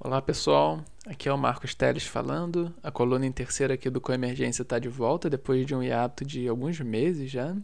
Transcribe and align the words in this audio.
Olá 0.00 0.22
pessoal, 0.22 0.84
aqui 1.08 1.28
é 1.28 1.32
o 1.32 1.36
Marcos 1.36 1.74
Teles 1.74 2.06
falando. 2.06 2.72
A 2.84 2.88
coluna 2.88 3.26
em 3.26 3.32
terceira 3.32 3.74
aqui 3.74 3.90
do 3.90 4.00
Coemergência 4.00 4.62
está 4.62 4.78
de 4.78 4.88
volta 4.88 5.28
depois 5.28 5.66
de 5.66 5.74
um 5.74 5.82
hiato 5.82 6.24
de 6.24 6.46
alguns 6.46 6.78
meses 6.78 7.28
já. 7.28 7.56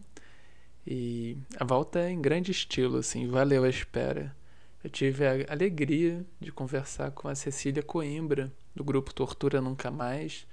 E 0.85 1.39
a 1.57 1.65
volta 1.65 2.01
é 2.01 2.11
em 2.11 2.21
grande 2.21 2.51
estilo, 2.51 2.99
assim, 2.99 3.29
valeu 3.29 3.63
a 3.63 3.69
espera. 3.69 4.35
Eu 4.83 4.91
tive 4.91 5.25
a 5.25 5.53
alegria 5.53 6.27
de 6.41 6.51
conversar 6.51 7.13
com 7.13 7.29
a 7.29 7.37
Cecília 7.37 7.85
Coimbra, 7.85 8.53
do 8.75 8.83
grupo 8.83 9.15
Tortura 9.15 9.61
Nunca 9.61 9.89
Mais, 9.89 10.45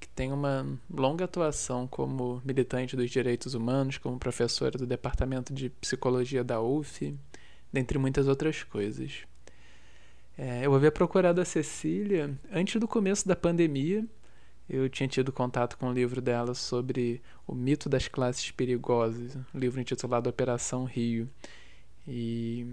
que 0.00 0.08
tem 0.08 0.32
uma 0.32 0.66
longa 0.90 1.24
atuação 1.24 1.86
como 1.86 2.42
militante 2.44 2.96
dos 2.96 3.12
direitos 3.12 3.54
humanos, 3.54 3.96
como 3.96 4.18
professora 4.18 4.76
do 4.76 4.88
Departamento 4.88 5.54
de 5.54 5.70
Psicologia 5.70 6.42
da 6.42 6.60
UF, 6.60 7.16
dentre 7.72 7.96
muitas 7.96 8.26
outras 8.26 8.64
coisas. 8.64 9.27
É, 10.38 10.64
eu 10.64 10.72
havia 10.72 10.92
procurado 10.92 11.40
a 11.40 11.44
Cecília 11.44 12.38
antes 12.52 12.80
do 12.80 12.86
começo 12.86 13.26
da 13.26 13.34
pandemia. 13.34 14.06
Eu 14.70 14.88
tinha 14.88 15.08
tido 15.08 15.32
contato 15.32 15.76
com 15.76 15.86
o 15.86 15.88
um 15.88 15.92
livro 15.92 16.20
dela 16.20 16.54
sobre 16.54 17.20
o 17.44 17.54
mito 17.54 17.88
das 17.88 18.06
classes 18.06 18.52
perigosas, 18.52 19.34
um 19.52 19.58
livro 19.58 19.80
intitulado 19.80 20.30
Operação 20.30 20.84
Rio. 20.84 21.28
E 22.06 22.66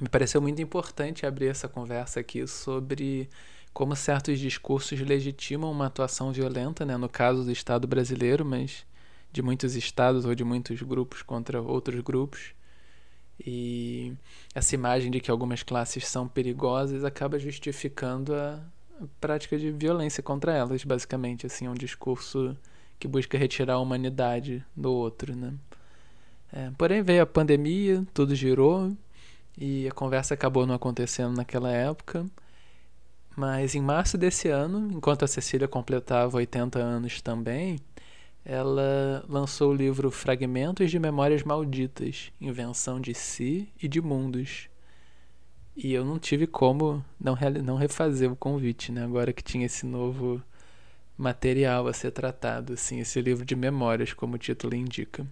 me 0.00 0.08
pareceu 0.08 0.40
muito 0.40 0.62
importante 0.62 1.26
abrir 1.26 1.48
essa 1.48 1.68
conversa 1.68 2.20
aqui 2.20 2.46
sobre 2.46 3.28
como 3.74 3.94
certos 3.94 4.38
discursos 4.38 4.98
legitimam 5.00 5.70
uma 5.70 5.86
atuação 5.86 6.32
violenta, 6.32 6.86
né, 6.86 6.96
no 6.96 7.08
caso 7.08 7.44
do 7.44 7.52
Estado 7.52 7.86
brasileiro, 7.86 8.44
mas 8.46 8.86
de 9.30 9.42
muitos 9.42 9.74
estados 9.76 10.24
ou 10.24 10.34
de 10.34 10.44
muitos 10.44 10.80
grupos 10.80 11.22
contra 11.22 11.60
outros 11.60 12.00
grupos. 12.00 12.54
E 13.44 14.12
essa 14.54 14.74
imagem 14.74 15.10
de 15.10 15.20
que 15.20 15.30
algumas 15.30 15.62
classes 15.62 16.06
são 16.06 16.28
perigosas 16.28 17.04
acaba 17.04 17.38
justificando 17.38 18.34
a 18.34 18.60
prática 19.20 19.58
de 19.58 19.70
violência 19.72 20.22
contra 20.22 20.52
elas, 20.52 20.84
basicamente. 20.84 21.46
Assim, 21.46 21.66
é 21.66 21.70
um 21.70 21.74
discurso 21.74 22.56
que 22.98 23.08
busca 23.08 23.36
retirar 23.36 23.74
a 23.74 23.80
humanidade 23.80 24.64
do 24.76 24.92
outro, 24.92 25.34
né? 25.34 25.52
É, 26.52 26.70
porém, 26.76 27.02
veio 27.02 27.22
a 27.22 27.26
pandemia, 27.26 28.06
tudo 28.14 28.34
girou 28.34 28.94
e 29.58 29.88
a 29.88 29.92
conversa 29.92 30.34
acabou 30.34 30.66
não 30.66 30.74
acontecendo 30.74 31.36
naquela 31.36 31.70
época. 31.70 32.26
Mas 33.34 33.74
em 33.74 33.80
março 33.80 34.18
desse 34.18 34.48
ano, 34.48 34.92
enquanto 34.92 35.24
a 35.24 35.28
Cecília 35.28 35.66
completava 35.66 36.36
80 36.36 36.78
anos 36.78 37.22
também, 37.22 37.78
ela 38.44 39.24
lançou 39.28 39.70
o 39.70 39.74
livro 39.74 40.10
Fragmentos 40.10 40.90
de 40.90 40.98
Memórias 40.98 41.42
Malditas, 41.42 42.32
Invenção 42.40 43.00
de 43.00 43.14
Si 43.14 43.68
e 43.80 43.86
de 43.86 44.00
Mundos. 44.00 44.68
E 45.76 45.92
eu 45.92 46.04
não 46.04 46.18
tive 46.18 46.46
como 46.46 47.04
não, 47.18 47.36
não 47.64 47.76
refazer 47.76 48.30
o 48.30 48.36
convite, 48.36 48.92
né? 48.92 49.04
Agora 49.04 49.32
que 49.32 49.42
tinha 49.42 49.66
esse 49.66 49.86
novo 49.86 50.42
material 51.16 51.86
a 51.86 51.92
ser 51.92 52.10
tratado, 52.10 52.72
assim, 52.72 53.00
esse 53.00 53.20
livro 53.20 53.44
de 53.44 53.54
memórias, 53.54 54.12
como 54.12 54.34
o 54.34 54.38
título 54.38 54.74
indica. 54.74 55.26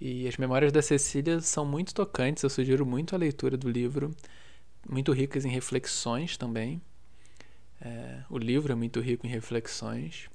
E 0.00 0.28
as 0.28 0.36
memórias 0.36 0.72
da 0.72 0.82
Cecília 0.82 1.40
são 1.40 1.64
muito 1.64 1.94
tocantes, 1.94 2.42
eu 2.42 2.50
sugiro 2.50 2.86
muito 2.86 3.14
a 3.14 3.18
leitura 3.18 3.56
do 3.56 3.68
livro, 3.68 4.14
muito 4.88 5.12
ricas 5.12 5.44
em 5.44 5.50
reflexões 5.50 6.36
também. 6.36 6.80
É, 7.80 8.22
o 8.30 8.38
livro 8.38 8.72
é 8.72 8.74
muito 8.74 9.00
rico 9.00 9.26
em 9.26 9.30
reflexões. 9.30 10.28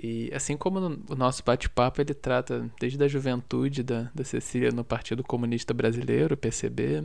E 0.00 0.30
assim 0.32 0.56
como 0.56 0.78
o 1.08 1.16
nosso 1.16 1.42
bate-papo, 1.42 2.00
ele 2.00 2.14
trata 2.14 2.70
desde 2.78 3.02
a 3.02 3.08
juventude 3.08 3.82
da, 3.82 4.08
da 4.14 4.22
Cecília 4.22 4.70
no 4.70 4.84
Partido 4.84 5.24
Comunista 5.24 5.74
Brasileiro, 5.74 6.36
PCB, 6.36 7.04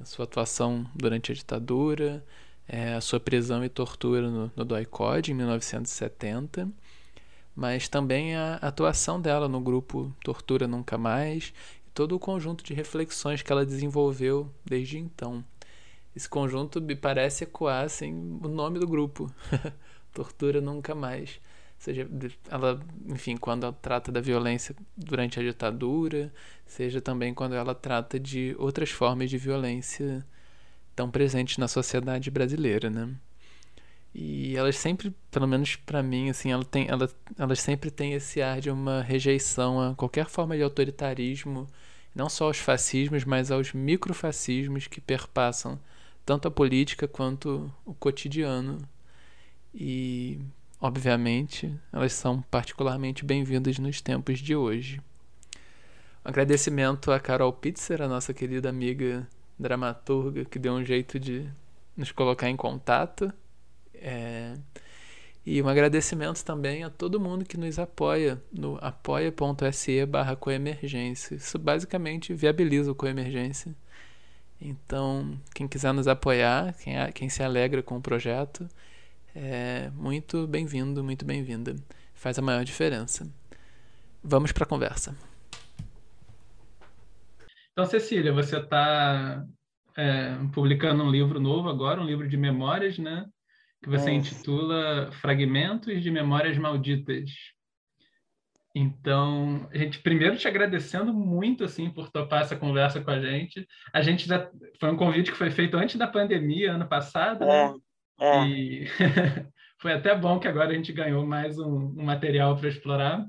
a 0.00 0.04
sua 0.06 0.24
atuação 0.24 0.86
durante 0.94 1.30
a 1.30 1.34
ditadura, 1.34 2.24
é, 2.66 2.94
a 2.94 3.02
sua 3.02 3.20
prisão 3.20 3.62
e 3.62 3.68
tortura 3.68 4.30
no, 4.30 4.50
no 4.56 4.64
DOI-COD 4.64 5.32
em 5.32 5.34
1970, 5.34 6.70
mas 7.54 7.86
também 7.86 8.34
a 8.34 8.54
atuação 8.54 9.20
dela 9.20 9.46
no 9.46 9.60
grupo 9.60 10.10
Tortura 10.24 10.66
Nunca 10.66 10.96
Mais 10.96 11.52
e 11.86 11.90
todo 11.90 12.16
o 12.16 12.18
conjunto 12.18 12.64
de 12.64 12.72
reflexões 12.72 13.42
que 13.42 13.52
ela 13.52 13.66
desenvolveu 13.66 14.50
desde 14.64 14.96
então. 14.98 15.44
Esse 16.16 16.30
conjunto 16.30 16.80
me 16.80 16.96
parece 16.96 17.44
ecoar 17.44 17.84
assim, 17.84 18.38
o 18.42 18.48
nome 18.48 18.78
do 18.78 18.86
grupo, 18.86 19.30
Tortura 20.14 20.62
Nunca 20.62 20.94
Mais 20.94 21.38
seja 21.82 22.08
ela, 22.48 22.80
enfim, 23.08 23.36
quando 23.36 23.64
ela 23.64 23.72
trata 23.72 24.12
da 24.12 24.20
violência 24.20 24.72
durante 24.96 25.40
a 25.40 25.42
ditadura, 25.42 26.32
seja 26.64 27.00
também 27.00 27.34
quando 27.34 27.56
ela 27.56 27.74
trata 27.74 28.20
de 28.20 28.54
outras 28.56 28.90
formas 28.90 29.28
de 29.28 29.36
violência 29.36 30.24
tão 30.94 31.10
presentes 31.10 31.58
na 31.58 31.66
sociedade 31.66 32.30
brasileira, 32.30 32.88
né? 32.88 33.12
E 34.14 34.56
elas 34.56 34.76
sempre, 34.76 35.12
pelo 35.28 35.48
menos 35.48 35.74
para 35.74 36.04
mim, 36.04 36.30
assim, 36.30 36.52
ela 36.52 36.64
tem, 36.64 36.86
ela, 36.88 37.10
elas 37.36 37.58
sempre 37.58 37.90
têm 37.90 38.12
esse 38.12 38.40
ar 38.40 38.60
de 38.60 38.70
uma 38.70 39.02
rejeição 39.02 39.80
a 39.80 39.94
qualquer 39.96 40.26
forma 40.28 40.56
de 40.56 40.62
autoritarismo, 40.62 41.66
não 42.14 42.28
só 42.28 42.44
aos 42.46 42.58
fascismos, 42.58 43.24
mas 43.24 43.50
aos 43.50 43.72
microfascismos 43.72 44.86
que 44.86 45.00
perpassam 45.00 45.80
tanto 46.24 46.46
a 46.46 46.50
política 46.50 47.08
quanto 47.08 47.72
o 47.84 47.92
cotidiano. 47.94 48.78
E 49.74 50.38
obviamente, 50.82 51.72
elas 51.92 52.12
são 52.12 52.42
particularmente 52.42 53.24
bem-vindas 53.24 53.78
nos 53.78 54.00
tempos 54.00 54.40
de 54.40 54.56
hoje. 54.56 55.00
Um 56.24 56.28
agradecimento 56.28 57.12
a 57.12 57.20
Carol 57.20 57.52
Pitzer, 57.52 58.02
a 58.02 58.08
nossa 58.08 58.34
querida 58.34 58.68
amiga 58.68 59.26
dramaturga, 59.56 60.44
que 60.44 60.58
deu 60.58 60.72
um 60.72 60.84
jeito 60.84 61.20
de 61.20 61.48
nos 61.96 62.10
colocar 62.10 62.50
em 62.50 62.56
contato. 62.56 63.32
É... 63.94 64.54
E 65.46 65.62
um 65.62 65.68
agradecimento 65.68 66.44
também 66.44 66.82
a 66.82 66.90
todo 66.90 67.20
mundo 67.20 67.44
que 67.44 67.56
nos 67.56 67.78
apoia 67.78 68.42
no 68.52 68.76
apoia.se 68.80 70.04
barra 70.06 70.34
coemergência. 70.34 71.36
Isso 71.36 71.60
basicamente 71.60 72.34
viabiliza 72.34 72.90
o 72.90 72.94
coemergência. 72.94 73.72
Então, 74.60 75.38
quem 75.54 75.68
quiser 75.68 75.92
nos 75.92 76.08
apoiar, 76.08 76.74
quem, 76.74 76.94
quem 77.12 77.28
se 77.28 77.42
alegra 77.42 77.82
com 77.82 77.96
o 77.96 78.00
projeto, 78.00 78.68
é 79.34 79.90
muito 79.94 80.46
bem-vindo, 80.46 81.02
muito 81.02 81.24
bem-vinda. 81.24 81.74
Faz 82.14 82.38
a 82.38 82.42
maior 82.42 82.64
diferença. 82.64 83.28
Vamos 84.22 84.52
para 84.52 84.64
a 84.64 84.68
conversa. 84.68 85.16
Então, 87.72 87.86
Cecília, 87.86 88.32
você 88.32 88.58
está 88.58 89.44
é, 89.96 90.36
publicando 90.52 91.02
um 91.02 91.10
livro 91.10 91.40
novo 91.40 91.68
agora, 91.68 92.00
um 92.00 92.06
livro 92.06 92.28
de 92.28 92.36
memórias, 92.36 92.98
né? 92.98 93.26
Que 93.82 93.88
você 93.88 94.10
é. 94.10 94.14
intitula 94.14 95.10
Fragmentos 95.12 96.02
de 96.02 96.10
Memórias 96.10 96.56
Malditas. 96.56 97.30
Então, 98.74 99.68
a 99.70 99.76
gente 99.76 99.98
primeiro 99.98 100.36
te 100.36 100.48
agradecendo 100.48 101.12
muito 101.12 101.64
assim 101.64 101.90
por 101.90 102.10
topar 102.10 102.42
essa 102.42 102.56
conversa 102.56 103.00
com 103.00 103.10
a 103.10 103.20
gente. 103.20 103.66
A 103.92 104.00
gente 104.00 104.26
já 104.26 104.48
foi 104.78 104.90
um 104.90 104.96
convite 104.96 105.30
que 105.30 105.36
foi 105.36 105.50
feito 105.50 105.76
antes 105.76 105.96
da 105.96 106.06
pandemia, 106.06 106.72
ano 106.72 106.86
passado. 106.86 107.44
Né? 107.44 107.64
É. 107.64 107.72
Né? 107.72 107.78
É. 108.22 108.46
E 108.46 108.86
foi 109.80 109.92
até 109.92 110.14
bom 110.14 110.38
que 110.38 110.46
agora 110.46 110.70
a 110.70 110.74
gente 110.74 110.92
ganhou 110.92 111.26
mais 111.26 111.58
um, 111.58 111.92
um 111.98 112.04
material 112.04 112.56
para 112.56 112.68
explorar. 112.68 113.26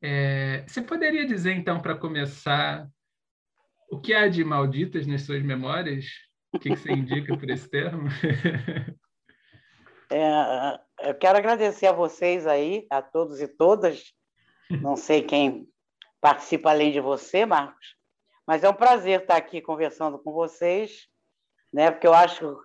É, 0.00 0.64
você 0.64 0.80
poderia 0.80 1.26
dizer, 1.26 1.52
então, 1.52 1.80
para 1.80 1.96
começar, 1.96 2.88
o 3.90 4.00
que 4.00 4.14
há 4.14 4.28
de 4.28 4.44
malditas 4.44 5.04
nas 5.04 5.22
suas 5.22 5.42
memórias? 5.42 6.06
O 6.52 6.60
que, 6.60 6.70
que 6.70 6.76
você 6.76 6.92
indica 6.92 7.36
por 7.36 7.50
esse 7.50 7.68
termo? 7.68 8.08
É, 10.14 11.08
eu 11.08 11.14
quero 11.14 11.38
agradecer 11.38 11.86
a 11.86 11.92
vocês 11.92 12.46
aí, 12.46 12.86
a 12.90 13.00
todos 13.00 13.40
e 13.40 13.48
todas. 13.48 14.12
Não 14.70 14.94
sei 14.94 15.22
quem 15.22 15.66
participa 16.20 16.68
além 16.68 16.92
de 16.92 17.00
você, 17.00 17.46
Marcos, 17.46 17.96
mas 18.46 18.62
é 18.62 18.68
um 18.68 18.74
prazer 18.74 19.22
estar 19.22 19.36
aqui 19.36 19.62
conversando 19.62 20.18
com 20.18 20.30
vocês, 20.30 21.08
né? 21.72 21.90
Porque 21.90 22.06
eu 22.06 22.12
acho 22.12 22.58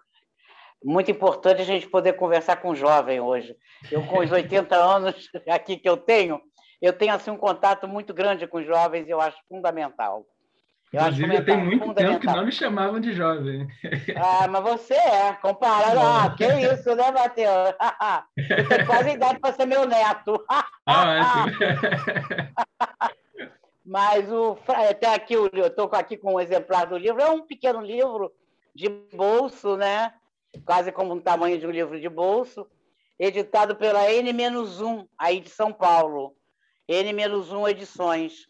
muito 0.84 1.12
importante 1.12 1.62
a 1.62 1.66
gente 1.66 1.88
poder 1.88 2.14
conversar 2.14 2.58
com 2.58 2.70
o 2.70 2.76
jovem 2.76 3.20
hoje. 3.20 3.56
Eu, 3.92 4.06
com 4.06 4.20
os 4.20 4.32
80 4.32 4.76
anos 4.76 5.30
aqui 5.50 5.78
que 5.78 5.90
eu 5.90 5.98
tenho, 5.98 6.42
eu 6.82 6.94
tenho 6.94 7.14
assim, 7.14 7.32
um 7.32 7.38
contato 7.38 7.88
muito 7.88 8.14
grande 8.14 8.48
com 8.48 8.60
os 8.60 8.66
jovens 8.66 9.08
e 9.08 9.12
eu 9.12 9.20
acho 9.20 9.38
fundamental. 9.50 10.26
Eu 10.92 11.02
Inclusive, 11.02 11.36
acho 11.36 11.46
tem 11.46 11.58
muito 11.58 11.94
tempo 11.94 12.20
que 12.20 12.28
não 12.28 12.46
me 12.46 12.52
chamavam 12.52 13.00
de 13.00 13.12
jovem. 13.12 13.68
Ah, 14.16 14.48
mas 14.48 14.64
você 14.64 14.94
é, 14.94 15.34
comparado. 15.34 16.00
Ah, 16.00 16.34
que 16.36 16.46
isso, 16.46 16.96
né, 16.96 17.12
Matheus? 17.12 17.76
Você 18.38 18.64
tem 18.64 18.86
quase 18.86 19.10
idade 19.10 19.40
para 19.40 19.54
ser 19.54 19.66
meu 19.66 19.86
neto. 19.86 20.42
Ah, 20.86 21.46
mas 23.86 24.32
o, 24.32 24.58
até 24.90 25.14
aqui, 25.14 25.34
eu 25.34 25.48
estou 25.48 25.90
aqui 25.92 26.16
com 26.16 26.36
um 26.36 26.40
exemplar 26.40 26.86
do 26.86 26.98
livro, 26.98 27.22
é 27.22 27.30
um 27.30 27.42
pequeno 27.42 27.82
livro 27.82 28.32
de 28.74 28.88
bolso, 29.14 29.76
né? 29.76 30.14
Quase 30.66 30.92
como 30.92 31.14
o 31.14 31.22
tamanho 31.22 31.60
de 31.60 31.68
um 31.68 31.72
livro 31.72 32.00
de 32.00 32.10
bolso, 32.10 32.68
editado 33.20 33.76
pela 33.76 34.12
N-1, 34.12 35.08
aí 35.18 35.40
de 35.40 35.50
São 35.50 35.74
Paulo, 35.74 36.36
N-1 36.88 37.70
Edições. 37.70 38.48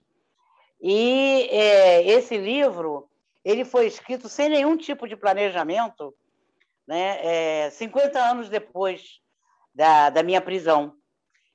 E 0.81 1.47
é, 1.51 2.03
esse 2.07 2.37
livro 2.37 3.09
ele 3.43 3.63
foi 3.63 3.87
escrito 3.87 4.27
sem 4.27 4.49
nenhum 4.49 4.75
tipo 4.75 5.07
de 5.07 5.15
planejamento, 5.15 6.13
né, 6.85 7.65
é, 7.65 7.69
50 7.69 8.19
anos 8.19 8.49
depois 8.49 9.21
da, 9.73 10.09
da 10.09 10.21
minha 10.21 10.41
prisão. 10.41 10.93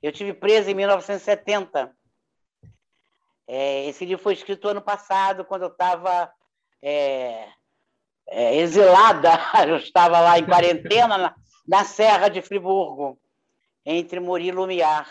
Eu 0.02 0.10
tive 0.10 0.32
presa 0.32 0.70
em 0.70 0.74
1970. 0.74 1.94
É, 3.46 3.86
esse 3.86 4.04
livro 4.04 4.22
foi 4.22 4.32
escrito 4.32 4.68
ano 4.68 4.80
passado, 4.80 5.44
quando 5.44 5.62
eu 5.62 5.68
estava 5.68 6.32
é, 6.80 7.48
é, 8.28 8.56
exilada, 8.56 9.30
eu 9.68 9.76
estava 9.76 10.20
lá 10.20 10.38
em 10.38 10.46
quarentena 10.46 11.18
na, 11.18 11.34
na 11.66 11.84
Serra 11.84 12.28
de 12.28 12.42
Friburgo, 12.42 13.18
entre 13.84 14.20
Murilo 14.20 14.58
e 14.58 14.60
Lumiar. 14.60 15.08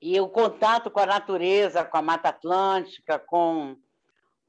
E 0.00 0.20
o 0.20 0.28
contato 0.28 0.90
com 0.90 1.00
a 1.00 1.06
natureza, 1.06 1.84
com 1.84 1.96
a 1.96 2.02
Mata 2.02 2.28
Atlântica, 2.28 3.18
com, 3.18 3.76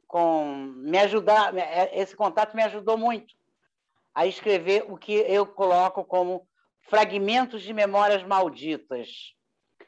com 0.07 0.45
me 0.77 0.97
ajudar, 0.99 1.55
é, 1.57 1.97
esse 1.99 2.15
contato 2.15 2.55
me 2.55 2.63
ajudou 2.63 2.97
muito 2.97 3.33
a 4.13 4.25
escrever 4.25 4.85
o 4.87 4.97
que 4.97 5.13
eu 5.13 5.45
coloco 5.45 6.03
como 6.03 6.47
fragmentos 6.89 7.61
de 7.61 7.73
memórias 7.73 8.23
malditas, 8.23 9.33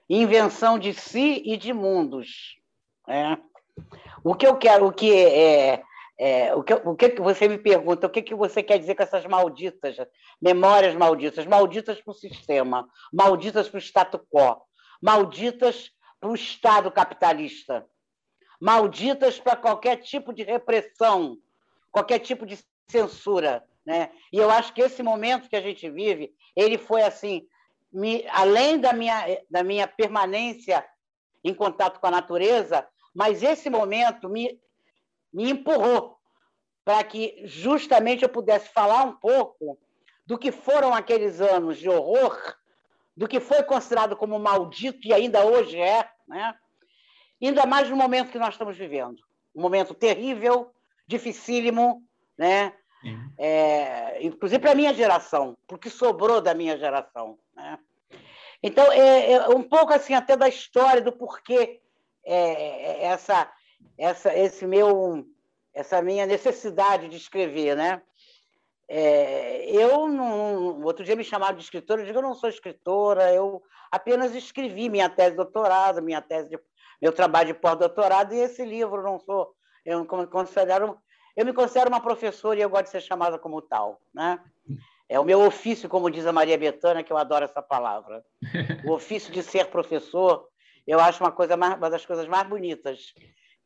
invenção 0.10 0.78
de 0.78 0.94
si 0.94 1.42
e 1.45 1.56
de 1.56 1.72
mundos. 1.72 2.57
Né? 3.07 3.38
O 4.24 4.36
que 4.36 4.45
eu 4.45 4.57
quero, 4.57 4.88
o 4.88 4.92
que 4.92 5.13
é, 5.13 5.84
é, 6.18 6.56
o, 6.56 6.64
que, 6.64 6.74
o 6.74 6.96
que 6.96 7.22
você 7.22 7.48
me 7.48 7.60
pergunta, 7.60 8.08
o 8.08 8.10
que, 8.10 8.24
que 8.24 8.34
você 8.34 8.64
quer 8.64 8.80
dizer 8.80 8.96
com 8.96 9.04
essas 9.04 9.25
malditas, 9.25 9.96
memórias 10.42 10.96
malditas? 10.96 11.46
Malditas 11.46 12.02
para 12.02 12.12
o 12.12 12.16
sistema, 12.16 12.90
malditas 13.14 13.69
para 13.69 13.78
o 13.78 13.81
status 13.81 14.22
quo, 14.31 14.62
malditas 15.02 15.92
para 16.19 16.30
o 16.30 16.36
Estado 16.36 16.92
capitalista, 16.92 17.86
malditas 18.60 19.40
para 19.40 19.56
qualquer 19.56 19.98
tipo 19.98 20.34
de 20.34 20.42
repressão, 20.42 21.38
qualquer 21.92 22.20
tipo 22.20 22.46
de 22.46 22.58
censura. 22.90 23.63
Né? 23.86 24.10
E 24.34 24.38
eu 24.38 24.50
acho 24.50 24.74
que 24.74 24.81
esse 24.81 25.04
momento 25.04 25.48
que 25.48 25.56
a 25.56 25.62
gente 25.62 25.88
vive, 25.88 26.34
ele 26.56 26.80
foi 26.80 27.04
assim, 27.04 27.48
me, 27.94 28.25
além 28.31 28.80
da 28.80 28.92
minha, 28.92 29.24
da 29.50 29.63
minha 29.63 29.88
permanência 29.88 30.84
em 31.44 31.54
contato 31.54 32.00
com 32.00 32.08
a 32.08 32.12
natureza, 32.12 32.88
mas 33.13 33.44
esse 33.44 33.70
momento 33.70 34.28
me 34.28 34.60
me 35.33 35.50
empurrou 35.51 36.18
para 36.83 37.03
que 37.03 37.41
justamente 37.45 38.24
eu 38.24 38.29
pudesse 38.29 38.69
falar 38.69 39.03
um 39.03 39.13
pouco 39.13 39.77
do 40.25 40.38
que 40.38 40.51
foram 40.51 40.94
aqueles 40.94 41.41
anos 41.41 41.77
de 41.77 41.89
horror, 41.89 42.38
do 43.15 43.27
que 43.27 43.39
foi 43.39 43.63
considerado 43.63 44.15
como 44.15 44.39
maldito 44.39 45.07
e 45.07 45.13
ainda 45.13 45.45
hoje 45.45 45.79
é, 45.79 46.09
né? 46.27 46.56
ainda 47.41 47.65
mais 47.65 47.89
no 47.89 47.95
momento 47.95 48.31
que 48.31 48.39
nós 48.39 48.53
estamos 48.53 48.77
vivendo. 48.77 49.18
Um 49.56 49.62
momento 49.62 49.94
terrível, 49.94 50.71
dificílimo, 51.07 52.03
né? 52.38 52.74
É, 53.38 54.21
inclusive 54.25 54.59
para 54.59 54.71
a 54.71 54.75
minha 54.75 54.94
geração, 54.94 55.57
porque 55.68 55.89
sobrou 55.89 56.41
da 56.41 56.53
minha 56.53 56.77
geração. 56.77 57.38
Né? 57.56 57.79
Então, 58.62 58.91
é, 58.91 59.31
é, 59.33 59.50
um 59.50 59.63
pouco 59.63 59.94
assim 59.94 60.13
até 60.13 60.35
da 60.35 60.50
história 60.50 61.01
do 61.01 61.12
porquê 61.12 61.79
é, 62.25 63.06
essa, 63.06 63.50
essa, 63.98 64.36
esse 64.38 64.66
meu, 64.66 65.25
essa 65.74 66.01
minha 66.01 66.25
necessidade 66.25 67.07
de 67.07 67.18
escrever, 67.18 67.75
né? 67.75 68.01
É, 68.89 69.69
eu 69.69 70.07
não, 70.07 70.81
outro 70.84 71.04
dia 71.04 71.16
me 71.16 71.24
chamaram 71.24 71.57
de 71.57 71.63
escritora, 71.63 72.01
eu 72.01 72.06
digo 72.06 72.19
eu 72.19 72.24
não 72.24 72.34
sou 72.34 72.50
escritora, 72.50 73.34
eu 73.34 73.62
apenas 73.92 74.34
escrevi 74.34 74.89
minha 74.89 75.10
tese 75.10 75.31
de 75.31 75.38
doutorado, 75.38 76.01
minha 76.01 76.22
tese 76.22 76.50
de, 76.50 76.60
meu 77.01 77.12
trabalho 77.12 77.54
de 77.54 77.60
pós-doutorado 77.60 78.34
e 78.34 78.39
esse 78.39 78.63
livro 78.63 79.04
não 79.04 79.19
sou, 79.19 79.54
eu 79.86 80.06
considero, 80.06 80.98
eu 81.36 81.45
me 81.45 81.51
considero 81.51 81.89
uma 81.89 82.00
professora 82.00 82.57
e 82.57 82.62
eu 82.62 82.69
gosto 82.69 82.86
de 82.86 82.92
ser 82.92 83.01
chamada 83.01 83.38
como 83.38 83.62
tal, 83.62 84.01
né? 84.13 84.39
É 85.10 85.19
o 85.19 85.24
meu 85.24 85.42
ofício, 85.42 85.88
como 85.88 86.10
diz 86.10 86.25
a 86.25 86.34
Maria 86.34 86.57
Bethânia, 86.57 87.04
que 87.04 87.13
eu 87.13 87.18
adoro 87.18 87.45
essa 87.45 87.62
palavra. 87.62 88.25
O 88.86 88.92
ofício 88.92 89.31
de 89.31 89.42
ser 89.42 89.68
professor, 89.68 90.50
eu 90.86 91.00
acho 91.00 91.24
uma 91.24 91.31
coisa 91.31 91.56
mais, 91.56 91.78
uma 91.78 91.89
das 91.89 92.06
coisas 92.06 92.28
mais 92.28 92.45
bonitas 92.48 93.13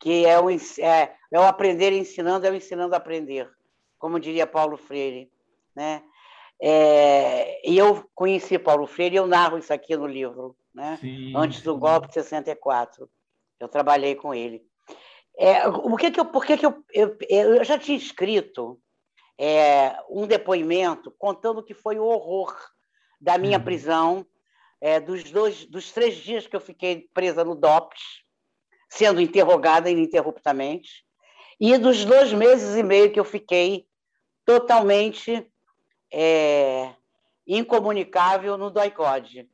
que 0.01 0.25
é 0.25 0.39
o, 0.39 0.49
é, 0.49 1.15
é 1.31 1.39
o 1.39 1.43
aprender 1.43 1.93
ensinando, 1.93 2.45
é 2.45 2.49
o 2.49 2.55
ensinando 2.55 2.95
a 2.95 2.97
aprender, 2.97 3.49
como 3.99 4.19
diria 4.19 4.47
Paulo 4.47 4.75
Freire. 4.75 5.31
Né? 5.75 6.03
É, 6.59 7.69
e 7.69 7.77
eu 7.77 8.03
conheci 8.15 8.57
Paulo 8.57 8.87
Freire, 8.87 9.15
eu 9.15 9.27
narro 9.27 9.59
isso 9.59 9.71
aqui 9.71 9.95
no 9.95 10.07
livro, 10.07 10.55
né? 10.73 10.97
Sim, 10.99 11.33
antes 11.35 11.61
do 11.61 11.77
golpe 11.77 12.07
de 12.07 12.15
64. 12.15 13.07
Eu 13.59 13.67
trabalhei 13.67 14.15
com 14.15 14.33
ele. 14.33 14.65
É, 15.37 15.67
o 15.67 15.95
que 15.95 16.11
que 16.11 16.19
eu, 16.19 16.25
por 16.25 16.45
que, 16.45 16.57
que 16.57 16.65
eu, 16.65 16.83
eu, 16.93 17.17
eu 17.29 17.63
já 17.63 17.77
tinha 17.77 17.97
escrito 17.97 18.79
é, 19.37 19.95
um 20.09 20.25
depoimento 20.25 21.11
contando 21.11 21.63
que 21.63 21.73
foi 21.73 21.97
o 21.99 22.05
horror 22.05 22.55
da 23.19 23.37
minha 23.37 23.59
hum. 23.59 23.63
prisão, 23.63 24.25
é, 24.79 24.99
dos, 24.99 25.23
dois, 25.31 25.65
dos 25.65 25.91
três 25.91 26.15
dias 26.15 26.47
que 26.47 26.55
eu 26.55 26.59
fiquei 26.59 27.07
presa 27.13 27.43
no 27.43 27.55
DOPS, 27.55 28.23
sendo 28.91 29.21
interrogada 29.21 29.89
ininterruptamente, 29.89 31.05
e 31.59 31.77
dos 31.77 32.03
dois 32.03 32.33
meses 32.33 32.75
e 32.75 32.83
meio 32.83 33.09
que 33.09 33.19
eu 33.19 33.23
fiquei 33.23 33.85
totalmente 34.45 35.47
é, 36.11 36.89
incomunicável 37.47 38.57
no 38.57 38.69
DOICOD. 38.69 39.47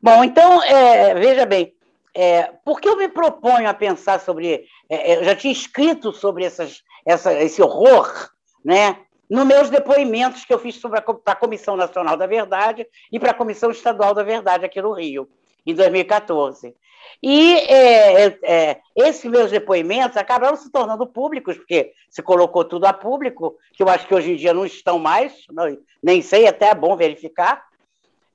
Bom, 0.00 0.24
então, 0.24 0.62
é, 0.62 1.14
veja 1.14 1.44
bem, 1.44 1.74
é, 2.14 2.44
por 2.64 2.80
que 2.80 2.88
eu 2.88 2.96
me 2.96 3.08
proponho 3.08 3.68
a 3.68 3.74
pensar 3.74 4.18
sobre. 4.20 4.66
É, 4.88 5.12
é, 5.12 5.18
eu 5.18 5.24
já 5.24 5.36
tinha 5.36 5.52
escrito 5.52 6.10
sobre 6.12 6.44
essas, 6.44 6.82
essa, 7.04 7.34
esse 7.34 7.60
horror, 7.60 8.30
né? 8.64 8.98
Nos 9.28 9.44
meus 9.44 9.68
depoimentos 9.68 10.44
que 10.44 10.54
eu 10.54 10.58
fiz 10.58 10.78
para 10.78 11.04
a 11.26 11.36
Comissão 11.36 11.76
Nacional 11.76 12.16
da 12.16 12.26
Verdade 12.26 12.86
e 13.12 13.18
para 13.18 13.32
a 13.32 13.34
Comissão 13.34 13.70
Estadual 13.70 14.14
da 14.14 14.22
Verdade 14.22 14.64
aqui 14.64 14.80
no 14.80 14.92
Rio, 14.92 15.28
em 15.66 15.74
2014. 15.74 16.74
E 17.22 17.54
é, 17.54 18.26
é, 18.26 18.38
é, 18.42 18.80
esses 18.96 19.24
meus 19.24 19.50
depoimentos 19.50 20.16
acabaram 20.16 20.56
se 20.56 20.70
tornando 20.70 21.06
públicos, 21.06 21.56
porque 21.56 21.92
se 22.10 22.22
colocou 22.22 22.64
tudo 22.64 22.84
a 22.84 22.92
público, 22.92 23.56
que 23.72 23.82
eu 23.82 23.88
acho 23.88 24.06
que 24.06 24.14
hoje 24.14 24.32
em 24.32 24.36
dia 24.36 24.52
não 24.52 24.66
estão 24.66 24.98
mais, 24.98 25.32
não, 25.50 25.76
nem 26.02 26.20
sei, 26.20 26.46
até 26.46 26.68
é 26.68 26.74
bom 26.74 26.96
verificar. 26.96 27.64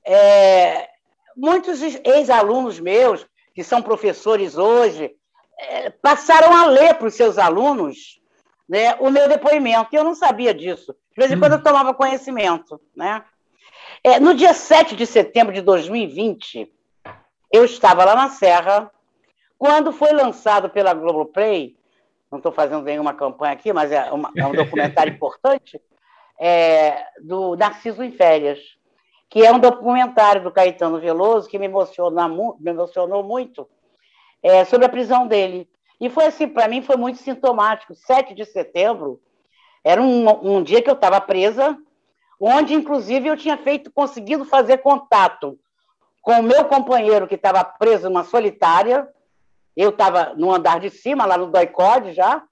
É, 0.04 0.88
muitos 1.36 1.80
ex-alunos 2.04 2.80
meus, 2.80 3.26
que 3.54 3.62
são 3.62 3.82
professores 3.82 4.56
hoje, 4.56 5.14
é, 5.58 5.90
passaram 5.90 6.52
a 6.54 6.66
ler 6.66 6.94
para 6.94 7.06
os 7.06 7.14
seus 7.14 7.38
alunos 7.38 8.20
né, 8.68 8.94
o 9.00 9.10
meu 9.10 9.28
depoimento, 9.28 9.90
e 9.92 9.96
eu 9.96 10.04
não 10.04 10.14
sabia 10.14 10.54
disso. 10.54 10.94
De 11.12 11.16
vez 11.16 11.32
em 11.32 11.38
quando 11.38 11.52
eu 11.52 11.58
hum. 11.58 11.62
tomava 11.62 11.92
conhecimento. 11.92 12.80
Né? 12.94 13.22
É, 14.02 14.20
no 14.20 14.32
dia 14.34 14.54
7 14.54 14.94
de 14.94 15.06
setembro 15.06 15.52
de 15.52 15.60
2020, 15.60 16.72
eu 17.52 17.64
estava 17.64 18.04
lá 18.04 18.14
na 18.14 18.28
Serra, 18.28 18.90
quando 19.58 19.92
foi 19.92 20.12
lançado 20.12 20.70
pela 20.70 20.94
Globoplay, 20.94 21.76
não 22.30 22.38
estou 22.38 22.52
fazendo 22.52 22.82
nenhuma 22.82 23.12
campanha 23.12 23.52
aqui, 23.52 23.72
mas 23.72 23.90
é, 23.90 24.10
uma, 24.12 24.30
é 24.36 24.46
um 24.46 24.52
documentário 24.52 25.12
importante, 25.14 25.80
é, 26.38 27.04
do 27.22 27.56
Narciso 27.56 28.02
em 28.02 28.12
Férias, 28.12 28.58
que 29.28 29.44
é 29.44 29.52
um 29.52 29.58
documentário 29.58 30.42
do 30.42 30.50
Caetano 30.50 31.00
Veloso 31.00 31.48
que 31.48 31.58
me, 31.58 31.66
emociona, 31.66 32.28
me 32.28 32.70
emocionou 32.70 33.22
muito 33.22 33.68
é, 34.42 34.64
sobre 34.64 34.86
a 34.86 34.88
prisão 34.88 35.26
dele. 35.26 35.68
E 36.00 36.08
foi 36.08 36.26
assim, 36.26 36.48
para 36.48 36.66
mim 36.66 36.80
foi 36.80 36.96
muito 36.96 37.18
sintomático. 37.18 37.94
7 37.94 38.34
de 38.34 38.44
setembro 38.44 39.20
era 39.84 40.00
um, 40.00 40.56
um 40.56 40.62
dia 40.62 40.80
que 40.80 40.88
eu 40.88 40.94
estava 40.94 41.20
presa, 41.20 41.76
onde 42.40 42.74
inclusive 42.74 43.28
eu 43.28 43.36
tinha 43.36 43.58
feito, 43.58 43.90
conseguido 43.90 44.44
fazer 44.44 44.78
contato 44.78 45.58
com 46.20 46.32
o 46.32 46.42
meu 46.42 46.64
companheiro 46.64 47.26
que 47.26 47.34
estava 47.34 47.64
preso 47.64 48.08
numa 48.08 48.24
solitária. 48.24 49.08
Eu 49.76 49.90
estava 49.90 50.34
no 50.34 50.52
andar 50.52 50.80
de 50.80 50.90
cima, 50.90 51.24
lá 51.24 51.38
no 51.38 51.46
Doicode 51.46 52.12
já, 52.12 52.42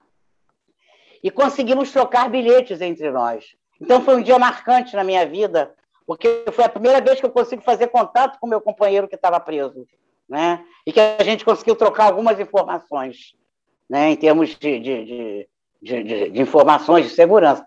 e 1.21 1.29
conseguimos 1.29 1.91
trocar 1.91 2.29
bilhetes 2.29 2.81
entre 2.81 3.11
nós. 3.11 3.55
Então 3.79 4.01
foi 4.01 4.15
um 4.15 4.21
dia 4.21 4.39
marcante 4.39 4.95
na 4.95 5.03
minha 5.03 5.25
vida, 5.25 5.73
porque 6.05 6.45
foi 6.51 6.65
a 6.65 6.69
primeira 6.69 7.01
vez 7.01 7.19
que 7.19 7.25
eu 7.25 7.31
consigo 7.31 7.61
fazer 7.61 7.87
contato 7.87 8.39
com 8.39 8.47
meu 8.47 8.61
companheiro 8.61 9.07
que 9.07 9.15
estava 9.15 9.39
preso, 9.39 9.85
né? 10.27 10.65
E 10.85 10.91
que 10.91 10.99
a 10.99 11.23
gente 11.23 11.45
conseguiu 11.45 11.75
trocar 11.75 12.05
algumas 12.05 12.39
informações, 12.39 13.35
né? 13.89 14.11
Em 14.11 14.15
termos 14.15 14.57
de, 14.57 14.79
de, 14.79 15.05
de, 15.05 15.49
de, 15.81 16.29
de 16.31 16.41
informações 16.41 17.05
de 17.05 17.11
segurança. 17.11 17.65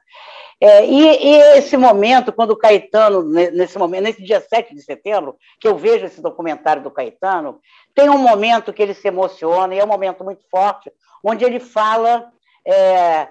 É, 0.64 0.86
e, 0.86 1.26
e, 1.26 1.58
esse 1.58 1.76
momento, 1.76 2.32
quando 2.32 2.52
o 2.52 2.56
Caetano, 2.56 3.24
nesse 3.24 3.76
momento, 3.76 4.04
nesse 4.04 4.22
dia 4.22 4.40
7 4.40 4.72
de 4.72 4.80
setembro, 4.80 5.36
que 5.58 5.66
eu 5.66 5.76
vejo 5.76 6.06
esse 6.06 6.22
documentário 6.22 6.80
do 6.80 6.90
Caetano, 6.90 7.60
tem 7.92 8.08
um 8.08 8.18
momento 8.18 8.72
que 8.72 8.80
ele 8.80 8.94
se 8.94 9.08
emociona, 9.08 9.74
e 9.74 9.80
é 9.80 9.84
um 9.84 9.88
momento 9.88 10.22
muito 10.22 10.44
forte, 10.48 10.92
onde 11.20 11.44
ele 11.44 11.58
fala 11.58 12.30
é, 12.64 13.26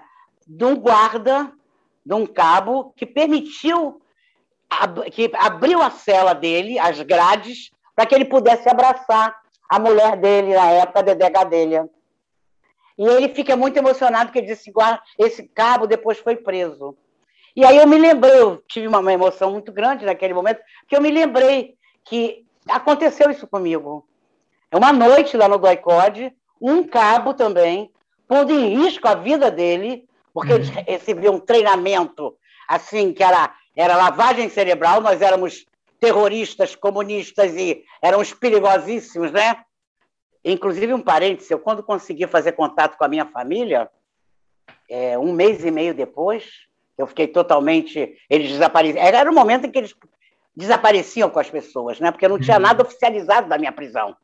de 0.46 0.62
um 0.62 0.76
guarda, 0.76 1.50
de 2.04 2.12
um 2.12 2.26
cabo, 2.26 2.92
que 2.94 3.06
permitiu, 3.06 4.02
que 5.10 5.32
abriu 5.32 5.80
a 5.80 5.90
cela 5.90 6.34
dele, 6.34 6.78
as 6.78 7.00
grades, 7.00 7.70
para 7.96 8.04
que 8.04 8.14
ele 8.14 8.26
pudesse 8.26 8.68
abraçar 8.68 9.34
a 9.70 9.78
mulher 9.78 10.18
dele, 10.18 10.54
na 10.54 10.70
época, 10.70 10.98
a 10.98 11.02
Dedé 11.02 11.30
Gadelha. 11.30 11.88
E 12.98 13.06
ele 13.06 13.30
fica 13.30 13.56
muito 13.56 13.78
emocionado, 13.78 14.26
porque 14.26 14.40
ele 14.40 14.48
diz 14.48 14.60
esse, 14.60 14.70
esse 15.18 15.42
cabo 15.44 15.86
depois 15.86 16.18
foi 16.18 16.36
preso. 16.36 16.94
E 17.54 17.64
aí 17.64 17.76
eu 17.76 17.86
me 17.86 17.98
lembrei, 17.98 18.40
eu 18.40 18.62
tive 18.66 18.86
uma, 18.86 19.12
emoção 19.12 19.50
muito 19.52 19.70
grande 19.72 20.06
naquele 20.06 20.32
momento, 20.32 20.60
que 20.88 20.96
eu 20.96 21.00
me 21.00 21.10
lembrei 21.10 21.74
que 22.04 22.44
aconteceu 22.68 23.30
isso 23.30 23.46
comigo. 23.46 24.06
É 24.70 24.76
uma 24.76 24.92
noite 24.92 25.36
lá 25.36 25.48
no 25.48 25.58
Doicode, 25.58 26.32
um 26.60 26.82
cabo 26.82 27.34
também, 27.34 27.90
pondo 28.26 28.52
em 28.52 28.76
risco 28.76 29.06
a 29.06 29.14
vida 29.14 29.50
dele, 29.50 30.08
porque 30.32 30.52
uhum. 30.52 30.58
ele 30.58 30.70
recebeu 30.86 31.32
um 31.32 31.40
treinamento 31.40 32.34
assim, 32.66 33.12
que 33.12 33.22
era, 33.22 33.54
era 33.76 33.96
lavagem 33.96 34.48
cerebral, 34.48 35.02
nós 35.02 35.20
éramos 35.20 35.66
terroristas, 36.00 36.74
comunistas 36.74 37.54
e 37.54 37.84
éramos 38.00 38.32
perigosíssimos, 38.32 39.30
né? 39.30 39.62
Inclusive, 40.44 40.94
um 40.94 41.00
parêntese, 41.00 41.52
eu 41.52 41.58
quando 41.58 41.82
consegui 41.82 42.26
fazer 42.26 42.52
contato 42.52 42.96
com 42.96 43.04
a 43.04 43.08
minha 43.08 43.26
família, 43.26 43.88
é, 44.88 45.18
um 45.18 45.32
mês 45.32 45.64
e 45.64 45.70
meio 45.70 45.94
depois, 45.94 46.50
eu 47.02 47.06
fiquei 47.06 47.26
totalmente. 47.26 48.16
Eles 48.28 48.50
desapareciam. 48.50 49.02
Era 49.02 49.30
o 49.30 49.34
momento 49.34 49.66
em 49.66 49.70
que 49.70 49.78
eles 49.78 49.94
desapareciam 50.54 51.30
com 51.30 51.40
as 51.40 51.50
pessoas, 51.50 51.98
né? 51.98 52.10
porque 52.10 52.28
não 52.28 52.38
tinha 52.38 52.56
uhum. 52.56 52.62
nada 52.62 52.82
oficializado 52.82 53.48
da 53.48 53.58
minha 53.58 53.72
prisão. 53.72 54.16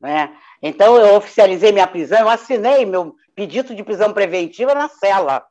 Né? 0.00 0.36
Então, 0.62 0.96
eu 0.96 1.16
oficializei 1.16 1.72
minha 1.72 1.86
prisão, 1.86 2.20
eu 2.20 2.28
assinei 2.28 2.84
meu 2.84 3.16
pedido 3.34 3.74
de 3.74 3.82
prisão 3.82 4.12
preventiva 4.12 4.74
na 4.74 4.88
cela, 4.88 5.46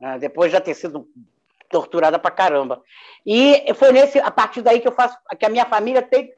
né? 0.00 0.18
depois 0.18 0.50
de 0.50 0.56
já 0.56 0.60
ter 0.60 0.74
sido 0.74 1.08
torturada 1.68 2.18
pra 2.18 2.30
caramba. 2.30 2.82
E 3.24 3.72
foi 3.74 3.92
nesse, 3.92 4.18
a 4.18 4.30
partir 4.30 4.62
daí 4.62 4.80
que 4.80 4.88
eu 4.88 4.92
faço, 4.92 5.16
que 5.38 5.46
a 5.46 5.50
minha 5.50 5.66
família 5.66 6.02
tem, 6.02 6.32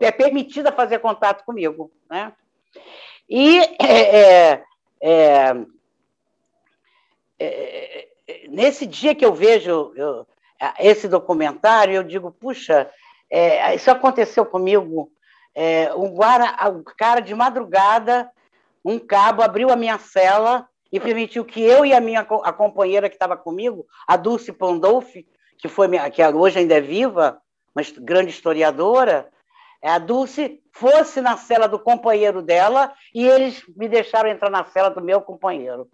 é 0.00 0.10
permitida 0.10 0.72
fazer 0.72 0.98
contato 0.98 1.44
comigo. 1.44 1.90
Né? 2.08 2.32
E 3.28 3.58
é, 3.80 4.62
é, 5.00 5.56
é, 7.38 8.08
nesse 8.48 8.86
dia 8.86 9.14
que 9.14 9.24
eu 9.24 9.34
vejo 9.34 9.92
eu, 9.96 10.26
esse 10.78 11.08
documentário, 11.08 11.94
eu 11.94 12.02
digo, 12.02 12.30
puxa, 12.30 12.90
é, 13.30 13.74
isso 13.74 13.90
aconteceu 13.90 14.44
comigo. 14.44 15.10
É, 15.54 15.92
um, 15.94 16.14
um 16.14 16.82
cara 16.96 17.20
de 17.20 17.34
madrugada, 17.34 18.30
um 18.84 18.98
cabo 18.98 19.42
abriu 19.42 19.70
a 19.70 19.76
minha 19.76 19.98
cela 19.98 20.68
e 20.92 20.98
permitiu 20.98 21.44
que 21.44 21.62
eu 21.62 21.84
e 21.84 21.92
a 21.92 22.00
minha 22.00 22.20
a 22.20 22.52
companheira 22.52 23.08
que 23.08 23.14
estava 23.14 23.36
comigo, 23.36 23.86
a 24.06 24.16
Dulce 24.16 24.52
Pandolfi, 24.52 25.26
que 25.58 25.68
foi 25.68 25.88
minha, 25.88 26.10
que 26.10 26.24
hoje 26.26 26.58
ainda 26.58 26.76
é 26.76 26.80
viva, 26.80 27.40
mas 27.74 27.90
grande 27.90 28.30
historiadora, 28.30 29.28
a 29.82 29.98
Dulce 29.98 30.60
fosse 30.72 31.20
na 31.20 31.36
cela 31.36 31.66
do 31.66 31.78
companheiro 31.78 32.42
dela 32.42 32.92
e 33.14 33.26
eles 33.26 33.62
me 33.76 33.88
deixaram 33.88 34.28
entrar 34.28 34.50
na 34.50 34.64
cela 34.64 34.90
do 34.90 35.00
meu 35.00 35.20
companheiro 35.20 35.88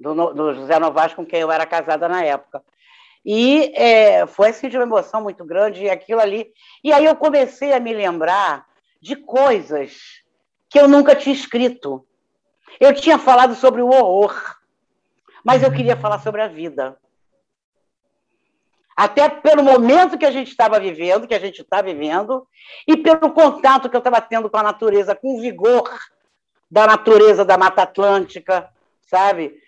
do, 0.00 0.32
do 0.32 0.54
José 0.54 0.78
Novaes, 0.78 1.14
com 1.14 1.26
quem 1.26 1.40
eu 1.40 1.52
era 1.52 1.66
casada 1.66 2.08
na 2.08 2.24
época. 2.24 2.62
E 3.24 3.70
é, 3.74 4.26
foi 4.26 4.48
assim 4.48 4.68
de 4.68 4.76
uma 4.78 4.84
emoção 4.84 5.22
muito 5.22 5.44
grande, 5.44 5.84
e 5.84 5.90
aquilo 5.90 6.20
ali. 6.20 6.50
E 6.82 6.92
aí 6.92 7.04
eu 7.04 7.14
comecei 7.14 7.72
a 7.72 7.78
me 7.78 7.92
lembrar 7.92 8.66
de 9.00 9.14
coisas 9.14 10.22
que 10.70 10.80
eu 10.80 10.88
nunca 10.88 11.14
tinha 11.14 11.34
escrito. 11.34 12.06
Eu 12.80 12.94
tinha 12.94 13.18
falado 13.18 13.54
sobre 13.54 13.82
o 13.82 13.88
horror, 13.88 14.56
mas 15.44 15.62
eu 15.62 15.70
queria 15.70 15.96
falar 15.96 16.20
sobre 16.20 16.40
a 16.40 16.48
vida. 16.48 16.96
Até 18.96 19.28
pelo 19.28 19.62
momento 19.62 20.18
que 20.18 20.26
a 20.26 20.30
gente 20.30 20.48
estava 20.48 20.78
vivendo, 20.78 21.26
que 21.26 21.34
a 21.34 21.38
gente 21.38 21.62
está 21.62 21.82
vivendo, 21.82 22.46
e 22.86 22.96
pelo 22.96 23.32
contato 23.32 23.88
que 23.88 23.96
eu 23.96 24.00
estava 24.00 24.20
tendo 24.20 24.48
com 24.48 24.56
a 24.56 24.62
natureza, 24.62 25.14
com 25.14 25.36
o 25.36 25.40
vigor 25.40 25.90
da 26.70 26.86
natureza 26.86 27.44
da 27.44 27.58
Mata 27.58 27.82
Atlântica, 27.82 28.70
sabe? 29.02 29.60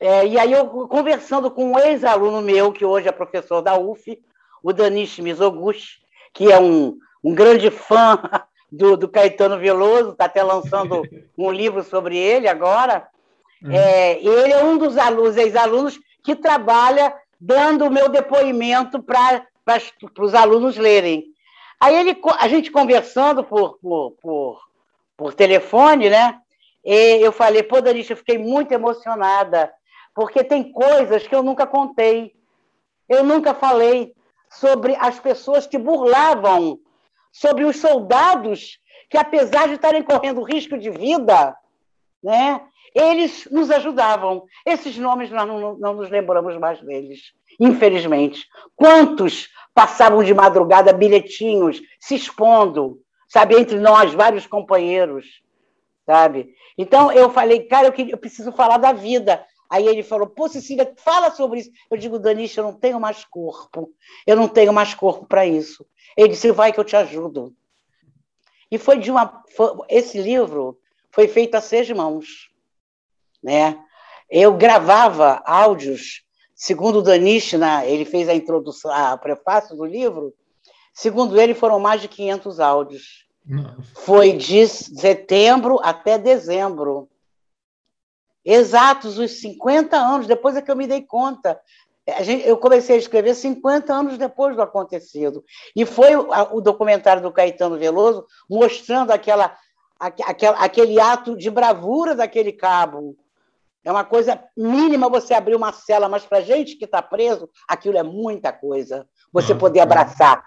É, 0.00 0.26
e 0.26 0.38
aí 0.38 0.50
eu 0.50 0.66
conversando 0.88 1.50
com 1.50 1.72
um 1.72 1.78
ex-aluno 1.78 2.40
meu, 2.40 2.72
que 2.72 2.86
hoje 2.86 3.06
é 3.06 3.12
professor 3.12 3.60
da 3.60 3.78
UF, 3.78 4.18
o 4.62 4.72
Danish 4.72 5.18
Mizoguchi, 5.18 5.98
que 6.32 6.50
é 6.50 6.58
um, 6.58 6.98
um 7.22 7.34
grande 7.34 7.70
fã 7.70 8.18
do, 8.72 8.96
do 8.96 9.06
Caetano 9.06 9.58
Veloso, 9.58 10.12
está 10.12 10.24
até 10.24 10.42
lançando 10.42 11.02
um 11.36 11.52
livro 11.52 11.84
sobre 11.84 12.16
ele 12.16 12.48
agora. 12.48 13.06
Uhum. 13.62 13.72
É, 13.72 14.18
ele 14.18 14.54
é 14.54 14.64
um 14.64 14.78
dos 14.78 14.96
alunos, 14.96 15.36
ex-alunos, 15.36 16.00
que 16.24 16.34
trabalha 16.34 17.14
dando 17.38 17.84
o 17.84 17.90
meu 17.90 18.08
depoimento 18.08 19.02
para 19.02 19.44
os 20.18 20.34
alunos 20.34 20.78
lerem. 20.78 21.26
Aí 21.78 21.94
ele, 21.94 22.18
a 22.38 22.48
gente 22.48 22.70
conversando 22.70 23.44
por, 23.44 23.78
por, 23.78 24.12
por, 24.22 24.60
por 25.14 25.34
telefone, 25.34 26.08
né? 26.08 26.38
eu 26.82 27.32
falei, 27.32 27.62
pô, 27.62 27.82
Danish, 27.82 28.08
eu 28.08 28.16
fiquei 28.16 28.38
muito 28.38 28.72
emocionada 28.72 29.70
porque 30.14 30.44
tem 30.44 30.72
coisas 30.72 31.26
que 31.26 31.34
eu 31.34 31.42
nunca 31.42 31.66
contei. 31.66 32.34
Eu 33.08 33.24
nunca 33.24 33.54
falei 33.54 34.14
sobre 34.50 34.96
as 34.96 35.18
pessoas 35.18 35.66
que 35.66 35.78
burlavam, 35.78 36.78
sobre 37.32 37.64
os 37.64 37.76
soldados 37.76 38.78
que, 39.08 39.18
apesar 39.18 39.68
de 39.68 39.74
estarem 39.74 40.02
correndo 40.02 40.42
risco 40.42 40.78
de 40.78 40.90
vida, 40.90 41.56
né, 42.22 42.60
eles 42.94 43.48
nos 43.50 43.70
ajudavam. 43.70 44.44
Esses 44.64 44.96
nomes 44.96 45.30
nós 45.30 45.46
não, 45.46 45.76
não 45.76 45.94
nos 45.94 46.10
lembramos 46.10 46.56
mais 46.58 46.80
deles, 46.80 47.32
infelizmente. 47.58 48.46
Quantos 48.76 49.48
passavam 49.74 50.22
de 50.22 50.34
madrugada 50.34 50.92
bilhetinhos, 50.92 51.80
se 51.98 52.14
expondo, 52.14 53.00
sabe, 53.28 53.56
entre 53.56 53.78
nós, 53.78 54.12
vários 54.12 54.46
companheiros, 54.46 55.40
sabe? 56.04 56.54
Então 56.76 57.12
eu 57.12 57.30
falei, 57.30 57.60
cara, 57.64 57.88
eu, 57.88 57.92
queria, 57.92 58.14
eu 58.14 58.18
preciso 58.18 58.52
falar 58.52 58.78
da 58.78 58.92
vida, 58.92 59.44
Aí 59.70 59.86
ele 59.86 60.02
falou: 60.02 60.26
Pô, 60.26 60.48
Cecília, 60.48 60.92
fala 60.96 61.30
sobre 61.30 61.60
isso. 61.60 61.70
Eu 61.88 61.96
digo, 61.96 62.18
Danish, 62.18 62.56
eu 62.56 62.64
não 62.64 62.72
tenho 62.72 62.98
mais 62.98 63.24
corpo. 63.24 63.94
Eu 64.26 64.34
não 64.34 64.48
tenho 64.48 64.72
mais 64.72 64.92
corpo 64.94 65.24
para 65.24 65.46
isso. 65.46 65.86
Ele 66.16 66.30
disse: 66.30 66.50
Vai 66.50 66.72
que 66.72 66.80
eu 66.80 66.84
te 66.84 66.96
ajudo. 66.96 67.54
E 68.68 68.76
foi 68.76 68.98
de 68.98 69.12
uma. 69.12 69.44
Foi, 69.56 69.72
esse 69.88 70.20
livro 70.20 70.76
foi 71.12 71.28
feito 71.28 71.54
a 71.54 71.60
seis 71.60 71.88
mãos. 71.90 72.50
Né? 73.40 73.78
Eu 74.28 74.56
gravava 74.56 75.40
áudios, 75.44 76.24
segundo 76.54 76.98
o 76.98 77.02
Danish, 77.02 77.52
na, 77.52 77.86
ele 77.86 78.04
fez 78.04 78.28
a 78.28 78.34
introdução, 78.34 78.90
a 78.90 79.16
prefácio 79.16 79.76
do 79.76 79.84
livro. 79.84 80.34
Segundo 80.92 81.40
ele, 81.40 81.54
foram 81.54 81.78
mais 81.78 82.00
de 82.00 82.08
500 82.08 82.58
áudios. 82.58 83.26
Nossa. 83.46 83.82
Foi 83.94 84.32
de 84.32 84.66
setembro 84.66 85.78
até 85.82 86.18
dezembro 86.18 87.08
exatos 88.44 89.18
os 89.18 89.40
50 89.40 89.96
anos, 89.96 90.26
depois 90.26 90.56
é 90.56 90.62
que 90.62 90.70
eu 90.70 90.76
me 90.76 90.86
dei 90.86 91.02
conta. 91.02 91.60
Gente, 92.22 92.46
eu 92.46 92.56
comecei 92.56 92.96
a 92.96 92.98
escrever 92.98 93.34
50 93.34 93.92
anos 93.92 94.18
depois 94.18 94.56
do 94.56 94.62
acontecido. 94.62 95.44
E 95.76 95.84
foi 95.84 96.16
o, 96.16 96.28
o 96.52 96.60
documentário 96.60 97.22
do 97.22 97.32
Caetano 97.32 97.78
Veloso 97.78 98.26
mostrando 98.48 99.12
aquela, 99.12 99.56
aquela, 99.98 100.58
aquele 100.58 100.98
ato 100.98 101.36
de 101.36 101.50
bravura 101.50 102.14
daquele 102.14 102.52
cabo. 102.52 103.16
É 103.84 103.90
uma 103.90 104.04
coisa 104.04 104.42
mínima 104.56 105.08
você 105.08 105.32
abrir 105.32 105.54
uma 105.54 105.72
cela, 105.72 106.08
mas 106.08 106.26
para 106.26 106.40
gente 106.40 106.76
que 106.76 106.84
está 106.84 107.00
preso, 107.00 107.48
aquilo 107.68 107.96
é 107.96 108.02
muita 108.02 108.52
coisa. 108.52 109.08
Você 109.32 109.54
poder 109.54 109.80
abraçar, 109.80 110.44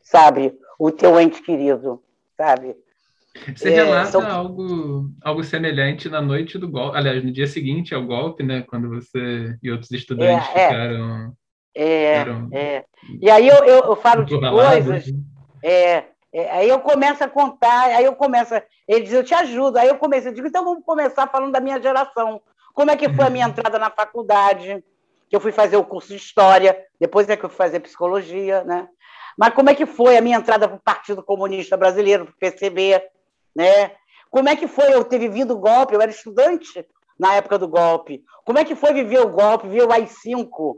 sabe, 0.00 0.56
o 0.78 0.90
teu 0.90 1.18
ente 1.18 1.42
querido, 1.42 2.02
sabe? 2.36 2.76
Você 3.54 3.70
é, 3.70 3.74
relata 3.74 4.10
são... 4.10 4.26
algo, 4.26 5.10
algo 5.22 5.44
semelhante 5.44 6.08
na 6.08 6.20
noite 6.20 6.58
do 6.58 6.68
golpe, 6.68 6.96
aliás, 6.96 7.22
no 7.24 7.32
dia 7.32 7.46
seguinte 7.46 7.94
ao 7.94 8.04
golpe, 8.04 8.42
né? 8.42 8.62
Quando 8.62 8.88
você 8.88 9.56
e 9.62 9.70
outros 9.70 9.90
estudantes 9.90 10.48
é, 10.54 10.60
é. 10.60 10.68
ficaram. 10.68 11.32
É, 11.74 12.18
ficaram 12.18 12.48
é. 12.52 12.84
E 13.20 13.30
aí 13.30 13.48
eu, 13.48 13.64
eu, 13.64 13.84
eu 13.84 13.96
falo 13.96 14.24
de 14.24 14.38
coisas. 14.38 15.02
Assim. 15.02 15.24
É, 15.62 16.04
é, 16.32 16.50
aí 16.50 16.68
eu 16.68 16.80
começo 16.80 17.24
a 17.24 17.28
contar, 17.28 17.84
aí 17.84 18.04
eu 18.04 18.14
começo. 18.14 18.54
Ele 18.86 19.04
diz, 19.04 19.12
eu 19.12 19.24
te 19.24 19.34
ajudo. 19.34 19.78
Aí 19.78 19.88
eu 19.88 19.96
comecei, 19.96 20.30
eu 20.30 20.34
digo, 20.34 20.46
então 20.46 20.64
vamos 20.64 20.84
começar 20.84 21.26
falando 21.28 21.52
da 21.52 21.60
minha 21.60 21.80
geração. 21.80 22.40
Como 22.74 22.90
é 22.90 22.96
que 22.96 23.12
foi 23.12 23.26
a 23.26 23.30
minha 23.30 23.46
entrada 23.48 23.78
na 23.78 23.90
faculdade? 23.90 24.84
Que 25.28 25.36
eu 25.36 25.40
fui 25.40 25.52
fazer 25.52 25.76
o 25.76 25.84
curso 25.84 26.08
de 26.08 26.16
História, 26.16 26.76
depois 26.98 27.28
é 27.28 27.36
que 27.36 27.44
eu 27.44 27.48
fui 27.48 27.56
fazer 27.56 27.80
Psicologia, 27.80 28.64
né? 28.64 28.88
Mas 29.38 29.54
como 29.54 29.70
é 29.70 29.74
que 29.74 29.86
foi 29.86 30.16
a 30.16 30.20
minha 30.20 30.38
entrada 30.38 30.66
para 30.66 30.76
o 30.76 30.82
Partido 30.82 31.22
Comunista 31.22 31.76
Brasileiro, 31.76 32.24
para 32.24 32.32
o 32.32 32.38
PCB? 32.38 33.00
Né? 33.54 33.92
Como 34.30 34.48
é 34.48 34.56
que 34.56 34.66
foi 34.66 34.92
eu 34.92 35.04
ter 35.04 35.18
vivido 35.18 35.54
o 35.54 35.58
golpe? 35.58 35.94
Eu 35.94 36.02
era 36.02 36.10
estudante 36.10 36.84
na 37.18 37.34
época 37.34 37.58
do 37.58 37.68
golpe. 37.68 38.22
Como 38.44 38.58
é 38.58 38.64
que 38.64 38.74
foi 38.74 38.92
viver 38.92 39.20
o 39.20 39.30
golpe, 39.30 39.68
viver 39.68 39.86
o 39.86 39.92
AI-5? 39.92 40.76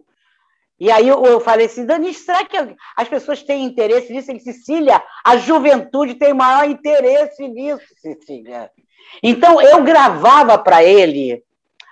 E 0.78 0.90
aí 0.90 1.06
eu, 1.06 1.40
falei 1.40 1.66
assim, 1.66 1.84
Dani, 1.84 2.14
será 2.14 2.42
que 2.42 2.56
as 2.96 3.08
pessoas 3.08 3.42
têm 3.42 3.64
interesse 3.64 4.10
nisso? 4.10 4.30
Ele 4.30 4.40
Cecília, 4.40 5.02
a 5.22 5.36
juventude 5.36 6.14
tem 6.14 6.32
maior 6.32 6.64
interesse 6.64 7.46
nisso, 7.46 7.84
Cecília. 7.98 8.70
Então, 9.22 9.60
eu 9.60 9.82
gravava 9.84 10.56
para 10.56 10.82
ele 10.82 11.44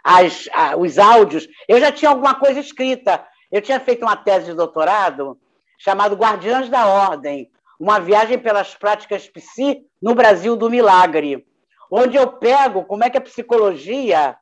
as, 0.02 0.48
os 0.78 0.98
áudios, 0.98 1.46
eu 1.68 1.78
já 1.78 1.92
tinha 1.92 2.10
alguma 2.10 2.34
coisa 2.34 2.60
escrita. 2.60 3.22
Eu 3.52 3.60
tinha 3.60 3.78
feito 3.78 4.02
uma 4.02 4.16
tese 4.16 4.46
de 4.46 4.54
doutorado 4.54 5.38
chamado 5.78 6.16
Guardiãs 6.16 6.70
da 6.70 6.86
Ordem, 6.86 7.50
uma 7.78 7.98
viagem 7.98 8.38
pelas 8.38 8.74
práticas 8.74 9.28
psi 9.28 9.84
no 10.00 10.14
Brasil 10.14 10.56
do 10.56 10.70
milagre, 10.70 11.46
onde 11.90 12.16
eu 12.16 12.26
pego 12.32 12.84
como 12.84 13.04
é 13.04 13.10
que 13.10 13.18
a 13.18 13.20
psicologia 13.20 14.36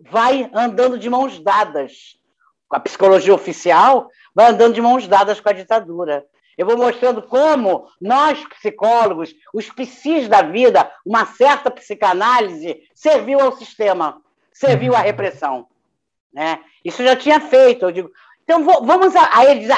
vai 0.00 0.50
andando 0.54 0.98
de 0.98 1.10
mãos 1.10 1.38
dadas 1.40 2.18
a 2.70 2.80
psicologia 2.80 3.34
oficial, 3.34 4.10
vai 4.34 4.50
andando 4.50 4.74
de 4.74 4.80
mãos 4.80 5.08
dadas 5.08 5.40
com 5.40 5.48
a 5.48 5.52
ditadura. 5.52 6.24
Eu 6.56 6.66
vou 6.66 6.76
mostrando 6.76 7.22
como 7.22 7.88
nós, 8.00 8.44
psicólogos, 8.46 9.34
os 9.54 9.70
psis 9.70 10.28
da 10.28 10.42
vida, 10.42 10.90
uma 11.06 11.24
certa 11.24 11.70
psicanálise, 11.70 12.82
serviu 12.94 13.40
ao 13.40 13.52
sistema, 13.52 14.20
serviu 14.52 14.94
à 14.94 14.98
repressão. 14.98 15.68
Né? 16.32 16.60
Isso 16.84 17.02
já 17.02 17.14
tinha 17.14 17.40
feito. 17.40 17.84
Eu 17.84 17.92
digo, 17.92 18.10
então 18.42 18.64
vamos 18.64 19.14
a, 19.14 19.38
a 19.38 19.44
ele 19.46 19.60
dizer, 19.60 19.76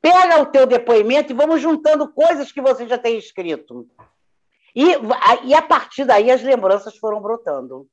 pega 0.00 0.40
o 0.40 0.46
teu 0.46 0.66
depoimento 0.66 1.32
e 1.32 1.36
vamos 1.36 1.60
juntando 1.60 2.08
coisas 2.08 2.52
que 2.52 2.60
você 2.60 2.86
já 2.86 2.98
tem 2.98 3.18
escrito. 3.18 3.86
E, 4.74 4.92
e 5.44 5.54
a 5.54 5.62
partir 5.62 6.04
daí 6.04 6.30
as 6.30 6.42
lembranças 6.42 6.96
foram 6.96 7.20
brotando. 7.20 7.86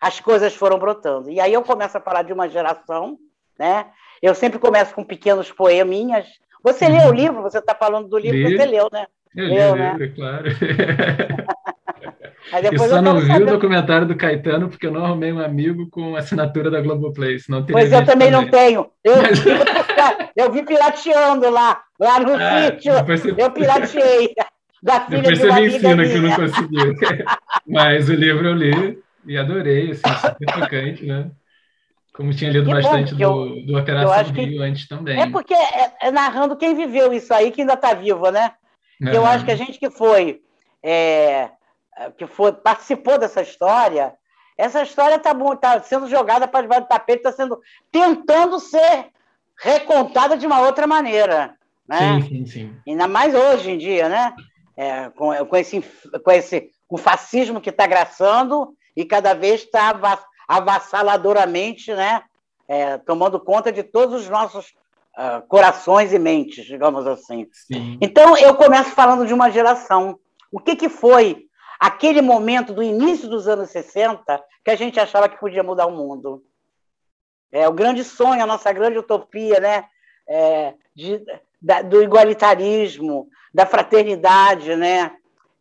As 0.00 0.18
coisas 0.18 0.54
foram 0.54 0.78
brotando. 0.78 1.30
E 1.30 1.38
aí 1.38 1.52
eu 1.52 1.62
começo 1.62 1.96
a 1.96 2.00
falar 2.00 2.22
de 2.22 2.32
uma 2.32 2.48
geração, 2.48 3.16
né? 3.58 3.86
Eu 4.20 4.34
sempre 4.34 4.58
começo 4.58 4.94
com 4.94 5.04
pequenos 5.04 5.52
poeminhas. 5.52 6.26
Você 6.62 6.88
leu 6.88 7.02
o 7.02 7.06
uhum. 7.06 7.12
livro? 7.12 7.42
Você 7.42 7.58
está 7.58 7.74
falando 7.74 8.08
do 8.08 8.18
livro, 8.18 8.38
li. 8.38 8.56
você 8.56 8.64
leu, 8.66 8.88
né? 8.92 9.06
Eu 9.34 9.46
leu, 9.46 9.74
li, 9.74 9.80
né? 9.80 10.12
claro. 10.14 10.44
Eu 12.50 12.78
só 12.78 12.96
eu 12.96 13.02
não 13.02 13.20
vi 13.20 13.26
saber... 13.26 13.44
o 13.44 13.46
documentário 13.46 14.06
do 14.06 14.16
Caetano 14.16 14.68
porque 14.68 14.86
eu 14.86 14.90
não 14.90 15.04
arrumei 15.04 15.32
um 15.32 15.38
amigo 15.38 15.88
com 15.90 16.16
assinatura 16.16 16.70
da 16.70 16.80
Globoplay. 16.80 17.38
Senão 17.38 17.64
pois 17.64 17.92
eu 17.92 18.04
também, 18.04 18.30
também, 18.30 18.30
não 18.30 18.48
tenho. 18.48 18.86
Eu, 19.04 19.22
Mas... 19.22 19.38
vi, 19.38 19.50
eu 20.36 20.52
vi 20.52 20.62
pirateando 20.64 21.50
lá, 21.50 21.80
lá 21.98 22.20
no 22.20 22.34
ah, 22.34 22.62
sítio. 22.62 22.92
Você... 23.04 23.34
Eu 23.36 23.50
pirateei. 23.50 24.34
Da 24.84 25.02
filha 25.02 25.22
depois 25.22 25.38
de 25.38 25.46
você 25.46 25.60
me 25.60 25.66
ensina 25.68 26.04
que 26.04 26.12
eu 26.12 26.22
não 26.22 26.34
consegui. 26.34 26.76
Mas 27.68 28.08
o 28.08 28.14
livro 28.14 28.48
eu 28.48 28.54
li 28.54 28.98
e 29.24 29.38
adorei, 29.38 29.92
assim, 29.92 30.02
super 30.20 30.60
tocante, 30.60 31.06
né? 31.06 31.30
Como 32.12 32.34
tinha 32.34 32.50
lido 32.50 32.66
que 32.66 32.74
bastante 32.74 33.14
do, 33.14 33.22
eu, 33.22 33.64
do 33.64 33.78
Operação 33.78 34.34
Rio 34.34 34.58
que... 34.58 34.58
antes 34.58 34.88
também. 34.88 35.20
É 35.20 35.30
porque 35.30 35.54
é, 35.54 35.92
é, 36.02 36.10
narrando 36.10 36.56
quem 36.56 36.74
viveu 36.74 37.12
isso 37.12 37.32
aí, 37.32 37.52
que 37.52 37.60
ainda 37.60 37.74
está 37.74 37.94
vivo, 37.94 38.28
né? 38.32 38.52
Eu 39.00 39.24
acho 39.24 39.44
que 39.44 39.52
a 39.52 39.56
gente 39.56 39.78
que 39.78 39.88
foi 39.88 40.42
é, 40.82 41.48
que 42.16 42.26
foi, 42.26 42.52
participou 42.52 43.18
dessa 43.18 43.42
história, 43.42 44.14
essa 44.56 44.82
história 44.82 45.16
está 45.16 45.34
tá 45.56 45.82
sendo 45.82 46.08
jogada 46.08 46.46
para 46.46 46.62
debaixo 46.62 46.84
do 46.84 46.88
tapete, 46.88 47.18
está 47.18 47.32
sendo 47.32 47.60
tentando 47.90 48.58
ser 48.60 49.08
recontada 49.58 50.36
de 50.36 50.46
uma 50.46 50.60
outra 50.60 50.86
maneira. 50.86 51.56
Né? 51.86 52.20
Sim, 52.22 52.28
sim, 52.28 52.46
sim. 52.46 52.76
Ainda 52.86 53.08
mais 53.08 53.34
hoje 53.34 53.70
em 53.70 53.78
dia, 53.78 54.08
né? 54.08 54.34
É, 54.76 55.10
com, 55.10 55.34
com, 55.46 55.56
esse, 55.56 55.80
com 56.24 56.30
esse 56.30 56.70
com 56.88 56.96
o 56.96 56.98
fascismo 56.98 57.60
que 57.60 57.70
está 57.70 57.86
graçando 57.86 58.74
e 58.96 59.04
cada 59.04 59.34
vez 59.34 59.62
está 59.62 59.94
avassaladoramente 60.48 61.92
né? 61.94 62.22
É, 62.68 62.98
tomando 62.98 63.40
conta 63.40 63.72
de 63.72 63.82
todos 63.82 64.22
os 64.22 64.28
nossos 64.28 64.74
uh, 65.16 65.46
corações 65.48 66.12
e 66.12 66.18
mentes, 66.18 66.64
digamos 66.64 67.06
assim. 67.06 67.46
Sim. 67.52 67.98
Então, 68.00 68.36
eu 68.36 68.54
começo 68.54 68.90
falando 68.90 69.26
de 69.26 69.34
uma 69.34 69.50
geração. 69.50 70.18
O 70.50 70.60
que, 70.60 70.76
que 70.76 70.88
foi 70.88 71.46
aquele 71.82 72.22
momento 72.22 72.72
do 72.72 72.80
início 72.80 73.28
dos 73.28 73.48
anos 73.48 73.70
60 73.70 74.40
que 74.64 74.70
a 74.70 74.76
gente 74.76 75.00
achava 75.00 75.28
que 75.28 75.40
podia 75.40 75.64
mudar 75.64 75.86
o 75.86 75.90
mundo. 75.90 76.44
É 77.50 77.68
o 77.68 77.72
grande 77.72 78.04
sonho, 78.04 78.40
a 78.40 78.46
nossa 78.46 78.72
grande 78.72 78.98
utopia, 78.98 79.58
né? 79.58 79.84
É, 80.28 80.74
de, 80.94 81.20
da, 81.60 81.82
do 81.82 82.00
igualitarismo, 82.00 83.28
da 83.52 83.66
fraternidade, 83.66 84.76
né? 84.76 85.10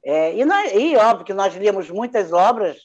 É, 0.05 0.35
e, 0.35 0.45
nós, 0.45 0.71
e 0.75 0.95
óbvio 0.95 1.25
que 1.25 1.33
nós 1.33 1.55
líamos 1.55 1.89
muitas 1.89 2.31
obras 2.31 2.77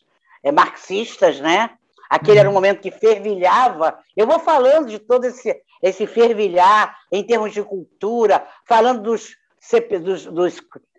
é, 0.43 0.51
marxistas, 0.51 1.39
né? 1.39 1.77
Aquele 2.09 2.39
era 2.39 2.49
um 2.49 2.53
uhum. 2.53 2.55
momento 2.55 2.81
que 2.81 2.91
fervilhava. 2.91 3.99
Eu 4.17 4.27
vou 4.27 4.39
falando 4.39 4.89
de 4.89 4.99
todo 4.99 5.27
esse, 5.27 5.55
esse 5.83 6.07
fervilhar 6.07 6.97
em 7.13 7.23
termos 7.23 7.53
de 7.53 7.63
cultura, 7.63 8.47
falando 8.65 9.03
dos, 9.03 9.37
CP, 9.61 9.99
dos, 9.99 10.25
dos, 10.25 10.57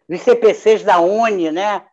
dos 0.08 0.22
CPCs 0.22 0.84
da 0.84 1.00
UNE, 1.00 1.52
né? 1.52 1.84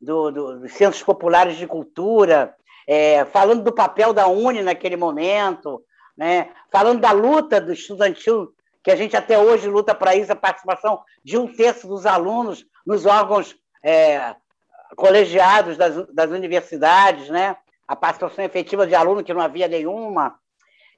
Do, 0.00 0.30
do, 0.30 0.60
dos 0.60 0.72
centros 0.72 1.02
populares 1.02 1.56
de 1.56 1.66
cultura, 1.66 2.54
é, 2.86 3.24
falando 3.26 3.62
do 3.62 3.72
papel 3.72 4.12
da 4.12 4.26
Uni 4.26 4.62
naquele 4.62 4.96
momento, 4.96 5.82
né? 6.16 6.50
falando 6.70 7.00
da 7.00 7.12
luta 7.12 7.60
do 7.60 7.72
estudantil, 7.72 8.52
que 8.82 8.90
a 8.90 8.96
gente 8.96 9.16
até 9.16 9.38
hoje 9.38 9.68
luta 9.68 9.94
para 9.94 10.16
isso, 10.16 10.32
a 10.32 10.36
participação 10.36 11.02
de 11.22 11.36
um 11.36 11.46
terço 11.46 11.86
dos 11.86 12.06
alunos 12.06 12.64
nos 12.86 13.04
órgãos 13.04 13.54
é, 13.84 14.34
colegiados 14.96 15.76
das, 15.76 16.06
das 16.08 16.30
universidades, 16.30 17.28
né? 17.28 17.56
a 17.86 17.94
participação 17.94 18.44
efetiva 18.44 18.86
de 18.86 18.94
aluno, 18.94 19.22
que 19.22 19.34
não 19.34 19.40
havia 19.40 19.68
nenhuma. 19.68 20.38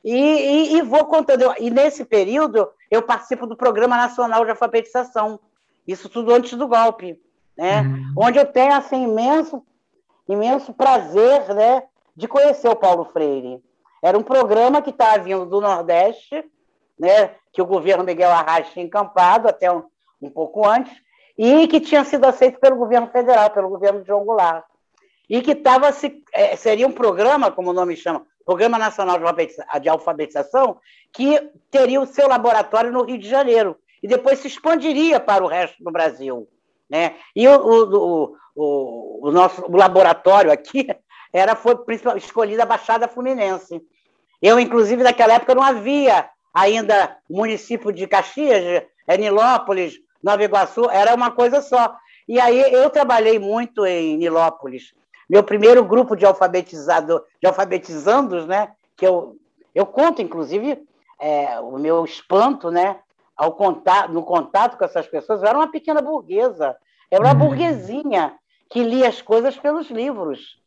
E, 0.04 0.14
e, 0.14 0.76
e, 0.76 0.82
vou 0.82 1.06
contando. 1.06 1.54
E 1.58 1.70
nesse 1.70 2.04
período, 2.04 2.68
eu 2.90 3.02
participo 3.02 3.46
do 3.46 3.56
Programa 3.56 3.96
Nacional 3.96 4.44
de 4.44 4.50
Alfabetização. 4.50 5.38
Isso 5.86 6.08
tudo 6.08 6.34
antes 6.34 6.56
do 6.56 6.66
golpe 6.66 7.20
né? 7.56 7.82
Uhum. 7.82 8.14
Onde 8.16 8.38
eu 8.38 8.46
tenho 8.46 8.74
assim 8.74 9.04
imenso, 9.04 9.62
imenso 10.28 10.72
prazer, 10.72 11.54
né, 11.54 11.82
de 12.16 12.28
conhecer 12.28 12.68
o 12.68 12.76
Paulo 12.76 13.04
Freire. 13.04 13.62
Era 14.02 14.18
um 14.18 14.22
programa 14.22 14.82
que 14.82 14.90
estava 14.90 15.22
vindo 15.22 15.46
do 15.46 15.60
Nordeste, 15.60 16.44
né, 16.98 17.30
que 17.52 17.62
o 17.62 17.66
governo 17.66 18.04
Miguel 18.04 18.30
Arraes 18.30 18.68
tinha 18.70 18.84
encampado 18.84 19.48
até 19.48 19.70
um, 19.70 19.84
um 20.20 20.30
pouco 20.30 20.66
antes, 20.66 20.92
e 21.36 21.66
que 21.68 21.80
tinha 21.80 22.04
sido 22.04 22.24
aceito 22.24 22.60
pelo 22.60 22.76
governo 22.76 23.08
federal, 23.08 23.50
pelo 23.50 23.68
governo 23.68 24.00
de 24.00 24.06
João 24.06 24.24
Goulart. 24.24 24.64
E 25.28 25.40
que 25.40 25.54
tava 25.54 25.90
se, 25.92 26.22
é, 26.32 26.56
seria 26.56 26.86
um 26.86 26.92
programa, 26.92 27.50
como 27.50 27.70
o 27.70 27.72
nome 27.72 27.96
chama, 27.96 28.26
Programa 28.44 28.76
Nacional 28.76 29.18
de 29.80 29.88
Alfabetização, 29.88 30.78
que 31.12 31.50
teria 31.70 32.00
o 32.00 32.06
seu 32.06 32.28
laboratório 32.28 32.92
no 32.92 33.04
Rio 33.04 33.18
de 33.18 33.28
Janeiro, 33.28 33.76
e 34.02 34.08
depois 34.08 34.40
se 34.40 34.48
expandiria 34.48 35.20
para 35.20 35.44
o 35.44 35.46
resto 35.46 35.82
do 35.82 35.92
Brasil. 35.92 36.48
Né? 36.92 37.14
E 37.34 37.48
o, 37.48 37.54
o, 37.54 38.36
o, 38.54 39.28
o 39.28 39.30
nosso 39.32 39.64
o 39.64 39.74
laboratório 39.74 40.52
aqui 40.52 40.86
era, 41.32 41.56
foi 41.56 41.74
escolhido 42.18 42.60
a 42.60 42.66
Baixada 42.66 43.08
Fluminense. 43.08 43.80
Eu, 44.42 44.60
inclusive, 44.60 45.02
naquela 45.02 45.32
época 45.32 45.54
não 45.54 45.62
havia 45.62 46.28
ainda 46.52 47.16
município 47.30 47.90
de 47.90 48.06
Caxias, 48.06 48.84
Nilópolis, 49.18 49.94
Nova 50.22 50.44
Iguaçu, 50.44 50.90
era 50.90 51.14
uma 51.14 51.30
coisa 51.30 51.62
só. 51.62 51.96
E 52.28 52.38
aí 52.38 52.60
eu 52.60 52.90
trabalhei 52.90 53.38
muito 53.38 53.86
em 53.86 54.18
Nilópolis. 54.18 54.92
Meu 55.30 55.42
primeiro 55.42 55.82
grupo 55.82 56.14
de 56.14 56.26
alfabetizado, 56.26 57.24
de 57.40 57.48
alfabetizandos, 57.48 58.46
né? 58.46 58.72
Que 58.98 59.06
eu, 59.06 59.36
eu 59.74 59.86
conto, 59.86 60.20
inclusive, 60.20 60.78
é, 61.18 61.58
o 61.60 61.78
meu 61.78 62.04
espanto, 62.04 62.70
né? 62.70 62.98
Ao 63.42 63.54
contato, 63.54 64.12
no 64.12 64.22
contato 64.22 64.78
com 64.78 64.84
essas 64.84 65.08
pessoas, 65.08 65.42
eu 65.42 65.48
era 65.48 65.58
uma 65.58 65.66
pequena 65.66 66.00
burguesa, 66.00 66.76
era 67.10 67.24
uma 67.24 67.32
uhum. 67.32 67.48
burguesinha 67.48 68.36
que 68.70 68.84
lia 68.84 69.08
as 69.08 69.20
coisas 69.20 69.58
pelos 69.58 69.90
livros. 69.90 70.60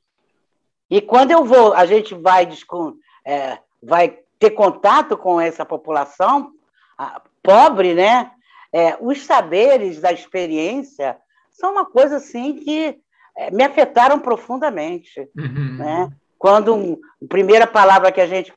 E 0.90 1.00
quando 1.00 1.32
eu 1.32 1.46
vou, 1.46 1.74
a 1.74 1.86
gente 1.86 2.14
vai, 2.14 2.50
é, 3.24 3.58
vai 3.82 4.20
ter 4.38 4.50
contato 4.50 5.16
com 5.16 5.40
essa 5.40 5.64
população 5.64 6.52
pobre, 7.42 7.94
né? 7.94 8.32
É, 8.74 8.98
os 9.00 9.26
saberes 9.26 10.02
da 10.02 10.12
experiência 10.12 11.18
são 11.50 11.72
uma 11.72 11.86
coisa 11.86 12.18
assim 12.18 12.58
que 12.58 13.00
é, 13.38 13.52
me 13.52 13.64
afetaram 13.64 14.20
profundamente. 14.20 15.30
Uhum. 15.38 15.78
Né? 15.78 16.12
Quando 16.38 17.00
a 17.24 17.28
primeira 17.30 17.66
palavra 17.66 18.12
que 18.12 18.20
a 18.20 18.28
gente. 18.28 18.54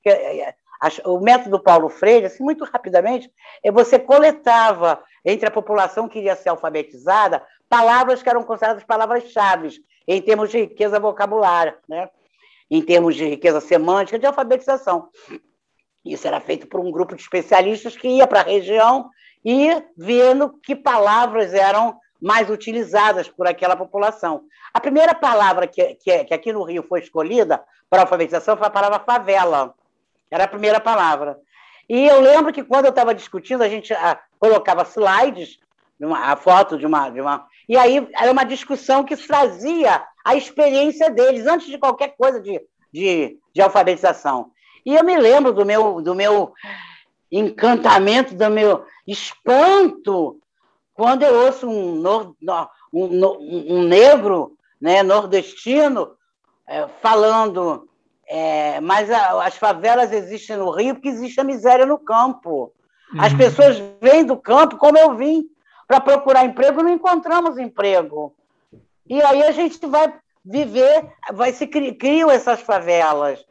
O 1.04 1.18
método 1.20 1.60
Paulo 1.60 1.88
Freire, 1.88 2.26
assim, 2.26 2.42
muito 2.42 2.64
rapidamente, 2.64 3.30
é 3.64 3.70
você 3.70 3.98
coletava 3.98 5.02
entre 5.24 5.48
a 5.48 5.50
população 5.50 6.08
que 6.08 6.18
iria 6.18 6.36
ser 6.36 6.50
alfabetizada 6.50 7.42
palavras 7.68 8.22
que 8.22 8.28
eram 8.28 8.42
consideradas 8.42 8.84
palavras-chave 8.84 9.70
em 10.06 10.22
termos 10.22 10.50
de 10.50 10.60
riqueza 10.60 10.98
vocabulária, 10.98 11.76
né? 11.88 12.08
em 12.70 12.82
termos 12.82 13.14
de 13.14 13.26
riqueza 13.26 13.60
semântica, 13.60 14.18
de 14.18 14.26
alfabetização. 14.26 15.08
Isso 16.04 16.26
era 16.26 16.40
feito 16.40 16.66
por 16.66 16.80
um 16.80 16.90
grupo 16.90 17.14
de 17.14 17.22
especialistas 17.22 17.96
que 17.96 18.08
ia 18.08 18.26
para 18.26 18.40
a 18.40 18.44
região 18.44 19.10
e 19.44 19.70
vendo 19.96 20.58
que 20.62 20.74
palavras 20.74 21.52
eram 21.54 21.98
mais 22.20 22.50
utilizadas 22.50 23.28
por 23.28 23.46
aquela 23.46 23.76
população. 23.76 24.42
A 24.72 24.80
primeira 24.80 25.14
palavra 25.14 25.66
que, 25.66 25.94
que, 25.96 26.24
que 26.24 26.34
aqui 26.34 26.52
no 26.52 26.64
Rio 26.64 26.82
foi 26.82 27.00
escolhida 27.00 27.62
para 27.88 28.02
alfabetização 28.02 28.56
foi 28.56 28.66
a 28.66 28.70
palavra 28.70 29.00
favela. 29.00 29.74
Era 30.30 30.44
a 30.44 30.48
primeira 30.48 30.80
palavra. 30.80 31.38
E 31.88 32.06
eu 32.06 32.20
lembro 32.20 32.52
que 32.52 32.62
quando 32.62 32.84
eu 32.84 32.90
estava 32.90 33.14
discutindo, 33.14 33.62
a 33.62 33.68
gente 33.68 33.92
a, 33.94 34.12
ah, 34.12 34.18
colocava 34.38 34.82
slides, 34.82 35.58
uma, 35.98 36.32
a 36.32 36.36
foto 36.36 36.76
de 36.76 36.86
uma, 36.86 37.08
de 37.10 37.20
uma. 37.20 37.46
E 37.68 37.76
aí 37.76 38.06
era 38.14 38.30
uma 38.30 38.44
discussão 38.44 39.04
que 39.04 39.16
trazia 39.16 40.04
a 40.24 40.36
experiência 40.36 41.10
deles, 41.10 41.46
antes 41.46 41.66
de 41.66 41.78
qualquer 41.78 42.14
coisa 42.16 42.40
de, 42.40 42.60
de, 42.92 43.38
de 43.52 43.62
alfabetização. 43.62 44.50
E 44.84 44.94
eu 44.94 45.02
me 45.02 45.16
lembro 45.16 45.52
do 45.52 45.64
meu, 45.64 46.00
do 46.00 46.14
meu 46.14 46.52
encantamento, 47.32 48.34
do 48.34 48.50
meu 48.50 48.84
espanto, 49.06 50.38
quando 50.94 51.22
eu 51.22 51.46
ouço 51.46 51.68
um, 51.68 51.94
nor, 51.94 52.36
um, 52.92 53.76
um 53.76 53.82
negro 53.82 54.56
né, 54.80 55.02
nordestino 55.02 56.12
é, 56.66 56.86
falando 57.00 57.88
É, 58.28 58.80
mas 58.80 59.10
a, 59.10 59.46
as 59.46 59.56
favelas 59.56 60.12
existem 60.12 60.56
no 60.56 60.70
Rio 60.70 60.94
porque 60.94 61.08
existe 61.08 61.40
a 61.40 61.44
miséria 61.44 61.86
no 61.86 61.98
campo. 61.98 62.72
As 63.18 63.32
uhum. 63.32 63.38
pessoas 63.38 63.82
vêm 64.00 64.24
do 64.24 64.36
campo, 64.36 64.76
como 64.76 64.98
eu 64.98 65.16
vim, 65.16 65.44
para 65.86 66.00
procurar 66.00 66.44
emprego, 66.44 66.82
não 66.82 66.90
encontramos 66.90 67.56
emprego. 67.56 68.34
E 69.08 69.22
aí 69.22 69.42
a 69.42 69.52
gente 69.52 69.84
vai 69.86 70.12
viver, 70.44 71.10
vai 71.32 71.52
se 71.52 71.66
criam 71.66 72.30
essas 72.30 72.60
favelas. 72.60 73.42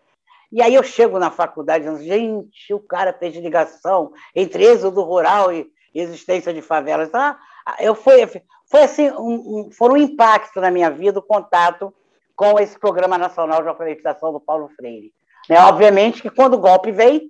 E 0.52 0.62
aí 0.62 0.76
eu 0.76 0.84
chego 0.84 1.18
na 1.18 1.32
faculdade 1.32 1.86
gente, 2.06 2.74
o 2.74 2.80
cara 2.80 3.12
fez 3.12 3.36
ligação 3.36 4.14
entre 4.36 4.64
êxodo 4.64 5.02
rural 5.02 5.52
e 5.52 5.70
existência 5.94 6.54
de 6.54 6.62
favelas. 6.62 7.10
Ah, 7.14 7.38
eu 7.80 7.96
fui, 7.96 8.26
foi 8.70 8.84
assim, 8.84 9.10
um, 9.12 9.68
um, 9.68 9.70
foi 9.72 9.90
um 9.90 9.98
impacto 9.98 10.62
na 10.62 10.70
minha 10.70 10.92
vida 10.92 11.20
o 11.20 11.24
contato 11.24 11.94
com 12.38 12.60
esse 12.60 12.80
Programa 12.80 13.18
Nacional 13.18 13.64
de 13.64 13.68
Alfabetização 13.68 14.32
do 14.32 14.40
Paulo 14.40 14.70
Freire. 14.78 15.12
Né? 15.50 15.60
Obviamente 15.60 16.22
que 16.22 16.30
quando 16.30 16.54
o 16.54 16.60
golpe 16.60 16.92
veio, 16.92 17.22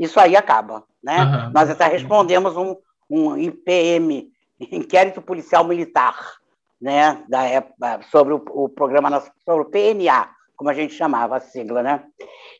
isso 0.00 0.18
aí 0.18 0.34
acaba. 0.34 0.82
Né? 1.04 1.18
Uhum. 1.18 1.50
Nós 1.54 1.68
até 1.68 1.86
respondemos 1.86 2.56
um, 2.56 2.74
um 3.08 3.36
IPM, 3.36 4.30
Inquérito 4.58 5.20
Policial 5.20 5.62
Militar, 5.62 6.16
né? 6.80 7.22
da 7.28 7.42
época, 7.42 8.00
sobre 8.10 8.32
o, 8.32 8.42
o 8.46 8.68
programa 8.70 9.22
sobre 9.44 9.62
o 9.62 9.70
PNA, 9.70 10.30
como 10.56 10.70
a 10.70 10.74
gente 10.74 10.94
chamava 10.94 11.36
a 11.36 11.40
sigla. 11.40 11.82
Né? 11.82 12.02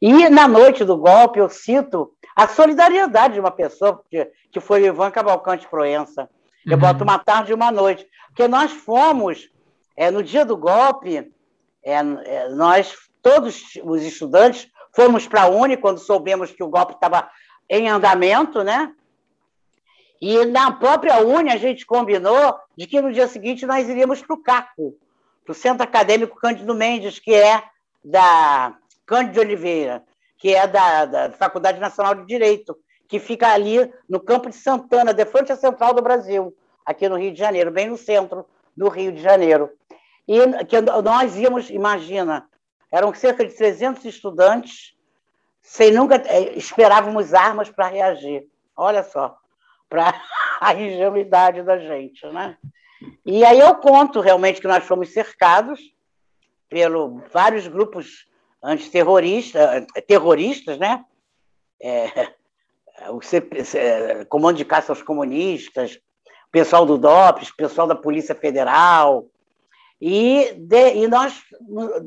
E 0.00 0.28
na 0.28 0.46
noite 0.46 0.84
do 0.84 0.98
golpe, 0.98 1.38
eu 1.38 1.48
cito 1.48 2.12
a 2.36 2.46
solidariedade 2.46 3.34
de 3.34 3.40
uma 3.40 3.50
pessoa, 3.50 4.02
que, 4.10 4.30
que 4.52 4.60
foi 4.60 4.82
o 4.82 4.86
Ivan 4.86 5.10
Cavalcante 5.10 5.66
Proença. 5.66 6.28
Eu 6.66 6.74
uhum. 6.74 6.78
boto 6.78 7.04
uma 7.04 7.18
tarde 7.18 7.52
e 7.52 7.54
uma 7.54 7.72
noite. 7.72 8.06
Porque 8.26 8.46
nós 8.46 8.70
fomos, 8.70 9.48
é, 9.96 10.10
no 10.10 10.22
dia 10.22 10.44
do 10.44 10.58
golpe, 10.58 11.32
é, 11.86 11.94
é, 11.94 12.48
nós, 12.48 12.96
todos 13.22 13.78
os 13.84 14.02
estudantes, 14.02 14.68
fomos 14.92 15.28
para 15.28 15.42
a 15.42 15.48
Uni 15.48 15.76
quando 15.76 16.00
soubemos 16.00 16.50
que 16.50 16.64
o 16.64 16.68
golpe 16.68 16.94
estava 16.94 17.30
em 17.70 17.88
andamento, 17.88 18.64
né? 18.64 18.92
E 20.20 20.44
na 20.46 20.72
própria 20.72 21.20
Uni 21.20 21.52
a 21.52 21.56
gente 21.56 21.86
combinou 21.86 22.58
de 22.76 22.88
que 22.88 23.00
no 23.00 23.12
dia 23.12 23.28
seguinte 23.28 23.64
nós 23.64 23.88
iríamos 23.88 24.20
para 24.20 24.34
o 24.34 24.42
CACO, 24.42 24.96
para 25.44 25.52
o 25.52 25.54
Centro 25.54 25.84
Acadêmico 25.84 26.36
Cândido 26.36 26.74
Mendes, 26.74 27.20
que 27.20 27.32
é 27.32 27.62
da 28.04 28.76
Cândido 29.04 29.40
Oliveira, 29.40 30.02
que 30.38 30.54
é 30.56 30.66
da, 30.66 31.04
da 31.04 31.32
Faculdade 31.32 31.78
Nacional 31.78 32.16
de 32.16 32.26
Direito, 32.26 32.76
que 33.06 33.20
fica 33.20 33.52
ali 33.52 33.92
no 34.08 34.18
Campo 34.18 34.50
de 34.50 34.56
Santana, 34.56 35.14
de 35.14 35.24
frente 35.24 35.52
à 35.52 35.56
Central 35.56 35.94
do 35.94 36.02
Brasil, 36.02 36.52
aqui 36.84 37.08
no 37.08 37.16
Rio 37.16 37.32
de 37.32 37.38
Janeiro, 37.38 37.70
bem 37.70 37.88
no 37.88 37.96
centro 37.96 38.44
do 38.76 38.88
Rio 38.88 39.12
de 39.12 39.22
Janeiro. 39.22 39.70
E 40.28 40.64
que 40.64 40.80
nós 40.80 41.36
íamos, 41.36 41.70
imagina, 41.70 42.48
eram 42.90 43.14
cerca 43.14 43.46
de 43.46 43.54
300 43.54 44.04
estudantes, 44.04 44.94
sem 45.62 45.92
nunca 45.92 46.16
eh, 46.26 46.56
esperávamos 46.56 47.34
armas 47.34 47.70
para 47.70 47.88
reagir. 47.88 48.46
Olha 48.76 49.02
só, 49.02 49.36
para 49.88 50.14
a 50.60 50.74
ingenuidade 50.74 51.62
da 51.62 51.78
gente, 51.78 52.26
né? 52.28 52.56
E 53.24 53.44
aí 53.44 53.58
eu 53.58 53.74
conto 53.76 54.20
realmente 54.20 54.60
que 54.60 54.66
nós 54.66 54.84
fomos 54.84 55.12
cercados 55.12 55.80
pelo 56.68 57.22
vários 57.32 57.68
grupos 57.68 58.26
antiterroristas, 58.62 59.86
terroristas, 60.06 60.78
né? 60.78 61.04
É, 61.80 62.32
o 63.10 63.20
CP, 63.20 64.24
Comando 64.28 64.56
de 64.56 64.64
Caça 64.64 64.92
aos 64.92 65.02
Comunistas, 65.02 66.00
pessoal 66.50 66.86
do 66.86 66.96
DOPS, 66.96 67.50
pessoal 67.52 67.86
da 67.86 67.94
Polícia 67.94 68.34
Federal, 68.34 69.26
e, 70.00 70.54
de, 70.58 70.94
e 70.94 71.08
nós 71.08 71.34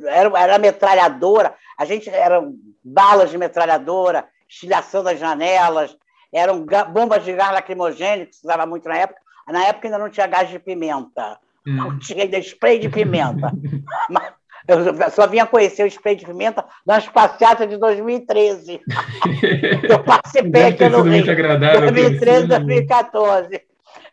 era, 0.08 0.40
era 0.40 0.60
metralhadora, 0.60 1.54
a 1.78 1.86
gente 1.86 2.10
eram 2.10 2.56
balas 2.84 3.32
de 3.32 3.38
metralhadora, 3.38 4.28
estilhação 4.48 5.04
das 5.04 5.20
janelas, 5.20 5.96
eram 6.32 6.66
bombas 6.92 7.24
de 7.24 7.34
gás 7.34 7.52
lacrimogêneo 7.52 8.28
que 8.28 8.36
se 8.36 8.46
usava 8.46 8.66
muito 8.66 8.88
na 8.88 8.98
época. 8.98 9.20
Na 9.48 9.66
época 9.66 9.88
ainda 9.88 9.98
não 9.98 10.10
tinha 10.10 10.28
gás 10.28 10.48
de 10.50 10.60
pimenta, 10.60 11.40
hum. 11.66 11.76
não 11.76 11.98
tinha 12.00 12.24
ainda 12.24 12.38
spray 12.40 12.80
de 12.80 12.90
pimenta. 12.90 13.52
Eu 14.68 15.10
só 15.10 15.26
vinha 15.26 15.48
conhecer 15.48 15.82
o 15.84 15.88
spray 15.88 16.16
de 16.16 16.26
pimenta 16.26 16.64
nas 16.86 17.08
passeatas 17.08 17.68
de 17.68 17.78
2013. 17.78 18.80
Eu 19.90 20.04
participei 20.04 20.66
aqui 20.66 20.88
no 20.90 21.02
Rio. 21.02 21.26
2013, 21.26 22.48
2014. 22.48 23.62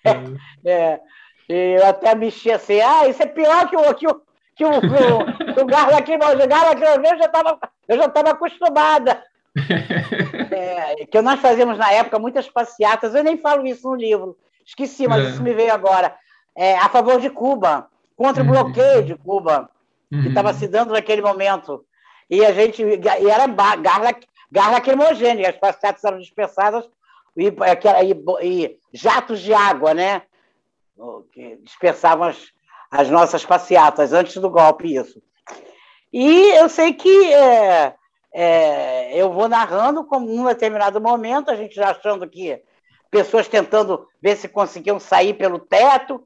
É. 0.03 0.71
é. 0.71 1.01
E 1.48 1.76
eu 1.78 1.87
até 1.87 2.14
mexi 2.14 2.50
assim, 2.50 2.80
ah, 2.80 3.06
isso 3.09 3.22
é 3.22 3.26
pior 3.26 3.68
que 3.68 3.76
o, 3.76 3.94
que 3.94 4.06
o, 4.06 4.20
que 4.56 4.64
o, 4.64 5.62
o 5.62 5.66
gás 5.66 5.92
lacrimogêneo. 5.92 6.48
Gás 6.48 6.62
lacrimogêneo 6.64 7.12
eu 7.12 7.18
já 7.18 7.26
estava 7.26 7.59
eu 7.88 7.96
já 7.96 8.06
estava 8.06 8.30
acostumada. 8.30 9.22
É, 10.48 11.06
que 11.06 11.20
nós 11.20 11.40
fazíamos 11.40 11.76
na 11.76 11.90
época 11.90 12.18
muitas 12.18 12.48
passeatas, 12.48 13.14
eu 13.14 13.24
nem 13.24 13.37
falo 13.37 13.66
isso 13.66 13.88
no 13.88 13.96
livro, 13.96 14.37
esqueci, 14.64 15.09
mas 15.09 15.24
é. 15.24 15.30
isso 15.30 15.42
me 15.42 15.52
veio 15.52 15.72
agora. 15.72 16.14
É, 16.54 16.78
a 16.78 16.88
favor 16.88 17.20
de 17.20 17.28
Cuba, 17.28 17.88
contra 18.16 18.42
o 18.42 18.46
uhum. 18.46 18.52
bloqueio 18.52 19.02
de 19.02 19.14
Cuba, 19.16 19.68
uhum. 20.11 20.22
que 20.22 20.28
estava 20.28 20.54
se 20.54 20.68
dando 20.68 20.92
naquele 20.92 21.20
momento. 21.20 21.85
E 22.30 22.44
a 22.44 22.52
gente. 22.52 22.82
E 22.82 23.30
era 23.30 23.46
gás 23.46 24.72
lacrimogêneo, 24.72 25.48
as 25.48 25.56
passeatas 25.56 26.04
eram 26.04 26.18
dispersadas 26.18 26.88
e, 27.37 27.48
e, 27.48 28.46
e 28.46 28.78
jatos 28.92 29.40
de 29.40 29.52
água, 29.52 29.92
né? 29.92 30.22
Que 31.32 31.56
dispersavam 31.56 32.28
as, 32.28 32.52
as 32.90 33.11
nossas 33.11 33.44
passeatas 33.44 34.12
antes 34.12 34.37
do 34.37 34.50
golpe, 34.50 34.94
isso. 34.94 35.22
E 36.12 36.50
eu 36.56 36.68
sei 36.68 36.94
que 36.94 37.35
é, 37.35 37.94
é, 38.32 39.20
eu 39.20 39.32
vou 39.32 39.48
narrando 39.48 40.04
como 40.04 40.26
num 40.26 40.46
determinado 40.46 41.00
momento, 41.00 41.50
a 41.50 41.56
gente 41.56 41.74
já 41.74 41.90
achando 41.90 42.28
que 42.28 42.62
pessoas 43.11 43.48
tentando 43.48 44.06
ver 44.20 44.37
se 44.37 44.48
conseguiam 44.48 44.98
sair 44.98 45.35
pelo 45.35 45.59
teto, 45.59 46.22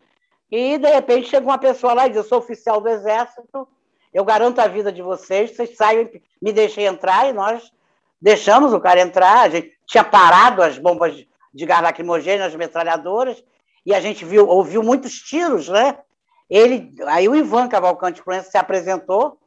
e 0.50 0.78
de 0.78 0.90
repente 0.90 1.28
chega 1.28 1.46
uma 1.46 1.58
pessoa 1.58 1.94
lá 1.94 2.06
e 2.06 2.10
diz: 2.10 2.18
Eu 2.18 2.24
sou 2.24 2.38
oficial 2.38 2.80
do 2.80 2.88
Exército, 2.88 3.68
eu 4.12 4.24
garanto 4.24 4.60
a 4.60 4.66
vida 4.66 4.92
de 4.92 5.02
vocês, 5.02 5.54
vocês 5.54 5.76
saiam, 5.76 6.08
me 6.42 6.52
deixem 6.52 6.84
entrar, 6.84 7.28
e 7.28 7.32
nós 7.32 7.72
deixamos 8.20 8.72
o 8.72 8.80
cara 8.80 9.00
entrar. 9.00 9.42
A 9.42 9.48
gente 9.48 9.72
tinha 9.86 10.02
parado 10.02 10.62
as 10.62 10.78
bombas 10.78 11.24
de 11.54 11.66
gás 11.66 11.82
lacrimogêneo, 11.82 12.44
as 12.44 12.54
metralhadoras, 12.54 13.42
e 13.84 13.94
a 13.94 14.00
gente 14.00 14.24
viu, 14.24 14.46
ouviu 14.46 14.82
muitos 14.82 15.14
tiros, 15.14 15.68
né? 15.68 15.98
Ele, 16.48 16.94
aí 17.06 17.28
o 17.28 17.36
Ivan 17.36 17.68
Cavalcante 17.68 18.22
Proença 18.22 18.50
se 18.50 18.58
apresentou 18.58 19.38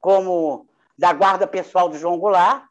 como 0.00 0.66
da 0.96 1.12
guarda 1.12 1.46
pessoal 1.46 1.88
do 1.88 1.96
João 1.96 2.18
Goulart, 2.18 2.64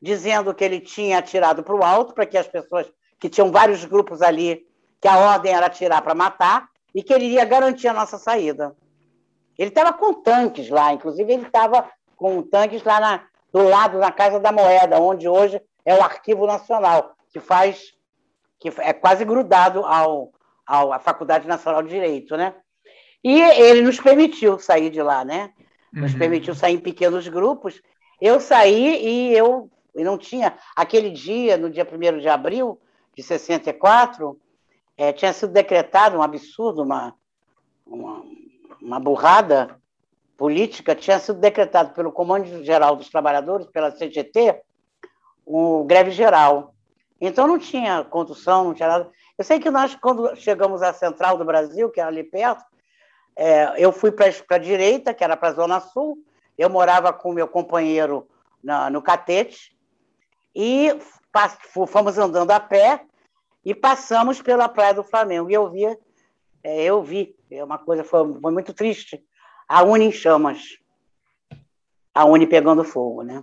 dizendo 0.00 0.54
que 0.54 0.62
ele 0.62 0.80
tinha 0.80 1.18
atirado 1.18 1.62
para 1.62 1.74
o 1.74 1.82
alto, 1.82 2.14
para 2.14 2.26
que 2.26 2.36
as 2.36 2.46
pessoas, 2.46 2.90
que 3.18 3.28
tinham 3.28 3.50
vários 3.50 3.84
grupos 3.84 4.22
ali, 4.22 4.66
que 5.00 5.08
a 5.08 5.18
ordem 5.18 5.52
era 5.52 5.66
atirar 5.66 6.02
para 6.02 6.14
matar, 6.14 6.68
e 6.94 7.02
que 7.02 7.12
ele 7.12 7.26
iria 7.26 7.44
garantir 7.44 7.88
a 7.88 7.94
nossa 7.94 8.18
saída. 8.18 8.76
Ele 9.58 9.68
estava 9.68 9.92
com 9.92 10.14
tanques 10.14 10.68
lá, 10.68 10.92
inclusive 10.92 11.32
ele 11.32 11.46
estava 11.46 11.90
com 12.16 12.42
tanques 12.42 12.82
lá 12.82 13.00
na, 13.00 13.22
do 13.52 13.68
lado, 13.68 13.98
na 13.98 14.12
Casa 14.12 14.38
da 14.38 14.52
Moeda, 14.52 15.00
onde 15.00 15.28
hoje 15.28 15.60
é 15.84 15.94
o 15.94 16.02
Arquivo 16.02 16.46
Nacional, 16.46 17.14
que 17.32 17.40
faz, 17.40 17.94
que 18.58 18.68
é 18.78 18.92
quase 18.92 19.24
grudado 19.24 19.84
ao, 19.84 20.32
à 20.70 20.98
Faculdade 20.98 21.48
Nacional 21.48 21.82
de 21.82 21.88
Direito, 21.88 22.36
né? 22.36 22.54
E 23.22 23.40
ele 23.40 23.82
nos 23.82 24.00
permitiu 24.00 24.58
sair 24.58 24.90
de 24.90 25.02
lá, 25.02 25.24
né? 25.24 25.52
Nos 25.92 26.12
uhum. 26.12 26.18
permitiu 26.18 26.54
sair 26.54 26.74
em 26.74 26.80
pequenos 26.80 27.26
grupos. 27.28 27.82
Eu 28.20 28.40
saí 28.40 29.04
e 29.04 29.36
eu, 29.36 29.70
eu 29.94 30.04
não 30.04 30.16
tinha. 30.16 30.56
Aquele 30.76 31.10
dia, 31.10 31.56
no 31.56 31.68
dia 31.68 31.86
1 31.90 32.18
de 32.18 32.28
abril 32.28 32.80
de 33.14 33.22
64, 33.22 34.38
é, 34.96 35.12
tinha 35.12 35.32
sido 35.32 35.52
decretado 35.52 36.16
um 36.16 36.22
absurdo, 36.22 36.82
uma, 36.82 37.14
uma, 37.86 38.22
uma 38.80 39.00
burrada 39.00 39.76
política, 40.36 40.94
tinha 40.94 41.18
sido 41.18 41.38
decretado 41.38 41.92
pelo 41.92 42.12
Comando 42.12 42.64
Geral 42.64 42.96
dos 42.96 43.10
Trabalhadores, 43.10 43.66
pela 43.66 43.90
CGT, 43.90 44.62
um 45.46 45.84
greve 45.84 46.10
geral. 46.10 46.74
Então 47.20 47.46
não 47.46 47.58
tinha 47.58 48.04
condução, 48.04 48.64
não 48.64 48.74
tinha 48.74 48.88
nada. 48.88 49.10
Eu 49.40 49.44
sei 49.44 49.58
que 49.58 49.70
nós, 49.70 49.94
quando 49.94 50.36
chegamos 50.36 50.82
à 50.82 50.92
Central 50.92 51.38
do 51.38 51.46
Brasil, 51.46 51.88
que 51.88 51.98
era 51.98 52.10
ali 52.10 52.22
perto, 52.22 52.62
é, 53.34 53.72
eu 53.82 53.90
fui 53.90 54.12
para 54.12 54.26
a 54.50 54.58
direita, 54.58 55.14
que 55.14 55.24
era 55.24 55.34
para 55.34 55.48
a 55.48 55.52
Zona 55.52 55.80
Sul, 55.80 56.18
eu 56.58 56.68
morava 56.68 57.10
com 57.10 57.32
meu 57.32 57.48
companheiro 57.48 58.28
na, 58.62 58.90
no 58.90 59.00
Catete, 59.00 59.74
e 60.54 60.90
fomos 61.88 62.18
andando 62.18 62.50
a 62.50 62.60
pé 62.60 63.02
e 63.64 63.74
passamos 63.74 64.42
pela 64.42 64.68
Praia 64.68 64.92
do 64.92 65.02
Flamengo. 65.02 65.50
E 65.50 65.54
eu 65.54 65.70
vi, 65.70 65.86
é, 66.62 66.82
eu 66.82 67.02
vi, 67.02 67.34
é 67.50 67.64
uma 67.64 67.78
coisa 67.78 68.04
foi, 68.04 68.38
foi 68.42 68.52
muito 68.52 68.74
triste, 68.74 69.24
a 69.66 69.82
Uni 69.82 70.04
em 70.04 70.12
chamas, 70.12 70.78
a 72.12 72.26
Uni 72.26 72.46
pegando 72.46 72.84
fogo, 72.84 73.22
né? 73.22 73.42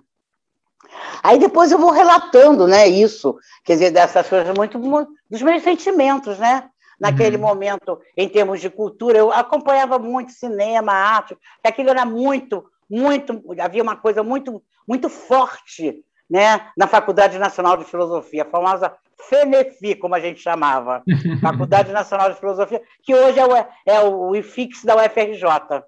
Aí 1.23 1.39
depois 1.39 1.71
eu 1.71 1.78
vou 1.78 1.91
relatando, 1.91 2.67
né, 2.67 2.88
isso, 2.88 3.38
quer 3.63 3.73
dizer, 3.73 3.91
dessas 3.91 4.28
coisas 4.28 4.56
muito, 4.56 4.80
muito 4.80 5.12
dos 5.30 5.41
meus 5.41 5.63
sentimentos, 5.63 6.38
né? 6.38 6.69
Naquele 7.00 7.36
uhum. 7.36 7.43
momento, 7.43 8.00
em 8.15 8.28
termos 8.28 8.60
de 8.60 8.69
cultura, 8.69 9.17
eu 9.17 9.32
acompanhava 9.32 10.00
muito 10.00 10.32
cinema, 10.32 10.91
arte, 10.91 11.38
aquilo 11.63 11.91
era 11.91 12.06
muito, 12.06 12.65
muito, 12.89 13.43
havia 13.60 13.84
uma 13.84 13.95
coisa 13.95 14.23
muito, 14.23 14.63
muito 14.88 15.08
forte 15.08 16.04
né, 16.30 16.67
na 16.76 16.88
Faculdade 16.88 17.38
Nacional 17.38 17.78
de 17.78 17.86
Filosofia, 17.86 18.43
a 18.43 18.50
famosa 18.50 18.93
FENEFI, 19.30 19.95
como 19.95 20.15
a 20.15 20.19
gente 20.19 20.39
chamava, 20.39 21.04
Faculdade 21.41 21.91
Nacional 21.91 22.32
de 22.32 22.39
Filosofia, 22.39 22.82
que 23.04 23.13
hoje 23.13 23.39
é 23.39 23.45
o, 23.45 23.65
é 23.86 24.00
o 24.02 24.36
IFIX 24.36 24.84
da 24.84 24.95
UFRJ, 24.95 25.84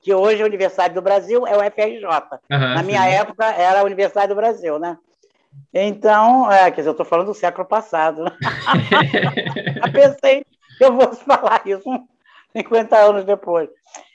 que 0.00 0.14
hoje 0.14 0.40
é 0.40 0.42
a 0.42 0.46
Universidade 0.46 0.94
do 0.94 1.02
Brasil 1.02 1.46
é 1.46 1.56
o 1.56 1.60
UFRJ. 1.60 2.04
Uhum, 2.50 2.74
na 2.74 2.82
minha 2.82 3.02
sim. 3.02 3.08
época 3.08 3.44
era 3.44 3.80
a 3.80 3.84
Universidade 3.84 4.28
do 4.28 4.34
Brasil, 4.34 4.78
né? 4.78 4.96
Então, 5.72 6.50
é, 6.50 6.70
quer 6.70 6.76
dizer, 6.76 6.88
eu 6.88 6.92
estou 6.92 7.06
falando 7.06 7.26
do 7.26 7.34
século 7.34 7.66
passado. 7.66 8.24
Né? 8.24 8.30
eu 9.84 9.92
pensei 9.92 10.44
que 10.78 10.84
eu 10.84 10.98
fosse 10.98 11.24
falar 11.24 11.62
isso 11.66 11.82
50 12.56 12.96
anos 12.96 13.24
depois. 13.24 13.68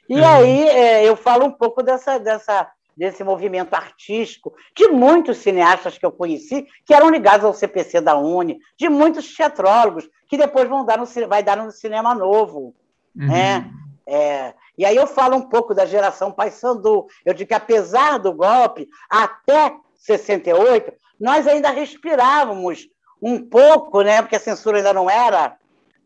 E 0.10 0.20
uhum. 0.20 0.28
aí 0.28 0.68
é, 0.68 1.08
eu 1.08 1.16
falo 1.16 1.46
um 1.46 1.52
pouco 1.52 1.82
dessa, 1.82 2.18
dessa, 2.18 2.70
desse 2.96 3.24
movimento 3.24 3.74
artístico, 3.74 4.54
de 4.76 4.88
muitos 4.88 5.38
cineastas 5.38 5.98
que 5.98 6.06
eu 6.06 6.12
conheci, 6.12 6.68
que 6.86 6.94
eram 6.94 7.10
ligados 7.10 7.46
ao 7.46 7.54
CPC 7.54 8.02
da 8.02 8.16
Uni, 8.16 8.60
de 8.78 8.90
muitos 8.90 9.34
teatrólogos, 9.34 10.08
que 10.28 10.38
depois 10.38 10.68
vão 10.68 10.86
dar 10.86 10.98
no, 10.98 11.06
vai 11.28 11.44
dar 11.44 11.58
no 11.58 11.72
cinema 11.72 12.14
novo. 12.14 12.74
Uhum. 13.16 13.28
Né? 13.28 13.70
É, 14.08 14.54
e 14.78 14.86
aí 14.86 14.96
eu 14.96 15.08
falo 15.08 15.36
um 15.36 15.50
pouco 15.50 15.74
da 15.74 15.86
geração 15.86 16.32
Paysandu. 16.32 17.08
Eu 17.26 17.34
digo 17.34 17.48
que, 17.48 17.54
apesar 17.54 18.20
do 18.20 18.34
golpe, 18.34 18.88
até 19.10 19.76
68, 19.96 20.94
nós 21.20 21.48
ainda 21.48 21.72
respirávamos 21.72 22.88
um 23.22 23.44
pouco, 23.44 24.02
né? 24.02 24.22
porque 24.22 24.36
a 24.36 24.40
censura 24.40 24.78
ainda 24.78 24.94
não 24.94 25.10
era 25.10 25.58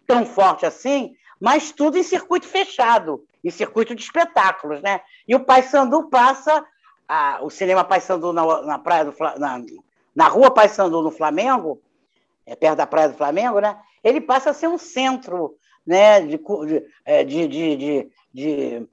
tão 0.07 0.25
forte 0.25 0.65
assim, 0.65 1.13
mas 1.39 1.71
tudo 1.71 1.97
em 1.97 2.03
circuito 2.03 2.47
fechado, 2.47 3.25
em 3.43 3.49
circuito 3.49 3.93
de 3.93 4.01
espetáculos. 4.01 4.81
Né? 4.81 5.01
E 5.27 5.35
o 5.35 5.43
Paysandu 5.43 6.09
passa, 6.09 6.63
a, 7.07 7.39
o 7.41 7.49
cinema 7.49 7.83
Paysandu 7.83 8.31
na, 8.31 8.61
na, 8.61 8.79
praia 8.79 9.05
do, 9.05 9.15
na, 9.37 9.61
na 10.15 10.27
rua 10.27 10.51
Paysandu, 10.51 11.01
no 11.01 11.11
Flamengo, 11.11 11.81
é, 12.45 12.55
perto 12.55 12.77
da 12.77 12.87
praia 12.87 13.09
do 13.09 13.17
Flamengo, 13.17 13.59
né? 13.59 13.77
ele 14.03 14.21
passa 14.21 14.51
a 14.51 14.53
ser 14.53 14.67
um 14.67 14.77
centro 14.77 15.55
né, 15.85 16.19
é, 17.05 17.23
de, 17.23 17.47
de, 17.47 17.75
de, 18.33 18.87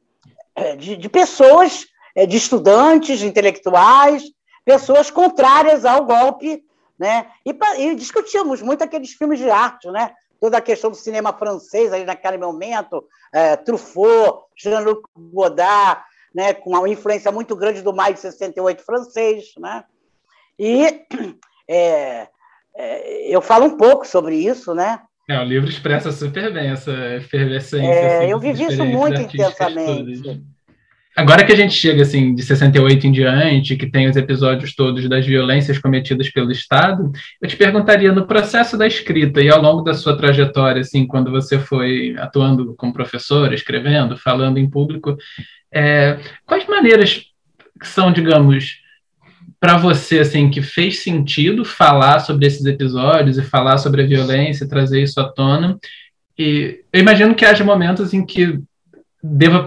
de, 0.77 0.97
de 0.97 1.09
pessoas, 1.09 1.87
é, 2.15 2.27
de 2.27 2.37
estudantes, 2.37 3.23
intelectuais, 3.23 4.25
pessoas 4.65 5.11
contrárias 5.11 5.85
ao 5.85 6.05
golpe, 6.05 6.65
né? 6.99 7.31
E, 7.45 7.57
e 7.79 7.95
discutimos 7.95 8.63
muito 8.63 8.83
aqueles 8.83 9.13
filmes 9.13 9.39
de 9.39 9.51
arte, 9.51 9.89
né? 9.91 10.13
Toda 10.41 10.59
a 10.59 10.63
questão 10.63 10.91
do 10.91 10.97
cinema 10.97 11.33
francês 11.33 11.93
ali 11.93 12.05
naquele 12.05 12.39
momento, 12.39 13.05
é, 13.33 13.57
Truffaut, 13.57 14.45
Jean-Luc 14.57 15.03
Godard, 15.17 16.03
né? 16.35 16.55
Com 16.55 16.71
uma 16.71 16.89
influência 16.89 17.31
muito 17.31 17.55
grande 17.55 17.83
do 17.83 17.93
maio 17.93 18.15
de 18.15 18.21
68 18.21 18.83
francês, 18.83 19.53
né? 19.59 19.85
E 20.59 21.07
é, 21.69 22.29
é, 22.75 23.29
eu 23.29 23.41
falo 23.41 23.67
um 23.67 23.77
pouco 23.77 24.07
sobre 24.07 24.37
isso, 24.37 24.75
né? 24.75 25.03
É, 25.29 25.41
o 25.41 25.45
livro 25.45 25.69
expressa 25.69 26.13
super 26.13 26.53
bem 26.53 26.69
essa 26.69 26.93
efervescência. 27.17 27.87
É, 27.87 28.19
assim, 28.19 28.31
eu 28.31 28.39
vivi 28.39 28.65
isso 28.65 28.85
muito 28.85 29.21
intensamente. 29.21 30.23
Todas. 30.23 30.41
Agora 31.17 31.45
que 31.45 31.53
a 31.53 31.57
gente 31.57 31.73
chega 31.73 32.03
assim 32.03 32.35
de 32.35 32.43
68 32.43 33.07
em 33.07 33.11
diante, 33.11 33.75
que 33.75 33.91
tem 33.91 34.07
os 34.07 34.17
episódios 34.17 34.75
todos 34.75 35.09
das 35.09 35.25
violências 35.25 35.79
cometidas 35.79 36.29
pelo 36.31 36.53
Estado, 36.53 37.11
eu 37.41 37.49
te 37.49 37.57
perguntaria 37.57 38.13
no 38.13 38.27
processo 38.27 38.77
da 38.77 38.87
escrita 38.87 39.41
e 39.41 39.49
ao 39.49 39.63
longo 39.63 39.81
da 39.81 39.95
sua 39.95 40.15
trajetória, 40.15 40.83
assim, 40.83 41.07
quando 41.07 41.31
você 41.31 41.59
foi 41.59 42.15
atuando 42.19 42.75
como 42.77 42.93
professor, 42.93 43.51
escrevendo, 43.55 44.19
falando 44.19 44.59
em 44.59 44.69
público, 44.69 45.17
é, 45.73 46.19
quais 46.45 46.67
maneiras 46.67 47.25
são, 47.83 48.13
digamos, 48.13 48.83
para 49.67 49.79
você, 49.79 50.21
assim, 50.21 50.49
que 50.49 50.63
fez 50.63 51.01
sentido 51.01 51.65
falar 51.65 52.21
sobre 52.21 52.47
esses 52.47 52.65
episódios 52.65 53.37
e 53.37 53.43
falar 53.43 53.79
sobre 53.79 54.01
a 54.01 54.07
violência, 54.07 54.69
trazer 54.69 55.03
isso 55.03 55.19
à 55.19 55.25
tona. 55.29 55.77
E 56.39 56.85
eu 56.93 57.01
imagino 57.01 57.35
que 57.35 57.45
haja 57.45 57.65
momentos 57.65 58.15
em 58.15 58.25
que 58.25 58.61
deva, 59.21 59.67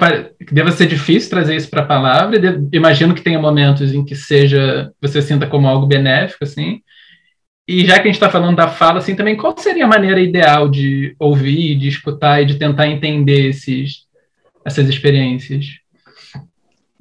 deva 0.53 0.71
ser 0.71 0.87
difícil 0.87 1.29
trazer 1.29 1.53
isso 1.57 1.69
para 1.69 1.81
a 1.81 1.85
palavra. 1.85 2.39
imagino 2.71 3.13
que 3.13 3.21
tenha 3.21 3.37
momentos 3.37 3.93
em 3.93 4.05
que 4.05 4.15
seja 4.15 4.89
você 5.01 5.21
sinta 5.21 5.45
como 5.45 5.67
algo 5.67 5.85
benéfico, 5.85 6.45
assim. 6.45 6.79
E 7.67 7.85
já 7.85 7.95
que 7.95 8.03
a 8.03 8.05
gente 8.05 8.13
está 8.13 8.29
falando 8.29 8.55
da 8.55 8.69
fala, 8.69 8.99
assim, 8.99 9.17
também 9.17 9.35
qual 9.35 9.53
seria 9.57 9.83
a 9.83 9.89
maneira 9.89 10.21
ideal 10.21 10.69
de 10.69 11.13
ouvir, 11.19 11.75
de 11.75 11.89
escutar 11.89 12.41
e 12.41 12.45
de 12.45 12.55
tentar 12.55 12.87
entender 12.87 13.49
esses, 13.49 14.05
essas 14.63 14.87
experiências? 14.87 15.65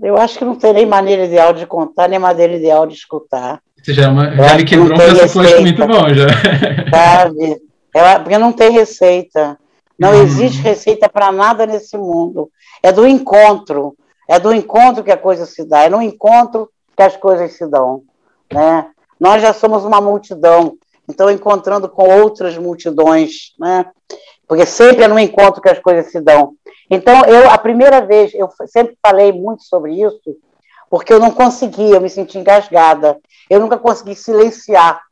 Eu 0.00 0.16
acho 0.16 0.38
que 0.38 0.44
não 0.44 0.54
tem 0.54 0.72
nem 0.72 0.86
maneira 0.86 1.24
ideal 1.24 1.52
de 1.52 1.66
contar, 1.66 2.08
nem 2.08 2.18
maneira 2.18 2.54
ideal 2.54 2.86
de 2.86 2.94
escutar. 2.94 3.60
Você 3.82 3.92
já, 3.92 4.04
é 4.04 4.08
uma, 4.08 4.30
já 4.34 4.54
me 4.54 4.64
quebrou 4.64 4.92
um 4.92 4.96
pressuposto 4.96 5.60
muito 5.60 5.86
bom, 5.86 6.14
já. 6.14 6.28
Sabe? 6.90 7.62
Porque 8.22 8.38
não 8.38 8.52
tem 8.52 8.70
receita. 8.70 9.58
Não 9.98 10.10
hum. 10.10 10.22
existe 10.22 10.62
receita 10.62 11.08
para 11.08 11.32
nada 11.32 11.66
nesse 11.66 11.96
mundo. 11.96 12.50
É 12.82 12.92
do 12.92 13.06
encontro. 13.06 13.96
É 14.28 14.38
do 14.38 14.52
encontro 14.52 15.02
que 15.02 15.10
a 15.10 15.16
coisa 15.16 15.46
se 15.46 15.64
dá. 15.64 15.84
É 15.84 15.88
no 15.88 16.02
encontro 16.02 16.70
que 16.96 17.02
as 17.02 17.16
coisas 17.16 17.52
se 17.54 17.66
dão. 17.66 18.02
Né? 18.52 18.86
Nós 19.18 19.42
já 19.42 19.52
somos 19.52 19.84
uma 19.84 20.00
multidão. 20.00 20.76
Então, 21.08 21.30
encontrando 21.30 21.88
com 21.88 22.08
outras 22.20 22.56
multidões. 22.56 23.54
Né? 23.58 23.86
Porque 24.48 24.64
sempre 24.64 25.04
é 25.04 25.08
no 25.08 25.18
encontro 25.18 25.60
que 25.60 25.68
as 25.68 25.78
coisas 25.78 26.10
se 26.10 26.20
dão. 26.20 26.54
Então, 26.90 27.22
eu, 27.26 27.50
a 27.50 27.58
primeira 27.58 28.00
vez, 28.00 28.32
eu 28.34 28.48
sempre 28.66 28.96
falei 29.02 29.30
muito 29.30 29.62
sobre 29.62 29.92
isso, 30.02 30.36
porque 30.88 31.12
eu 31.12 31.20
não 31.20 31.30
conseguia, 31.30 31.96
eu 31.96 32.00
me 32.00 32.08
senti 32.08 32.38
engasgada. 32.38 33.18
Eu 33.50 33.60
nunca 33.60 33.76
consegui 33.76 34.16
silenciar. 34.16 35.02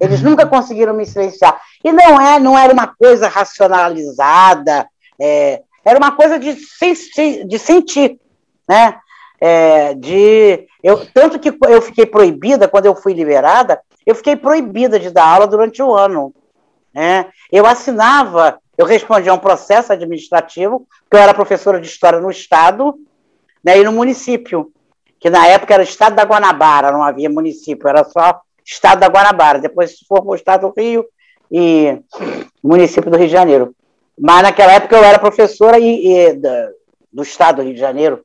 Eles 0.00 0.22
nunca 0.22 0.46
conseguiram 0.46 0.94
me 0.94 1.04
silenciar. 1.04 1.60
E 1.84 1.92
não 1.92 2.18
é, 2.18 2.40
não 2.40 2.58
era 2.58 2.72
uma 2.72 2.86
coisa 2.86 3.28
racionalizada, 3.28 4.88
é, 5.20 5.62
era 5.84 5.98
uma 5.98 6.12
coisa 6.12 6.38
de, 6.38 6.56
de 7.46 7.58
sentir, 7.58 8.18
né? 8.66 8.98
É, 9.42 9.94
de, 9.94 10.66
eu, 10.82 11.06
tanto 11.12 11.38
que 11.38 11.52
eu 11.68 11.82
fiquei 11.82 12.06
proibida, 12.06 12.68
quando 12.68 12.86
eu 12.86 12.94
fui 12.94 13.12
liberada, 13.12 13.80
eu 14.06 14.14
fiquei 14.14 14.36
proibida 14.36 14.98
de 14.98 15.10
dar 15.10 15.26
aula 15.26 15.46
durante 15.46 15.82
o 15.82 15.94
ano. 15.94 16.34
Né? 16.92 17.26
Eu 17.50 17.66
assinava 17.66 18.58
eu 18.80 18.86
respondia 18.86 19.30
a 19.30 19.34
um 19.34 19.38
processo 19.38 19.92
administrativo, 19.92 20.86
porque 21.02 21.16
eu 21.16 21.20
era 21.20 21.34
professora 21.34 21.78
de 21.78 21.86
história 21.86 22.18
no 22.18 22.30
Estado 22.30 22.94
né, 23.62 23.78
e 23.78 23.84
no 23.84 23.92
município, 23.92 24.72
que 25.18 25.28
na 25.28 25.46
época 25.46 25.74
era 25.74 25.82
o 25.82 25.84
Estado 25.84 26.16
da 26.16 26.24
Guanabara, 26.24 26.90
não 26.90 27.02
havia 27.02 27.28
município, 27.28 27.86
era 27.86 28.02
só 28.04 28.40
Estado 28.64 29.00
da 29.00 29.08
Guanabara. 29.08 29.58
Depois 29.58 29.98
se 29.98 30.06
formou 30.06 30.32
o 30.32 30.34
Estado 30.34 30.66
do 30.66 30.80
Rio 30.80 31.04
e 31.52 32.00
município 32.64 33.10
do 33.10 33.18
Rio 33.18 33.26
de 33.26 33.32
Janeiro. 33.32 33.74
Mas 34.18 34.44
naquela 34.44 34.72
época 34.72 34.96
eu 34.96 35.04
era 35.04 35.18
professora 35.18 35.78
e, 35.78 36.06
e 36.06 36.32
da, 36.32 36.70
do 37.12 37.22
Estado 37.22 37.56
do 37.56 37.62
Rio 37.62 37.74
de 37.74 37.80
Janeiro 37.80 38.24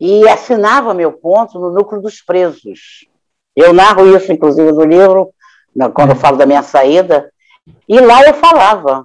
e 0.00 0.28
assinava 0.28 0.94
meu 0.94 1.10
ponto 1.10 1.58
no 1.58 1.72
núcleo 1.72 2.00
dos 2.00 2.22
presos. 2.22 3.08
Eu 3.56 3.72
narro 3.72 4.16
isso, 4.16 4.32
inclusive, 4.32 4.70
no 4.70 4.84
livro, 4.84 5.34
quando 5.94 6.10
eu 6.10 6.16
falo 6.16 6.36
da 6.36 6.46
minha 6.46 6.62
saída, 6.62 7.28
e 7.88 7.98
lá 7.98 8.22
eu 8.22 8.34
falava. 8.34 9.04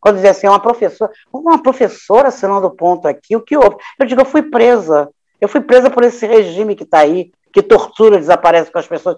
Quando 0.00 0.16
dizia 0.16 0.30
assim, 0.30 0.46
uma 0.46 0.60
professora, 0.60 1.12
uma 1.32 1.62
professora 1.62 2.28
assinando 2.28 2.70
ponto 2.70 3.06
aqui, 3.08 3.36
o 3.36 3.40
que 3.40 3.56
houve? 3.56 3.76
Eu 3.98 4.06
digo, 4.06 4.20
eu 4.20 4.26
fui 4.26 4.42
presa. 4.42 5.08
Eu 5.40 5.48
fui 5.48 5.60
presa 5.60 5.90
por 5.90 6.04
esse 6.04 6.26
regime 6.26 6.74
que 6.74 6.82
está 6.82 7.00
aí, 7.00 7.30
que 7.52 7.62
tortura, 7.62 8.18
desaparece 8.18 8.70
com 8.70 8.78
as 8.78 8.86
pessoas. 8.86 9.16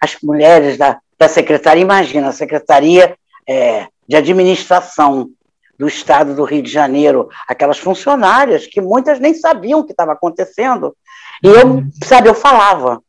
As 0.00 0.16
mulheres 0.22 0.76
da, 0.76 0.98
da 1.18 1.28
secretaria, 1.28 1.82
imagina, 1.82 2.28
a 2.28 2.32
secretaria 2.32 3.16
é, 3.48 3.86
de 4.06 4.16
administração 4.16 5.30
do 5.78 5.86
estado 5.86 6.34
do 6.34 6.44
Rio 6.44 6.62
de 6.62 6.70
Janeiro, 6.70 7.28
aquelas 7.48 7.78
funcionárias 7.78 8.66
que 8.66 8.80
muitas 8.80 9.18
nem 9.18 9.32
sabiam 9.32 9.80
o 9.80 9.84
que 9.84 9.92
estava 9.92 10.12
acontecendo. 10.12 10.94
E 11.42 11.48
eu, 11.48 11.84
sabe, 12.04 12.28
eu 12.28 12.34
falava. 12.34 13.02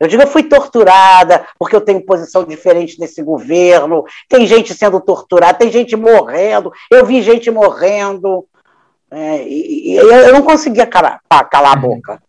Eu 0.00 0.08
digo, 0.08 0.22
eu 0.22 0.26
fui 0.26 0.42
torturada 0.44 1.46
porque 1.58 1.76
eu 1.76 1.80
tenho 1.80 2.04
posição 2.04 2.42
diferente 2.42 2.98
nesse 2.98 3.22
governo, 3.22 4.04
tem 4.28 4.46
gente 4.46 4.72
sendo 4.72 4.98
torturada, 4.98 5.58
tem 5.58 5.70
gente 5.70 5.94
morrendo, 5.94 6.72
eu 6.90 7.04
vi 7.04 7.20
gente 7.20 7.50
morrendo, 7.50 8.46
é, 9.10 9.42
e, 9.46 9.92
e, 9.92 9.96
eu 9.96 10.32
não 10.32 10.42
conseguia 10.42 10.86
calar, 10.86 11.20
calar 11.50 11.76
a 11.76 11.80
uhum. 11.80 11.96
boca. 11.96 12.22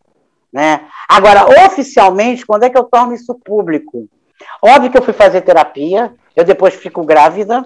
Né? 0.52 0.82
Agora, 1.08 1.46
oficialmente, 1.66 2.46
quando 2.46 2.64
é 2.64 2.70
que 2.70 2.78
eu 2.78 2.84
torno 2.84 3.14
isso 3.14 3.34
público? 3.36 4.06
Óbvio 4.62 4.92
que 4.92 4.98
eu 4.98 5.04
fui 5.04 5.14
fazer 5.14 5.42
terapia, 5.42 6.14
eu 6.36 6.44
depois 6.44 6.74
fico 6.74 7.06
grávida, 7.06 7.66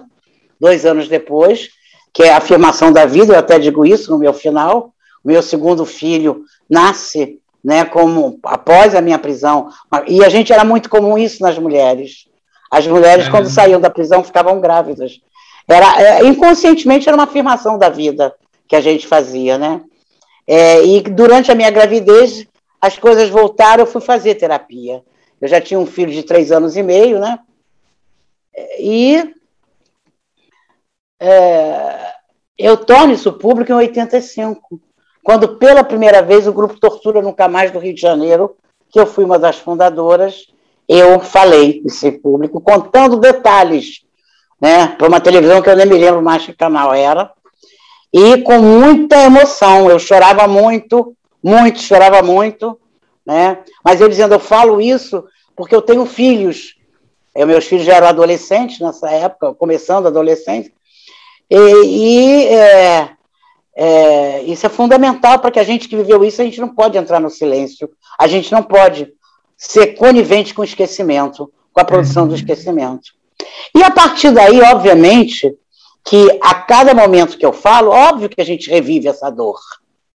dois 0.60 0.86
anos 0.86 1.08
depois, 1.08 1.70
que 2.12 2.22
é 2.22 2.32
a 2.32 2.36
afirmação 2.36 2.92
da 2.92 3.04
vida, 3.04 3.34
eu 3.34 3.38
até 3.38 3.58
digo 3.58 3.84
isso 3.84 4.10
no 4.10 4.18
meu 4.18 4.32
final. 4.32 4.92
O 5.24 5.28
meu 5.28 5.42
segundo 5.42 5.84
filho 5.84 6.44
nasce 6.70 7.40
né, 7.66 7.84
como 7.84 8.38
após 8.44 8.94
a 8.94 9.00
minha 9.00 9.18
prisão. 9.18 9.68
E 10.06 10.24
a 10.24 10.28
gente 10.28 10.52
era 10.52 10.64
muito 10.64 10.88
comum 10.88 11.18
isso 11.18 11.42
nas 11.42 11.58
mulheres. 11.58 12.28
As 12.70 12.86
mulheres, 12.86 13.26
é. 13.26 13.30
quando 13.30 13.50
saíam 13.50 13.80
da 13.80 13.90
prisão, 13.90 14.22
ficavam 14.22 14.60
grávidas. 14.60 15.20
Era, 15.66 16.00
é, 16.00 16.24
inconscientemente 16.24 17.08
era 17.08 17.16
uma 17.16 17.24
afirmação 17.24 17.76
da 17.76 17.88
vida 17.88 18.32
que 18.68 18.76
a 18.76 18.80
gente 18.80 19.04
fazia, 19.04 19.58
né? 19.58 19.80
É, 20.46 20.80
e 20.84 21.00
durante 21.02 21.50
a 21.50 21.56
minha 21.56 21.70
gravidez, 21.72 22.46
as 22.80 22.96
coisas 22.96 23.28
voltaram, 23.28 23.82
eu 23.82 23.86
fui 23.90 24.00
fazer 24.00 24.36
terapia. 24.36 25.02
Eu 25.40 25.48
já 25.48 25.60
tinha 25.60 25.80
um 25.80 25.86
filho 25.86 26.12
de 26.12 26.22
três 26.22 26.52
anos 26.52 26.76
e 26.76 26.84
meio, 26.84 27.18
né? 27.18 27.36
E 28.78 29.34
é, 31.18 32.12
eu 32.56 32.76
torno 32.76 33.12
isso 33.12 33.32
público 33.32 33.72
em 33.72 33.74
85, 33.74 34.80
quando 35.26 35.56
pela 35.56 35.82
primeira 35.82 36.22
vez 36.22 36.46
o 36.46 36.52
grupo 36.52 36.78
Tortura 36.78 37.20
Nunca 37.20 37.48
Mais 37.48 37.72
do 37.72 37.80
Rio 37.80 37.92
de 37.92 38.00
Janeiro, 38.00 38.54
que 38.88 39.00
eu 39.00 39.04
fui 39.04 39.24
uma 39.24 39.36
das 39.36 39.56
fundadoras, 39.58 40.46
eu 40.88 41.18
falei 41.18 41.82
nesse 41.82 42.12
público, 42.12 42.60
contando 42.60 43.16
detalhes, 43.16 44.04
né, 44.60 44.86
para 44.86 45.08
uma 45.08 45.18
televisão 45.18 45.60
que 45.60 45.68
eu 45.68 45.74
nem 45.74 45.84
me 45.84 45.98
lembro 45.98 46.22
mais 46.22 46.46
que 46.46 46.52
canal 46.52 46.94
era, 46.94 47.32
e 48.12 48.40
com 48.42 48.60
muita 48.60 49.20
emoção. 49.24 49.90
Eu 49.90 49.98
chorava 49.98 50.46
muito, 50.46 51.12
muito, 51.42 51.80
chorava 51.80 52.22
muito, 52.22 52.78
né? 53.26 53.58
Mas 53.84 54.00
eu 54.00 54.08
dizendo, 54.08 54.34
eu 54.34 54.40
falo 54.40 54.80
isso 54.80 55.24
porque 55.56 55.74
eu 55.74 55.82
tenho 55.82 56.06
filhos. 56.06 56.76
Eu, 57.34 57.48
meus 57.48 57.64
filhos 57.64 57.84
já 57.84 57.96
eram 57.96 58.06
adolescentes 58.06 58.78
nessa 58.78 59.10
época, 59.10 59.54
começando 59.54 60.06
a 60.06 60.08
adolescência, 60.08 60.72
e, 61.50 61.56
e 61.56 62.44
é, 62.46 63.15
é, 63.76 64.42
isso 64.44 64.64
é 64.64 64.70
fundamental 64.70 65.38
para 65.38 65.50
que 65.50 65.60
a 65.60 65.64
gente 65.64 65.88
que 65.88 65.96
viveu 65.96 66.24
isso, 66.24 66.40
a 66.40 66.44
gente 66.44 66.60
não 66.60 66.68
pode 66.68 66.96
entrar 66.96 67.20
no 67.20 67.28
silêncio, 67.28 67.90
a 68.18 68.26
gente 68.26 68.50
não 68.50 68.62
pode 68.62 69.12
ser 69.56 69.88
conivente 69.94 70.54
com 70.54 70.62
o 70.62 70.64
esquecimento, 70.64 71.52
com 71.72 71.80
a 71.80 71.84
produção 71.84 72.26
do 72.26 72.30
uhum. 72.30 72.36
esquecimento. 72.36 73.12
E 73.74 73.82
a 73.82 73.90
partir 73.90 74.30
daí, 74.30 74.60
obviamente, 74.62 75.54
que 76.04 76.38
a 76.40 76.54
cada 76.54 76.94
momento 76.94 77.36
que 77.36 77.44
eu 77.44 77.52
falo, 77.52 77.90
óbvio 77.90 78.28
que 78.28 78.40
a 78.40 78.44
gente 78.44 78.70
revive 78.70 79.08
essa 79.08 79.28
dor. 79.28 79.58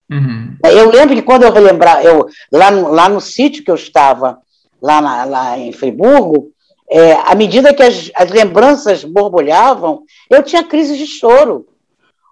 Uhum. 0.09 0.55
Eu 0.63 0.89
lembro 0.89 1.15
que 1.15 1.21
quando 1.21 1.43
eu 1.43 1.51
relembrar, 1.51 2.03
eu, 2.03 2.27
lá, 2.51 2.71
no, 2.71 2.89
lá 2.89 3.09
no 3.09 3.19
sítio 3.19 3.63
que 3.63 3.71
eu 3.71 3.75
estava, 3.75 4.39
lá, 4.81 5.01
na, 5.01 5.23
lá 5.25 5.57
em 5.57 5.71
Friburgo, 5.71 6.51
é, 6.89 7.13
à 7.13 7.35
medida 7.35 7.73
que 7.73 7.83
as, 7.83 8.09
as, 8.15 8.31
lembranças 8.31 9.03
borbulhavam, 9.03 10.03
eu 10.29 10.41
tinha 10.41 10.63
crise 10.63 10.97
de 10.97 11.05
choro. 11.05 11.67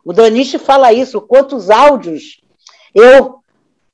O 0.08 0.14
Daniche 0.14 0.58
fala 0.58 0.94
isso, 0.94 1.20
quantos 1.20 1.70
áudios 1.70 2.40
eu 2.96 3.42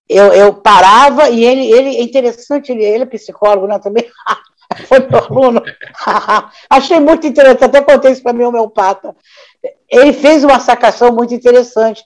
eu, 0.07 0.31
eu 0.31 0.53
parava 0.53 1.27
e 1.29 1.43
ele, 1.43 1.71
ele 1.71 1.97
é 1.97 2.03
interessante, 2.03 2.71
ele, 2.71 2.85
ele 2.85 3.01
é 3.01 3.07
psicólogo 3.07 3.65
né, 3.65 3.79
também, 3.79 4.05
foi 4.85 4.99
meu 4.99 5.17
aluno. 5.17 5.63
Achei 6.69 6.99
muito 6.99 7.25
interessante, 7.25 7.63
até 7.63 7.81
contei 7.81 8.11
isso 8.11 8.21
para 8.21 8.31
meu 8.31 8.49
homeopata. 8.49 9.15
Ele 9.89 10.13
fez 10.13 10.43
uma 10.43 10.59
sacação 10.59 11.11
muito 11.11 11.33
interessante. 11.33 12.03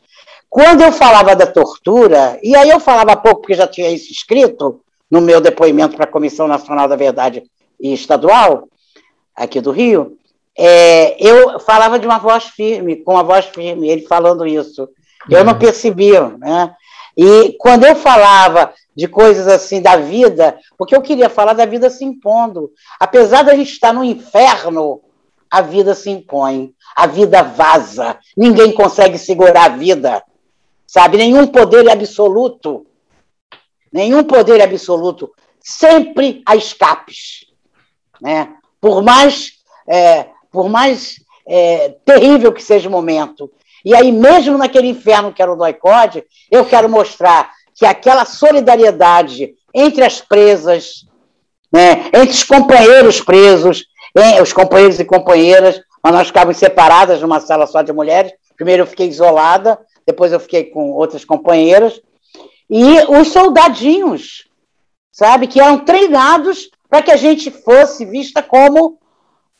Quando 0.49 0.83
eu 0.83 0.91
falava 0.93 1.35
da 1.35 1.45
tortura, 1.45 2.39
e 2.41 2.55
aí 2.55 2.69
eu 2.69 2.79
falava 2.79 3.17
pouco, 3.17 3.41
porque 3.41 3.55
já 3.55 3.67
tinha 3.67 3.89
isso 3.89 4.09
escrito 4.09 4.79
no 5.11 5.19
meu 5.19 5.41
depoimento 5.41 5.97
para 5.97 6.05
a 6.05 6.11
Comissão 6.11 6.47
Nacional 6.47 6.87
da 6.87 6.95
Verdade 6.95 7.43
e 7.77 7.91
Estadual, 7.91 8.69
aqui 9.35 9.59
do 9.59 9.71
Rio, 9.71 10.17
é, 10.57 11.15
eu 11.23 11.59
falava 11.59 11.99
de 11.99 12.07
uma 12.07 12.17
voz 12.17 12.45
firme, 12.45 12.97
com 12.97 13.13
uma 13.13 13.23
voz 13.23 13.45
firme, 13.45 13.89
ele 13.89 14.07
falando 14.07 14.45
isso. 14.45 14.89
Eu 15.29 15.43
não 15.43 15.53
uhum. 15.53 15.59
percebia, 15.59 16.29
né? 16.37 16.75
E 17.15 17.55
quando 17.59 17.85
eu 17.85 17.95
falava 17.95 18.73
de 18.95 19.07
coisas 19.07 19.47
assim 19.47 19.81
da 19.81 19.95
vida, 19.97 20.57
porque 20.77 20.95
eu 20.95 21.01
queria 21.01 21.29
falar 21.29 21.53
da 21.53 21.65
vida 21.65 21.89
se 21.89 22.05
impondo. 22.05 22.71
Apesar 22.99 23.43
da 23.43 23.55
gente 23.55 23.71
estar 23.71 23.93
no 23.93 24.03
inferno, 24.03 25.01
a 25.49 25.61
vida 25.61 25.93
se 25.93 26.09
impõe, 26.09 26.73
a 26.95 27.07
vida 27.07 27.41
vaza, 27.41 28.17
ninguém 28.35 28.71
consegue 28.71 29.17
segurar 29.17 29.65
a 29.65 29.75
vida, 29.75 30.23
sabe? 30.85 31.17
Nenhum 31.17 31.47
poder 31.47 31.89
absoluto, 31.89 32.85
nenhum 33.91 34.23
poder 34.23 34.61
absoluto, 34.61 35.31
sempre 35.59 36.41
há 36.45 36.55
escapes, 36.55 37.45
né? 38.21 38.55
Por 38.79 39.01
mais, 39.01 39.53
é, 39.87 40.27
por 40.57 40.69
mais 40.69 41.17
é, 41.47 41.93
terrível 42.03 42.51
que 42.51 42.63
seja 42.63 42.89
o 42.89 42.91
momento. 42.91 43.51
E 43.85 43.93
aí, 43.93 44.11
mesmo 44.11 44.57
naquele 44.57 44.87
inferno 44.87 45.31
que 45.31 45.39
era 45.39 45.53
o 45.53 45.55
doicode, 45.55 46.23
eu 46.49 46.65
quero 46.65 46.89
mostrar 46.89 47.51
que 47.75 47.85
aquela 47.85 48.25
solidariedade 48.25 49.53
entre 49.71 50.03
as 50.03 50.19
presas, 50.19 51.05
né, 51.71 52.07
entre 52.07 52.31
os 52.31 52.43
companheiros 52.43 53.21
presos, 53.21 53.85
os 54.41 54.51
companheiros 54.51 54.99
e 54.99 55.05
companheiras, 55.05 55.79
mas 56.03 56.11
nós 56.11 56.27
ficávamos 56.27 56.57
separadas 56.57 57.21
numa 57.21 57.39
sala 57.39 57.67
só 57.67 57.83
de 57.83 57.93
mulheres. 57.93 58.31
Primeiro 58.55 58.81
eu 58.81 58.87
fiquei 58.87 59.07
isolada, 59.07 59.79
depois 60.07 60.31
eu 60.31 60.39
fiquei 60.39 60.63
com 60.63 60.89
outras 60.89 61.23
companheiras. 61.23 62.01
E 62.67 62.99
os 63.09 63.27
soldadinhos, 63.27 64.47
sabe, 65.11 65.45
que 65.45 65.61
eram 65.61 65.85
treinados 65.85 66.71
para 66.89 67.03
que 67.03 67.11
a 67.11 67.15
gente 67.15 67.51
fosse 67.51 68.05
vista 68.05 68.41
como 68.41 68.97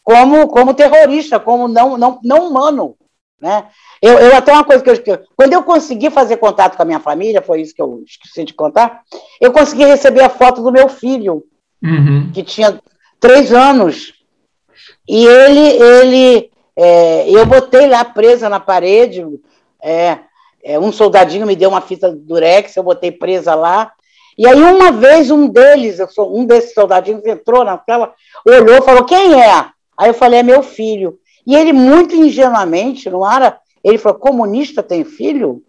como 0.08 0.48
como 0.48 0.74
terrorista, 0.74 1.38
como 1.38 1.68
não 1.68 1.98
não, 1.98 2.18
não 2.24 2.48
humano, 2.48 2.96
né? 3.42 3.66
Eu, 4.02 4.18
eu 4.18 4.38
até 4.38 4.54
uma 4.54 4.64
coisa 4.64 4.82
que 4.82 5.12
eu. 5.12 5.20
Quando 5.36 5.52
eu 5.52 5.62
consegui 5.64 6.10
fazer 6.10 6.38
contato 6.38 6.78
com 6.78 6.82
a 6.82 6.86
minha 6.86 7.02
família, 7.02 7.42
foi 7.42 7.60
isso 7.60 7.76
que 7.76 7.82
eu 7.82 8.04
esqueci 8.08 8.46
de 8.46 8.54
contar, 8.54 9.02
eu 9.42 9.52
consegui 9.52 9.84
receber 9.84 10.22
a 10.22 10.30
foto 10.30 10.64
do 10.64 10.72
meu 10.72 10.88
filho, 10.88 11.44
uhum. 11.84 12.32
que 12.34 12.42
tinha 12.42 12.80
três 13.20 13.52
anos. 13.52 14.14
E 15.06 15.26
ele, 15.26 15.84
ele 15.84 16.52
é, 16.74 17.30
eu 17.30 17.46
botei 17.46 17.86
lá 17.86 18.06
presa 18.06 18.48
na 18.48 18.62
parede, 18.62 19.26
é, 19.84 20.20
é, 20.64 20.80
um 20.80 20.94
soldadinho 20.94 21.46
me 21.46 21.56
deu 21.56 21.68
uma 21.68 21.82
fita 21.82 22.10
durex, 22.16 22.78
eu 22.78 22.84
botei 22.84 23.12
presa 23.12 23.54
lá. 23.56 23.92
E 24.38 24.48
aí, 24.48 24.62
uma 24.62 24.90
vez, 24.90 25.30
um 25.32 25.50
deles, 25.50 26.00
eu 26.00 26.08
sou, 26.08 26.34
um 26.34 26.46
desses 26.46 26.74
soldadinhos 26.74 27.26
entrou 27.26 27.66
na 27.66 27.78
tela, 27.78 28.14
olhou 28.46 28.82
falou: 28.82 29.04
Quem 29.04 29.34
é? 29.34 29.76
Aí 29.98 30.10
eu 30.10 30.14
falei: 30.14 30.40
É 30.40 30.44
meu 30.44 30.62
filho. 30.62 31.20
E 31.46 31.56
ele, 31.56 31.74
muito 31.74 32.16
ingenuamente, 32.16 33.10
não 33.10 33.30
era 33.30 33.60
ele 33.88 33.98
falou: 33.98 34.20
comunista 34.20 34.84
tem 34.84 35.06
filho? 35.06 35.64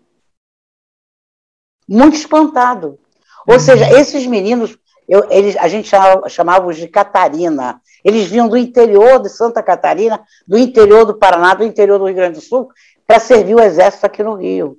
Muito 1.88 2.16
espantado. 2.16 2.98
Ou 3.46 3.54
uhum. 3.54 3.60
seja, 3.60 3.88
esses 3.98 4.26
meninos, 4.26 4.76
eu, 5.08 5.30
eles, 5.30 5.56
a 5.56 5.68
gente 5.68 5.88
chamava, 5.88 6.28
chamava 6.28 6.74
de 6.74 6.88
Catarina. 6.88 7.80
Eles 8.04 8.26
vinham 8.26 8.48
do 8.48 8.56
interior 8.56 9.20
de 9.20 9.28
Santa 9.28 9.62
Catarina, 9.62 10.20
do 10.46 10.58
interior 10.58 11.04
do 11.04 11.14
Paraná, 11.14 11.54
do 11.54 11.64
interior 11.64 11.98
do 11.98 12.06
Rio 12.06 12.16
Grande 12.16 12.38
do 12.38 12.40
Sul, 12.40 12.68
para 13.06 13.20
servir 13.20 13.54
o 13.54 13.60
exército 13.60 14.04
aqui 14.04 14.22
no 14.22 14.34
Rio. 14.34 14.76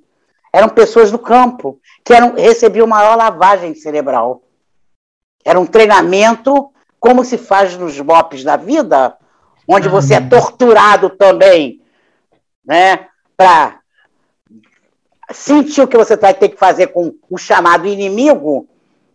Eram 0.52 0.68
pessoas 0.68 1.10
do 1.10 1.18
campo, 1.18 1.80
que 2.04 2.12
eram, 2.12 2.34
recebiam 2.34 2.86
maior 2.86 3.16
lavagem 3.16 3.74
cerebral. 3.74 4.42
Era 5.44 5.58
um 5.58 5.66
treinamento, 5.66 6.70
como 6.98 7.24
se 7.24 7.38
faz 7.38 7.76
nos 7.76 7.98
BOPs 7.98 8.44
da 8.44 8.56
vida, 8.56 9.16
onde 9.66 9.88
você 9.88 10.14
é 10.14 10.18
uhum. 10.18 10.28
torturado 10.28 11.10
também, 11.10 11.80
né? 12.64 13.08
para 13.36 13.80
sentir 15.32 15.82
o 15.82 15.88
que 15.88 15.96
você 15.96 16.16
vai 16.16 16.34
ter 16.34 16.48
que 16.48 16.56
fazer 16.56 16.88
com 16.88 17.14
o 17.28 17.38
chamado 17.38 17.86
inimigo, 17.86 18.68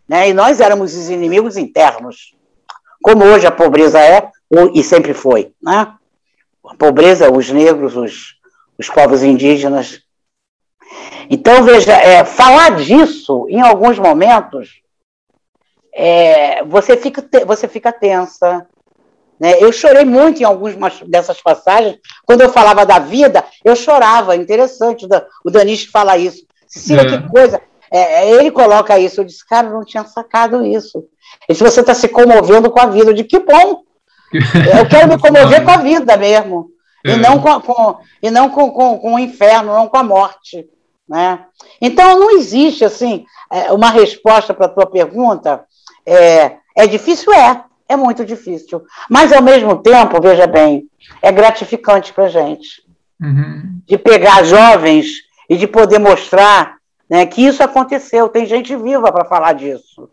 né? 0.08 0.30
e 0.30 0.34
nós 0.34 0.60
éramos 0.60 0.96
os 0.96 1.10
inimigos 1.10 1.58
internos, 1.58 2.36
como 3.04 3.24
hoje 3.24 3.46
a 3.46 3.52
pobreza 3.52 4.00
é 4.00 4.32
e 4.74 4.84
sempre 4.84 5.14
foi. 5.14 5.54
Né? 5.62 5.94
A 6.66 6.76
pobreza, 6.76 7.32
os 7.32 7.50
negros, 7.50 7.96
os, 7.96 8.36
os 8.78 8.90
povos 8.90 9.24
indígenas. 9.24 10.02
Então, 11.30 11.64
veja, 11.64 11.94
é, 11.94 12.24
falar 12.24 12.76
disso, 12.76 13.48
em 13.50 13.62
alguns 13.62 14.00
momentos, 14.00 14.82
é, 15.94 16.64
você, 16.64 16.98
fica, 16.98 17.24
você 17.46 17.68
fica 17.68 17.92
tensa, 17.92 18.68
né? 19.40 19.62
Eu 19.62 19.72
chorei 19.72 20.06
muito 20.06 20.42
em 20.42 20.46
algumas 20.46 21.00
dessas 21.02 21.42
passagens. 21.42 21.98
Quando 22.26 22.42
eu 22.42 22.50
falava 22.50 22.86
da 22.86 23.00
vida, 23.00 23.44
eu 23.64 23.76
chorava. 23.76 24.36
Interessante 24.36 25.06
o 25.44 25.52
Danish 25.52 25.86
fala 25.86 26.18
isso. 26.18 26.46
Cecília, 26.68 27.02
é. 27.02 27.06
que 27.06 27.30
coisa. 27.30 27.62
É, 27.92 28.00
é, 28.00 28.32
ele 28.32 28.52
coloca 28.52 28.98
isso. 28.98 29.22
Eu 29.22 29.26
disse, 29.26 29.46
cara, 29.46 29.68
eu 29.68 29.74
não 29.74 29.84
tinha 29.84 30.04
sacado 30.06 30.66
isso. 30.66 31.06
E 31.50 31.56
se 31.56 31.64
você 31.64 31.82
está 31.82 31.94
se 31.94 32.08
comovendo 32.08 32.72
com 32.72 32.80
a 32.80 32.88
vida, 32.88 33.10
eu 33.10 33.14
disse, 33.14 33.28
que 33.28 33.40
bom. 33.40 33.84
Eu 34.78 34.86
quero 34.90 35.08
me 35.08 35.18
comover 35.18 35.64
com 35.64 35.72
a 35.72 35.78
vida 35.78 36.18
mesmo. 36.18 36.70
É. 37.06 37.12
E 37.12 37.16
não, 37.16 37.40
com, 37.40 37.62
com, 37.62 37.98
e 38.22 38.30
não 38.30 38.50
com, 38.50 38.70
com, 38.72 38.98
com 38.98 39.14
o 39.14 39.20
inferno, 39.20 39.74
não 39.74 39.88
com 39.88 39.98
a 39.98 40.04
morte. 40.04 40.68
Né? 41.08 41.40
Então, 41.80 42.20
não 42.20 42.32
existe 42.32 42.84
assim 42.84 43.26
é, 43.50 43.72
uma 43.72 43.92
resposta 43.92 44.54
para 44.54 44.66
a 44.66 44.70
tua 44.70 44.88
pergunta. 44.88 45.64
É, 46.06 46.58
é 46.76 46.88
difícil? 46.88 47.32
É 47.32 47.64
é 47.88 47.96
muito 47.96 48.26
difícil. 48.26 48.84
Mas, 49.10 49.32
ao 49.32 49.42
mesmo 49.42 49.78
tempo, 49.78 50.22
veja 50.22 50.48
bem, 50.48 50.88
é 51.22 51.32
gratificante 51.32 52.14
para 52.14 52.26
a 52.26 52.30
gente. 52.30 52.84
Uhum. 53.22 53.80
De 53.86 53.98
pegar 53.98 54.44
jovens 54.44 55.08
e 55.50 55.56
de 55.56 55.68
poder 55.68 56.00
mostrar 56.00 56.78
né, 57.10 57.26
que 57.26 57.46
isso 57.46 57.64
aconteceu. 57.64 58.30
Tem 58.30 58.46
gente 58.46 58.76
viva 58.76 59.12
para 59.12 59.26
falar 59.26 59.54
disso. 59.54 60.10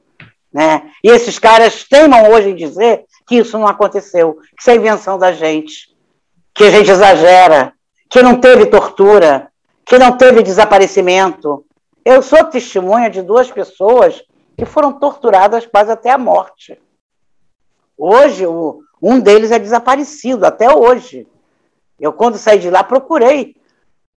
Né? 0.52 0.90
E 1.02 1.08
esses 1.08 1.38
caras 1.38 1.84
teimam 1.84 2.30
hoje 2.30 2.50
em 2.50 2.54
dizer 2.54 3.04
que 3.26 3.36
isso 3.36 3.58
não 3.58 3.66
aconteceu, 3.66 4.34
que 4.34 4.60
isso 4.60 4.70
é 4.70 4.74
invenção 4.74 5.18
da 5.18 5.32
gente, 5.32 5.96
que 6.54 6.64
a 6.64 6.70
gente 6.70 6.90
exagera, 6.90 7.72
que 8.10 8.22
não 8.22 8.38
teve 8.38 8.66
tortura, 8.66 9.48
que 9.86 9.98
não 9.98 10.16
teve 10.16 10.42
desaparecimento, 10.42 11.64
Eu 12.04 12.20
sou 12.20 12.44
testemunha 12.44 13.08
de 13.08 13.22
duas 13.22 13.50
pessoas 13.50 14.22
que 14.56 14.64
foram 14.64 14.92
torturadas 14.92 15.64
quase 15.66 15.90
até 15.90 16.10
a 16.10 16.18
morte. 16.18 16.78
Hoje, 18.04 18.44
o, 18.44 18.82
um 19.00 19.20
deles 19.20 19.52
é 19.52 19.60
desaparecido, 19.60 20.44
até 20.44 20.68
hoje. 20.74 21.24
Eu, 22.00 22.12
quando 22.12 22.36
saí 22.36 22.58
de 22.58 22.68
lá, 22.68 22.82
procurei 22.82 23.54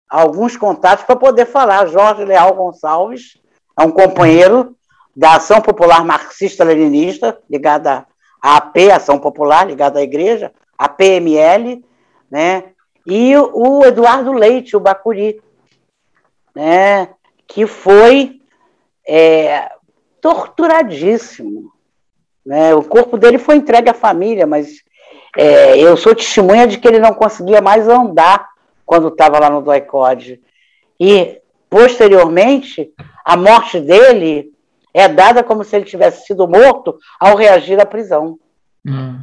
alguns 0.09 0.57
contatos 0.57 1.05
para 1.05 1.17
poder 1.17 1.47
falar. 1.47 1.89
Jorge 1.89 2.25
Leal 2.25 2.55
Gonçalves 2.55 3.41
é 3.77 3.83
um 3.83 3.91
companheiro 3.91 4.77
da 5.17 5.35
Ação 5.35 5.61
Popular 5.61 6.05
Marxista-Leninista, 6.05 7.37
ligada 7.51 8.07
à 8.41 8.59
AP, 8.59 8.77
Ação 8.95 9.19
Popular, 9.19 9.67
ligada 9.67 9.99
à 9.99 10.03
Igreja, 10.05 10.53
a 10.79 10.89
PML, 10.89 11.85
né? 12.31 12.67
e 13.05 13.37
o 13.37 13.85
Eduardo 13.85 14.33
Leite, 14.33 14.77
o 14.77 14.81
Bacuri, 14.81 15.43
né? 16.55 17.09
que 17.49 17.67
foi 17.67 18.41
é, 19.05 19.73
torturadíssimo. 20.21 21.73
Né? 22.45 22.75
O 22.75 22.83
corpo 22.83 23.17
dele 23.17 23.39
foi 23.39 23.57
entregue 23.57 23.91
à 23.91 23.95
família, 23.95 24.47
mas 24.47 24.83
é, 25.37 25.79
eu 25.79 25.97
sou 25.97 26.15
testemunha 26.15 26.67
de 26.67 26.79
que 26.79 26.87
ele 26.87 26.99
não 26.99 27.15
conseguia 27.15 27.61
mais 27.61 27.89
andar 27.89 28.49
quando 28.85 29.09
estava 29.09 29.39
lá 29.39 29.49
no 29.49 29.63
doicode. 29.63 30.41
E, 30.99 31.41
posteriormente, 31.71 32.93
a 33.25 33.37
morte 33.37 33.81
dele 33.81 34.53
é 34.93 35.09
dada 35.09 35.43
como 35.43 35.65
se 35.65 35.77
ele 35.77 35.85
tivesse 35.85 36.27
sido 36.27 36.47
morto 36.47 36.99
ao 37.19 37.37
reagir 37.37 37.81
à 37.81 37.87
prisão. 37.87 38.39
Hum. 38.87 39.21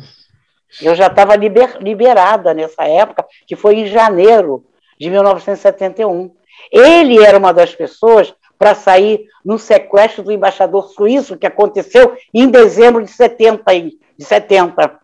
Eu 0.81 0.95
já 0.95 1.07
estava 1.07 1.35
liber, 1.35 1.77
liberada 1.81 2.53
nessa 2.53 2.83
época, 2.83 3.25
que 3.45 3.55
foi 3.55 3.75
em 3.75 3.87
janeiro 3.87 4.65
de 4.99 5.09
1971. 5.09 6.31
Ele 6.71 7.23
era 7.23 7.37
uma 7.37 7.51
das 7.51 7.73
pessoas 7.73 8.33
para 8.59 8.75
sair 8.75 9.21
no 9.43 9.57
sequestro 9.57 10.21
do 10.21 10.33
embaixador 10.33 10.89
suíço, 10.89 11.37
que 11.37 11.47
aconteceu 11.47 12.15
em 12.33 12.49
dezembro 12.49 13.03
de 13.03 13.09
70. 13.09 13.63
De 13.73 14.25
70. 14.25 14.99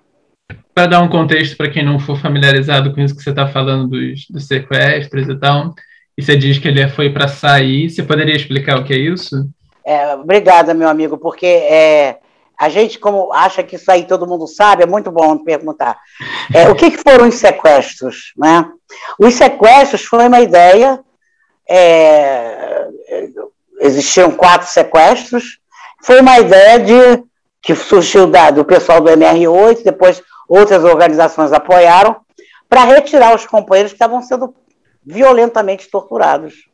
Para 0.74 0.88
dar 0.88 1.02
um 1.02 1.08
contexto 1.08 1.56
para 1.56 1.70
quem 1.70 1.86
não 1.86 1.98
for 1.98 2.20
familiarizado 2.20 2.94
com 2.94 3.00
isso 3.00 3.16
que 3.16 3.24
você 3.24 3.30
está 3.30 3.48
falando 3.48 3.88
dos, 3.88 4.28
dos, 4.30 4.46
sequestros 4.46 5.30
e 5.30 5.40
tal, 5.40 5.74
e 6.18 6.22
você 6.22 6.36
diz 6.36 6.60
que 6.60 6.68
ele 6.68 6.86
foi 6.90 7.10
para 7.10 7.30
sair, 7.30 7.90
você 7.90 8.04
poderia 8.04 8.36
explicar 8.36 8.78
o 8.78 8.84
que 8.84 8.94
é 8.94 8.98
isso? 8.98 9.50
É, 9.86 10.14
obrigada, 10.16 10.74
meu 10.74 10.90
amigo, 10.90 11.18
porque 11.18 11.46
é, 11.46 12.18
a 12.60 12.68
gente, 12.68 13.00
como 13.00 13.32
acha 13.32 13.64
que 13.64 13.78
isso 13.78 13.90
aí 13.90 14.04
todo 14.04 14.28
mundo 14.28 14.48
sabe, 14.48 14.84
é 14.84 14.88
muito 14.88 15.10
bom 15.12 15.38
perguntar. 15.38 15.98
É, 16.54 16.68
o 16.68 16.76
que, 16.76 16.92
que, 16.92 16.98
foram 16.98 17.30
os 17.30 17.36
sequestros? 17.36 18.34
Né? 18.38 18.66
Os 19.18 19.36
sequestros 19.36 20.04
foi 20.04 20.28
uma 20.28 20.42
ideia 20.42 21.00
é, 21.70 22.88
existiam 23.80 24.32
quatro 24.32 24.68
sequestros. 24.68 25.60
Foi 26.04 26.20
uma 26.20 26.40
ideia 26.40 26.80
de 26.80 27.24
que 27.62 27.74
surgiu 27.76 28.28
da, 28.28 28.52
do 28.52 28.64
pessoal 28.64 29.02
do 29.02 29.10
MR8, 29.10 29.84
depois 29.84 30.22
outras 30.48 30.84
organizações 30.84 31.52
apoiaram, 31.52 32.16
para 32.70 32.84
retirar 32.84 33.34
os 33.34 33.46
companheiros 33.46 33.92
que 33.92 33.96
estavam 33.96 34.22
sendo 34.22 34.54
violentamente 35.04 35.90
torturados. 35.90 36.70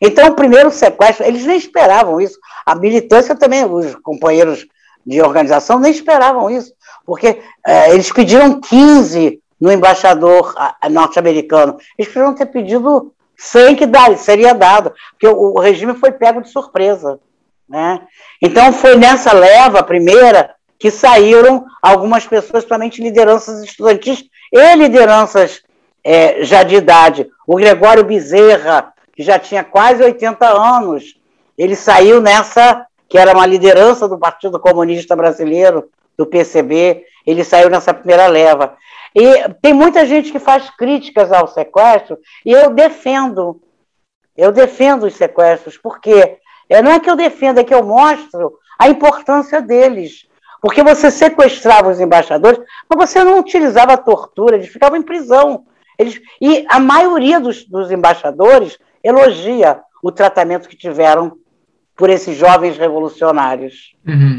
Então, 0.00 0.28
o 0.28 0.34
primeiro 0.34 0.70
sequestro, 0.70 1.24
eles 1.24 1.44
nem 1.44 1.56
esperavam 1.56 2.20
isso. 2.20 2.38
A 2.64 2.74
militância 2.74 3.34
também, 3.34 3.64
os 3.64 3.94
companheiros 3.96 4.66
de 5.04 5.22
organização 5.22 5.78
nem 5.78 5.90
esperavam 5.90 6.50
isso, 6.50 6.72
porque 7.04 7.40
é, 7.66 7.92
eles 7.92 8.10
pediram 8.12 8.60
15 8.60 9.40
no 9.60 9.72
embaixador 9.72 10.54
norte-americano. 10.90 11.78
Eles 11.98 12.12
poderiam 12.12 12.34
ter 12.34 12.46
pedido 12.46 13.12
sem 13.36 13.74
que 13.74 13.86
dar, 13.86 14.16
seria 14.16 14.54
dado, 14.54 14.92
porque 15.10 15.28
o, 15.28 15.54
o, 15.54 15.60
regime 15.60 15.94
foi 15.94 16.12
pego 16.12 16.40
de 16.40 16.50
surpresa. 16.50 17.20
Né? 17.68 18.00
Então, 18.40 18.72
foi 18.72 18.96
nessa 18.96 19.32
leva, 19.32 19.82
primeira, 19.82 20.54
que 20.78 20.90
saíram 20.90 21.66
algumas 21.82 22.26
pessoas, 22.26 22.50
principalmente 22.50 23.02
lideranças 23.02 23.62
estudantis 23.62 24.24
e 24.52 24.74
lideranças 24.76 25.62
é, 26.04 26.44
já 26.44 26.62
de 26.62 26.76
idade. 26.76 27.28
O 27.46 27.56
Gregório 27.56 28.04
Bezerra, 28.04 28.92
que 29.14 29.22
já 29.22 29.38
tinha 29.38 29.64
quase 29.64 30.02
80 30.02 30.46
anos, 30.46 31.18
ele 31.56 31.74
saiu 31.74 32.20
nessa, 32.20 32.86
que 33.08 33.18
era 33.18 33.32
uma 33.32 33.46
liderança 33.46 34.06
do 34.06 34.18
Partido 34.18 34.60
Comunista 34.60 35.16
Brasileiro, 35.16 35.88
do 36.16 36.26
PCB, 36.26 37.04
ele 37.26 37.42
saiu 37.44 37.68
nessa 37.68 37.92
primeira 37.92 38.26
leva. 38.26 38.74
E 39.16 39.50
tem 39.62 39.72
muita 39.72 40.04
gente 40.04 40.30
que 40.30 40.38
faz 40.38 40.68
críticas 40.68 41.32
ao 41.32 41.48
sequestro, 41.48 42.18
e 42.44 42.52
eu 42.52 42.74
defendo. 42.74 43.62
Eu 44.36 44.52
defendo 44.52 45.06
os 45.06 45.14
sequestros, 45.14 45.78
porque 45.78 46.36
é, 46.68 46.82
não 46.82 46.92
é 46.92 47.00
que 47.00 47.08
eu 47.08 47.16
defendo, 47.16 47.58
é 47.58 47.64
que 47.64 47.72
eu 47.72 47.82
mostro 47.82 48.58
a 48.78 48.90
importância 48.90 49.62
deles. 49.62 50.26
Porque 50.60 50.82
você 50.82 51.10
sequestrava 51.10 51.88
os 51.88 51.98
embaixadores, 51.98 52.60
mas 52.86 53.08
você 53.08 53.24
não 53.24 53.38
utilizava 53.38 53.94
a 53.94 53.96
tortura, 53.96 54.56
eles 54.56 54.68
ficavam 54.68 54.98
em 54.98 55.02
prisão. 55.02 55.64
Eles, 55.98 56.20
e 56.38 56.66
a 56.68 56.78
maioria 56.78 57.40
dos, 57.40 57.64
dos 57.64 57.90
embaixadores 57.90 58.78
elogia 59.02 59.80
o 60.02 60.12
tratamento 60.12 60.68
que 60.68 60.76
tiveram 60.76 61.38
por 61.96 62.10
esses 62.10 62.36
jovens 62.36 62.76
revolucionários. 62.76 63.94
Uhum 64.06 64.35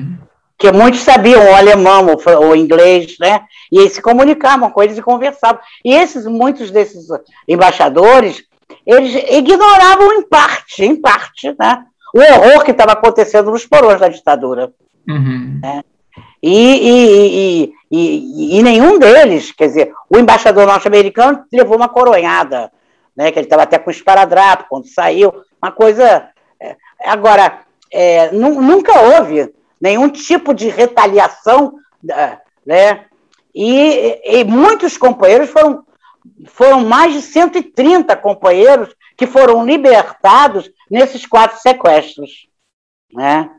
que 0.57 0.71
muitos 0.71 1.01
sabiam 1.01 1.45
o 1.45 1.55
alemão, 1.55 2.07
o, 2.07 2.49
o 2.49 2.55
inglês, 2.55 3.15
né? 3.19 3.45
E 3.71 3.79
eles 3.79 3.93
se 3.93 4.01
comunicavam 4.01 4.71
com 4.71 4.81
eles 4.81 4.97
e 4.97 5.01
conversavam. 5.01 5.61
E 5.85 5.93
esses, 5.93 6.25
muitos 6.25 6.71
desses 6.71 7.07
embaixadores, 7.47 8.43
eles 8.85 9.13
ignoravam 9.29 10.13
em 10.13 10.23
parte, 10.23 10.83
em 10.83 10.95
parte, 10.95 11.55
né? 11.59 11.83
O 12.15 12.19
horror 12.19 12.63
que 12.63 12.71
estava 12.71 12.93
acontecendo 12.93 13.51
nos 13.51 13.65
porões 13.65 13.99
da 13.99 14.07
ditadura. 14.07 14.71
Uhum. 15.07 15.59
Né? 15.61 15.83
E, 16.41 17.69
e, 17.69 17.73
e, 17.91 18.57
e, 18.57 18.63
nenhum 18.63 18.97
deles, 18.97 19.51
quer 19.51 19.67
dizer, 19.67 19.93
o 20.09 20.17
embaixador 20.17 20.65
norte-americano 20.65 21.45
levou 21.51 21.77
uma 21.77 21.89
coronhada, 21.89 22.71
né? 23.15 23.31
Que 23.31 23.37
ele 23.37 23.45
estava 23.45 23.63
até 23.63 23.77
com 23.77 23.91
esparadrapo 23.91 24.65
quando 24.69 24.87
saiu, 24.87 25.33
uma 25.61 25.71
coisa. 25.71 26.29
É, 26.59 26.75
agora, 27.05 27.59
é, 27.91 28.31
nunca 28.31 28.99
houve 28.99 29.53
nenhum 29.79 30.09
tipo 30.09 30.53
de 30.53 30.69
retaliação, 30.69 31.73
né? 32.65 33.05
E, 33.53 34.21
e 34.23 34.43
muitos 34.43 34.97
companheiros 34.97 35.49
foram, 35.49 35.83
foram 36.45 36.85
mais 36.85 37.13
de 37.13 37.21
130 37.21 38.15
companheiros 38.17 38.95
que 39.17 39.25
foram 39.25 39.65
libertados 39.65 40.69
nesses 40.89 41.25
quatro 41.25 41.59
sequestros, 41.59 42.47
né? 43.11 43.49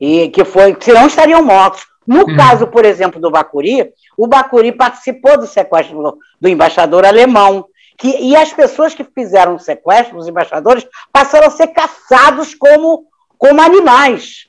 E 0.00 0.28
que 0.30 0.44
foi, 0.44 0.74
que 0.74 0.92
não 0.92 1.06
estariam 1.06 1.42
mortos. 1.42 1.86
No 2.06 2.22
hum. 2.22 2.36
caso, 2.36 2.66
por 2.66 2.84
exemplo, 2.84 3.20
do 3.20 3.30
Bacuri, 3.30 3.92
o 4.16 4.26
Bacuri 4.26 4.72
participou 4.72 5.38
do 5.38 5.46
sequestro 5.46 6.02
do, 6.02 6.18
do 6.40 6.48
embaixador 6.48 7.04
alemão, 7.04 7.66
que, 7.96 8.08
e 8.08 8.36
as 8.36 8.52
pessoas 8.52 8.94
que 8.94 9.04
fizeram 9.04 9.54
o 9.54 9.60
sequestro, 9.60 10.18
os 10.18 10.28
embaixadores, 10.28 10.86
passaram 11.12 11.46
a 11.46 11.50
ser 11.50 11.68
caçados 11.68 12.54
como, 12.54 13.06
como 13.38 13.62
animais. 13.62 14.48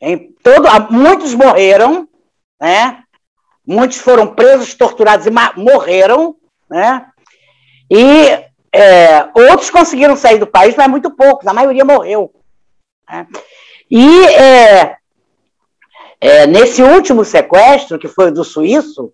Em 0.00 0.32
todo, 0.42 0.66
muitos 0.90 1.34
morreram, 1.34 2.08
né? 2.60 3.02
muitos 3.66 3.98
foram 3.98 4.34
presos, 4.34 4.74
torturados 4.74 5.26
e 5.26 5.30
morreram, 5.56 6.36
né? 6.68 7.06
e 7.90 8.28
é, 8.72 9.28
outros 9.34 9.70
conseguiram 9.70 10.16
sair 10.16 10.38
do 10.38 10.46
país, 10.46 10.74
mas 10.74 10.88
muito 10.88 11.10
poucos, 11.10 11.46
a 11.46 11.52
maioria 11.52 11.84
morreu. 11.84 12.32
Né? 13.08 13.26
E 13.90 14.24
é, 14.26 14.96
é, 16.20 16.46
nesse 16.46 16.82
último 16.82 17.24
sequestro, 17.24 17.98
que 17.98 18.08
foi 18.08 18.30
do 18.30 18.42
suíço, 18.42 19.12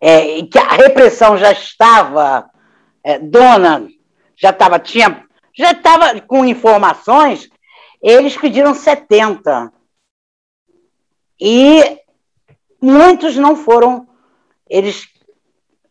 é, 0.00 0.42
que 0.42 0.58
a 0.58 0.74
repressão 0.74 1.36
já 1.36 1.50
estava 1.50 2.48
é, 3.02 3.18
dona, 3.18 3.88
já 4.36 4.50
estava, 4.50 4.78
tinha, 4.78 5.24
já 5.56 5.72
estava 5.72 6.20
com 6.20 6.44
informações, 6.44 7.48
eles 8.00 8.36
pediram 8.36 8.74
70 8.74 9.72
e 11.40 11.98
muitos 12.80 13.36
não 13.36 13.56
foram, 13.56 14.06
eles, 14.68 15.06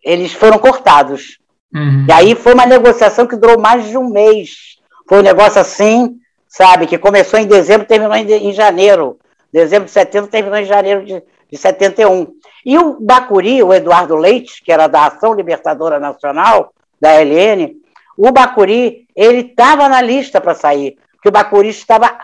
eles 0.03 0.33
foram 0.33 0.57
cortados. 0.57 1.39
Uhum. 1.73 2.05
E 2.07 2.11
aí 2.11 2.35
foi 2.35 2.53
uma 2.53 2.65
negociação 2.65 3.27
que 3.27 3.35
durou 3.35 3.59
mais 3.59 3.87
de 3.87 3.97
um 3.97 4.09
mês. 4.09 4.77
Foi 5.07 5.19
um 5.19 5.23
negócio 5.23 5.59
assim, 5.59 6.17
sabe, 6.47 6.87
que 6.87 6.97
começou 6.97 7.39
em 7.39 7.47
dezembro 7.47 7.83
e 7.83 7.87
terminou 7.87 8.15
em, 8.15 8.25
em 8.25 8.53
janeiro. 8.53 9.19
Dezembro 9.51 9.85
de 9.85 9.91
70 9.91 10.27
terminou 10.27 10.59
em 10.59 10.65
janeiro 10.65 11.05
de, 11.05 11.23
de 11.49 11.57
71. 11.57 12.27
E 12.65 12.77
o 12.77 12.99
Bacuri, 12.99 13.63
o 13.63 13.73
Eduardo 13.73 14.15
Leite, 14.15 14.61
que 14.63 14.71
era 14.71 14.87
da 14.87 15.05
Ação 15.05 15.33
Libertadora 15.33 15.99
Nacional, 15.99 16.73
da 16.99 17.13
LN, 17.21 17.75
o 18.17 18.31
Bacuri, 18.31 19.07
ele 19.15 19.41
estava 19.41 19.87
na 19.87 20.01
lista 20.01 20.41
para 20.41 20.55
sair, 20.55 20.97
porque 21.13 21.29
o 21.29 21.31
Bacuri 21.31 21.69
estava 21.69 22.17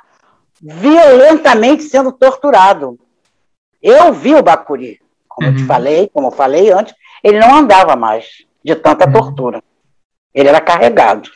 violentamente 0.61 1.83
sendo 1.83 2.11
torturado. 2.11 2.97
Eu 3.83 4.13
vi 4.13 4.33
o 4.33 4.41
Bacuri, 4.41 4.99
como 5.27 5.47
uhum. 5.47 5.53
eu 5.53 5.57
te 5.57 5.61
uhum. 5.63 5.67
falei, 5.67 6.09
como 6.13 6.27
eu 6.27 6.31
falei 6.31 6.71
antes, 6.71 6.95
ele 7.21 7.37
não 7.39 7.53
andava 7.53 7.97
mais 7.97 8.45
de 8.63 8.75
tanta 8.75 9.05
uhum. 9.05 9.11
tortura. 9.11 9.61
Ele 10.33 10.47
era 10.47 10.61
carregado. 10.61 11.29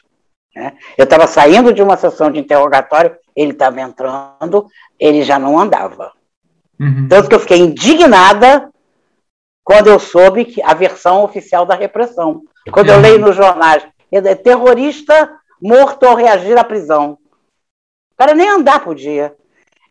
Né? 0.55 0.73
Eu 0.97 1.03
estava 1.03 1.27
saindo 1.27 1.73
de 1.73 1.83
uma 1.83 1.97
sessão 1.97 2.31
de 2.31 2.39
interrogatório, 2.39 3.15
ele 3.35 3.51
estava 3.51 3.81
entrando, 3.81 4.67
ele 4.97 5.23
já 5.23 5.37
não 5.37 5.59
andava. 5.59 6.13
Uhum. 6.79 7.07
Tanto 7.09 7.27
que 7.27 7.35
eu 7.35 7.39
fiquei 7.39 7.59
indignada 7.59 8.69
quando 9.63 9.87
eu 9.87 9.99
soube 9.99 10.45
que 10.45 10.61
a 10.61 10.73
versão 10.73 11.23
oficial 11.23 11.65
da 11.65 11.75
repressão. 11.75 12.41
Quando 12.71 12.89
eu 12.89 12.99
leio 12.99 13.19
nos 13.19 13.35
jornais, 13.35 13.85
é 14.11 14.35
terrorista 14.35 15.37
morto 15.61 16.05
ao 16.05 16.15
reagir 16.15 16.57
à 16.57 16.63
prisão. 16.63 17.17
O 18.13 18.17
cara 18.17 18.33
nem 18.33 18.47
andar 18.47 18.79
podia. 18.79 19.35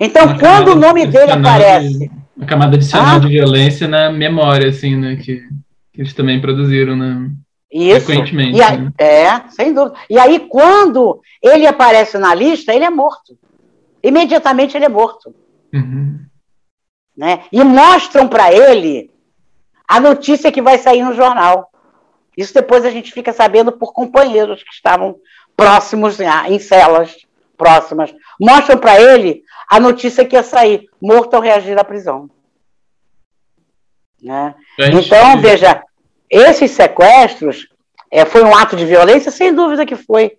Então, 0.00 0.38
quando 0.38 0.72
o 0.72 0.74
nome 0.74 1.06
dele 1.06 1.32
aparece. 1.32 2.10
Uma 2.36 2.46
camada 2.46 2.76
adicional 2.76 3.16
ah, 3.16 3.18
de 3.18 3.28
violência 3.28 3.88
na 3.88 4.10
memória, 4.10 4.68
assim, 4.68 4.94
né? 4.94 5.16
Que, 5.16 5.36
que 5.92 6.00
eles 6.00 6.12
também 6.12 6.40
produziram, 6.40 6.94
né? 6.94 7.30
Isso. 7.72 8.06
Frequentemente. 8.06 8.60
Aí, 8.60 8.78
né? 8.78 8.92
É, 8.98 9.48
sem 9.48 9.72
dúvida. 9.72 9.96
E 10.08 10.18
aí, 10.18 10.40
quando 10.40 11.20
ele 11.42 11.66
aparece 11.66 12.18
na 12.18 12.34
lista, 12.34 12.74
ele 12.74 12.84
é 12.84 12.90
morto. 12.90 13.38
Imediatamente 14.02 14.76
ele 14.76 14.84
é 14.84 14.88
morto. 14.88 15.34
Uhum. 15.72 16.20
Né? 17.16 17.44
E 17.50 17.64
mostram 17.64 18.28
para 18.28 18.52
ele 18.52 19.10
a 19.88 19.98
notícia 19.98 20.52
que 20.52 20.60
vai 20.60 20.78
sair 20.78 21.02
no 21.02 21.14
jornal. 21.14 21.70
Isso 22.36 22.52
depois 22.52 22.84
a 22.84 22.90
gente 22.90 23.12
fica 23.12 23.32
sabendo 23.32 23.72
por 23.72 23.92
companheiros 23.92 24.62
que 24.62 24.72
estavam 24.72 25.16
próximos, 25.56 26.18
em 26.48 26.58
celas 26.58 27.16
próximas. 27.56 28.14
Mostram 28.38 28.76
para 28.78 29.00
ele 29.00 29.42
a 29.68 29.80
notícia 29.80 30.24
que 30.24 30.36
ia 30.36 30.42
sair, 30.42 30.88
morto 31.00 31.34
ao 31.34 31.42
reagir 31.42 31.78
à 31.78 31.84
prisão. 31.84 32.30
Né? 34.22 34.54
Então, 34.78 35.40
veja, 35.40 35.82
esses 36.30 36.70
sequestros 36.70 37.68
é, 38.10 38.24
foi 38.24 38.42
um 38.42 38.54
ato 38.54 38.76
de 38.76 38.84
violência? 38.84 39.30
Sem 39.30 39.54
dúvida 39.54 39.86
que 39.86 39.96
foi. 39.96 40.32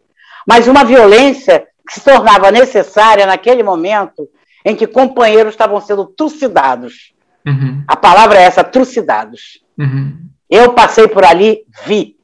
Mas 0.48 0.68
uma 0.68 0.84
violência 0.84 1.68
que 1.88 1.94
se 1.94 2.02
tornava 2.02 2.52
necessária 2.52 3.26
naquele 3.26 3.64
momento 3.64 4.28
em 4.66 4.76
que 4.76 4.88
companheiros 4.88 5.54
estavam 5.54 5.80
sendo 5.80 6.06
trucidados. 6.06 7.14
Uhum. 7.46 7.84
A 7.88 7.96
palavra 7.96 8.38
é 8.38 8.44
essa, 8.44 8.64
trucidados. 8.64 9.62
Uhum. 9.78 10.28
Eu 10.50 10.74
passei 10.74 11.08
por 11.08 11.24
ali, 11.24 11.64
vi. 11.86 12.18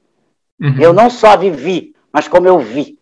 Uhum. 0.59 0.75
Eu 0.79 0.93
não 0.93 1.09
só 1.09 1.37
vivi, 1.37 1.93
mas 2.11 2.27
como 2.27 2.47
eu 2.47 2.59
vi. 2.59 2.97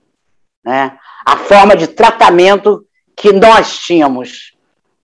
Né? 0.64 0.97
A 1.26 1.38
forma 1.38 1.76
de 1.76 1.88
tratamento 1.88 2.86
que 3.16 3.32
nós 3.32 3.78
tínhamos. 3.78 4.53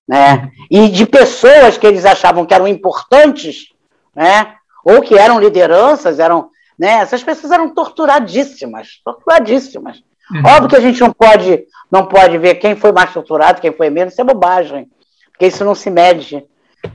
Né? 0.07 0.49
E 0.71 0.87
de 0.89 1.05
pessoas 1.05 1.77
que 1.77 1.85
eles 1.85 2.05
achavam 2.05 2.45
que 2.45 2.53
eram 2.53 2.67
importantes, 2.67 3.69
né? 4.15 4.55
ou 4.83 5.01
que 5.01 5.17
eram 5.17 5.39
lideranças, 5.39 6.19
eram, 6.19 6.49
né? 6.79 6.99
essas 6.99 7.23
pessoas 7.23 7.51
eram 7.51 7.73
torturadíssimas, 7.73 9.01
torturadíssimas. 9.03 10.01
Uhum. 10.31 10.43
Óbvio 10.45 10.69
que 10.69 10.75
a 10.75 10.81
gente 10.81 11.01
não 11.01 11.11
pode, 11.11 11.65
não 11.91 12.05
pode 12.05 12.37
ver 12.37 12.55
quem 12.55 12.75
foi 12.75 12.91
mais 12.91 13.13
torturado, 13.13 13.61
quem 13.61 13.71
foi 13.71 13.89
menos, 13.89 14.13
isso 14.13 14.21
é 14.21 14.25
bobagem, 14.25 14.89
porque 15.31 15.47
isso 15.47 15.63
não 15.65 15.75
se 15.75 15.89
mede. 15.89 16.45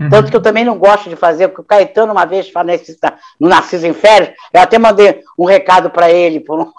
Uhum. 0.02 0.10
Tanto 0.10 0.30
que 0.30 0.36
eu 0.36 0.42
também 0.42 0.64
não 0.64 0.78
gosto 0.78 1.08
de 1.08 1.16
fazer, 1.16 1.48
porque 1.48 1.60
o 1.60 1.64
Caetano, 1.64 2.12
uma 2.12 2.24
vez, 2.24 2.50
no 3.38 3.48
Narciso 3.48 3.86
em 3.86 3.92
Férias, 3.92 4.34
eu 4.52 4.60
até 4.60 4.78
mandei 4.78 5.22
um 5.38 5.44
recado 5.44 5.90
para 5.90 6.10
ele, 6.10 6.40
por 6.40 6.60
um, 6.60 6.72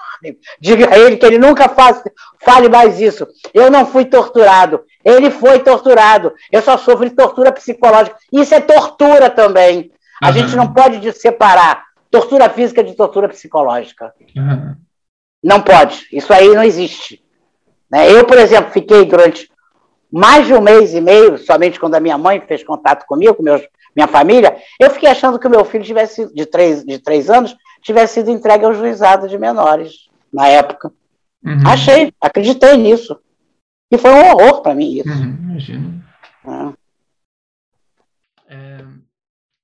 diga 0.59 0.93
a 0.93 0.99
ele 0.99 1.15
que 1.15 1.25
ele 1.25 1.37
nunca 1.37 1.69
faz, 1.69 2.03
fale 2.41 2.67
mais 2.67 2.99
isso. 2.99 3.25
Eu 3.53 3.71
não 3.71 3.85
fui 3.85 4.05
torturado, 4.05 4.83
ele 5.05 5.31
foi 5.31 5.59
torturado, 5.59 6.33
eu 6.51 6.61
só 6.61 6.77
sofri 6.77 7.09
tortura 7.11 7.51
psicológica. 7.51 8.17
Isso 8.31 8.53
é 8.53 8.59
tortura 8.59 9.29
também. 9.29 9.91
A 10.21 10.27
uhum. 10.27 10.33
gente 10.33 10.55
não 10.55 10.73
pode 10.73 11.11
separar 11.13 11.85
tortura 12.11 12.49
física 12.49 12.83
de 12.83 12.93
tortura 12.93 13.29
psicológica. 13.29 14.13
Uhum. 14.35 14.75
Não 15.43 15.61
pode, 15.61 16.07
isso 16.11 16.33
aí 16.33 16.49
não 16.49 16.63
existe. 16.63 17.23
Né? 17.91 18.11
Eu, 18.11 18.25
por 18.25 18.37
exemplo, 18.37 18.71
fiquei 18.71 19.05
durante 19.05 19.49
mais 20.13 20.45
de 20.45 20.53
um 20.53 20.61
mês 20.61 20.93
e 20.93 21.01
meio, 21.01 21.39
somente 21.39 21.79
quando 21.79 21.95
a 21.95 21.99
minha 21.99 22.19
mãe 22.19 22.39
fez 22.39 22.63
contato 22.63 23.03
comigo, 23.07 23.33
com 23.33 23.41
meus, 23.41 23.67
minha 23.95 24.07
família, 24.07 24.55
eu 24.79 24.91
fiquei 24.91 25.09
achando 25.09 25.39
que 25.39 25.47
o 25.47 25.49
meu 25.49 25.65
filho 25.65 25.83
tivesse, 25.83 26.31
de 26.31 26.45
três, 26.45 26.83
de 26.85 26.99
três 26.99 27.31
anos 27.31 27.57
tivesse 27.81 28.13
sido 28.13 28.29
entregue 28.29 28.63
ao 28.63 28.75
juizado 28.75 29.27
de 29.27 29.39
menores, 29.39 30.07
na 30.31 30.47
época. 30.47 30.93
Uhum. 31.43 31.67
Achei, 31.67 32.13
acreditei 32.21 32.77
nisso. 32.77 33.19
E 33.91 33.97
foi 33.97 34.11
um 34.11 34.19
horror 34.19 34.61
para 34.61 34.75
mim 34.75 34.99
isso. 34.99 35.09
Uhum, 35.09 35.49
imagino. 35.49 36.03
É. 36.45 36.83
É, 38.55 38.85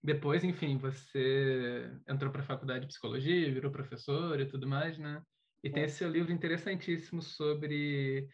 depois, 0.04 0.44
enfim, 0.44 0.80
você 0.80 1.92
entrou 2.08 2.32
para 2.32 2.42
a 2.42 2.46
faculdade 2.46 2.82
de 2.82 2.88
psicologia, 2.88 3.54
virou 3.54 3.72
professor 3.72 4.40
e 4.40 4.48
tudo 4.48 4.68
mais, 4.68 4.98
né? 4.98 5.22
E 5.64 5.70
tem 5.70 5.84
é. 5.84 5.86
esse 5.86 5.98
seu 5.98 6.10
livro 6.10 6.32
interessantíssimo 6.32 7.22
sobre 7.22 8.28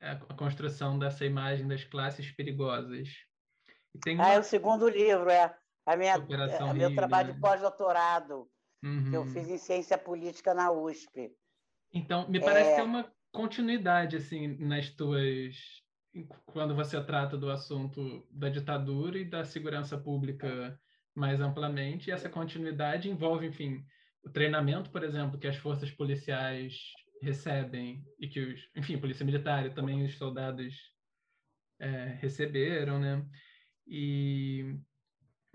a 0.00 0.34
construção 0.34 0.98
dessa 0.98 1.24
imagem 1.24 1.66
das 1.66 1.84
classes 1.84 2.30
perigosas. 2.30 3.08
Uma... 4.06 4.26
Ah, 4.26 4.32
é 4.34 4.38
o 4.38 4.44
segundo 4.44 4.88
livro, 4.88 5.30
é. 5.30 5.54
A 5.86 5.96
minha, 5.96 6.14
é, 6.14 6.72
meu 6.74 6.94
trabalho 6.94 7.28
né? 7.28 7.34
de 7.34 7.40
pós-doutorado, 7.40 8.48
uhum. 8.82 9.08
que 9.08 9.16
eu 9.16 9.20
uhum. 9.20 9.28
fiz 9.28 9.48
em 9.48 9.56
ciência 9.56 9.96
política 9.96 10.52
na 10.52 10.72
USP. 10.72 11.30
Então, 11.94 12.28
me 12.28 12.40
parece 12.40 12.70
é... 12.70 12.76
ter 12.76 12.82
uma 12.82 13.10
continuidade, 13.32 14.16
assim, 14.16 14.56
nas 14.58 14.90
tuas... 14.90 15.54
Quando 16.46 16.74
você 16.74 17.00
trata 17.04 17.36
do 17.36 17.50
assunto 17.50 18.26
da 18.30 18.48
ditadura 18.48 19.18
e 19.18 19.24
da 19.24 19.44
segurança 19.44 19.96
pública 19.96 20.78
mais 21.14 21.40
amplamente, 21.40 22.10
e 22.10 22.12
essa 22.12 22.28
continuidade 22.28 23.08
envolve, 23.08 23.46
enfim, 23.46 23.84
o 24.24 24.30
treinamento, 24.30 24.90
por 24.90 25.04
exemplo, 25.04 25.38
que 25.38 25.46
as 25.46 25.56
forças 25.56 25.90
policiais 25.90 26.74
recebem 27.22 28.04
e 28.18 28.28
que 28.28 28.40
os, 28.40 28.68
enfim, 28.76 28.98
polícia 28.98 29.24
militar 29.24 29.66
e 29.66 29.70
também 29.70 30.04
os 30.04 30.16
soldados 30.16 30.74
é, 31.80 32.18
receberam, 32.20 32.98
né? 32.98 33.26
E 33.86 34.78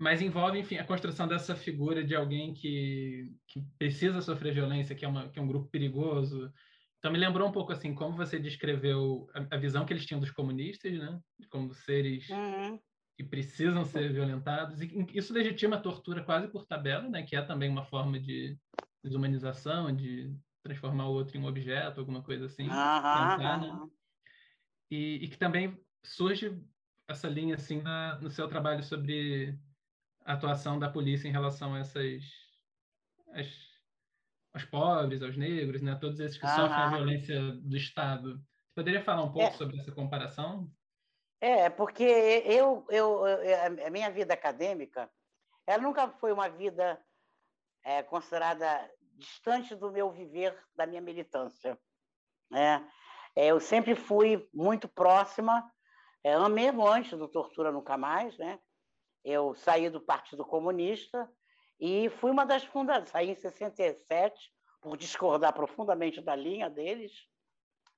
mas 0.02 0.20
envolve, 0.20 0.58
enfim, 0.58 0.78
a 0.78 0.84
construção 0.84 1.28
dessa 1.28 1.54
figura 1.54 2.02
de 2.02 2.16
alguém 2.16 2.52
que, 2.52 3.32
que 3.46 3.62
precisa 3.78 4.20
sofrer 4.20 4.52
violência, 4.52 4.96
que 4.96 5.04
é, 5.04 5.08
uma, 5.08 5.28
que 5.28 5.38
é 5.38 5.42
um 5.42 5.46
grupo 5.46 5.68
perigoso. 5.68 6.52
Então 6.98 7.12
me 7.12 7.18
lembrou 7.18 7.48
um 7.48 7.52
pouco 7.52 7.72
assim 7.72 7.94
como 7.94 8.16
você 8.16 8.36
descreveu 8.36 9.28
a, 9.32 9.54
a 9.54 9.58
visão 9.58 9.86
que 9.86 9.92
eles 9.92 10.04
tinham 10.04 10.18
dos 10.18 10.32
comunistas, 10.32 10.92
né? 10.92 11.20
Como 11.48 11.72
seres 11.72 12.28
uhum. 12.30 12.80
que 13.16 13.22
precisam 13.22 13.84
ser 13.84 14.12
violentados. 14.12 14.80
E 14.80 15.06
isso 15.14 15.32
legitima 15.32 15.76
a 15.76 15.80
tortura 15.80 16.24
quase 16.24 16.48
por 16.48 16.66
tabela, 16.66 17.08
né? 17.08 17.22
Que 17.22 17.36
é 17.36 17.42
também 17.42 17.68
uma 17.68 17.84
forma 17.84 18.18
de 18.18 18.58
desumanização, 19.04 19.94
de 19.94 20.34
transformar 20.62 21.06
o 21.06 21.12
outro 21.12 21.36
em 21.36 21.40
um 21.40 21.46
objeto, 21.46 22.00
alguma 22.00 22.22
coisa 22.22 22.46
assim. 22.46 22.64
Tentar, 22.64 23.60
né? 23.60 23.88
e, 24.90 25.24
e, 25.24 25.28
que 25.28 25.36
também 25.36 25.78
surge 26.04 26.62
essa 27.08 27.28
linha 27.28 27.56
assim 27.56 27.82
na, 27.82 28.18
no 28.20 28.30
seu 28.30 28.48
trabalho 28.48 28.82
sobre 28.82 29.58
a 30.24 30.34
atuação 30.34 30.78
da 30.78 30.88
polícia 30.88 31.28
em 31.28 31.32
relação 31.32 31.74
a 31.74 31.80
essas 31.80 32.22
as, 33.32 33.46
aos 34.54 34.64
pobres, 34.64 35.22
aos 35.22 35.36
negros, 35.36 35.82
né? 35.82 35.94
Todos 35.96 36.20
esses 36.20 36.38
que 36.38 36.46
sofrem 36.46 36.72
a 36.72 36.90
violência 36.90 37.40
do 37.40 37.76
Estado. 37.76 38.34
Você 38.36 38.74
poderia 38.74 39.02
falar 39.02 39.24
um 39.24 39.32
pouco 39.32 39.48
é. 39.48 39.52
sobre 39.52 39.78
essa 39.78 39.92
comparação? 39.92 40.70
É, 41.40 41.68
porque 41.68 42.04
eu, 42.04 42.86
eu, 42.88 43.26
eu, 43.26 43.86
a 43.86 43.90
minha 43.90 44.10
vida 44.10 44.32
acadêmica, 44.32 45.10
ela 45.66 45.82
nunca 45.82 46.08
foi 46.08 46.32
uma 46.32 46.48
vida 46.48 47.02
é, 47.82 48.02
considerada 48.02 48.88
distante 49.22 49.74
do 49.74 49.90
meu 49.90 50.10
viver, 50.10 50.56
da 50.74 50.86
minha 50.86 51.00
militância. 51.00 51.78
Né? 52.50 52.86
É, 53.34 53.46
eu 53.46 53.60
sempre 53.60 53.94
fui 53.94 54.48
muito 54.52 54.88
próxima, 54.88 55.70
é, 56.22 56.36
mesmo 56.48 56.86
antes 56.86 57.16
do 57.16 57.28
Tortura 57.28 57.72
Nunca 57.72 57.96
Mais, 57.96 58.36
né? 58.36 58.58
eu 59.24 59.54
saí 59.54 59.88
do 59.88 60.00
Partido 60.00 60.44
Comunista 60.44 61.30
e 61.80 62.08
fui 62.10 62.30
uma 62.30 62.44
das 62.44 62.64
fundadoras, 62.64 63.10
saí 63.10 63.30
em 63.30 63.34
67, 63.34 64.52
por 64.80 64.96
discordar 64.96 65.52
profundamente 65.52 66.20
da 66.20 66.34
linha 66.34 66.68
deles, 66.68 67.12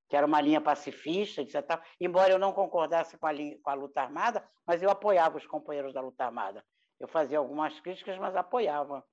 que 0.08 0.16
era 0.16 0.26
uma 0.26 0.40
linha 0.40 0.60
pacifista, 0.60 1.40
etc. 1.40 1.80
Embora 1.98 2.30
eu 2.30 2.38
não 2.38 2.52
concordasse 2.52 3.16
com 3.16 3.26
a, 3.26 3.32
linha, 3.32 3.58
com 3.62 3.70
a 3.70 3.74
luta 3.74 4.02
armada, 4.02 4.46
mas 4.66 4.82
eu 4.82 4.90
apoiava 4.90 5.38
os 5.38 5.46
companheiros 5.46 5.94
da 5.94 6.02
luta 6.02 6.24
armada. 6.26 6.64
Eu 7.00 7.08
fazia 7.08 7.38
algumas 7.38 7.80
críticas, 7.80 8.18
mas 8.18 8.36
apoiava 8.36 9.04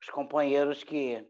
os 0.00 0.08
companheiros 0.08 0.82
que. 0.82 1.26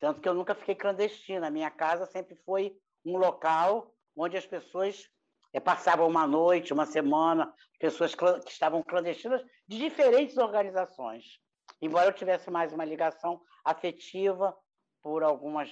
Tanto 0.00 0.20
que 0.20 0.28
eu 0.28 0.34
nunca 0.34 0.54
fiquei 0.54 0.74
clandestina. 0.74 1.46
A 1.46 1.50
minha 1.50 1.70
casa 1.70 2.06
sempre 2.06 2.34
foi 2.44 2.74
um 3.04 3.18
local 3.18 3.94
onde 4.16 4.36
as 4.36 4.46
pessoas 4.46 5.08
é, 5.52 5.60
passavam 5.60 6.08
uma 6.08 6.26
noite, 6.26 6.72
uma 6.72 6.86
semana, 6.86 7.52
pessoas 7.78 8.14
que 8.14 8.24
estavam 8.48 8.82
clandestinas 8.82 9.42
de 9.68 9.78
diferentes 9.78 10.38
organizações. 10.38 11.38
Embora 11.82 12.08
eu 12.08 12.12
tivesse 12.12 12.50
mais 12.50 12.72
uma 12.72 12.84
ligação 12.84 13.40
afetiva 13.64 14.56
por 15.02 15.22
algumas, 15.22 15.70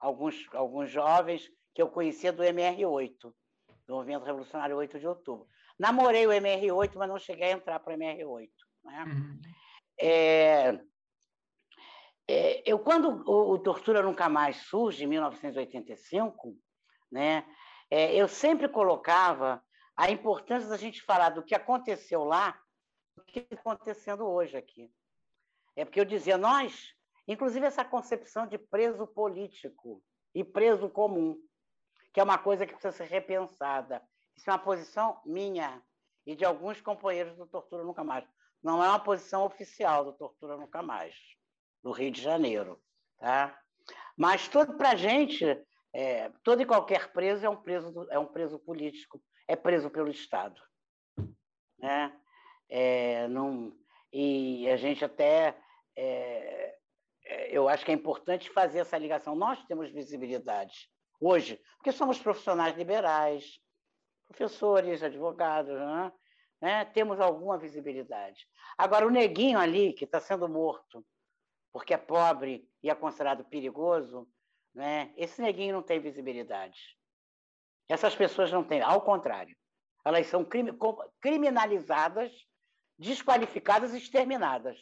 alguns, 0.00 0.46
alguns 0.52 0.90
jovens 0.90 1.48
que 1.74 1.80
eu 1.80 1.88
conhecia 1.88 2.32
do 2.32 2.42
MR8, 2.42 3.32
do 3.86 3.94
Movimento 3.94 4.24
Revolucionário 4.24 4.76
8 4.76 4.98
de 4.98 5.06
Outubro. 5.06 5.46
Namorei 5.78 6.26
o 6.26 6.30
MR8, 6.30 6.92
mas 6.96 7.08
não 7.08 7.18
cheguei 7.18 7.48
a 7.48 7.52
entrar 7.52 7.78
para 7.78 7.94
o 7.94 7.96
MR8. 7.96 8.50
Né? 8.84 9.04
Uhum. 9.04 9.40
É, 10.00 10.80
é, 12.28 12.62
eu, 12.70 12.78
quando 12.78 13.24
o, 13.26 13.52
o, 13.52 13.58
Tortura 13.58 14.02
Nunca 14.02 14.28
Mais 14.28 14.56
surge, 14.56 15.04
em 15.04 15.06
1985, 15.06 16.54
né, 17.10 17.44
é, 17.90 18.14
eu 18.14 18.28
sempre 18.28 18.68
colocava 18.68 19.64
a 19.96 20.10
importância 20.10 20.68
da 20.68 20.76
gente 20.76 21.02
falar 21.02 21.30
do 21.30 21.42
que 21.42 21.54
aconteceu 21.54 22.24
lá, 22.24 22.60
do 23.16 23.24
que 23.24 23.40
está 23.40 23.56
acontecendo 23.56 24.28
hoje 24.28 24.58
aqui. 24.58 24.92
É 25.74 25.86
porque 25.86 25.98
eu 25.98 26.04
dizia, 26.04 26.36
nós, 26.36 26.94
inclusive 27.26 27.64
essa 27.64 27.84
concepção 27.84 28.46
de 28.46 28.58
preso 28.58 29.06
político 29.06 30.02
e 30.34 30.44
preso 30.44 30.90
comum, 30.90 31.40
que 32.12 32.20
é 32.20 32.22
uma 32.22 32.36
coisa 32.36 32.66
que 32.66 32.74
precisa 32.74 32.92
ser 32.92 33.06
repensada. 33.06 34.02
Isso 34.36 34.50
é 34.50 34.52
uma 34.52 34.58
posição 34.58 35.20
minha 35.24 35.82
e 36.26 36.36
de 36.36 36.44
alguns 36.44 36.80
companheiros 36.82 37.36
do 37.36 37.46
Tortura 37.46 37.82
Nunca 37.82 38.04
Mais. 38.04 38.24
Não 38.62 38.84
é 38.84 38.88
uma 38.88 39.00
posição 39.00 39.44
oficial 39.44 40.04
do 40.04 40.12
Tortura 40.12 40.56
Nunca 40.56 40.82
Mais, 40.82 41.14
do 41.82 41.90
Rio 41.92 42.10
de 42.10 42.20
Janeiro. 42.20 42.80
Tá? 43.18 43.58
Mas 44.16 44.48
tudo 44.48 44.76
para 44.76 44.90
a 44.90 44.96
gente, 44.96 45.44
é, 45.92 46.30
todo 46.42 46.62
e 46.62 46.66
qualquer 46.66 47.12
preso 47.12 47.44
é 47.44 47.48
um 47.48 47.56
preso, 47.56 48.06
é 48.10 48.18
um 48.18 48.26
preso 48.26 48.58
político, 48.58 49.22
é 49.46 49.56
preso 49.56 49.90
pelo 49.90 50.10
Estado. 50.10 50.60
Né? 51.78 52.12
É, 52.68 53.26
e 54.12 54.68
a 54.68 54.76
gente 54.76 55.04
até. 55.04 55.56
É, 55.96 56.76
é, 57.24 57.56
eu 57.56 57.68
acho 57.68 57.84
que 57.84 57.90
é 57.90 57.94
importante 57.94 58.50
fazer 58.50 58.80
essa 58.80 58.98
ligação. 58.98 59.34
Nós 59.34 59.62
temos 59.64 59.90
visibilidade 59.90 60.88
hoje, 61.20 61.60
porque 61.76 61.92
somos 61.92 62.18
profissionais 62.18 62.76
liberais, 62.76 63.60
professores, 64.26 65.02
advogados, 65.02 65.74
né? 65.74 66.12
né? 66.60 66.84
temos 66.86 67.20
alguma 67.20 67.58
visibilidade. 67.58 68.46
Agora, 68.76 69.06
o 69.06 69.10
neguinho 69.10 69.58
ali, 69.58 69.92
que 69.92 70.04
está 70.04 70.20
sendo 70.20 70.48
morto 70.48 71.04
porque 71.72 71.94
é 71.94 71.98
pobre 71.98 72.68
e 72.82 72.90
é 72.90 72.94
considerado 72.94 73.44
perigoso, 73.44 74.28
né? 74.74 75.12
esse 75.16 75.40
neguinho 75.40 75.74
não 75.74 75.82
tem 75.82 76.00
visibilidade. 76.00 76.96
Essas 77.88 78.14
pessoas 78.14 78.52
não 78.52 78.62
têm, 78.62 78.82
ao 78.82 79.00
contrário, 79.00 79.56
elas 80.04 80.26
são 80.26 80.46
criminalizadas, 81.20 82.32
desqualificadas 82.98 83.94
e 83.94 83.98
exterminadas, 83.98 84.78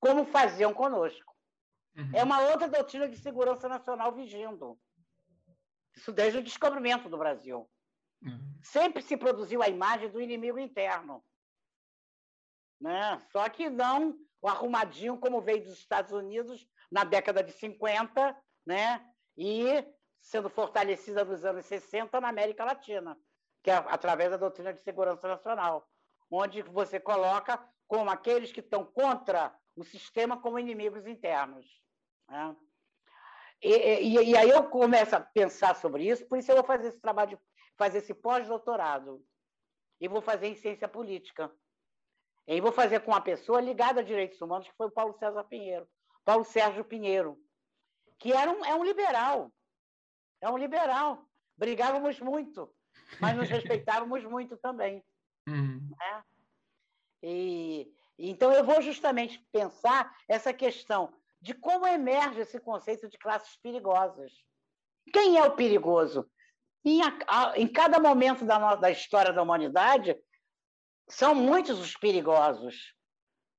como 0.00 0.24
faziam 0.26 0.72
conosco. 0.72 1.34
Uhum. 1.96 2.10
É 2.14 2.22
uma 2.22 2.40
outra 2.50 2.68
doutrina 2.68 3.08
de 3.08 3.16
segurança 3.18 3.68
nacional 3.68 4.12
vigindo. 4.12 4.78
Isso 5.96 6.12
desde 6.12 6.38
o 6.38 6.42
descobrimento 6.42 7.08
do 7.08 7.16
Brasil. 7.16 7.70
Uhum. 8.22 8.58
Sempre 8.62 9.02
se 9.02 9.16
produziu 9.16 9.62
a 9.62 9.68
imagem 9.68 10.10
do 10.10 10.20
inimigo 10.20 10.58
interno. 10.58 11.24
Né? 12.80 13.18
Só 13.30 13.48
que 13.48 13.70
não 13.70 14.18
o 14.44 14.48
arrumadinho 14.48 15.16
como 15.16 15.40
veio 15.40 15.62
dos 15.62 15.78
Estados 15.78 16.12
Unidos 16.12 16.68
na 16.92 17.02
década 17.02 17.42
de 17.42 17.50
50, 17.50 18.36
né? 18.66 19.02
e 19.38 19.82
sendo 20.20 20.50
fortalecida 20.50 21.24
nos 21.24 21.46
anos 21.46 21.64
60 21.64 22.20
na 22.20 22.28
América 22.28 22.62
Latina, 22.62 23.18
que 23.62 23.70
é 23.70 23.74
através 23.74 24.30
da 24.30 24.36
doutrina 24.36 24.74
de 24.74 24.82
segurança 24.82 25.26
nacional, 25.26 25.88
onde 26.30 26.60
você 26.60 27.00
coloca 27.00 27.58
como 27.88 28.10
aqueles 28.10 28.52
que 28.52 28.60
estão 28.60 28.84
contra 28.84 29.50
o 29.74 29.82
sistema 29.82 30.38
como 30.38 30.58
inimigos 30.58 31.06
internos. 31.06 31.66
Né? 32.28 32.54
E, 33.62 33.72
e, 33.72 34.30
e, 34.30 34.36
aí 34.36 34.50
eu 34.50 34.64
começo 34.64 35.16
a 35.16 35.20
pensar 35.20 35.74
sobre 35.74 36.06
isso, 36.06 36.28
por 36.28 36.36
isso 36.36 36.52
eu 36.52 36.56
vou 36.56 36.64
fazer 36.64 36.88
esse 36.88 37.00
trabalho, 37.00 37.30
de, 37.30 37.38
fazer 37.78 37.98
esse 37.98 38.12
pós-doutorado. 38.12 39.24
E 39.98 40.06
vou 40.06 40.20
fazer 40.20 40.48
em 40.48 40.54
ciência 40.54 40.86
política. 40.86 41.50
E 42.46 42.60
vou 42.60 42.72
fazer 42.72 43.00
com 43.00 43.10
uma 43.10 43.20
pessoa 43.20 43.60
ligada 43.60 44.00
a 44.00 44.04
direitos 44.04 44.40
humanos, 44.40 44.68
que 44.68 44.76
foi 44.76 44.88
o 44.88 44.92
Paulo 44.92 45.14
César 45.14 45.44
Pinheiro. 45.44 45.88
Paulo 46.24 46.44
Sérgio 46.44 46.84
Pinheiro, 46.84 47.38
que 48.18 48.32
era 48.32 48.50
um, 48.50 48.64
é 48.64 48.74
um 48.74 48.84
liberal. 48.84 49.52
É 50.40 50.48
um 50.50 50.56
liberal. 50.56 51.24
Brigávamos 51.56 52.18
muito, 52.20 52.72
mas 53.20 53.36
nos 53.36 53.48
respeitávamos 53.50 54.24
muito 54.24 54.56
também. 54.56 55.04
Uhum. 55.46 55.90
Né? 55.98 56.24
E, 57.22 57.92
então, 58.18 58.52
eu 58.52 58.64
vou 58.64 58.80
justamente 58.80 59.44
pensar 59.52 60.14
essa 60.28 60.52
questão 60.52 61.12
de 61.40 61.54
como 61.54 61.86
emerge 61.86 62.40
esse 62.40 62.58
conceito 62.58 63.08
de 63.08 63.18
classes 63.18 63.56
perigosas. 63.56 64.32
Quem 65.12 65.38
é 65.38 65.44
o 65.44 65.54
perigoso? 65.54 66.28
Em, 66.84 67.00
a, 67.02 67.52
em 67.56 67.66
cada 67.66 67.98
momento 67.98 68.44
da, 68.44 68.76
da 68.76 68.90
história 68.90 69.32
da 69.32 69.42
humanidade, 69.42 70.16
são 71.08 71.34
muitos 71.34 71.78
os 71.78 71.96
perigosos. 71.96 72.94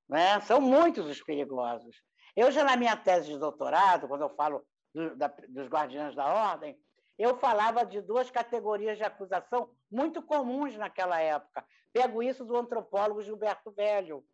Né? 0.07 0.39
São 0.41 0.61
muitos 0.61 1.05
os 1.07 1.21
perigosos. 1.21 1.95
Eu 2.35 2.51
já 2.51 2.63
na 2.63 2.75
minha 2.75 2.95
tese 2.95 3.27
de 3.31 3.37
doutorado, 3.37 4.07
quando 4.07 4.21
eu 4.21 4.29
falo 4.35 4.65
do, 4.93 5.15
da, 5.15 5.27
dos 5.49 5.67
guardiães 5.67 6.15
da 6.15 6.25
ordem, 6.25 6.77
eu 7.17 7.37
falava 7.37 7.85
de 7.85 8.01
duas 8.01 8.29
categorias 8.29 8.97
de 8.97 9.03
acusação 9.03 9.69
muito 9.89 10.21
comuns 10.21 10.75
naquela 10.75 11.19
época. 11.19 11.65
Pego 11.93 12.21
isso 12.21 12.43
do 12.43 12.57
antropólogo 12.57 13.23
Gilberto 13.23 13.71
Velho, 13.71 14.25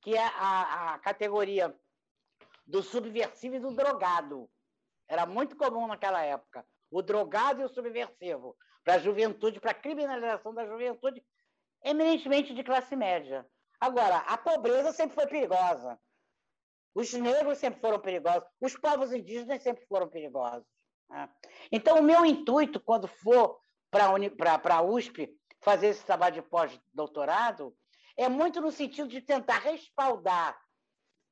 que 0.00 0.16
é 0.16 0.24
a, 0.24 0.94
a 0.94 0.98
categoria 1.00 1.74
do 2.64 2.82
subversivo 2.82 3.56
e 3.56 3.60
do 3.60 3.74
drogado. 3.74 4.48
Era 5.08 5.26
muito 5.26 5.56
comum 5.56 5.86
naquela 5.88 6.22
época. 6.22 6.64
O 6.90 7.02
drogado 7.02 7.60
e 7.60 7.64
o 7.64 7.68
subversivo. 7.68 8.56
Para 8.84 8.94
a 8.94 8.98
juventude, 8.98 9.60
para 9.60 9.72
a 9.72 9.74
criminalização 9.74 10.54
da 10.54 10.64
juventude, 10.64 11.24
eminentemente 11.84 12.54
de 12.54 12.62
classe 12.62 12.94
média. 12.96 13.46
Agora, 13.80 14.18
a 14.18 14.36
pobreza 14.36 14.92
sempre 14.92 15.14
foi 15.14 15.26
perigosa. 15.26 15.98
Os 16.94 17.12
negros 17.12 17.58
sempre 17.58 17.80
foram 17.80 18.00
perigosos. 18.00 18.48
Os 18.60 18.76
povos 18.76 19.12
indígenas 19.12 19.62
sempre 19.62 19.86
foram 19.86 20.08
perigosos. 20.08 20.66
Né? 21.08 21.28
Então, 21.70 21.98
o 21.98 22.02
meu 22.02 22.24
intuito, 22.24 22.80
quando 22.80 23.06
for 23.06 23.60
para 23.90 24.76
a 24.76 24.82
USP 24.82 25.32
fazer 25.60 25.88
esse 25.88 26.04
trabalho 26.04 26.34
de 26.34 26.42
pós-doutorado, 26.42 27.76
é 28.16 28.28
muito 28.28 28.60
no 28.60 28.72
sentido 28.72 29.08
de 29.08 29.20
tentar 29.20 29.58
respaldar 29.58 30.58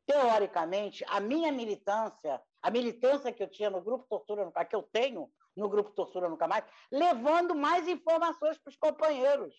teoricamente, 0.07 1.05
a 1.09 1.19
minha 1.19 1.51
militância, 1.51 2.41
a 2.63 2.71
militância 2.71 3.33
que 3.33 3.43
eu 3.43 3.51
tinha 3.51 3.69
no 3.69 3.83
Grupo 3.83 4.07
Tortura, 4.09 4.51
a 4.55 4.65
que 4.65 4.77
eu 4.77 4.83
tenho 4.85 5.29
no 5.57 5.69
Grupo 5.69 5.91
Tortura 5.91 6.29
Nunca 6.29 6.47
Mais, 6.47 6.65
levando 6.93 7.55
mais 7.55 7.89
informações 7.89 8.57
para 8.59 8.71
os 8.71 8.77
companheiros, 8.77 9.55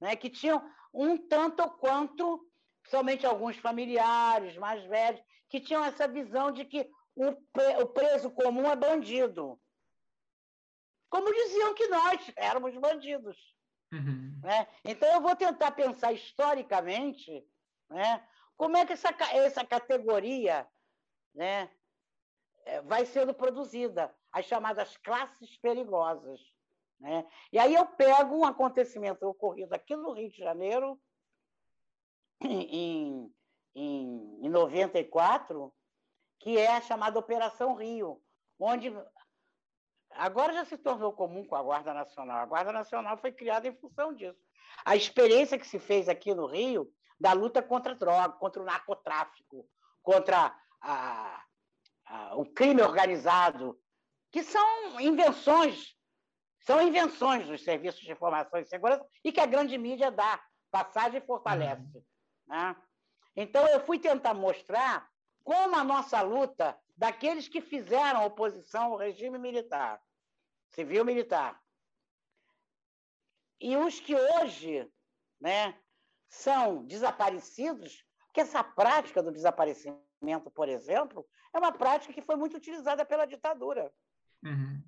né, 0.00 0.16
que 0.16 0.30
tinham 0.30 0.62
um 0.92 1.16
tanto 1.16 1.68
quanto, 1.78 2.46
somente 2.86 3.26
alguns 3.26 3.56
familiares 3.56 4.56
mais 4.56 4.84
velhos, 4.84 5.20
que 5.48 5.60
tinham 5.60 5.84
essa 5.84 6.06
visão 6.06 6.50
de 6.50 6.64
que 6.64 6.90
o 7.14 7.86
preso 7.86 8.30
comum 8.30 8.70
é 8.70 8.76
bandido. 8.76 9.60
Como 11.10 11.32
diziam 11.32 11.74
que 11.74 11.88
nós 11.88 12.32
éramos 12.36 12.76
bandidos. 12.76 13.36
Uhum. 13.92 14.38
Né? 14.42 14.68
Então, 14.84 15.08
eu 15.12 15.20
vou 15.20 15.34
tentar 15.34 15.72
pensar 15.72 16.12
historicamente 16.12 17.44
né, 17.90 18.22
como 18.56 18.76
é 18.76 18.84
que 18.84 18.92
essa, 18.92 19.10
essa 19.32 19.64
categoria 19.64 20.66
né, 21.34 21.70
é, 22.66 22.82
vai 22.82 23.06
sendo 23.06 23.32
produzida? 23.32 24.14
As 24.30 24.44
chamadas 24.44 24.96
classes 24.98 25.56
perigosas. 25.58 26.40
Né? 27.00 27.26
E 27.52 27.58
aí 27.58 27.74
eu 27.74 27.86
pego 27.86 28.36
um 28.36 28.44
acontecimento 28.44 29.26
ocorrido 29.26 29.74
aqui 29.74 29.94
no 29.94 30.12
Rio 30.12 30.30
de 30.30 30.38
Janeiro, 30.38 31.00
em, 32.40 33.32
em, 33.74 34.46
em 34.46 34.48
94, 34.48 35.72
que 36.40 36.56
é 36.58 36.76
a 36.76 36.80
chamada 36.80 37.18
Operação 37.18 37.74
Rio, 37.74 38.22
onde 38.58 38.92
agora 40.10 40.52
já 40.52 40.64
se 40.64 40.76
tornou 40.76 41.12
comum 41.12 41.44
com 41.44 41.54
a 41.54 41.62
Guarda 41.62 41.94
Nacional. 41.94 42.38
A 42.38 42.46
Guarda 42.46 42.72
Nacional 42.72 43.16
foi 43.18 43.32
criada 43.32 43.68
em 43.68 43.76
função 43.76 44.14
disso. 44.14 44.40
A 44.84 44.96
experiência 44.96 45.58
que 45.58 45.66
se 45.66 45.78
fez 45.78 46.08
aqui 46.08 46.34
no 46.34 46.46
Rio 46.46 46.92
da 47.20 47.32
luta 47.32 47.62
contra 47.62 47.92
a 47.92 47.96
droga, 47.96 48.34
contra 48.34 48.62
o 48.62 48.64
narcotráfico, 48.64 49.68
contra 50.02 50.56
a, 50.80 51.44
a, 52.06 52.36
o 52.36 52.44
crime 52.46 52.82
organizado, 52.82 53.78
que 54.30 54.42
são 54.42 55.00
invenções, 55.00 55.96
são 56.68 56.82
invenções 56.82 57.46
dos 57.46 57.64
serviços 57.64 58.02
de 58.02 58.12
informação 58.12 58.60
e 58.60 58.64
segurança 58.66 59.02
e 59.24 59.32
que 59.32 59.40
a 59.40 59.46
grande 59.46 59.78
mídia 59.78 60.10
dá 60.10 60.38
passagem 60.70 61.18
e 61.18 61.24
fortalece. 61.24 61.96
Uhum. 61.96 62.04
Né? 62.46 62.76
Então, 63.34 63.66
eu 63.68 63.80
fui 63.86 63.98
tentar 63.98 64.34
mostrar 64.34 65.08
como 65.42 65.74
a 65.76 65.82
nossa 65.82 66.20
luta 66.20 66.78
daqueles 66.94 67.48
que 67.48 67.62
fizeram 67.62 68.26
oposição 68.26 68.92
ao 68.92 68.98
regime 68.98 69.38
militar, 69.38 69.98
civil-militar, 70.66 71.58
e 73.58 73.74
os 73.74 73.98
que 73.98 74.14
hoje 74.14 74.86
né, 75.40 75.74
são 76.28 76.84
desaparecidos, 76.84 78.04
porque 78.26 78.42
essa 78.42 78.62
prática 78.62 79.22
do 79.22 79.32
desaparecimento, 79.32 80.50
por 80.54 80.68
exemplo, 80.68 81.26
é 81.54 81.58
uma 81.58 81.72
prática 81.72 82.12
que 82.12 82.20
foi 82.20 82.36
muito 82.36 82.58
utilizada 82.58 83.06
pela 83.06 83.24
ditadura. 83.24 83.90
Uhum. 84.44 84.82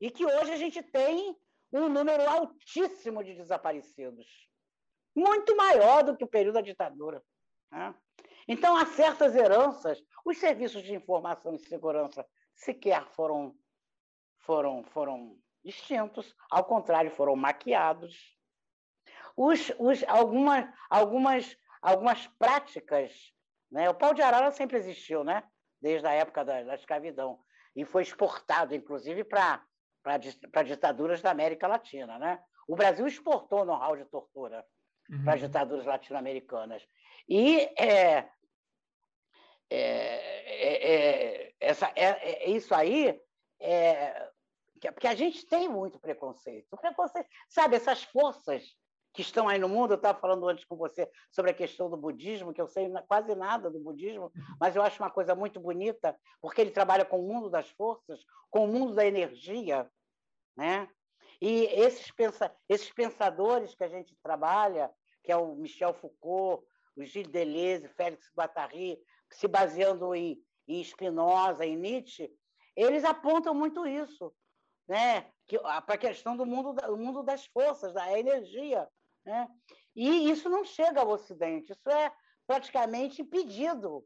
E 0.00 0.10
que 0.10 0.24
hoje 0.24 0.52
a 0.52 0.56
gente 0.56 0.82
tem 0.82 1.36
um 1.72 1.88
número 1.88 2.28
altíssimo 2.28 3.22
de 3.22 3.34
desaparecidos 3.34 4.26
muito 5.14 5.56
maior 5.56 6.02
do 6.02 6.16
que 6.16 6.24
o 6.24 6.28
período 6.28 6.54
da 6.54 6.60
ditadura. 6.60 7.22
Né? 7.70 7.94
Então, 8.48 8.76
há 8.76 8.86
certas 8.86 9.34
heranças. 9.34 10.02
Os 10.24 10.38
serviços 10.38 10.82
de 10.82 10.94
informação 10.94 11.54
e 11.54 11.58
segurança 11.58 12.26
sequer 12.54 13.06
foram, 13.08 13.54
foram, 14.38 14.82
foram 14.84 15.38
extintos, 15.64 16.34
ao 16.50 16.64
contrário, 16.64 17.10
foram 17.10 17.36
maquiados. 17.36 18.36
Os, 19.36 19.72
os, 19.78 20.02
algumas, 20.04 20.68
algumas, 20.88 21.56
algumas 21.80 22.26
práticas. 22.38 23.32
Né? 23.70 23.88
O 23.88 23.94
pau 23.94 24.14
de 24.14 24.22
arara 24.22 24.50
sempre 24.50 24.78
existiu, 24.78 25.22
né? 25.22 25.42
desde 25.80 26.06
a 26.06 26.12
época 26.12 26.44
da, 26.44 26.62
da 26.62 26.74
escravidão, 26.74 27.40
e 27.74 27.84
foi 27.84 28.02
exportado, 28.02 28.74
inclusive, 28.74 29.24
para 29.24 29.64
ditaduras 30.64 31.20
da 31.20 31.30
América 31.30 31.66
Latina. 31.66 32.18
Né? 32.18 32.42
O 32.66 32.76
Brasil 32.76 33.06
exportou 33.06 33.64
know-how 33.64 33.96
de 33.96 34.04
tortura 34.04 34.64
uhum. 35.10 35.24
para 35.24 35.34
as 35.34 35.40
ditaduras 35.40 35.84
latino-americanas. 35.84 36.86
E 37.28 37.58
é, 37.78 38.28
é, 39.68 39.88
é, 40.48 40.94
é 40.94 41.54
essa, 41.60 41.92
é, 41.94 42.44
é, 42.44 42.50
isso 42.50 42.74
aí 42.74 43.20
é, 43.60 44.30
porque 44.92 45.06
a 45.06 45.14
gente 45.14 45.44
tem 45.46 45.68
muito 45.68 45.98
preconceito. 45.98 46.76
Preconceito, 46.76 47.28
sabe, 47.48 47.76
essas 47.76 48.02
forças 48.04 48.74
que 49.12 49.22
estão 49.22 49.48
aí 49.48 49.58
no 49.58 49.68
mundo, 49.68 49.92
eu 49.92 49.96
estava 49.96 50.18
falando 50.18 50.48
antes 50.48 50.64
com 50.64 50.76
você 50.76 51.10
sobre 51.30 51.50
a 51.50 51.54
questão 51.54 51.90
do 51.90 51.96
budismo, 51.96 52.52
que 52.52 52.60
eu 52.60 52.68
sei 52.68 52.90
quase 53.08 53.34
nada 53.34 53.70
do 53.70 53.80
budismo, 53.80 54.32
mas 54.60 54.76
eu 54.76 54.82
acho 54.82 55.02
uma 55.02 55.10
coisa 55.10 55.34
muito 55.34 55.58
bonita, 55.58 56.16
porque 56.40 56.60
ele 56.60 56.70
trabalha 56.70 57.04
com 57.04 57.18
o 57.18 57.26
mundo 57.26 57.50
das 57.50 57.68
forças, 57.70 58.24
com 58.50 58.64
o 58.64 58.68
mundo 58.68 58.94
da 58.94 59.04
energia, 59.04 59.90
né? 60.56 60.88
E 61.40 61.64
esses, 61.64 62.10
pensa, 62.12 62.54
esses 62.68 62.92
pensadores 62.92 63.74
que 63.74 63.82
a 63.82 63.88
gente 63.88 64.14
trabalha, 64.22 64.90
que 65.24 65.32
é 65.32 65.36
o 65.36 65.56
Michel 65.56 65.94
Foucault, 65.94 66.64
o 66.96 67.02
Gilles 67.02 67.30
Deleuze, 67.30 67.88
Félix 67.88 68.30
Guattari, 68.36 69.00
se 69.30 69.48
baseando 69.48 70.14
em, 70.14 70.42
em 70.68 70.84
Spinoza, 70.84 71.64
em 71.64 71.76
Nietzsche, 71.76 72.30
eles 72.76 73.04
apontam 73.04 73.54
muito 73.54 73.86
isso, 73.86 74.32
né? 74.86 75.30
para 75.58 75.94
a 75.94 75.98
questão 75.98 76.36
do 76.36 76.46
mundo, 76.46 76.72
do 76.72 76.96
mundo 76.96 77.22
das 77.22 77.46
forças, 77.46 77.92
da 77.92 78.16
energia. 78.18 78.88
Né? 79.30 79.48
E 79.94 80.28
isso 80.28 80.48
não 80.48 80.64
chega 80.64 81.00
ao 81.00 81.08
Ocidente, 81.08 81.70
isso 81.70 81.88
é 81.88 82.12
praticamente 82.48 83.22
impedido. 83.22 84.04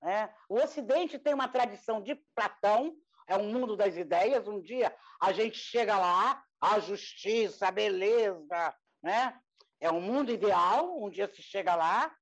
Né? 0.00 0.32
O 0.48 0.54
Ocidente 0.54 1.18
tem 1.18 1.34
uma 1.34 1.48
tradição 1.48 2.00
de 2.00 2.14
Platão, 2.32 2.96
é 3.26 3.36
um 3.36 3.50
mundo 3.52 3.76
das 3.76 3.96
ideias. 3.96 4.46
Um 4.46 4.60
dia 4.60 4.94
a 5.20 5.32
gente 5.32 5.58
chega 5.58 5.98
lá, 5.98 6.44
a 6.60 6.78
justiça, 6.78 7.66
a 7.66 7.72
beleza, 7.72 8.76
né? 9.02 9.36
é 9.80 9.90
um 9.90 10.00
mundo 10.00 10.30
ideal, 10.30 11.02
um 11.02 11.10
dia 11.10 11.26
se 11.26 11.42
chega 11.42 11.74
lá. 11.74 12.14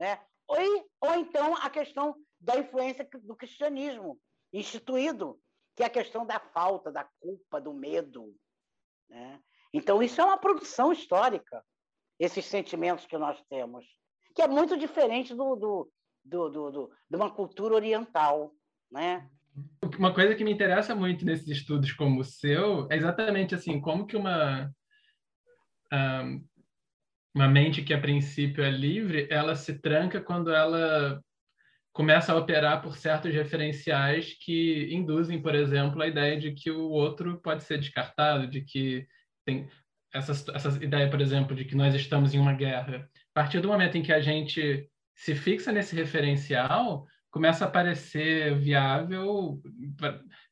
Né? 0.00 0.20
Ou, 0.48 0.58
ou 1.00 1.14
então 1.14 1.54
a 1.58 1.70
questão 1.70 2.16
da 2.40 2.56
influência 2.58 3.08
do 3.22 3.36
cristianismo 3.36 4.20
instituído, 4.52 5.40
que 5.76 5.84
é 5.84 5.86
a 5.86 5.90
questão 5.90 6.26
da 6.26 6.40
falta, 6.40 6.90
da 6.90 7.04
culpa, 7.20 7.60
do 7.60 7.72
medo. 7.72 8.34
Né? 9.08 9.40
Então, 9.72 10.02
isso 10.02 10.20
é 10.20 10.24
uma 10.24 10.38
produção 10.38 10.92
histórica, 10.92 11.64
esses 12.18 12.44
sentimentos 12.44 13.06
que 13.06 13.18
nós 13.18 13.40
temos, 13.48 13.84
que 14.34 14.42
é 14.42 14.48
muito 14.48 14.76
diferente 14.76 15.34
do, 15.34 15.56
do, 15.56 15.92
do, 16.24 16.48
do, 16.48 16.70
do 16.70 16.90
de 17.10 17.16
uma 17.16 17.30
cultura 17.30 17.74
oriental. 17.74 18.52
Né? 18.90 19.28
Uma 19.98 20.12
coisa 20.12 20.34
que 20.34 20.44
me 20.44 20.52
interessa 20.52 20.94
muito 20.94 21.24
nesses 21.24 21.48
estudos 21.48 21.92
como 21.92 22.20
o 22.20 22.24
seu 22.24 22.88
é 22.90 22.96
exatamente 22.96 23.54
assim, 23.54 23.80
como 23.80 24.06
que 24.06 24.16
uma, 24.16 24.70
uma 27.34 27.48
mente 27.48 27.82
que 27.82 27.94
a 27.94 28.00
princípio 28.00 28.64
é 28.64 28.70
livre, 28.70 29.28
ela 29.30 29.54
se 29.54 29.80
tranca 29.80 30.20
quando 30.20 30.52
ela 30.52 31.20
começa 31.92 32.32
a 32.32 32.36
operar 32.36 32.82
por 32.82 32.96
certos 32.96 33.32
referenciais 33.32 34.36
que 34.40 34.92
induzem, 34.92 35.40
por 35.40 35.54
exemplo, 35.54 36.02
a 36.02 36.08
ideia 36.08 36.38
de 36.38 36.52
que 36.52 36.68
o 36.70 36.90
outro 36.90 37.40
pode 37.40 37.62
ser 37.62 37.78
descartado, 37.78 38.48
de 38.48 38.62
que 38.62 39.06
tem 39.46 39.68
essa, 40.14 40.32
essa 40.54 40.68
ideia, 40.82 41.10
por 41.10 41.20
exemplo, 41.20 41.56
de 41.56 41.64
que 41.64 41.74
nós 41.74 41.92
estamos 41.94 42.32
em 42.32 42.38
uma 42.38 42.52
guerra. 42.52 43.10
A 43.34 43.34
partir 43.34 43.60
do 43.60 43.68
momento 43.68 43.98
em 43.98 44.02
que 44.02 44.12
a 44.12 44.20
gente 44.20 44.88
se 45.16 45.34
fixa 45.34 45.72
nesse 45.72 45.94
referencial, 45.96 47.04
começa 47.30 47.64
a 47.64 47.70
parecer 47.70 48.56
viável, 48.56 49.60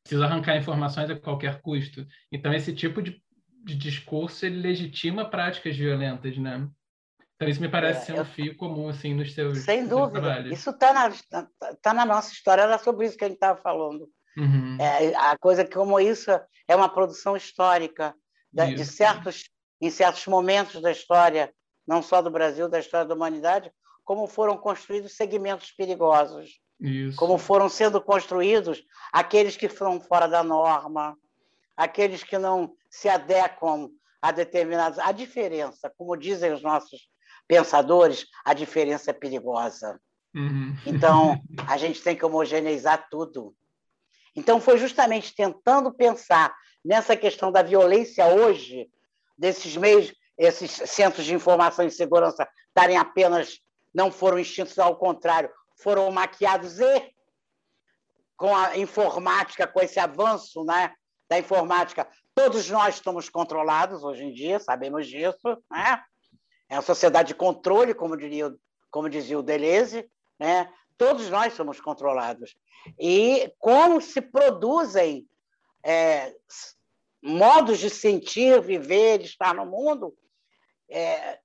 precisa 0.03 0.25
arrancar 0.25 0.57
informações 0.57 1.09
a 1.09 1.15
qualquer 1.15 1.61
custo. 1.61 2.05
Então, 2.29 2.53
esse 2.53 2.73
tipo 2.73 3.01
de, 3.01 3.21
de 3.63 3.75
discurso 3.75 4.45
ele 4.45 4.59
legitima 4.59 5.29
práticas 5.29 5.77
violentas, 5.77 6.37
né? 6.37 6.67
Então, 7.35 7.47
isso 7.47 7.61
me 7.61 7.69
parece 7.69 8.01
é, 8.01 8.05
ser 8.05 8.13
um 8.13 8.17
eu... 8.17 8.25
fio 8.25 8.57
comum 8.57 8.89
assim, 8.89 9.13
nos 9.13 9.33
seus 9.33 9.59
Sem 9.59 9.87
dúvida. 9.87 10.21
Trabalhos. 10.21 10.51
Isso 10.51 10.71
está 10.71 10.93
na, 10.93 11.47
tá 11.81 11.93
na 11.93 12.05
nossa 12.05 12.33
história, 12.33 12.63
era 12.63 12.77
sobre 12.77 13.05
isso 13.05 13.17
que 13.17 13.23
a 13.23 13.27
gente 13.27 13.37
estava 13.37 13.59
falando. 13.61 14.09
Uhum. 14.37 14.77
É, 14.79 15.15
a 15.15 15.37
coisa 15.37 15.63
que, 15.63 15.73
como 15.73 15.99
isso, 16.01 16.31
é 16.67 16.75
uma 16.75 16.89
produção 16.89 17.37
histórica 17.37 18.13
de, 18.51 18.75
de 18.75 18.85
certos, 18.85 19.49
em 19.85 19.89
certos 19.89 20.25
momentos 20.27 20.81
da 20.81 20.89
história, 20.89 21.53
não 21.85 22.01
só 22.01 22.21
do 22.21 22.31
Brasil, 22.31 22.69
da 22.69 22.79
história 22.79 23.05
da 23.05 23.13
humanidade, 23.13 23.69
como 24.05 24.27
foram 24.27 24.57
construídos 24.57 25.11
segmentos 25.11 25.71
perigosos. 25.71 26.61
Isso. 26.79 27.17
Como 27.17 27.37
foram 27.37 27.67
sendo 27.67 27.99
construídos 27.99 28.81
aqueles 29.11 29.57
que 29.57 29.67
foram 29.67 29.99
fora 29.99 30.25
da 30.25 30.41
norma, 30.41 31.17
aqueles 31.75 32.23
que 32.23 32.37
não 32.37 32.77
se 32.89 33.09
adequam 33.09 33.89
a 34.21 34.31
determinados. 34.31 34.99
A 34.99 35.11
diferença, 35.11 35.91
como 35.97 36.15
dizem 36.15 36.53
os 36.53 36.61
nossos 36.61 37.09
pensadores, 37.45 38.25
a 38.45 38.53
diferença 38.53 39.11
é 39.11 39.13
perigosa. 39.13 39.99
Uhum. 40.33 40.73
Então, 40.85 41.41
a 41.67 41.75
gente 41.77 42.01
tem 42.01 42.15
que 42.15 42.25
homogeneizar 42.25 43.09
tudo. 43.11 43.53
Então, 44.33 44.61
foi 44.61 44.77
justamente 44.77 45.35
tentando 45.35 45.91
pensar 45.91 46.55
nessa 46.83 47.17
questão 47.17 47.51
da 47.51 47.61
violência 47.61 48.25
hoje, 48.27 48.89
desses 49.37 49.75
meios, 49.75 50.13
esses 50.37 50.71
centros 50.71 51.25
de 51.25 51.33
informação 51.33 51.85
e 51.85 51.91
segurança 51.91 52.47
estarem 52.67 52.97
apenas, 52.97 53.59
não 53.93 54.11
foram 54.11 54.39
extintos, 54.39 54.77
ao 54.79 54.95
contrário, 54.95 55.49
foram 55.77 56.11
maquiados 56.11 56.79
e 56.79 57.13
com 58.35 58.55
a 58.55 58.77
informática, 58.77 59.67
com 59.67 59.79
esse 59.79 59.99
avanço 59.99 60.63
né, 60.63 60.91
da 61.29 61.37
informática, 61.37 62.07
todos 62.35 62.69
nós 62.69 62.95
estamos 62.95 63.29
controlados 63.29 64.03
hoje 64.03 64.23
em 64.23 64.33
dia, 64.33 64.59
sabemos 64.59 65.07
disso, 65.07 65.63
né? 65.71 66.03
É 66.69 66.75
uma 66.75 66.81
sociedade 66.81 67.29
de 67.29 67.35
controle, 67.35 67.93
como, 67.93 68.17
diria, 68.17 68.51
como 68.89 69.09
dizia 69.09 69.37
o 69.37 69.43
Deleuze, 69.43 70.09
né? 70.39 70.71
todos 70.97 71.29
nós 71.29 71.53
somos 71.53 71.79
controlados. 71.79 72.55
E 72.99 73.53
como 73.59 74.01
se 74.01 74.21
produzem 74.21 75.27
é, 75.83 76.33
modos 77.23 77.79
de 77.79 77.89
sentir, 77.89 78.61
viver, 78.61 79.21
estar 79.21 79.55
no 79.55 79.65
mundo, 79.65 80.13
é, 80.89 81.39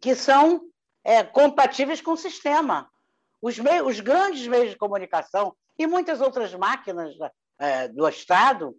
que 0.00 0.14
são 0.14 0.62
é, 1.02 1.24
compatíveis 1.24 2.00
com 2.00 2.12
o 2.12 2.16
sistema. 2.16 2.88
Os, 3.42 3.58
meios, 3.58 3.86
os 3.88 4.00
grandes 4.00 4.46
meios 4.46 4.70
de 4.70 4.76
comunicação 4.76 5.54
e 5.78 5.86
muitas 5.86 6.20
outras 6.20 6.54
máquinas 6.54 7.14
é, 7.58 7.88
do 7.88 8.08
Estado, 8.08 8.76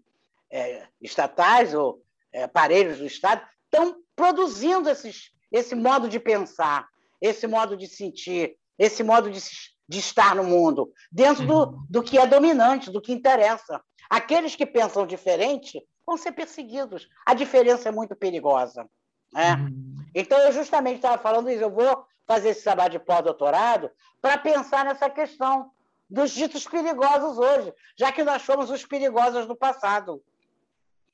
é, 0.49 0.87
estatais 1.01 1.73
ou 1.73 2.01
é, 2.31 2.43
aparelhos 2.43 2.99
do 2.99 3.05
Estado, 3.05 3.45
estão 3.65 4.01
produzindo 4.15 4.89
esses 4.89 5.35
esse 5.51 5.75
modo 5.75 6.09
de 6.09 6.19
pensar, 6.19 6.87
esse 7.21 7.47
modo 7.47 7.77
de 7.77 7.87
sentir, 7.87 8.57
esse 8.77 9.03
modo 9.03 9.29
de, 9.29 9.39
de 9.87 9.99
estar 9.99 10.35
no 10.35 10.43
mundo, 10.43 10.91
dentro 11.11 11.45
do, 11.45 11.63
uhum. 11.63 11.85
do 11.89 12.03
que 12.03 12.17
é 12.17 12.27
dominante, 12.27 12.91
do 12.91 13.01
que 13.01 13.13
interessa. 13.13 13.81
Aqueles 14.09 14.55
que 14.55 14.65
pensam 14.65 15.07
diferente 15.07 15.81
vão 16.07 16.15
ser 16.15 16.31
perseguidos. 16.31 17.09
A 17.25 17.33
diferença 17.33 17.89
é 17.89 17.91
muito 17.91 18.15
perigosa. 18.15 18.89
Né? 19.33 19.53
Uhum. 19.55 19.95
Então, 20.15 20.39
eu 20.39 20.53
justamente 20.53 20.95
estava 20.95 21.21
falando 21.21 21.49
isso, 21.49 21.61
eu 21.61 21.69
vou 21.69 22.07
fazer 22.25 22.49
esse 22.49 22.63
trabalho 22.63 22.91
de 22.91 22.99
pós-doutorado 22.99 23.91
para 24.21 24.37
pensar 24.37 24.85
nessa 24.85 25.09
questão 25.09 25.69
dos 26.09 26.31
ditos 26.31 26.65
perigosos 26.65 27.37
hoje, 27.37 27.73
já 27.97 28.11
que 28.13 28.23
nós 28.23 28.41
fomos 28.41 28.69
os 28.69 28.85
perigosos 28.85 29.45
do 29.45 29.55
passado. 29.55 30.23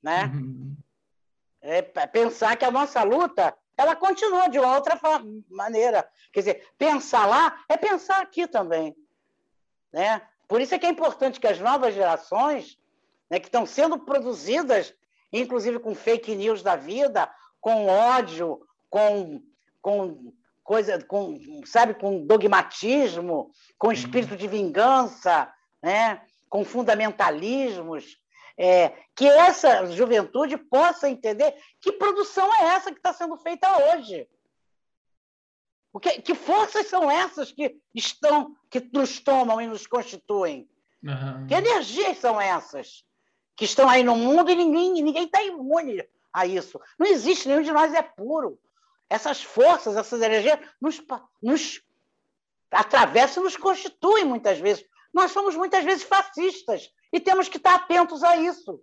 Né? 0.01 0.25
Uhum. 0.25 0.77
É 1.59 1.81
pensar 1.81 2.55
que 2.55 2.65
a 2.65 2.71
nossa 2.71 3.01
luta 3.03 3.55
ela 3.75 3.95
continua 3.95 4.47
de 4.47 4.59
uma 4.59 4.75
outra 4.75 4.99
maneira. 5.49 6.07
Quer 6.31 6.39
dizer, 6.41 6.67
pensar 6.77 7.25
lá 7.25 7.63
é 7.67 7.75
pensar 7.77 8.21
aqui 8.21 8.45
também. 8.45 8.95
Né? 9.91 10.21
Por 10.47 10.61
isso 10.61 10.75
é 10.75 10.79
que 10.79 10.85
é 10.85 10.89
importante 10.89 11.39
que 11.39 11.47
as 11.47 11.59
novas 11.59 11.95
gerações, 11.95 12.77
né, 13.33 13.39
que 13.39 13.47
estão 13.47 13.65
sendo 13.65 13.97
produzidas, 13.97 14.93
inclusive 15.31 15.79
com 15.79 15.95
fake 15.95 16.35
news 16.35 16.61
da 16.61 16.75
vida, 16.75 17.27
com 17.59 17.87
ódio, 17.87 18.61
com, 18.91 19.41
com 19.81 20.31
coisa, 20.63 21.03
com, 21.03 21.39
sabe, 21.65 21.95
com 21.95 22.27
dogmatismo, 22.27 23.51
com 23.75 23.87
uhum. 23.87 23.93
espírito 23.93 24.37
de 24.37 24.47
vingança, 24.47 25.51
né? 25.81 26.21
com 26.47 26.63
fundamentalismos, 26.63 28.19
é, 28.55 28.89
que 29.15 29.25
essa 29.25 29.87
juventude 29.87 30.55
possa 30.55 31.09
entender 31.09 31.55
que 31.81 31.91
produção 31.93 32.53
é 32.53 32.65
essa 32.65 32.91
que 32.91 32.99
está 32.99 33.13
sendo 33.13 33.35
feita 33.37 33.95
hoje. 33.95 34.29
O 35.91 35.99
que, 35.99 36.21
que 36.21 36.35
forças 36.35 36.85
são 36.85 37.09
essas 37.09 37.51
que 37.51 37.81
estão, 37.95 38.55
que 38.69 38.79
nos 38.93 39.19
tomam 39.19 39.59
e 39.59 39.65
nos 39.65 39.87
constituem? 39.87 40.69
Uhum. 41.03 41.47
Que 41.47 41.55
energias 41.55 42.19
são 42.19 42.39
essas 42.39 43.03
que 43.55 43.65
estão 43.65 43.89
aí 43.89 44.03
no 44.03 44.15
mundo 44.15 44.49
e 44.49 44.55
ninguém 44.55 44.91
ninguém 45.01 45.25
está 45.25 45.43
imune 45.43 46.03
a 46.31 46.45
isso? 46.45 46.79
Não 46.97 47.07
existe 47.07 47.47
nenhum 47.47 47.61
de 47.61 47.71
nós 47.71 47.93
é 47.93 48.01
puro. 48.01 48.59
Essas 49.09 49.43
forças, 49.43 49.95
essas 49.95 50.21
energias 50.21 50.59
nos, 50.81 51.01
nos 51.41 51.81
atravessam 52.71 53.43
e 53.43 53.45
nos 53.45 53.57
constituem 53.57 54.25
muitas 54.25 54.59
vezes. 54.59 54.85
Nós 55.13 55.31
somos 55.31 55.55
muitas 55.55 55.83
vezes 55.83 56.03
fascistas 56.03 56.91
e 57.11 57.19
temos 57.19 57.47
que 57.47 57.57
estar 57.57 57.75
atentos 57.75 58.23
a 58.23 58.35
isso. 58.37 58.81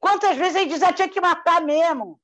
Quantas 0.00 0.36
vezes 0.36 0.56
ele 0.56 0.70
diz, 0.70 0.82
ah, 0.82 0.92
tinha 0.92 1.08
que 1.08 1.20
matar 1.20 1.62
mesmo. 1.62 2.20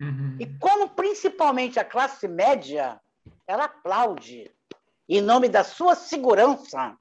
Uhum. 0.00 0.36
E 0.40 0.46
como 0.58 0.88
principalmente 0.88 1.78
a 1.78 1.84
classe 1.84 2.26
média, 2.26 2.98
ela 3.46 3.64
aplaude 3.64 4.50
em 5.08 5.20
nome 5.20 5.48
da 5.48 5.62
sua 5.62 5.94
segurança. 5.94 6.96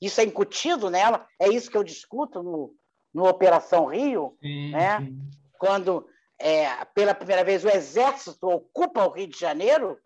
Isso 0.00 0.20
é 0.20 0.24
incutido 0.24 0.88
nela, 0.88 1.26
é 1.38 1.48
isso 1.48 1.70
que 1.70 1.76
eu 1.76 1.84
discuto 1.84 2.42
no, 2.42 2.74
no 3.12 3.26
Operação 3.26 3.86
Rio, 3.86 4.36
sim, 4.40 4.70
né? 4.70 4.98
Sim. 5.00 5.30
quando 5.58 6.06
é, 6.38 6.84
pela 6.86 7.14
primeira 7.14 7.44
vez 7.44 7.64
o 7.64 7.68
Exército 7.68 8.48
ocupa 8.48 9.04
o 9.04 9.10
Rio 9.10 9.26
de 9.26 9.38
Janeiro, 9.38 9.98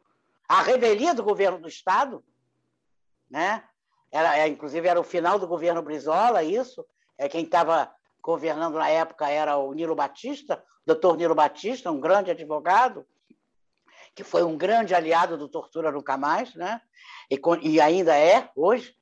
a 0.49 0.63
revelia 0.63 1.15
do 1.15 1.23
governo 1.23 1.59
do 1.59 1.69
Estado, 1.69 2.25
né? 3.31 3.63
Era, 4.11 4.39
é, 4.39 4.49
inclusive 4.49 4.87
era 4.87 5.01
o 5.01 5.05
final 5.05 5.39
do 5.39 5.47
governo 5.47 5.83
Brizola, 5.83 6.43
isso. 6.43 6.85
É 7.19 7.29
quem 7.29 7.45
estava 7.45 7.93
governando 8.23 8.75
na 8.75 8.89
época 8.89 9.29
era 9.29 9.57
o 9.57 9.73
Nilo 9.73 9.95
Batista, 9.95 10.63
doutor 10.87 11.17
Nilo 11.17 11.35
Batista, 11.35 11.91
um 11.91 12.01
grande 12.01 12.31
advogado, 12.31 13.07
que 14.15 14.25
foi 14.25 14.43
um 14.43 14.57
grande 14.57 14.95
aliado 14.95 15.37
do 15.37 15.49
Tortura 15.49 15.91
Nunca 15.91 16.17
Mais, 16.17 16.55
né? 16.55 16.81
e, 17.31 17.41
e 17.63 17.81
ainda 17.81 18.17
é 18.17 18.51
hoje. 18.55 18.95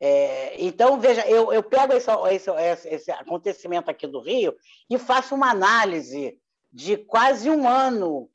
É, 0.00 0.54
então, 0.58 0.98
veja, 0.98 1.28
eu, 1.28 1.52
eu 1.52 1.62
pego 1.62 1.92
esse, 1.92 2.10
esse, 2.10 2.88
esse 2.88 3.10
acontecimento 3.10 3.90
aqui 3.90 4.06
do 4.06 4.20
Rio 4.20 4.56
e 4.88 4.98
faço 4.98 5.34
uma 5.34 5.50
análise 5.50 6.40
de 6.72 6.96
quase 6.96 7.50
um 7.50 7.68
ano 7.68 8.30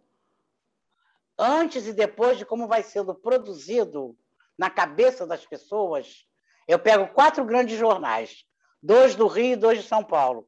antes 1.38 1.88
e 1.88 1.94
depois 1.94 2.38
de 2.38 2.46
como 2.46 2.68
vai 2.68 2.84
sendo 2.84 3.16
produzido 3.16 4.16
na 4.58 4.70
cabeça 4.70 5.26
das 5.26 5.46
pessoas. 5.46 6.26
Eu 6.68 6.78
pego 6.78 7.08
quatro 7.08 7.44
grandes 7.44 7.78
jornais, 7.78 8.46
dois 8.82 9.16
do 9.16 9.28
Rio 9.28 9.54
e 9.54 9.56
dois 9.56 9.82
de 9.82 9.88
São 9.88 10.04
Paulo. 10.04 10.48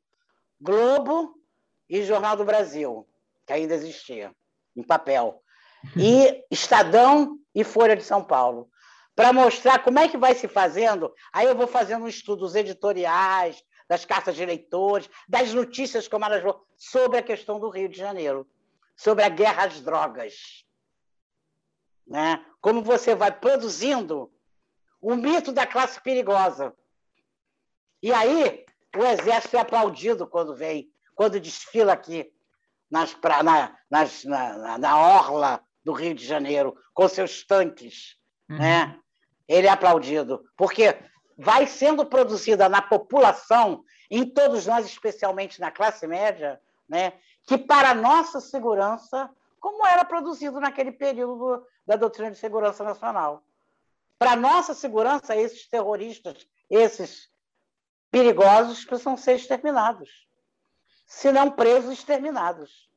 Globo 0.61 1.34
e 1.89 2.03
Jornal 2.03 2.36
do 2.36 2.45
Brasil, 2.45 3.07
que 3.45 3.53
ainda 3.53 3.74
existia, 3.74 4.34
em 4.76 4.84
papel. 4.84 5.41
E 5.95 6.43
Estadão 6.51 7.39
e 7.53 7.63
Folha 7.63 7.95
de 7.95 8.03
São 8.03 8.24
Paulo. 8.24 8.70
Para 9.18 9.34
mostrar 9.34 9.80
como 9.80 9.97
é 9.97 10.07
que 10.07 10.15
vai 10.15 10.36
se 10.36 10.47
fazendo, 10.47 11.11
aí 11.34 11.47
eu 11.47 11.55
vou 11.55 11.65
fazendo 11.65 12.05
um 12.05 12.07
estudo 12.07 12.41
dos 12.41 12.53
editoriais, 12.53 13.65
das 13.89 14.05
cartas 14.05 14.36
de 14.36 14.45
leitores, 14.45 15.09
das 15.28 15.51
notícias 15.55 16.07
como 16.07 16.24
elas 16.24 16.43
vão, 16.43 16.63
sobre 16.78 17.18
a 17.18 17.24
questão 17.24 17.59
do 17.59 17.68
Rio 17.68 17.89
de 17.89 17.97
Janeiro, 17.97 18.47
sobre 18.95 19.24
a 19.24 19.30
guerra 19.30 19.65
às 19.65 19.82
drogas. 19.82 20.63
Né? 22.05 22.45
Como 22.61 22.84
você 22.84 23.15
vai 23.15 23.32
produzindo 23.32 24.32
o 25.01 25.15
mito 25.15 25.51
da 25.51 25.65
classe 25.65 25.99
perigosa. 25.99 26.72
E 28.03 28.13
aí, 28.13 28.68
o 28.95 29.03
exército 29.03 29.57
é 29.57 29.61
aplaudido 29.61 30.28
quando 30.28 30.55
vem, 30.55 30.93
quando 31.15 31.39
desfila 31.39 31.93
aqui 31.93 32.32
nas, 32.88 33.15
pra, 33.15 33.41
na, 33.41 33.76
nas, 33.89 34.24
na, 34.26 34.78
na, 34.78 34.99
orla 34.99 35.59
do 35.84 35.91
Rio 35.91 36.13
de 36.13 36.24
Janeiro, 36.24 36.78
com 36.93 37.07
seus 37.07 37.43
tanques. 37.43 38.15
Uhum. 38.47 38.59
Né? 38.59 38.99
Ele 39.48 39.68
é 39.68 39.70
aplaudido, 39.70 40.43
porque 40.56 40.98
vai 41.38 41.68
sendo 41.68 42.06
produzida 42.06 42.68
na 42.68 42.82
população, 42.82 43.84
em 44.10 44.26
todos 44.26 44.66
nós, 44.66 44.86
especialmente 44.86 45.60
na 45.60 45.72
classe 45.72 46.08
média, 46.08 46.60
né? 46.88 47.14
que 47.45 47.58
para 47.58 47.93
nossa 47.93 48.41
segurança, 48.41 49.30
como 49.60 49.86
era 49.86 50.04
produzido 50.04 50.60
naquele 50.60 50.91
período 50.91 51.66
da 51.86 51.95
doutrina 51.95 52.32
de 52.32 52.38
segurança 52.38 52.84
nacional. 52.84 53.43
Para 54.20 54.36
nossa 54.36 54.74
segurança, 54.74 55.36
esses 55.36 55.68
terroristas, 55.68 56.48
esses 56.70 57.30
perigosos 58.12 58.84
precisam 58.84 59.16
ser 59.16 59.36
exterminados. 59.36 60.28
Se 61.06 61.32
não 61.32 61.52
presos, 61.52 61.93
exterminados. 61.93 62.89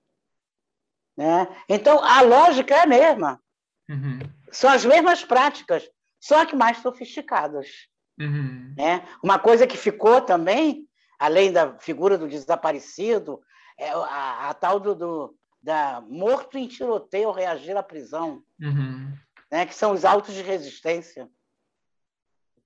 Né? 1.16 1.46
Então, 1.68 2.02
a 2.02 2.22
lógica 2.22 2.74
é 2.74 2.80
a 2.80 2.86
mesma. 2.86 3.40
Uhum. 3.88 4.18
São 4.50 4.70
as 4.70 4.84
mesmas 4.84 5.24
práticas, 5.24 5.88
só 6.20 6.44
que 6.44 6.54
mais 6.54 6.78
sofisticadas. 6.78 7.88
Uhum. 8.18 8.74
Né? 8.76 9.08
Uma 9.22 9.38
coisa 9.38 9.66
que 9.66 9.76
ficou 9.76 10.20
também, 10.20 10.86
além 11.18 11.50
da 11.50 11.78
figura 11.78 12.18
do 12.18 12.28
desaparecido, 12.28 13.40
é 13.78 13.90
a, 13.90 14.50
a 14.50 14.54
tal 14.54 14.78
do, 14.78 14.94
do, 14.94 15.34
da 15.62 16.02
morto 16.02 16.58
em 16.58 16.68
tiroteio 16.68 17.30
reagir 17.30 17.76
à 17.76 17.82
prisão, 17.82 18.42
uhum. 18.60 19.12
né? 19.50 19.64
que 19.64 19.74
são 19.74 19.92
os 19.92 20.04
autos 20.04 20.34
de 20.34 20.42
resistência 20.42 21.28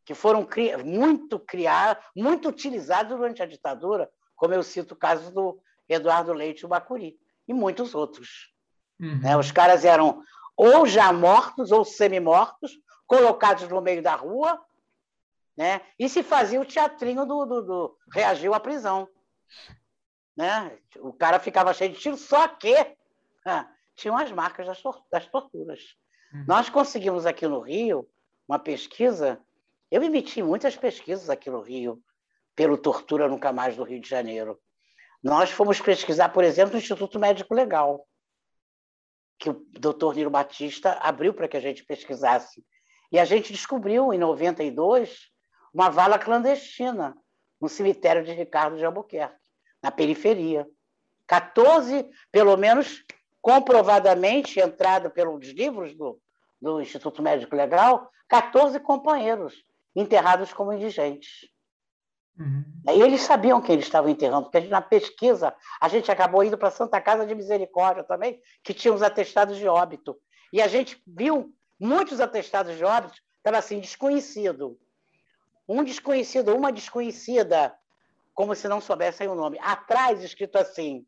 que 0.05 0.15
foram 0.15 0.45
cri 0.45 0.77
muito 0.85 1.39
criados, 1.39 2.05
muito 2.15 2.49
utilizados 2.49 3.17
durante 3.17 3.43
a 3.43 3.47
ditadura, 3.47 4.11
como 4.37 4.53
eu 4.53 4.63
cito 4.63 4.93
o 4.93 4.99
caso 4.99 5.33
do 5.33 5.59
Eduardo 5.89 6.33
Leite 6.33 6.67
Bacuri 6.67 7.17
e 7.49 7.55
muitos 7.55 7.95
outros. 7.95 8.53
Uhum. 9.01 9.21
Né? 9.21 9.37
Os 9.37 9.51
caras 9.51 9.85
eram 9.85 10.23
ou 10.57 10.87
já 10.87 11.13
mortos 11.13 11.73
ou 11.73 11.85
semi-mortos, 11.85 12.73
colocados 13.07 13.69
no 13.69 13.81
meio 13.81 14.03
da 14.03 14.15
rua, 14.15 14.65
né? 15.57 15.81
e 15.99 16.09
se 16.09 16.23
fazia 16.23 16.61
o 16.61 16.65
teatrinho 16.65 17.25
do, 17.25 17.45
do, 17.45 17.63
do 17.63 17.99
reagiu 18.13 18.55
à 18.55 18.61
prisão. 18.61 19.09
Né? 20.37 20.79
O 20.99 21.13
cara 21.13 21.39
ficava 21.39 21.73
cheio 21.73 21.93
de 21.93 21.99
tiro, 21.99 22.17
só 22.17 22.49
que 22.49 22.75
ah, 23.47 23.69
tinham 23.95 24.17
as 24.17 24.33
marcas 24.33 24.67
das, 24.67 24.83
das 25.11 25.27
torturas. 25.27 25.81
Uhum. 26.33 26.45
Nós 26.49 26.69
conseguimos 26.69 27.25
aqui 27.25 27.47
no 27.47 27.61
Rio 27.61 28.09
uma 28.49 28.59
pesquisa 28.59 29.41
eu 29.95 30.03
emiti 30.03 30.43
muitas 30.43 30.77
pesquisas 30.77 31.31
aqui 31.31 31.49
no 31.49 31.61
Rio, 31.61 32.03
pelo 32.57 32.77
Tortura 32.77 33.29
Nunca 33.29 33.53
Mais 33.53 33.77
do 33.77 33.85
Rio 33.85 34.01
de 34.01 34.09
Janeiro. 34.09 34.61
Nós 35.23 35.53
fomos 35.53 35.81
pesquisar, 35.81 36.31
por 36.31 36.43
exemplo, 36.43 36.73
no 36.73 36.81
Instituto 36.81 37.17
Médico 37.17 37.55
Legal, 37.55 38.05
que 39.39 39.51
o 39.51 39.65
doutor 39.79 40.17
Niro 40.17 40.31
Batista 40.31 40.95
abriu 40.95 41.33
para 41.33 41.47
que 41.47 41.57
a 41.57 41.61
gente 41.61 41.85
pesquisasse. 41.85 42.65
E 43.15 43.19
a 43.21 43.25
gente 43.25 43.53
descobriu, 43.53 44.13
em 44.13 44.19
92, 44.19 45.31
uma 45.73 45.89
vala 45.89 46.19
clandestina 46.19 47.17
no 47.61 47.69
cemitério 47.69 48.25
de 48.25 48.33
Ricardo 48.33 48.77
de 48.77 48.85
Albuquerque, 48.85 49.39
na 49.81 49.93
periferia. 49.93 50.67
14, 51.25 52.11
pelo 52.33 52.57
menos 52.57 53.05
comprovadamente, 53.41 54.59
entrado 54.59 55.13
pelos 55.13 55.47
livros 55.47 55.95
do, 55.95 56.21
do 56.61 56.81
Instituto 56.81 57.23
Médico 57.23 57.55
Legal, 57.55 58.11
14 58.29 58.81
companheiros 58.81 59.65
enterrados 59.95 60.53
como 60.53 60.73
indigentes. 60.73 61.49
Uhum. 62.37 62.65
E 62.97 63.01
eles 63.01 63.21
sabiam 63.21 63.63
que 63.63 63.71
eles 63.71 63.85
estavam 63.85 64.11
enterrando, 64.11 64.51
porque 64.51 64.67
na 64.67 64.83
pesquisa 64.83 65.55
a 65.81 65.89
gente 65.89 66.11
acabou 66.11 66.43
indo 66.43 66.59
para 66.59 66.67
a 66.67 66.73
Santa 66.73 67.01
Casa 67.01 67.25
de 67.25 67.33
Misericórdia 67.37 68.03
também, 68.03 68.41
que 68.65 68.75
tinha 68.75 68.93
os 68.93 69.05
atestados 69.05 69.57
de 69.57 69.69
óbito. 69.69 70.17
E 70.53 70.61
a 70.61 70.67
gente 70.67 71.01
viu 71.07 71.55
muitos 71.79 72.21
atestados 72.21 72.77
de 72.77 72.85
óbito, 72.85 73.21
estava 73.37 73.59
assim, 73.59 73.81
desconhecido. 73.81 74.79
Um 75.69 75.83
desconhecido, 75.83 76.55
uma 76.55 76.73
desconhecida, 76.73 77.75
como 78.35 78.55
se 78.55 78.69
não 78.69 78.81
soubessem 78.81 79.29
o 79.29 79.35
nome. 79.35 79.59
Atrás, 79.61 80.23
escrito 80.23 80.57
assim, 80.57 81.07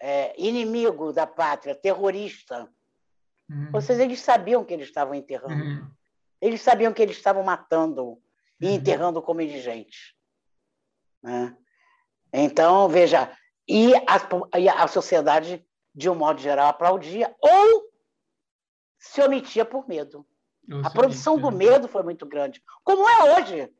é, 0.00 0.34
inimigo 0.38 1.12
da 1.12 1.26
pátria, 1.26 1.74
terrorista. 1.74 2.68
Uhum. 3.48 3.70
Ou 3.72 3.80
seja, 3.80 4.02
eles 4.02 4.20
sabiam 4.20 4.64
que 4.64 4.72
eles 4.72 4.88
estavam 4.88 5.14
enterrando. 5.14 5.62
Uhum. 5.62 5.90
Eles 6.40 6.62
sabiam 6.62 6.92
que 6.92 7.02
eles 7.02 7.16
estavam 7.16 7.42
matando 7.42 8.18
e 8.60 8.66
uhum. 8.66 8.74
enterrando 8.74 9.22
como 9.22 9.40
indigentes. 9.40 10.14
Né? 11.22 11.56
Então, 12.32 12.88
veja, 12.88 13.30
e 13.68 13.94
a, 13.94 14.58
e 14.58 14.68
a 14.68 14.86
sociedade, 14.88 15.64
de 15.94 16.08
um 16.08 16.14
modo 16.14 16.40
geral, 16.40 16.68
aplaudia 16.68 17.34
ou 17.40 17.89
se 19.00 19.20
omitia 19.22 19.64
por 19.64 19.88
medo. 19.88 20.26
Eu 20.68 20.84
a 20.84 20.90
produção 20.90 21.38
do 21.38 21.50
medo 21.50 21.88
foi 21.88 22.02
muito 22.02 22.26
grande, 22.26 22.62
como 22.84 23.08
é 23.08 23.34
hoje. 23.34 23.72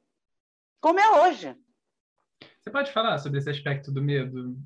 Como 0.80 0.98
é 0.98 1.22
hoje. 1.22 1.54
Você 2.58 2.70
pode 2.70 2.90
falar 2.90 3.18
sobre 3.18 3.38
esse 3.38 3.50
aspecto 3.50 3.92
do 3.92 4.02
medo? 4.02 4.56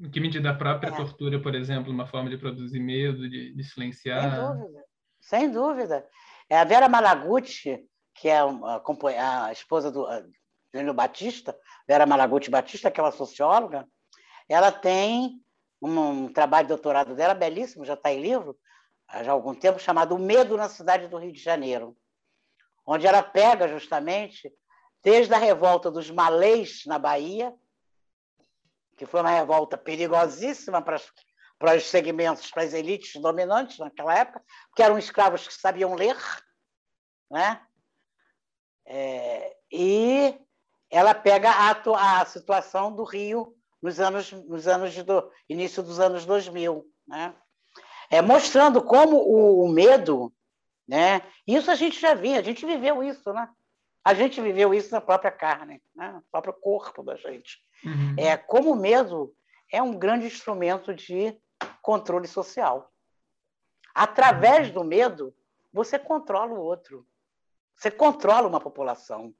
Em 0.00 0.10
que 0.10 0.18
medida 0.18 0.50
a 0.50 0.54
própria 0.54 0.88
é. 0.88 0.96
tortura, 0.96 1.40
por 1.40 1.54
exemplo, 1.54 1.92
uma 1.92 2.06
forma 2.06 2.30
de 2.30 2.38
produzir 2.38 2.80
medo, 2.80 3.28
de, 3.28 3.54
de 3.54 3.64
silenciar? 3.64 4.22
Sem 4.30 4.40
dúvida. 4.40 4.84
Sem 5.20 5.50
dúvida. 5.50 6.06
É 6.48 6.58
a 6.58 6.64
Vera 6.64 6.88
Malaguti, 6.88 7.86
que 8.14 8.28
é 8.28 8.38
a, 8.38 9.44
a 9.46 9.52
esposa 9.52 9.92
do 9.92 10.06
Júnior 10.74 10.94
Batista, 10.94 11.56
Vera 11.86 12.06
Malaguti 12.06 12.50
Batista, 12.50 12.90
que 12.90 12.98
é 12.98 13.02
uma 13.02 13.12
socióloga, 13.12 13.86
ela 14.48 14.72
tem 14.72 15.42
um, 15.80 15.98
um 15.98 16.32
trabalho 16.32 16.66
de 16.66 16.74
doutorado 16.74 17.14
dela 17.14 17.34
belíssimo, 17.34 17.84
já 17.84 17.94
está 17.94 18.10
em 18.12 18.20
livro, 18.20 18.58
há 19.08 19.30
algum 19.30 19.54
tempo, 19.54 19.78
chamado 19.78 20.14
O 20.14 20.18
Medo 20.18 20.56
na 20.56 20.68
Cidade 20.68 21.08
do 21.08 21.16
Rio 21.16 21.32
de 21.32 21.40
Janeiro, 21.40 21.96
onde 22.86 23.06
ela 23.06 23.22
pega 23.22 23.66
justamente 23.66 24.52
desde 25.02 25.32
a 25.32 25.38
revolta 25.38 25.90
dos 25.90 26.10
malês 26.10 26.82
na 26.86 26.98
Bahia, 26.98 27.54
que 28.96 29.06
foi 29.06 29.20
uma 29.20 29.30
revolta 29.30 29.78
perigosíssima 29.78 30.82
para, 30.82 31.00
para 31.58 31.76
os 31.76 31.84
segmentos, 31.84 32.50
para 32.50 32.64
as 32.64 32.74
elites 32.74 33.20
dominantes 33.20 33.78
naquela 33.78 34.14
época, 34.14 34.44
que 34.74 34.82
eram 34.82 34.98
escravos 34.98 35.46
que 35.46 35.54
sabiam 35.54 35.94
ler, 35.94 36.16
né? 37.30 37.64
É, 38.84 39.56
e 39.70 40.38
ela 40.90 41.14
pega 41.14 41.50
a, 41.50 42.20
a 42.20 42.24
situação 42.24 42.94
do 42.94 43.04
Rio 43.04 43.54
nos 43.82 44.00
anos, 44.00 44.32
nos 44.32 44.66
anos 44.66 44.94
do, 45.04 45.30
início 45.48 45.82
dos 45.82 46.00
anos 46.00 46.24
2000, 46.24 46.84
né? 47.06 47.34
É, 48.10 48.22
mostrando 48.22 48.82
como 48.82 49.16
o, 49.16 49.64
o, 49.64 49.68
medo, 49.68 50.32
né? 50.86 51.22
Isso 51.46 51.70
a 51.70 51.74
gente 51.74 52.00
já 52.00 52.14
via, 52.14 52.38
a 52.38 52.42
gente 52.42 52.64
viveu 52.64 53.02
isso, 53.02 53.32
né? 53.32 53.48
A 54.04 54.14
gente 54.14 54.40
viveu 54.40 54.72
isso 54.72 54.90
na 54.90 55.00
própria 55.00 55.30
carne, 55.30 55.82
né? 55.94 56.12
no 56.12 56.22
próprio 56.30 56.54
corpo 56.54 57.02
da 57.02 57.16
gente. 57.16 57.58
Uhum. 57.84 58.14
É 58.16 58.36
como 58.36 58.72
o 58.72 58.76
medo 58.76 59.34
é 59.70 59.82
um 59.82 59.98
grande 59.98 60.26
instrumento 60.26 60.94
de 60.94 61.36
controle 61.82 62.26
social. 62.26 62.90
Através 63.94 64.70
do 64.70 64.82
medo, 64.82 65.34
você 65.72 65.98
controla 65.98 66.54
o 66.54 66.60
outro. 66.60 67.06
Você 67.74 67.90
controla 67.90 68.48
uma 68.48 68.60
população. 68.60 69.34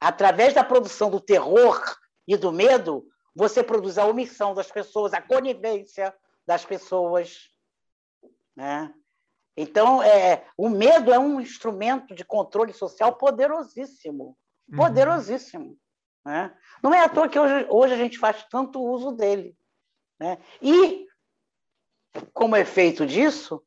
Através 0.00 0.54
da 0.54 0.64
produção 0.64 1.10
do 1.10 1.20
terror 1.20 1.80
e 2.26 2.36
do 2.36 2.52
medo, 2.52 3.06
você 3.34 3.62
produz 3.62 3.98
a 3.98 4.06
omissão 4.06 4.54
das 4.54 4.70
pessoas, 4.70 5.14
a 5.14 5.22
conivência 5.22 6.14
das 6.46 6.64
pessoas. 6.64 7.50
Né? 8.56 8.92
Então, 9.56 10.02
é, 10.02 10.46
o 10.56 10.68
medo 10.68 11.12
é 11.12 11.18
um 11.18 11.40
instrumento 11.40 12.14
de 12.14 12.24
controle 12.24 12.72
social 12.72 13.16
poderosíssimo. 13.16 14.36
Uhum. 14.68 14.76
Poderosíssimo. 14.76 15.64
Uhum. 15.64 15.78
Né? 16.24 16.58
Não 16.82 16.92
é 16.92 17.00
à 17.00 17.08
toa 17.08 17.28
que 17.28 17.38
hoje, 17.38 17.66
hoje 17.70 17.94
a 17.94 17.96
gente 17.96 18.18
faz 18.18 18.44
tanto 18.48 18.82
uso 18.82 19.12
dele. 19.12 19.56
Né? 20.18 20.38
E, 20.60 21.06
como 22.32 22.56
efeito 22.56 23.06
disso, 23.06 23.62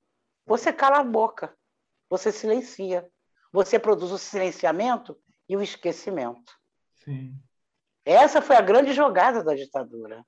você 0.45 0.73
cala 0.73 0.99
a 0.99 1.03
boca, 1.03 1.55
você 2.09 2.31
silencia, 2.31 3.07
você 3.51 3.79
produz 3.79 4.11
o 4.11 4.17
silenciamento 4.17 5.19
e 5.47 5.55
o 5.55 5.61
esquecimento. 5.61 6.51
Sim. 7.03 7.35
Essa 8.05 8.41
foi 8.41 8.55
a 8.55 8.61
grande 8.61 8.93
jogada 8.93 9.43
da 9.43 9.55
ditadura. 9.55 10.25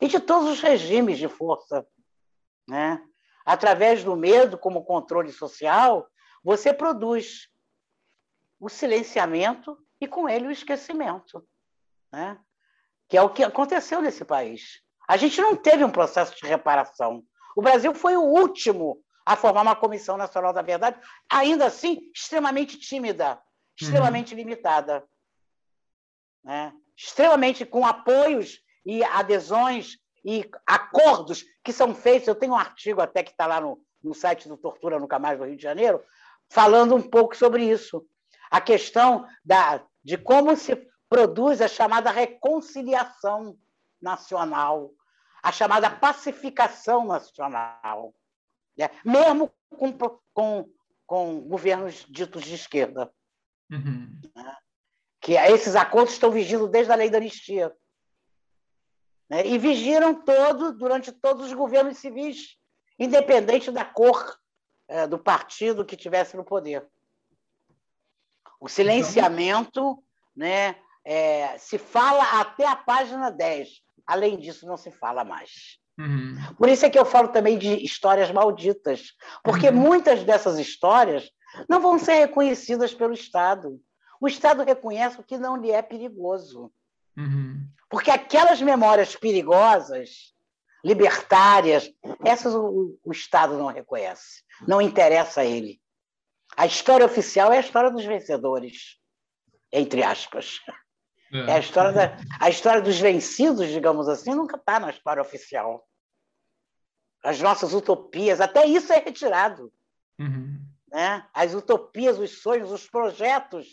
E 0.00 0.08
de 0.08 0.18
todos 0.20 0.48
os 0.48 0.60
regimes 0.60 1.18
de 1.18 1.28
força. 1.28 1.86
Né? 2.68 3.00
Através 3.44 4.02
do 4.02 4.16
medo, 4.16 4.56
como 4.56 4.84
controle 4.84 5.30
social, 5.30 6.08
você 6.42 6.72
produz 6.72 7.48
o 8.58 8.68
silenciamento 8.68 9.78
e, 10.00 10.06
com 10.06 10.28
ele, 10.28 10.46
o 10.46 10.50
esquecimento. 10.50 11.46
Né? 12.12 12.38
Que 13.08 13.16
é 13.16 13.22
o 13.22 13.30
que 13.30 13.44
aconteceu 13.44 14.00
nesse 14.00 14.24
país. 14.24 14.82
A 15.06 15.16
gente 15.16 15.40
não 15.40 15.54
teve 15.54 15.84
um 15.84 15.90
processo 15.90 16.34
de 16.36 16.46
reparação. 16.46 17.22
O 17.54 17.60
Brasil 17.60 17.94
foi 17.94 18.16
o 18.16 18.22
último 18.22 19.02
a 19.26 19.36
formar 19.36 19.62
uma 19.62 19.76
Comissão 19.76 20.16
Nacional 20.16 20.52
da 20.52 20.62
Verdade, 20.62 20.98
ainda 21.30 21.66
assim 21.66 22.10
extremamente 22.14 22.78
tímida, 22.78 23.40
extremamente 23.78 24.32
uhum. 24.32 24.38
limitada. 24.40 25.04
Né? 26.42 26.74
extremamente 26.96 27.64
com 27.64 27.84
apoios 27.84 28.60
e 28.84 29.02
adesões 29.02 29.98
e 30.24 30.48
acordos 30.66 31.44
que 31.62 31.72
são 31.72 31.94
feitos. 31.94 32.28
Eu 32.28 32.34
tenho 32.34 32.52
um 32.52 32.58
artigo 32.58 33.00
até 33.00 33.22
que 33.22 33.30
está 33.30 33.46
lá 33.46 33.60
no, 33.60 33.80
no 34.02 34.14
site 34.14 34.48
do 34.48 34.56
Tortura 34.56 34.98
no 34.98 35.08
Camais 35.08 35.38
do 35.38 35.44
Rio 35.44 35.56
de 35.56 35.62
Janeiro, 35.62 36.02
falando 36.48 36.94
um 36.94 37.02
pouco 37.02 37.36
sobre 37.36 37.64
isso. 37.64 38.06
A 38.50 38.60
questão 38.60 39.26
da, 39.44 39.84
de 40.02 40.16
como 40.16 40.56
se 40.56 40.76
produz 41.08 41.60
a 41.60 41.68
chamada 41.68 42.10
reconciliação 42.10 43.58
nacional, 44.00 44.90
a 45.42 45.52
chamada 45.52 45.90
pacificação 45.90 47.06
nacional, 47.06 48.14
né? 48.76 48.90
mesmo 49.04 49.52
com, 49.70 49.92
com, 50.32 50.70
com 51.06 51.40
governos 51.40 52.06
ditos 52.08 52.42
de 52.42 52.54
esquerda. 52.54 53.12
Uhum. 53.70 54.20
Né? 54.34 54.56
que 55.24 55.32
esses 55.32 55.74
acordos 55.74 56.12
estão 56.12 56.30
vigindo 56.30 56.68
desde 56.68 56.92
a 56.92 56.94
lei 56.94 57.08
da 57.08 57.16
anistia. 57.16 57.74
Né? 59.28 59.46
E 59.46 59.58
vigiram 59.58 60.14
todo, 60.14 60.72
durante 60.72 61.12
todos 61.12 61.46
os 61.46 61.52
governos 61.52 61.98
civis, 61.98 62.56
independente 62.98 63.70
da 63.70 63.84
cor 63.84 64.36
é, 64.88 65.06
do 65.06 65.18
partido 65.18 65.84
que 65.84 65.96
tivesse 65.96 66.36
no 66.36 66.44
poder. 66.44 66.86
O 68.60 68.68
silenciamento 68.68 70.02
né, 70.34 70.76
é, 71.04 71.56
se 71.58 71.78
fala 71.78 72.40
até 72.40 72.66
a 72.66 72.76
página 72.76 73.30
10. 73.30 73.82
Além 74.06 74.38
disso, 74.38 74.66
não 74.66 74.76
se 74.76 74.90
fala 74.90 75.24
mais. 75.24 75.78
Uhum. 75.98 76.36
Por 76.58 76.68
isso 76.68 76.84
é 76.84 76.90
que 76.90 76.98
eu 76.98 77.04
falo 77.04 77.28
também 77.28 77.56
de 77.56 77.72
histórias 77.84 78.30
malditas, 78.30 79.12
porque 79.42 79.68
uhum. 79.68 79.76
muitas 79.76 80.24
dessas 80.24 80.58
histórias 80.58 81.30
não 81.68 81.80
vão 81.80 81.98
ser 81.98 82.14
reconhecidas 82.14 82.92
pelo 82.92 83.14
Estado 83.14 83.80
o 84.24 84.26
Estado 84.26 84.62
reconhece 84.62 85.20
o 85.20 85.22
que 85.22 85.36
não 85.36 85.54
lhe 85.54 85.70
é 85.70 85.82
perigoso. 85.82 86.72
Uhum. 87.14 87.68
Porque 87.88 88.10
aquelas 88.10 88.60
memórias 88.60 89.14
perigosas, 89.14 90.34
libertárias, 90.84 91.90
essas 92.24 92.54
o, 92.54 92.98
o, 93.02 93.12
Estado 93.12 93.56
não 93.56 93.66
reconhece, 93.66 94.42
não 94.66 94.82
interessa 94.82 95.40
a 95.40 95.44
ele. 95.44 95.80
A 96.56 96.66
história 96.66 97.06
oficial 97.06 97.52
é 97.52 97.56
a 97.56 97.60
história 97.60 97.90
dos 97.90 98.04
vencedores, 98.04 98.98
entre 99.72 100.02
aspas. 100.02 100.60
É, 101.32 101.38
é 101.38 101.52
a, 101.54 101.58
história 101.58 101.92
da, 101.92 102.16
a 102.38 102.50
história 102.50 102.82
dos 102.82 102.98
vencidos, 103.00 103.68
digamos 103.68 104.08
assim, 104.08 104.34
nunca 104.34 104.56
está 104.56 104.78
na 104.78 104.90
história 104.90 105.22
oficial. 105.22 105.88
As 107.22 107.40
nossas 107.40 107.72
utopias, 107.72 108.40
até 108.40 108.66
isso 108.66 108.92
é 108.92 108.98
retirado. 108.98 109.72
Uhum. 110.18 110.60
Né? 110.92 111.26
As 111.32 111.54
utopias, 111.54 112.18
os 112.18 112.42
sonhos, 112.42 112.70
os 112.70 112.86
projetos 112.86 113.66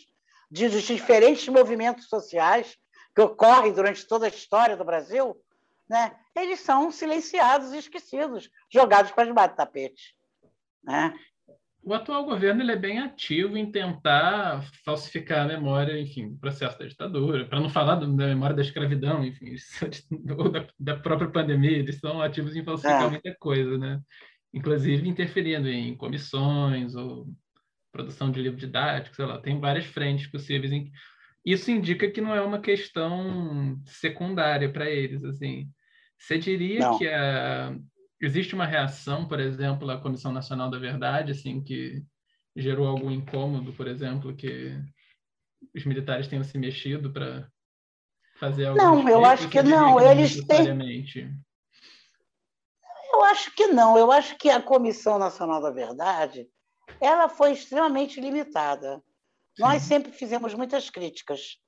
de 0.50 0.68
diferentes 0.68 1.46
movimentos 1.48 2.08
sociais 2.08 2.76
que 3.14 3.20
ocorrem 3.20 3.72
durante 3.72 4.06
toda 4.06 4.26
a 4.26 4.28
história 4.28 4.76
do 4.76 4.84
Brasil, 4.84 5.36
né, 5.88 6.16
eles 6.34 6.60
são 6.60 6.90
silenciados 6.90 7.72
e 7.72 7.78
esquecidos, 7.78 8.50
jogados 8.70 9.12
para 9.12 9.26
debaixo 9.26 9.54
do 9.54 9.56
tapete. 9.56 10.16
Né? 10.82 11.14
O 11.84 11.92
atual 11.92 12.24
governo 12.24 12.62
ele 12.62 12.72
é 12.72 12.76
bem 12.76 13.00
ativo 13.00 13.56
em 13.56 13.70
tentar 13.70 14.62
falsificar 14.84 15.44
a 15.44 15.48
memória, 15.48 16.00
enfim, 16.00 16.28
do 16.28 16.38
processo 16.38 16.78
da 16.78 16.86
ditadura, 16.86 17.44
para 17.44 17.60
não 17.60 17.68
falar 17.68 17.96
da 17.96 18.06
memória 18.06 18.54
da 18.54 18.62
escravidão, 18.62 19.24
enfim, 19.24 19.56
ou 20.38 20.48
da, 20.48 20.66
da, 20.78 20.96
própria 20.96 21.28
pandemia, 21.28 21.78
eles 21.78 21.98
são 21.98 22.22
ativos 22.22 22.54
em 22.54 22.64
falsificar 22.64 23.06
é. 23.06 23.10
muita 23.10 23.34
coisa, 23.34 23.76
né? 23.76 24.00
Inclusive 24.54 25.08
interferindo 25.08 25.68
em 25.68 25.96
comissões 25.96 26.94
ou 26.94 27.26
produção 27.90 28.30
de 28.30 28.40
livro 28.40 28.58
didático, 28.58 29.16
sei 29.16 29.26
lá, 29.26 29.38
tem 29.38 29.58
várias 29.58 29.86
frentes 29.86 30.28
possíveis. 30.28 30.70
Em... 30.70 30.90
Isso 31.44 31.70
indica 31.70 32.10
que 32.10 32.20
não 32.20 32.34
é 32.34 32.40
uma 32.40 32.60
questão 32.60 33.80
secundária 33.86 34.72
para 34.72 34.88
eles, 34.88 35.24
assim. 35.24 35.68
Você 36.18 36.38
diria 36.38 36.80
não. 36.80 36.98
que 36.98 37.08
a... 37.08 37.74
existe 38.20 38.54
uma 38.54 38.66
reação, 38.66 39.26
por 39.26 39.40
exemplo, 39.40 39.90
à 39.90 40.00
Comissão 40.00 40.32
Nacional 40.32 40.70
da 40.70 40.78
Verdade, 40.78 41.32
assim, 41.32 41.62
que 41.62 42.02
gerou 42.54 42.86
algum 42.86 43.10
incômodo, 43.10 43.72
por 43.72 43.88
exemplo, 43.88 44.36
que 44.36 44.78
os 45.74 45.84
militares 45.84 46.28
tenham 46.28 46.44
se 46.44 46.56
mexido 46.58 47.12
para 47.12 47.48
fazer 48.38 48.66
algo? 48.66 48.78
Não, 48.78 49.08
eu 49.08 49.24
acho 49.24 49.48
que 49.48 49.62
não. 49.62 50.00
Eles 50.00 50.44
têm. 50.44 50.66
Eu 53.12 53.24
acho 53.24 53.54
que 53.54 53.66
não. 53.68 53.98
Eu 53.98 54.10
acho 54.10 54.36
que 54.38 54.48
a 54.48 54.60
Comissão 54.60 55.18
Nacional 55.18 55.60
da 55.60 55.70
Verdade 55.70 56.48
ela 57.00 57.28
foi 57.28 57.52
extremamente 57.52 58.20
limitada. 58.20 59.02
Nós 59.58 59.82
sempre 59.82 60.12
fizemos 60.12 60.54
muitas 60.54 60.88
críticas. 60.88 61.58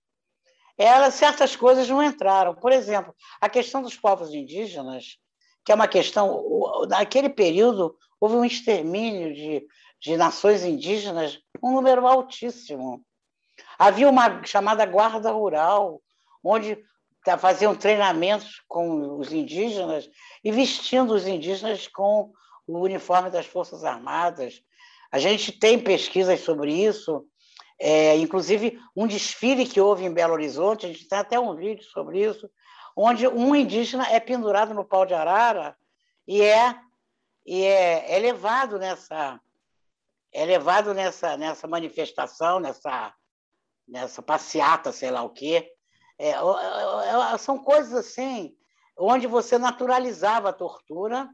Ela, 0.77 1.11
certas 1.11 1.55
coisas 1.55 1.89
não 1.89 2.03
entraram. 2.03 2.55
Por 2.55 2.73
exemplo, 2.73 3.15
a 3.41 3.49
questão 3.49 3.83
dos 3.83 3.97
povos 3.97 4.35
indígenas, 4.35 5.19
que 5.65 5.71
é 5.71 5.75
uma 5.75 5.89
questão. 5.89 6.43
Naquele 6.89 7.29
período, 7.29 7.97
houve 8.21 8.37
um 8.37 8.45
extermínio 8.45 9.35
de, 9.35 9.67
de 10.01 10.17
nações 10.17 10.65
indígenas, 10.65 11.39
um 11.63 11.73
número 11.73 12.07
altíssimo. 12.07 13.05
Havia 13.79 14.09
uma 14.09 14.45
chamada 14.45 14.85
Guarda 14.85 15.31
Rural, 15.31 16.01
onde 16.43 16.83
faziam 17.39 17.75
treinamentos 17.75 18.63
com 18.69 19.19
os 19.19 19.33
indígenas 19.33 20.09
e 20.43 20.51
vestindo 20.51 21.15
os 21.15 21.27
indígenas 21.27 21.87
com 21.89 22.33
o 22.67 22.81
uniforme 22.81 23.31
das 23.31 23.47
Forças 23.47 23.85
Armadas. 23.85 24.61
A 25.11 25.19
gente 25.19 25.53
tem 25.53 25.79
pesquisas 25.79 26.41
sobre 26.41 26.73
isso, 26.73 27.25
é, 27.79 28.17
inclusive 28.17 28.81
um 28.95 29.07
desfile 29.07 29.67
que 29.67 29.81
houve 29.81 30.05
em 30.05 30.13
Belo 30.13 30.33
Horizonte, 30.33 30.87
a 30.87 30.89
gente 30.89 31.09
tem 31.09 31.19
até 31.19 31.39
um 31.39 31.55
vídeo 31.55 31.85
sobre 31.85 32.25
isso, 32.25 32.49
onde 32.97 33.27
um 33.27 33.55
indígena 33.55 34.07
é 34.11 34.21
pendurado 34.21 34.73
no 34.73 34.85
pau 34.85 35.05
de 35.05 35.15
arara 35.15 35.77
e 36.27 36.41
é, 36.41 36.79
e 37.45 37.63
é, 37.65 38.17
é 38.17 38.19
levado 38.19 38.79
nessa 38.79 39.41
é 40.33 40.45
levado 40.45 40.95
nessa 40.95 41.37
nessa 41.37 41.67
manifestação, 41.67 42.61
nessa 42.61 43.15
nessa 43.87 44.23
passeata, 44.23 44.93
sei 44.93 45.11
lá 45.11 45.23
o 45.23 45.31
quê. 45.31 45.71
É, 46.19 46.35
são 47.39 47.59
coisas 47.59 47.93
assim 47.93 48.57
onde 48.97 49.27
você 49.27 49.59
naturalizava 49.59 50.51
a 50.51 50.53
tortura 50.53 51.29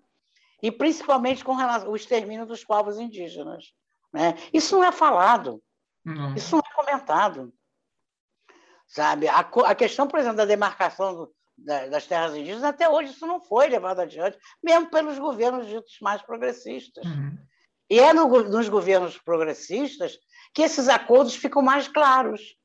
e 0.62 0.70
principalmente 0.70 1.44
com 1.44 1.54
relação 1.54 1.88
ao 1.88 1.96
extermínio 1.96 2.46
dos 2.46 2.64
povos 2.64 2.98
indígenas. 2.98 3.72
Né? 4.12 4.34
Isso 4.52 4.76
não 4.76 4.84
é 4.84 4.92
falado, 4.92 5.62
não. 6.04 6.34
isso 6.34 6.56
não 6.56 6.62
é 6.64 6.74
comentado. 6.74 7.52
Sabe? 8.86 9.28
A, 9.28 9.40
a 9.40 9.74
questão, 9.74 10.08
por 10.08 10.18
exemplo, 10.18 10.38
da 10.38 10.44
demarcação 10.44 11.14
do, 11.14 11.34
da, 11.56 11.86
das 11.86 12.06
terras 12.06 12.34
indígenas, 12.34 12.64
até 12.64 12.88
hoje 12.88 13.12
isso 13.12 13.26
não 13.26 13.42
foi 13.42 13.68
levado 13.68 14.00
adiante, 14.00 14.38
mesmo 14.62 14.90
pelos 14.90 15.18
governos 15.18 15.66
ditos 15.66 15.98
mais 16.00 16.20
progressistas. 16.22 17.04
Uhum. 17.04 17.38
E 17.88 17.98
é 17.98 18.12
no, 18.12 18.26
nos 18.44 18.68
governos 18.68 19.18
progressistas 19.18 20.18
que 20.54 20.62
esses 20.62 20.88
acordos 20.88 21.34
ficam 21.34 21.62
mais 21.62 21.88
claros. 21.88 22.56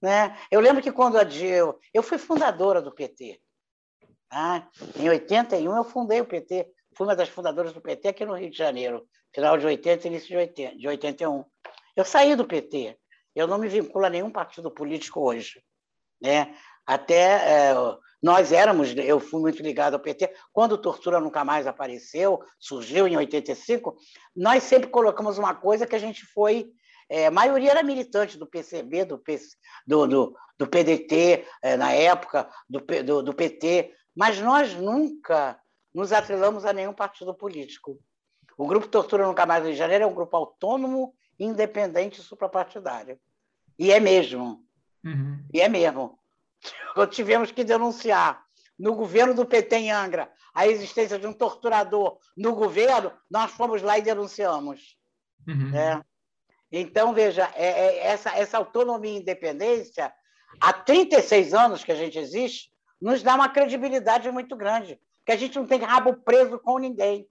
Né? 0.00 0.36
Eu 0.50 0.60
lembro 0.60 0.82
que 0.82 0.92
quando 0.92 1.16
a 1.16 1.22
eu, 1.22 1.78
eu 1.92 2.02
fui 2.02 2.18
fundadora 2.18 2.82
do 2.82 2.94
PT. 2.94 3.40
Tá? 4.28 4.68
Em 4.96 5.08
81 5.08 5.76
eu 5.76 5.84
fundei 5.84 6.20
o 6.20 6.26
PT, 6.26 6.70
fui 6.96 7.06
uma 7.06 7.16
das 7.16 7.28
fundadoras 7.28 7.72
do 7.72 7.80
PT 7.80 8.08
aqui 8.08 8.24
no 8.24 8.34
Rio 8.34 8.50
de 8.50 8.56
Janeiro, 8.56 9.06
final 9.34 9.56
de 9.56 9.66
80 9.66 10.08
início 10.08 10.28
de, 10.28 10.36
80, 10.36 10.76
de 10.76 10.88
81. 10.88 11.44
Eu 11.96 12.04
saí 12.04 12.36
do 12.36 12.46
PT, 12.46 12.96
eu 13.34 13.46
não 13.46 13.58
me 13.58 13.68
vinculo 13.68 14.04
a 14.04 14.10
nenhum 14.10 14.30
partido 14.30 14.70
político 14.70 15.20
hoje. 15.20 15.62
Né? 16.20 16.54
Até 16.86 17.70
é, 17.70 17.74
nós 18.22 18.52
éramos, 18.52 18.94
eu 18.96 19.18
fui 19.18 19.40
muito 19.40 19.62
ligado 19.62 19.94
ao 19.94 20.00
PT, 20.00 20.32
quando 20.52 20.78
Tortura 20.78 21.18
Nunca 21.20 21.44
Mais 21.44 21.66
apareceu, 21.66 22.40
surgiu 22.58 23.08
em 23.08 23.16
85, 23.16 23.96
nós 24.34 24.62
sempre 24.62 24.90
colocamos 24.90 25.38
uma 25.38 25.54
coisa 25.54 25.86
que 25.86 25.96
a 25.96 25.98
gente 25.98 26.24
foi 26.26 26.70
é, 27.08 27.26
a 27.26 27.30
maioria 27.30 27.70
era 27.70 27.82
militante 27.82 28.36
do 28.36 28.46
PCB, 28.46 29.04
do, 29.04 29.18
PC, 29.18 29.56
do, 29.86 30.06
do, 30.06 30.36
do 30.58 30.66
PDT, 30.66 31.46
é, 31.62 31.76
na 31.76 31.92
época, 31.92 32.48
do, 32.68 32.80
do, 32.80 33.22
do, 33.22 33.34
PT, 33.34 33.94
mas 34.14 34.40
nós 34.40 34.74
nunca 34.74 35.58
nos 35.94 36.12
atrelamos 36.12 36.64
a 36.64 36.72
nenhum 36.72 36.92
partido 36.92 37.32
político. 37.32 37.98
O 38.58 38.66
Grupo 38.66 38.88
Tortura 38.88 39.26
Nunca 39.26 39.46
Mais 39.46 39.62
Rio 39.62 39.72
de 39.72 39.78
Janeiro 39.78 40.04
é 40.04 40.06
um 40.06 40.14
grupo 40.14 40.36
autônomo, 40.36 41.14
independente 41.38 42.20
e 42.20 42.24
suprapartidário. 42.24 43.18
E 43.78 43.92
é 43.92 44.00
mesmo. 44.00 44.64
Uhum. 45.04 45.44
E 45.52 45.60
é 45.60 45.68
mesmo. 45.68 46.18
Tivemos 47.10 47.50
que 47.50 47.64
denunciar 47.64 48.44
no 48.78 48.94
governo 48.94 49.34
do 49.34 49.46
PT 49.46 49.76
em 49.76 49.92
Angra 49.92 50.30
a 50.54 50.66
existência 50.66 51.18
de 51.18 51.26
um 51.26 51.32
torturador 51.34 52.18
no 52.34 52.54
governo, 52.54 53.12
nós 53.30 53.50
fomos 53.50 53.82
lá 53.82 53.98
e 53.98 54.02
denunciamos. 54.02 54.96
Uhum. 55.46 55.76
É. 55.76 56.02
Então, 56.72 57.12
veja, 57.12 57.50
é, 57.54 57.66
é, 57.66 58.06
essa, 58.06 58.30
essa 58.30 58.56
autonomia 58.56 59.12
e 59.12 59.20
independência, 59.20 60.12
há 60.60 60.72
36 60.72 61.52
anos 61.52 61.84
que 61.84 61.92
a 61.92 61.94
gente 61.94 62.18
existe, 62.18 62.72
nos 63.00 63.22
dá 63.22 63.34
uma 63.34 63.50
credibilidade 63.50 64.30
muito 64.30 64.56
grande, 64.56 64.98
que 65.24 65.32
a 65.32 65.36
gente 65.36 65.56
não 65.56 65.66
tem 65.66 65.78
rabo 65.80 66.14
preso 66.14 66.58
com 66.58 66.78
ninguém, 66.78 67.28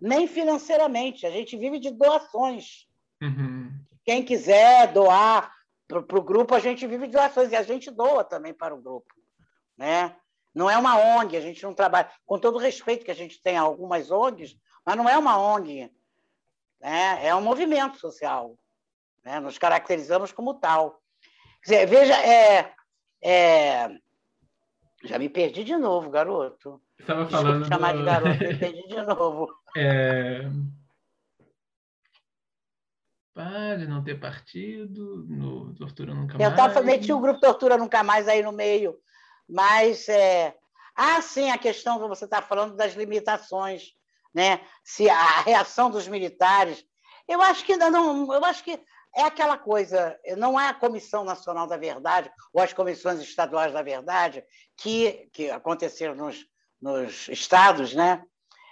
nem 0.00 0.26
financeiramente, 0.26 1.24
a 1.24 1.30
gente 1.30 1.56
vive 1.56 1.78
de 1.78 1.92
doações. 1.92 2.88
Uhum. 3.22 3.70
Quem 4.04 4.24
quiser 4.24 4.92
doar 4.92 5.52
para 5.86 6.18
o 6.18 6.22
grupo, 6.22 6.54
a 6.54 6.60
gente 6.60 6.86
vive 6.86 7.06
de 7.06 7.12
doações, 7.12 7.52
e 7.52 7.56
a 7.56 7.62
gente 7.62 7.90
doa 7.90 8.24
também 8.24 8.52
para 8.52 8.74
o 8.74 8.80
grupo. 8.80 9.14
Né? 9.76 10.14
Não 10.54 10.68
é 10.68 10.76
uma 10.76 10.98
ONG, 10.98 11.36
a 11.36 11.40
gente 11.40 11.62
não 11.62 11.74
trabalha, 11.74 12.10
com 12.26 12.38
todo 12.38 12.56
o 12.56 12.58
respeito 12.58 13.04
que 13.04 13.10
a 13.10 13.14
gente 13.14 13.40
tem 13.42 13.56
a 13.56 13.62
algumas 13.62 14.10
ONGs, 14.10 14.56
mas 14.84 14.96
não 14.96 15.08
é 15.08 15.16
uma 15.16 15.38
ONG 15.38 15.90
né? 16.82 17.26
é 17.26 17.34
um 17.34 17.40
movimento 17.40 17.98
social. 17.98 18.58
Né? 19.24 19.38
Nos 19.38 19.56
caracterizamos 19.56 20.32
como 20.32 20.54
tal. 20.54 21.00
Dizer, 21.62 21.86
veja, 21.86 22.14
é, 22.14 22.72
é... 23.22 23.88
já 25.04 25.18
me 25.18 25.28
perdi 25.28 25.62
de 25.62 25.76
novo, 25.76 26.10
garoto. 26.10 26.82
Estava 26.98 27.28
falando. 27.28 27.68
chamar 27.68 27.92
do... 27.92 27.98
de 28.00 28.04
garoto, 28.04 28.38
me 28.44 28.58
perdi 28.58 28.88
de 28.88 29.02
novo. 29.02 29.48
É... 29.74 30.42
Pare 33.34 33.86
não 33.86 34.04
ter 34.04 34.20
partido, 34.20 35.24
no 35.28 35.74
Tortura 35.74 36.14
Nunca 36.14 36.36
Mais. 36.36 36.44
Eu 36.44 36.50
estava 36.50 36.82
meti 36.82 37.12
o 37.12 37.20
grupo 37.20 37.40
Tortura 37.40 37.78
Nunca 37.78 38.02
Mais 38.02 38.28
aí 38.28 38.42
no 38.42 38.52
meio, 38.52 38.98
mas 39.48 40.08
é... 40.08 40.54
Ah, 40.94 41.22
sim, 41.22 41.50
a 41.50 41.56
questão 41.56 41.98
que 41.98 42.06
você 42.06 42.26
está 42.26 42.42
falando 42.42 42.76
das 42.76 42.94
limitações 42.94 43.94
né? 44.34 44.60
se 44.82 45.08
a 45.08 45.40
reação 45.42 45.90
dos 45.90 46.08
militares. 46.08 46.84
Eu 47.28 47.40
acho 47.42 47.64
que 47.64 47.72
ainda 47.72 47.90
não. 47.90 48.32
Eu 48.32 48.44
acho 48.44 48.64
que 48.64 48.80
é 49.14 49.22
aquela 49.22 49.58
coisa, 49.58 50.18
não 50.38 50.58
é 50.58 50.68
a 50.68 50.74
Comissão 50.74 51.22
Nacional 51.22 51.66
da 51.66 51.76
Verdade 51.76 52.30
ou 52.52 52.62
as 52.62 52.72
comissões 52.72 53.20
estaduais 53.20 53.72
da 53.72 53.82
verdade 53.82 54.42
que, 54.76 55.28
que 55.32 55.50
aconteceram 55.50 56.14
nos, 56.14 56.46
nos 56.80 57.28
estados, 57.28 57.94
né? 57.94 58.24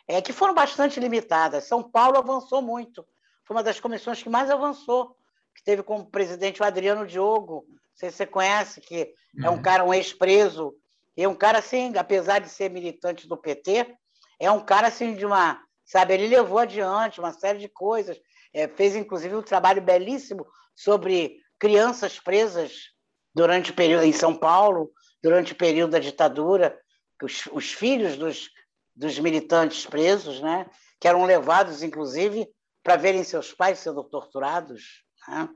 É, 0.08 0.20
que 0.20 0.32
foram 0.32 0.54
bastante 0.54 0.98
limitadas. 0.98 1.64
São 1.64 1.82
Paulo 1.82 2.18
avançou 2.18 2.60
muito. 2.60 3.06
Foi 3.50 3.56
uma 3.56 3.64
das 3.64 3.80
comissões 3.80 4.22
que 4.22 4.28
mais 4.28 4.48
avançou, 4.48 5.16
que 5.52 5.64
teve 5.64 5.82
como 5.82 6.08
presidente 6.08 6.62
o 6.62 6.64
Adriano 6.64 7.04
Diogo, 7.04 7.66
não 7.68 7.78
sei 7.96 8.08
se 8.08 8.18
você 8.18 8.24
conhece, 8.24 8.80
que 8.80 9.12
é 9.42 9.50
um 9.50 9.54
uhum. 9.54 9.62
cara, 9.62 9.84
um 9.84 9.92
ex-preso, 9.92 10.72
e 11.16 11.24
é 11.24 11.28
um 11.28 11.34
cara, 11.34 11.58
assim, 11.58 11.92
apesar 11.96 12.38
de 12.38 12.48
ser 12.48 12.70
militante 12.70 13.26
do 13.26 13.36
PT, 13.36 13.92
é 14.38 14.48
um 14.52 14.64
cara 14.64 14.86
assim 14.86 15.16
de 15.16 15.26
uma, 15.26 15.60
sabe, 15.84 16.14
ele 16.14 16.28
levou 16.28 16.60
adiante 16.60 17.18
uma 17.18 17.32
série 17.32 17.58
de 17.58 17.68
coisas, 17.68 18.20
é, 18.54 18.68
fez 18.68 18.94
inclusive 18.94 19.34
um 19.34 19.42
trabalho 19.42 19.82
belíssimo 19.82 20.46
sobre 20.76 21.40
crianças 21.58 22.20
presas 22.20 22.90
durante 23.34 23.72
o 23.72 23.74
período 23.74 24.04
em 24.04 24.12
São 24.12 24.32
Paulo, 24.32 24.92
durante 25.20 25.54
o 25.54 25.56
período 25.56 25.90
da 25.90 25.98
ditadura, 25.98 26.78
os, 27.20 27.48
os 27.50 27.72
filhos 27.72 28.16
dos, 28.16 28.48
dos 28.94 29.18
militantes 29.18 29.86
presos, 29.86 30.40
né, 30.40 30.70
que 31.00 31.08
eram 31.08 31.24
levados 31.24 31.82
inclusive 31.82 32.48
para 32.82 32.96
verem 32.96 33.24
seus 33.24 33.52
pais 33.52 33.78
sendo 33.78 34.02
torturados, 34.04 35.04
né, 35.28 35.48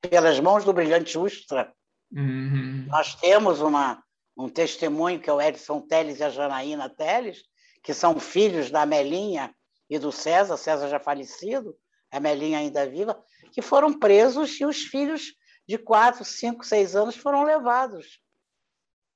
pelas 0.00 0.38
mãos 0.40 0.64
do 0.64 0.72
brilhante 0.72 1.16
Ustra. 1.16 1.72
Uhum. 2.10 2.86
Nós 2.88 3.14
temos 3.14 3.60
uma, 3.60 4.02
um 4.36 4.48
testemunho 4.48 5.20
que 5.20 5.30
é 5.30 5.32
o 5.32 5.40
Edson 5.40 5.80
Teles 5.80 6.18
e 6.18 6.24
a 6.24 6.30
Janaína 6.30 6.88
Teles, 6.88 7.42
que 7.82 7.94
são 7.94 8.18
filhos 8.18 8.70
da 8.70 8.84
Melinha 8.84 9.54
e 9.88 9.98
do 9.98 10.12
César, 10.12 10.56
César 10.56 10.88
já 10.88 10.98
falecido, 10.98 11.76
a 12.10 12.20
Melinha 12.20 12.58
ainda 12.58 12.86
viva, 12.86 13.22
que 13.52 13.62
foram 13.62 13.98
presos 13.98 14.60
e 14.60 14.64
os 14.64 14.82
filhos 14.82 15.34
de 15.66 15.78
quatro, 15.78 16.24
cinco, 16.24 16.64
seis 16.64 16.94
anos 16.96 17.16
foram 17.16 17.44
levados. 17.44 18.20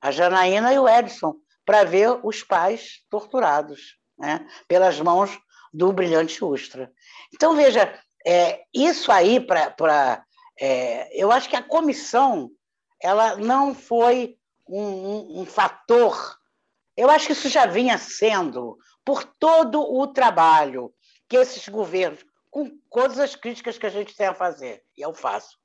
A 0.00 0.10
Janaína 0.10 0.72
e 0.72 0.78
o 0.78 0.88
Edson, 0.88 1.34
para 1.64 1.84
ver 1.84 2.20
os 2.24 2.42
pais 2.42 3.04
torturados 3.10 3.98
né, 4.18 4.46
pelas 4.68 5.00
mãos 5.00 5.36
do 5.76 5.92
brilhante 5.92 6.44
Ustra. 6.44 6.90
Então, 7.34 7.54
veja, 7.54 7.98
é, 8.26 8.62
isso 8.72 9.10
aí, 9.12 9.40
para. 9.40 10.24
É, 10.58 11.08
eu 11.12 11.30
acho 11.30 11.48
que 11.48 11.56
a 11.56 11.62
comissão 11.62 12.50
ela 13.02 13.36
não 13.36 13.74
foi 13.74 14.38
um, 14.66 14.82
um, 14.82 15.40
um 15.40 15.46
fator 15.46 16.36
eu 16.96 17.10
acho 17.10 17.26
que 17.26 17.32
isso 17.32 17.48
já 17.48 17.66
vinha 17.66 17.98
sendo 17.98 18.78
por 19.04 19.22
todo 19.22 19.80
o 19.82 20.06
trabalho 20.06 20.92
que 21.28 21.36
esses 21.36 21.68
governos, 21.68 22.24
com 22.50 22.70
todas 22.90 23.18
as 23.18 23.36
críticas 23.36 23.76
que 23.76 23.84
a 23.84 23.90
gente 23.90 24.16
tem 24.16 24.26
a 24.26 24.34
fazer, 24.34 24.82
e 24.96 25.02
eu 25.02 25.12
faço, 25.12 25.58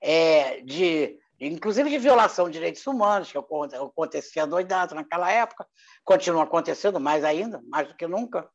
é, 0.00 0.62
de, 0.62 1.18
inclusive 1.38 1.90
de 1.90 1.98
violação 1.98 2.46
de 2.46 2.52
direitos 2.52 2.86
humanos, 2.86 3.30
que 3.30 3.36
acontecia 3.36 4.46
doidado 4.46 4.94
naquela 4.94 5.30
época, 5.30 5.66
continua 6.04 6.44
acontecendo 6.44 6.98
mais 6.98 7.24
ainda, 7.24 7.60
mais 7.68 7.88
do 7.88 7.94
que 7.94 8.06
nunca. 8.06 8.48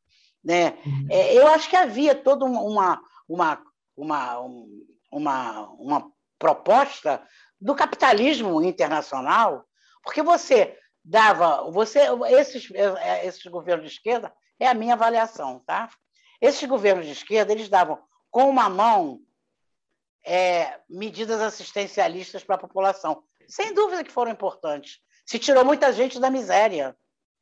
Né? 0.43 0.77
Uhum. 0.85 1.07
É, 1.09 1.33
eu 1.37 1.47
acho 1.47 1.69
que 1.69 1.75
havia 1.75 2.13
toda 2.13 2.45
uma, 2.45 3.01
uma, 3.27 3.63
uma, 3.95 4.39
uma, 5.11 5.69
uma 5.71 6.11
proposta 6.37 7.25
do 7.59 7.73
capitalismo 7.73 8.61
internacional, 8.61 9.65
porque 10.03 10.21
você 10.21 10.77
dava. 11.03 11.69
Você, 11.71 12.01
esses, 12.31 12.69
é, 12.71 13.25
esses 13.25 13.43
governos 13.45 13.89
de 13.89 13.93
esquerda, 13.93 14.33
é 14.59 14.67
a 14.67 14.73
minha 14.73 14.93
avaliação, 14.93 15.59
tá? 15.65 15.89
Esses 16.41 16.67
governos 16.67 17.05
de 17.05 17.13
esquerda, 17.13 17.53
eles 17.53 17.69
davam 17.69 17.99
com 18.29 18.49
uma 18.49 18.69
mão 18.69 19.21
é, 20.25 20.79
medidas 20.89 21.39
assistencialistas 21.41 22.43
para 22.43 22.55
a 22.55 22.59
população. 22.59 23.23
Sem 23.47 23.73
dúvida 23.73 24.03
que 24.03 24.11
foram 24.11 24.31
importantes. 24.31 24.99
Se 25.25 25.39
tirou 25.39 25.63
muita 25.63 25.91
gente 25.93 26.19
da 26.19 26.29
miséria. 26.29 26.95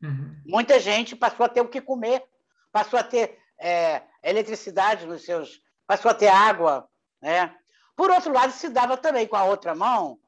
Uhum. 0.04 0.36
Muita 0.46 0.80
gente 0.80 1.16
passou 1.16 1.46
a 1.46 1.50
ter 1.50 1.62
o 1.62 1.70
que 1.70 1.80
comer, 1.80 2.24
passou 2.72 3.00
a 3.00 3.04
ter 3.04 3.38
é, 3.60 4.02
eletricidade 4.24 5.06
nos 5.06 5.24
seus. 5.24 5.62
passou 5.86 6.12
a 6.12 6.14
ter 6.14 6.28
água. 6.28 6.88
Né? 7.22 7.56
Por 7.96 8.10
outro 8.10 8.34
lado, 8.34 8.52
se 8.52 8.70
dava 8.70 8.98
também 8.98 9.28
com 9.28 9.36
a 9.36 9.44
outra 9.44 9.76
mão 9.76 10.20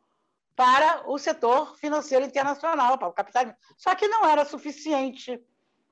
para 0.55 1.09
o 1.09 1.17
setor 1.17 1.75
financeiro 1.77 2.25
internacional, 2.25 2.97
para 2.97 3.07
o 3.07 3.13
capitalismo. 3.13 3.57
Só 3.77 3.95
que 3.95 4.07
não 4.07 4.25
era 4.25 4.45
suficiente 4.45 5.41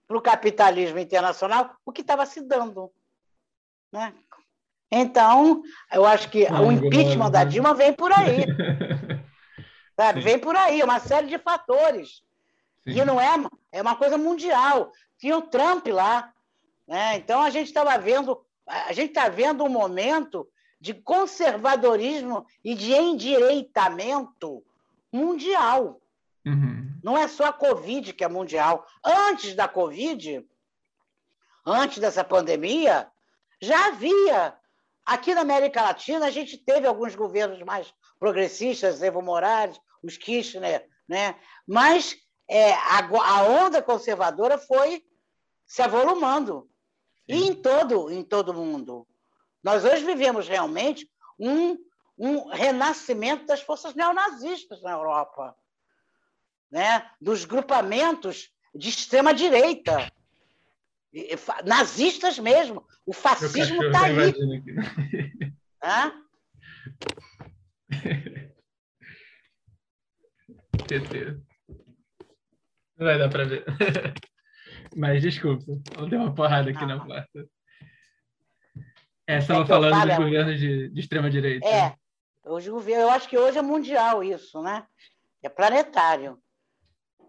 para 0.07 0.17
o 0.17 0.21
capitalismo 0.21 0.99
internacional 0.99 1.75
o 1.85 1.91
que 1.91 2.01
estava 2.01 2.25
se 2.25 2.41
dando. 2.41 2.91
Né? 3.91 4.13
Então, 4.91 5.63
eu 5.91 6.05
acho 6.05 6.29
que 6.29 6.45
o 6.51 6.71
impeachment 6.71 7.31
da 7.31 7.43
Dilma 7.43 7.73
vem 7.73 7.93
por 7.93 8.11
aí. 8.11 8.45
sabe? 9.95 10.21
Vem 10.21 10.39
por 10.39 10.55
aí, 10.55 10.81
uma 10.83 10.99
série 10.99 11.27
de 11.27 11.37
fatores. 11.37 12.23
Sim. 12.83 12.99
E 12.99 13.05
não 13.05 13.21
é, 13.21 13.29
é 13.71 13.81
uma 13.81 13.95
coisa 13.95 14.17
mundial. 14.17 14.91
Tinha 15.17 15.37
o 15.37 15.43
Trump 15.43 15.87
lá. 15.87 16.33
Né? 16.91 17.15
Então, 17.15 17.41
a 17.41 17.49
gente 17.49 17.67
estava 17.67 17.97
vendo, 17.97 18.37
a 18.67 18.91
gente 18.91 19.11
está 19.11 19.29
vendo 19.29 19.63
um 19.63 19.69
momento 19.69 20.45
de 20.77 20.93
conservadorismo 20.93 22.45
e 22.61 22.75
de 22.75 22.91
endireitamento 22.91 24.61
mundial. 25.09 26.01
Uhum. 26.45 26.91
Não 27.01 27.17
é 27.17 27.29
só 27.29 27.45
a 27.45 27.53
Covid 27.53 28.11
que 28.11 28.25
é 28.25 28.27
mundial. 28.27 28.85
Antes 29.01 29.55
da 29.55 29.69
Covid, 29.69 30.45
antes 31.65 31.99
dessa 31.99 32.25
pandemia, 32.25 33.09
já 33.61 33.87
havia. 33.87 34.53
Aqui 35.05 35.33
na 35.33 35.41
América 35.41 35.81
Latina, 35.81 36.25
a 36.25 36.29
gente 36.29 36.57
teve 36.57 36.85
alguns 36.85 37.15
governos 37.15 37.61
mais 37.61 37.93
progressistas, 38.19 39.01
Evo 39.01 39.21
Morales, 39.21 39.79
os 40.03 40.17
Kirchner, 40.17 40.85
né? 41.07 41.35
mas 41.65 42.17
é, 42.49 42.73
a, 42.73 42.99
a, 42.99 43.43
onda 43.43 43.81
conservadora 43.81 44.57
foi 44.57 45.01
se 45.65 45.81
avolumando. 45.81 46.69
E 47.31 47.47
em 47.47 47.53
todo, 47.53 48.11
em 48.11 48.23
todo 48.23 48.53
mundo. 48.53 49.07
Nós 49.63 49.85
hoje 49.85 50.03
vivemos 50.03 50.47
realmente 50.47 51.09
um, 51.39 51.77
um 52.17 52.49
renascimento 52.49 53.45
das 53.45 53.61
forças 53.61 53.95
neonazistas 53.95 54.81
na 54.81 54.91
Europa, 54.91 55.55
né? 56.69 57.09
dos 57.19 57.45
grupamentos 57.45 58.51
de 58.73 58.89
extrema-direita, 58.89 60.11
nazistas 61.65 62.37
mesmo. 62.39 62.85
O 63.05 63.13
fascismo 63.13 63.83
está 63.83 64.05
aí. 64.05 64.33
Hã? 65.83 66.13
Não 72.97 73.07
vai 73.07 73.17
dar 73.17 73.29
para 73.29 73.45
ver. 73.45 73.63
Mas 74.95 75.21
desculpa, 75.21 75.63
eu 75.97 76.07
dei 76.07 76.17
uma 76.17 76.33
porrada 76.33 76.69
aqui 76.69 76.85
na 76.85 77.03
porta. 77.03 77.47
É, 79.27 79.37
estava 79.37 79.63
é 79.63 79.65
falando 79.65 80.07
dos 80.07 80.17
governos 80.17 80.59
de, 80.59 80.89
de 80.89 80.99
extrema-direita. 80.99 81.65
É, 81.65 81.95
governos, 82.43 83.03
eu 83.03 83.09
acho 83.09 83.29
que 83.29 83.37
hoje 83.37 83.57
é 83.57 83.61
mundial 83.61 84.23
isso, 84.23 84.61
né? 84.61 84.85
É 85.41 85.47
planetário. 85.47 86.37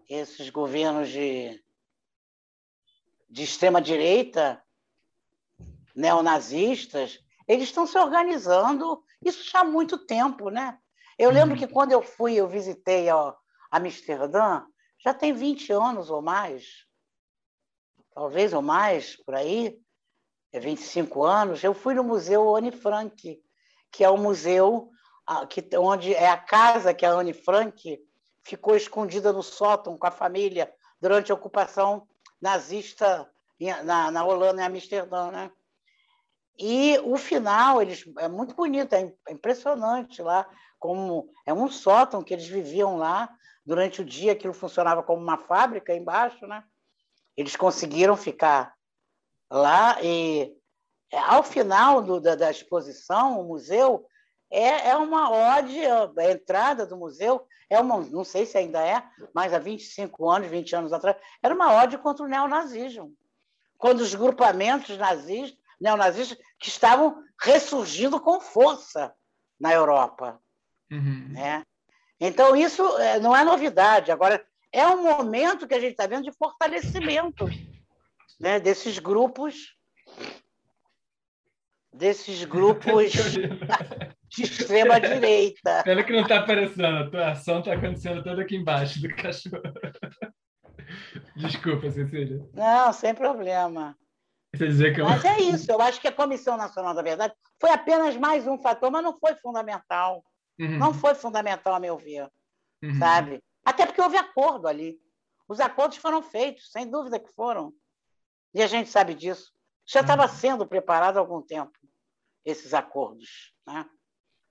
Esses 0.09 0.49
governos 0.49 1.09
de, 1.09 1.63
de 3.29 3.43
extrema-direita, 3.43 4.61
neonazistas, 5.95 7.19
eles 7.47 7.65
estão 7.65 7.87
se 7.87 7.97
organizando, 7.97 9.01
isso 9.23 9.49
já 9.49 9.61
há 9.61 9.63
muito 9.63 9.97
tempo, 9.97 10.49
né? 10.49 10.77
Eu 11.17 11.31
lembro 11.31 11.53
uhum. 11.53 11.59
que 11.59 11.67
quando 11.67 11.91
eu 11.91 12.01
fui, 12.01 12.33
eu 12.33 12.47
visitei 12.47 13.09
ó, 13.09 13.33
Amsterdã, 13.71 14.63
já 15.03 15.13
tem 15.13 15.31
20 15.31 15.71
anos 15.71 16.09
ou 16.09 16.21
mais, 16.21 16.85
talvez 18.13 18.53
ou 18.53 18.61
mais, 18.61 19.15
por 19.15 19.35
aí, 19.35 19.79
é 20.51 20.59
25 20.59 21.23
anos, 21.23 21.63
eu 21.63 21.73
fui 21.73 21.93
no 21.93 22.03
Museu 22.03 22.55
Anne 22.55 22.71
Frank, 22.71 23.41
que 23.91 24.03
é 24.03 24.09
o 24.09 24.17
museu 24.17 24.91
que, 25.49 25.67
onde 25.77 26.13
é 26.13 26.29
a 26.29 26.37
casa 26.37 26.93
que 26.93 27.05
a 27.05 27.11
Anne 27.11 27.33
Frank 27.33 27.99
ficou 28.43 28.75
escondida 28.75 29.31
no 29.31 29.41
sótão 29.41 29.97
com 29.97 30.05
a 30.05 30.11
família 30.11 30.71
durante 31.01 31.31
a 31.31 31.35
ocupação 31.35 32.07
nazista 32.41 33.29
na, 33.83 34.11
na 34.11 34.25
Holanda, 34.25 34.61
em 34.61 34.65
Amsterdã. 34.65 35.31
Né? 35.31 35.51
E 36.59 36.99
o 37.03 37.17
final 37.17 37.81
eles, 37.81 38.05
é 38.19 38.27
muito 38.27 38.53
bonito, 38.53 38.93
é, 38.93 39.13
é 39.27 39.31
impressionante 39.31 40.21
lá, 40.21 40.47
como 40.77 41.29
é 41.45 41.53
um 41.53 41.69
sótão 41.69 42.23
que 42.23 42.33
eles 42.33 42.47
viviam 42.47 42.97
lá 42.97 43.29
durante 43.65 44.01
o 44.01 44.05
dia, 44.05 44.33
aquilo 44.33 44.53
funcionava 44.53 45.01
como 45.01 45.21
uma 45.21 45.37
fábrica 45.37 45.95
embaixo, 45.95 46.45
né? 46.45 46.63
Eles 47.35 47.55
conseguiram 47.55 48.15
ficar 48.15 48.73
lá 49.49 50.01
e 50.01 50.55
é, 51.11 51.19
ao 51.19 51.43
final 51.43 52.01
do, 52.01 52.19
da, 52.19 52.35
da, 52.35 52.49
exposição, 52.49 53.39
o 53.39 53.43
museu 53.43 54.05
é, 54.51 54.89
é 54.89 54.95
uma 54.95 55.57
ode, 55.57 55.79
a 55.85 56.31
entrada 56.31 56.85
do 56.85 56.97
museu 56.97 57.45
é 57.69 57.79
uma, 57.79 58.01
não 58.01 58.23
sei 58.23 58.45
se 58.45 58.57
ainda 58.57 58.85
é, 58.85 59.03
mas 59.33 59.53
há 59.53 59.59
25 59.59 60.29
anos, 60.29 60.49
20 60.49 60.75
anos 60.75 60.93
atrás, 60.93 61.17
era 61.41 61.53
uma 61.53 61.73
ode 61.83 61.97
contra 61.99 62.25
o 62.25 62.27
neonazismo. 62.27 63.13
Quando 63.77 64.01
os 64.01 64.15
grupamentos 64.15 64.97
nazistas, 64.97 65.57
neonazistas 65.79 66.37
que 66.59 66.69
estavam 66.69 67.23
ressurgindo 67.39 68.19
com 68.19 68.39
força 68.39 69.13
na 69.59 69.73
Europa. 69.73 70.39
Uhum. 70.91 71.27
Né? 71.29 71.63
Então, 72.19 72.55
isso 72.55 72.85
é, 72.97 73.19
não 73.19 73.35
é 73.35 73.43
novidade. 73.43 74.11
Agora, 74.11 74.43
é 74.73 74.87
um 74.87 75.03
momento 75.03 75.67
que 75.67 75.75
a 75.75 75.79
gente 75.79 75.91
está 75.91 76.07
vendo 76.07 76.23
de 76.23 76.31
fortalecimento 76.31 77.45
né, 78.39 78.59
desses 78.59 78.97
grupos, 78.97 79.77
desses 81.93 82.43
grupos 82.43 83.13
de 84.27 84.43
extrema 84.43 84.99
direita. 84.99 85.83
Pelo 85.83 86.03
que 86.03 86.11
não 86.11 86.23
está 86.23 86.39
aparecendo, 86.39 86.85
a 86.85 87.09
tua 87.09 87.31
ação 87.31 87.59
está 87.59 87.73
acontecendo 87.73 88.23
toda 88.23 88.41
aqui 88.41 88.55
embaixo 88.55 88.99
do 88.99 89.15
cachorro. 89.15 89.61
Desculpa, 91.35 91.91
Cecília. 91.91 92.43
Não, 92.53 92.91
sem 92.91 93.13
problema. 93.13 93.95
Dizer 94.55 94.93
que 94.93 95.01
eu... 95.01 95.05
Mas 95.05 95.23
é 95.23 95.39
isso, 95.39 95.71
eu 95.71 95.81
acho 95.81 96.01
que 96.01 96.07
a 96.07 96.11
Comissão 96.11 96.57
Nacional 96.57 96.93
da 96.93 97.01
Verdade 97.01 97.33
foi 97.59 97.71
apenas 97.71 98.17
mais 98.17 98.47
um 98.47 98.57
fator, 98.57 98.91
mas 98.91 99.03
não 99.03 99.17
foi 99.19 99.35
fundamental. 99.35 100.23
Uhum. 100.59 100.77
Não 100.77 100.93
foi 100.93 101.15
fundamental, 101.15 101.73
a 101.75 101.79
meu 101.79 101.97
ver. 101.97 102.27
Uhum. 102.83 102.95
Sabe? 102.99 103.41
Até 103.63 103.85
porque 103.85 104.01
houve 104.01 104.17
acordo 104.17 104.67
ali. 104.67 104.99
Os 105.47 105.59
acordos 105.59 105.97
foram 105.97 106.21
feitos, 106.21 106.71
sem 106.71 106.89
dúvida 106.89 107.19
que 107.19 107.31
foram. 107.33 107.73
E 108.53 108.61
a 108.61 108.67
gente 108.67 108.89
sabe 108.89 109.13
disso. 109.13 109.51
Já 109.85 110.01
estava 110.01 110.23
uhum. 110.23 110.29
sendo 110.29 110.67
preparado 110.67 111.17
há 111.17 111.19
algum 111.19 111.41
tempo, 111.41 111.77
esses 112.45 112.73
acordos, 112.73 113.53
né? 113.65 113.85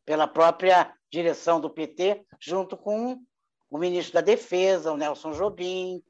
pela 0.04 0.26
própria 0.26 0.94
direção 1.10 1.60
do 1.60 1.70
PT, 1.70 2.26
junto 2.40 2.76
com 2.76 3.22
o 3.70 3.78
ministro 3.78 4.14
da 4.14 4.20
Defesa, 4.20 4.92
o 4.92 4.96
Nelson 4.96 5.32
Jobim, 5.32 6.02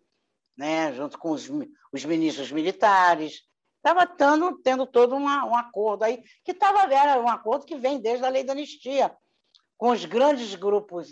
né? 0.57 0.93
junto 0.93 1.19
com 1.19 1.31
os, 1.31 1.49
os 1.93 2.05
ministros 2.05 2.51
militares. 2.51 3.43
Estava 3.77 4.07
tendo, 4.07 4.59
tendo 4.63 4.87
todo 4.87 5.15
uma, 5.15 5.45
um 5.45 5.57
acordo 5.57 6.05
aí, 6.05 6.23
que 6.45 6.53
estava 6.53 6.87
um 7.21 7.29
acordo 7.29 7.67
que 7.67 7.77
vem 7.77 8.01
desde 8.01 8.25
a 8.25 8.29
lei 8.29 8.45
da 8.45 8.53
anistia, 8.53 9.15
com 9.77 9.91
os 9.91 10.05
grandes 10.05 10.55
grupos 10.55 11.09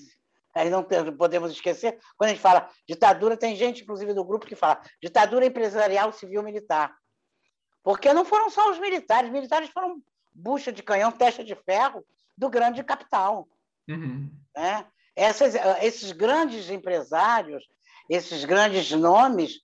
Aí 0.55 0.69
não 0.69 0.85
podemos 1.17 1.53
esquecer, 1.53 1.99
quando 2.17 2.31
a 2.31 2.33
gente 2.33 2.43
fala 2.43 2.69
ditadura, 2.89 3.37
tem 3.37 3.55
gente, 3.55 3.83
inclusive, 3.83 4.13
do 4.13 4.25
grupo 4.25 4.47
que 4.47 4.57
fala 4.57 4.81
ditadura 5.01 5.47
empresarial, 5.47 6.13
civil, 6.13 6.43
militar. 6.43 6.95
Porque 7.83 8.13
não 8.13 8.25
foram 8.25 8.51
só 8.51 8.71
os 8.71 8.79
militares, 8.79 9.29
os 9.29 9.33
militares 9.33 9.71
foram 9.71 10.03
bucha 10.33 10.73
de 10.73 10.83
canhão, 10.83 11.13
testa 11.13 11.45
de 11.45 11.55
ferro 11.55 12.05
do 12.37 12.51
grande 12.51 12.83
capital. 12.83 13.49
Uhum. 13.89 14.31
Né? 14.57 14.85
Essas, 15.15 15.55
esses 15.83 16.13
grandes 16.13 16.71
empresários, 16.71 17.69
esses 18.09 18.45
grandes 18.45 18.91
nomes 18.91 19.61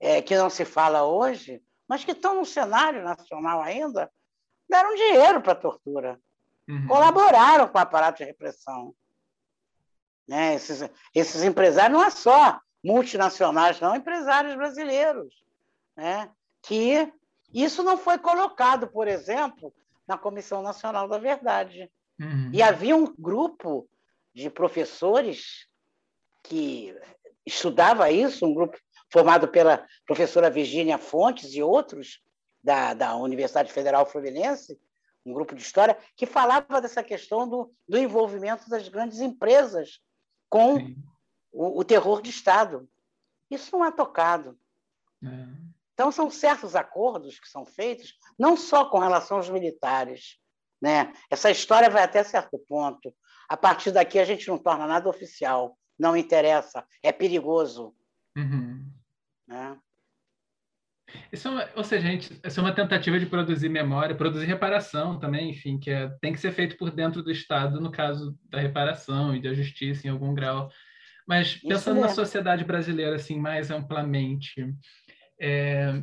é, 0.00 0.22
que 0.22 0.36
não 0.36 0.48
se 0.48 0.64
fala 0.64 1.04
hoje, 1.04 1.60
mas 1.88 2.04
que 2.04 2.12
estão 2.12 2.36
no 2.36 2.44
cenário 2.44 3.02
nacional 3.02 3.60
ainda, 3.60 4.10
deram 4.68 4.94
dinheiro 4.94 5.40
para 5.40 5.52
a 5.52 5.56
tortura, 5.56 6.20
uhum. 6.68 6.86
colaboraram 6.86 7.66
com 7.68 7.78
o 7.78 7.80
aparato 7.80 8.18
de 8.18 8.24
repressão. 8.24 8.94
Né? 10.28 10.54
Esses, 10.54 10.88
esses 11.14 11.42
empresários 11.42 11.98
não 11.98 12.04
é 12.04 12.10
só 12.10 12.60
multinacionais, 12.84 13.80
não, 13.80 13.96
empresários 13.96 14.54
brasileiros. 14.54 15.42
Né? 15.96 16.30
Que 16.62 17.10
isso 17.52 17.82
não 17.82 17.96
foi 17.96 18.18
colocado, 18.18 18.86
por 18.86 19.08
exemplo, 19.08 19.72
na 20.06 20.18
Comissão 20.18 20.62
Nacional 20.62 21.08
da 21.08 21.18
Verdade. 21.18 21.90
Uhum. 22.20 22.50
E 22.52 22.62
havia 22.62 22.94
um 22.94 23.12
grupo 23.18 23.88
de 24.34 24.50
professores 24.50 25.66
que 26.42 26.94
estudava 27.46 28.10
isso, 28.10 28.44
um 28.44 28.54
grupo 28.54 28.76
formado 29.10 29.48
pela 29.48 29.86
professora 30.06 30.50
Virgínia 30.50 30.98
Fontes 30.98 31.54
e 31.54 31.62
outros 31.62 32.20
da, 32.62 32.92
da 32.92 33.16
Universidade 33.16 33.72
Federal 33.72 34.04
Fluminense, 34.04 34.78
um 35.24 35.32
grupo 35.32 35.54
de 35.54 35.62
história, 35.62 35.96
que 36.16 36.26
falava 36.26 36.80
dessa 36.80 37.02
questão 37.02 37.48
do, 37.48 37.72
do 37.88 37.98
envolvimento 37.98 38.68
das 38.68 38.88
grandes 38.88 39.20
empresas 39.20 40.00
com 40.48 40.94
o, 41.52 41.80
o, 41.80 41.84
terror 41.84 42.22
de 42.22 42.30
Estado. 42.30 42.88
Isso 43.50 43.76
não 43.76 43.84
é 43.84 43.90
tocado. 43.90 44.58
É. 45.22 45.28
Então, 45.94 46.12
são 46.12 46.30
certos 46.30 46.76
acordos 46.76 47.40
que 47.40 47.48
são 47.48 47.66
feitos, 47.66 48.14
não 48.38 48.56
só 48.56 48.84
com 48.84 48.98
relação 48.98 49.38
aos 49.38 49.48
militares. 49.48 50.38
Né? 50.80 51.12
Essa 51.28 51.50
história 51.50 51.90
vai 51.90 52.04
até 52.04 52.22
certo 52.22 52.58
ponto. 52.68 53.14
A 53.48 53.56
partir 53.56 53.90
daqui, 53.90 54.18
a 54.18 54.24
gente 54.24 54.46
não 54.48 54.58
torna 54.58 54.86
nada 54.86 55.08
oficial. 55.08 55.76
Não 55.98 56.16
interessa. 56.16 56.86
É 57.02 57.10
perigoso. 57.10 57.94
Uhum. 58.36 58.88
Né? 59.46 59.76
Isso 61.32 61.48
é 61.48 61.50
uma, 61.50 61.68
ou 61.74 61.84
seja, 61.84 62.06
gente, 62.06 62.40
isso 62.44 62.60
é 62.60 62.62
uma 62.62 62.74
tentativa 62.74 63.18
de 63.18 63.26
produzir 63.26 63.68
memória, 63.68 64.14
produzir 64.14 64.46
reparação 64.46 65.18
também, 65.18 65.50
enfim, 65.50 65.78
que 65.78 65.90
é, 65.90 66.08
tem 66.20 66.32
que 66.32 66.40
ser 66.40 66.52
feito 66.52 66.76
por 66.76 66.90
dentro 66.90 67.22
do 67.22 67.30
Estado, 67.30 67.80
no 67.80 67.90
caso 67.90 68.38
da 68.44 68.60
reparação 68.60 69.34
e 69.34 69.42
da 69.42 69.54
justiça 69.54 70.06
em 70.06 70.10
algum 70.10 70.34
grau. 70.34 70.70
Mas 71.26 71.56
pensando 71.56 72.00
na 72.00 72.08
sociedade 72.08 72.64
brasileira 72.64 73.16
assim 73.16 73.38
mais 73.38 73.70
amplamente, 73.70 74.74
é, 75.40 76.02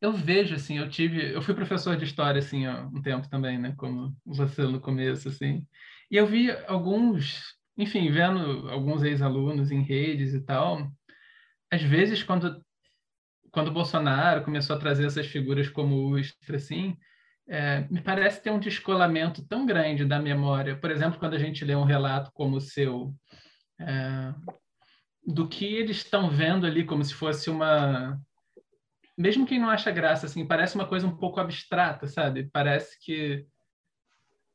eu 0.00 0.12
vejo 0.12 0.54
assim, 0.54 0.78
eu 0.78 0.88
tive, 0.88 1.32
eu 1.32 1.42
fui 1.42 1.54
professor 1.54 1.96
de 1.96 2.04
história 2.04 2.38
assim 2.38 2.66
há 2.66 2.82
um 2.92 3.02
tempo 3.02 3.28
também, 3.28 3.58
né, 3.58 3.74
como 3.76 4.16
você 4.24 4.62
no 4.62 4.80
começo 4.80 5.28
assim, 5.28 5.66
e 6.10 6.16
eu 6.16 6.26
vi 6.26 6.50
alguns, 6.68 7.42
enfim, 7.76 8.10
vendo 8.10 8.68
alguns 8.70 9.02
ex-alunos 9.02 9.70
em 9.70 9.82
redes 9.82 10.34
e 10.34 10.40
tal, 10.40 10.90
às 11.72 11.82
vezes 11.82 12.22
quando 12.22 12.63
quando 13.54 13.68
o 13.68 13.72
Bolsonaro 13.72 14.42
começou 14.42 14.74
a 14.74 14.78
trazer 14.78 15.06
essas 15.06 15.28
figuras 15.28 15.68
como 15.68 16.10
Ustra, 16.10 16.56
assim, 16.56 16.96
é, 17.48 17.86
me 17.88 18.00
parece 18.00 18.42
ter 18.42 18.50
um 18.50 18.58
descolamento 18.58 19.46
tão 19.46 19.64
grande 19.64 20.04
da 20.04 20.18
memória. 20.18 20.76
Por 20.76 20.90
exemplo, 20.90 21.20
quando 21.20 21.34
a 21.34 21.38
gente 21.38 21.64
lê 21.64 21.72
um 21.72 21.84
relato 21.84 22.32
como 22.34 22.56
o 22.56 22.60
seu, 22.60 23.14
é, 23.80 24.34
do 25.24 25.46
que 25.46 25.64
eles 25.66 25.98
estão 25.98 26.28
vendo 26.28 26.66
ali 26.66 26.84
como 26.84 27.04
se 27.04 27.14
fosse 27.14 27.48
uma 27.48 28.20
mesmo 29.16 29.46
quem 29.46 29.60
não 29.60 29.70
acha 29.70 29.92
graça, 29.92 30.26
assim, 30.26 30.44
parece 30.44 30.74
uma 30.74 30.88
coisa 30.88 31.06
um 31.06 31.16
pouco 31.16 31.38
abstrata, 31.38 32.08
sabe? 32.08 32.50
Parece 32.52 32.98
que 32.98 33.46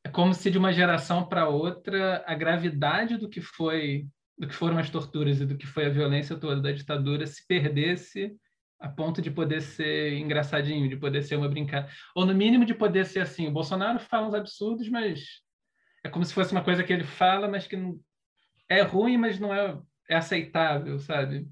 é 0.03 0.09
como 0.09 0.33
se 0.33 0.51
de 0.51 0.57
uma 0.57 0.73
geração 0.73 1.25
para 1.25 1.47
outra 1.47 2.21
a 2.27 2.35
gravidade 2.35 3.15
do 3.15 3.29
que 3.29 3.39
foi, 3.39 4.07
do 4.37 4.45
que 4.45 4.53
foram 4.53 4.77
as 4.77 4.89
torturas 4.89 5.39
e 5.39 5.45
do 5.45 5.57
que 5.57 5.65
foi 5.65 5.85
a 5.85 5.89
violência 5.89 6.35
toda 6.35 6.61
da 6.61 6.73
ditadura 6.73 7.25
se 7.25 7.47
perdesse 7.47 8.37
a 8.79 8.87
ponto 8.87 9.21
de 9.21 9.29
poder 9.29 9.61
ser 9.61 10.13
engraçadinho, 10.13 10.87
de 10.87 10.95
poder 10.95 11.21
ser 11.21 11.35
uma 11.35 11.49
brincadeira, 11.49 11.91
ou 12.15 12.25
no 12.25 12.33
mínimo 12.33 12.65
de 12.65 12.73
poder 12.73 13.05
ser 13.05 13.19
assim. 13.19 13.47
O 13.47 13.51
Bolsonaro 13.51 13.99
fala 13.99 14.27
uns 14.27 14.33
absurdos, 14.33 14.87
mas 14.89 15.41
é 16.03 16.09
como 16.09 16.23
se 16.23 16.33
fosse 16.33 16.51
uma 16.51 16.63
coisa 16.63 16.83
que 16.83 16.93
ele 16.93 17.03
fala, 17.03 17.47
mas 17.47 17.67
que 17.67 17.75
não 17.75 17.99
é 18.69 18.81
ruim, 18.81 19.17
mas 19.17 19.39
não 19.39 19.53
é, 19.53 19.77
é 20.09 20.15
aceitável, 20.15 20.97
sabe? 20.99 21.47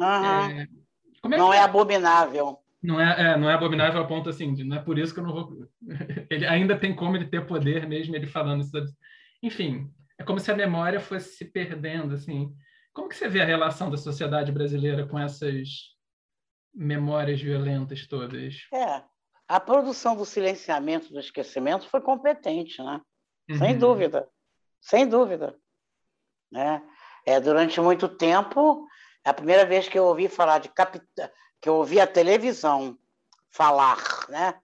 Uhum. 0.00 0.06
É, 0.06 0.62
é 0.62 1.28
não 1.28 1.52
é, 1.52 1.58
é 1.58 1.62
abominável. 1.62 2.58
Não 2.82 3.00
é, 3.00 3.32
é, 3.32 3.38
não 3.38 3.48
é 3.48 3.54
abominável 3.54 4.02
a 4.02 4.06
ponto 4.06 4.28
assim, 4.28 4.52
de, 4.52 4.64
não 4.64 4.76
é 4.76 4.80
por 4.80 4.98
isso 4.98 5.14
que 5.14 5.20
eu 5.20 5.24
não 5.24 5.32
vou. 5.32 5.68
ele 6.28 6.46
ainda 6.46 6.76
tem 6.76 6.94
como 6.94 7.16
ele 7.16 7.26
ter 7.26 7.46
poder 7.46 7.86
mesmo 7.86 8.16
ele 8.16 8.26
falando 8.26 8.62
isso. 8.62 8.72
Enfim, 9.42 9.88
é 10.18 10.24
como 10.24 10.40
se 10.40 10.50
a 10.50 10.56
memória 10.56 10.98
fosse 10.98 11.36
se 11.36 11.44
perdendo, 11.44 12.14
assim. 12.14 12.52
Como 12.92 13.08
que 13.08 13.16
você 13.16 13.28
vê 13.28 13.40
a 13.40 13.46
relação 13.46 13.90
da 13.90 13.96
sociedade 13.96 14.52
brasileira 14.52 15.06
com 15.06 15.18
essas 15.18 15.93
memórias 16.74 17.40
violentas 17.40 18.06
todas? 18.06 18.66
É, 18.72 19.02
a 19.48 19.60
produção 19.60 20.16
do 20.16 20.24
silenciamento 20.24 21.12
do 21.12 21.20
esquecimento 21.20 21.88
foi 21.88 22.00
competente, 22.00 22.82
né? 22.82 23.00
Uhum. 23.48 23.58
Sem 23.58 23.78
dúvida, 23.78 24.28
sem 24.80 25.08
dúvida. 25.08 25.56
Né? 26.50 26.82
É, 27.26 27.40
durante 27.40 27.80
muito 27.80 28.08
tempo, 28.08 28.86
a 29.24 29.32
primeira 29.32 29.64
vez 29.64 29.88
que 29.88 29.98
eu 29.98 30.04
ouvi 30.04 30.28
falar 30.28 30.58
de 30.58 30.68
capitão, 30.68 31.28
que 31.60 31.68
eu 31.68 31.74
ouvi 31.76 32.00
a 32.00 32.06
televisão 32.06 32.98
falar, 33.50 33.98
né? 34.28 34.60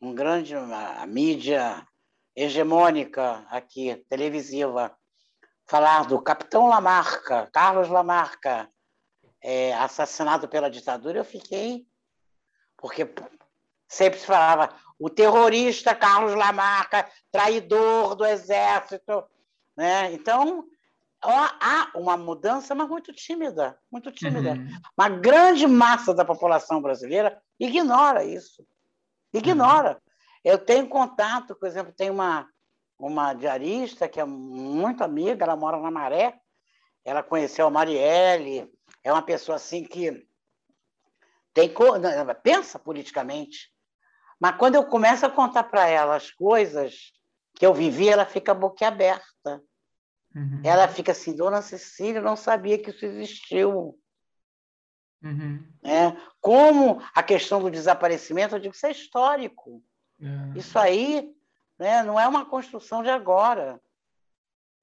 Um 0.00 0.14
grande 0.14 0.54
a 0.54 1.04
mídia 1.06 1.86
hegemônica 2.34 3.44
aqui, 3.50 3.96
televisiva, 4.08 4.96
falar 5.66 6.06
do 6.06 6.22
Capitão 6.22 6.68
Lamarca, 6.68 7.48
Carlos 7.52 7.88
Lamarca, 7.88 8.70
é, 9.42 9.74
assassinado 9.74 10.48
pela 10.48 10.70
ditadura, 10.70 11.18
eu 11.18 11.24
fiquei. 11.24 11.86
Porque 12.76 13.12
sempre 13.88 14.18
se 14.18 14.26
falava 14.26 14.74
o 14.98 15.08
terrorista 15.08 15.94
Carlos 15.94 16.34
Lamarca, 16.34 17.08
traidor 17.30 18.14
do 18.14 18.24
exército. 18.24 19.24
Né? 19.76 20.12
Então, 20.12 20.64
há 21.22 21.90
uma 21.94 22.16
mudança, 22.16 22.74
mas 22.74 22.88
muito 22.88 23.12
tímida, 23.12 23.78
muito 23.90 24.10
tímida. 24.10 24.52
Uhum. 24.52 24.68
Uma 24.96 25.08
grande 25.08 25.66
massa 25.66 26.14
da 26.14 26.24
população 26.24 26.80
brasileira 26.80 27.40
ignora 27.58 28.24
isso. 28.24 28.66
Ignora. 29.32 29.90
Uhum. 29.90 29.96
Eu 30.44 30.58
tenho 30.58 30.88
contato, 30.88 31.54
por 31.54 31.66
exemplo, 31.66 31.92
tem 31.92 32.10
uma, 32.10 32.48
uma 32.98 33.34
diarista 33.34 34.08
que 34.08 34.20
é 34.20 34.24
muito 34.24 35.02
amiga, 35.02 35.44
ela 35.44 35.56
mora 35.56 35.78
na 35.78 35.90
Maré, 35.90 36.38
ela 37.04 37.22
conheceu 37.22 37.66
a 37.66 37.70
Marielle, 37.70 38.70
é 39.08 39.12
uma 39.12 39.22
pessoa 39.22 39.56
assim 39.56 39.82
que 39.82 40.28
tem 41.54 41.72
pensa 42.42 42.78
politicamente, 42.78 43.72
mas 44.38 44.56
quando 44.56 44.74
eu 44.74 44.84
começo 44.84 45.24
a 45.24 45.30
contar 45.30 45.64
para 45.64 45.88
ela 45.88 46.14
as 46.14 46.30
coisas 46.30 47.12
que 47.54 47.64
eu 47.64 47.72
vivi, 47.72 48.08
ela 48.08 48.26
fica 48.26 48.52
boquiaberta. 48.52 49.62
Uhum. 50.34 50.60
Ela 50.62 50.86
fica 50.86 51.12
assim, 51.12 51.34
Dona 51.34 51.62
Cecília, 51.62 52.18
eu 52.18 52.22
não 52.22 52.36
sabia 52.36 52.78
que 52.78 52.90
isso 52.90 53.04
existiu. 53.04 53.98
Uhum. 55.22 55.66
É, 55.82 56.14
como 56.38 57.02
a 57.14 57.22
questão 57.22 57.62
do 57.62 57.70
desaparecimento, 57.70 58.54
eu 58.54 58.60
digo, 58.60 58.74
isso 58.74 58.86
é 58.86 58.90
histórico. 58.90 59.82
Uhum. 60.20 60.52
Isso 60.54 60.78
aí 60.78 61.34
né, 61.78 62.02
não 62.02 62.20
é 62.20 62.28
uma 62.28 62.44
construção 62.44 63.02
de 63.02 63.08
agora. 63.08 63.80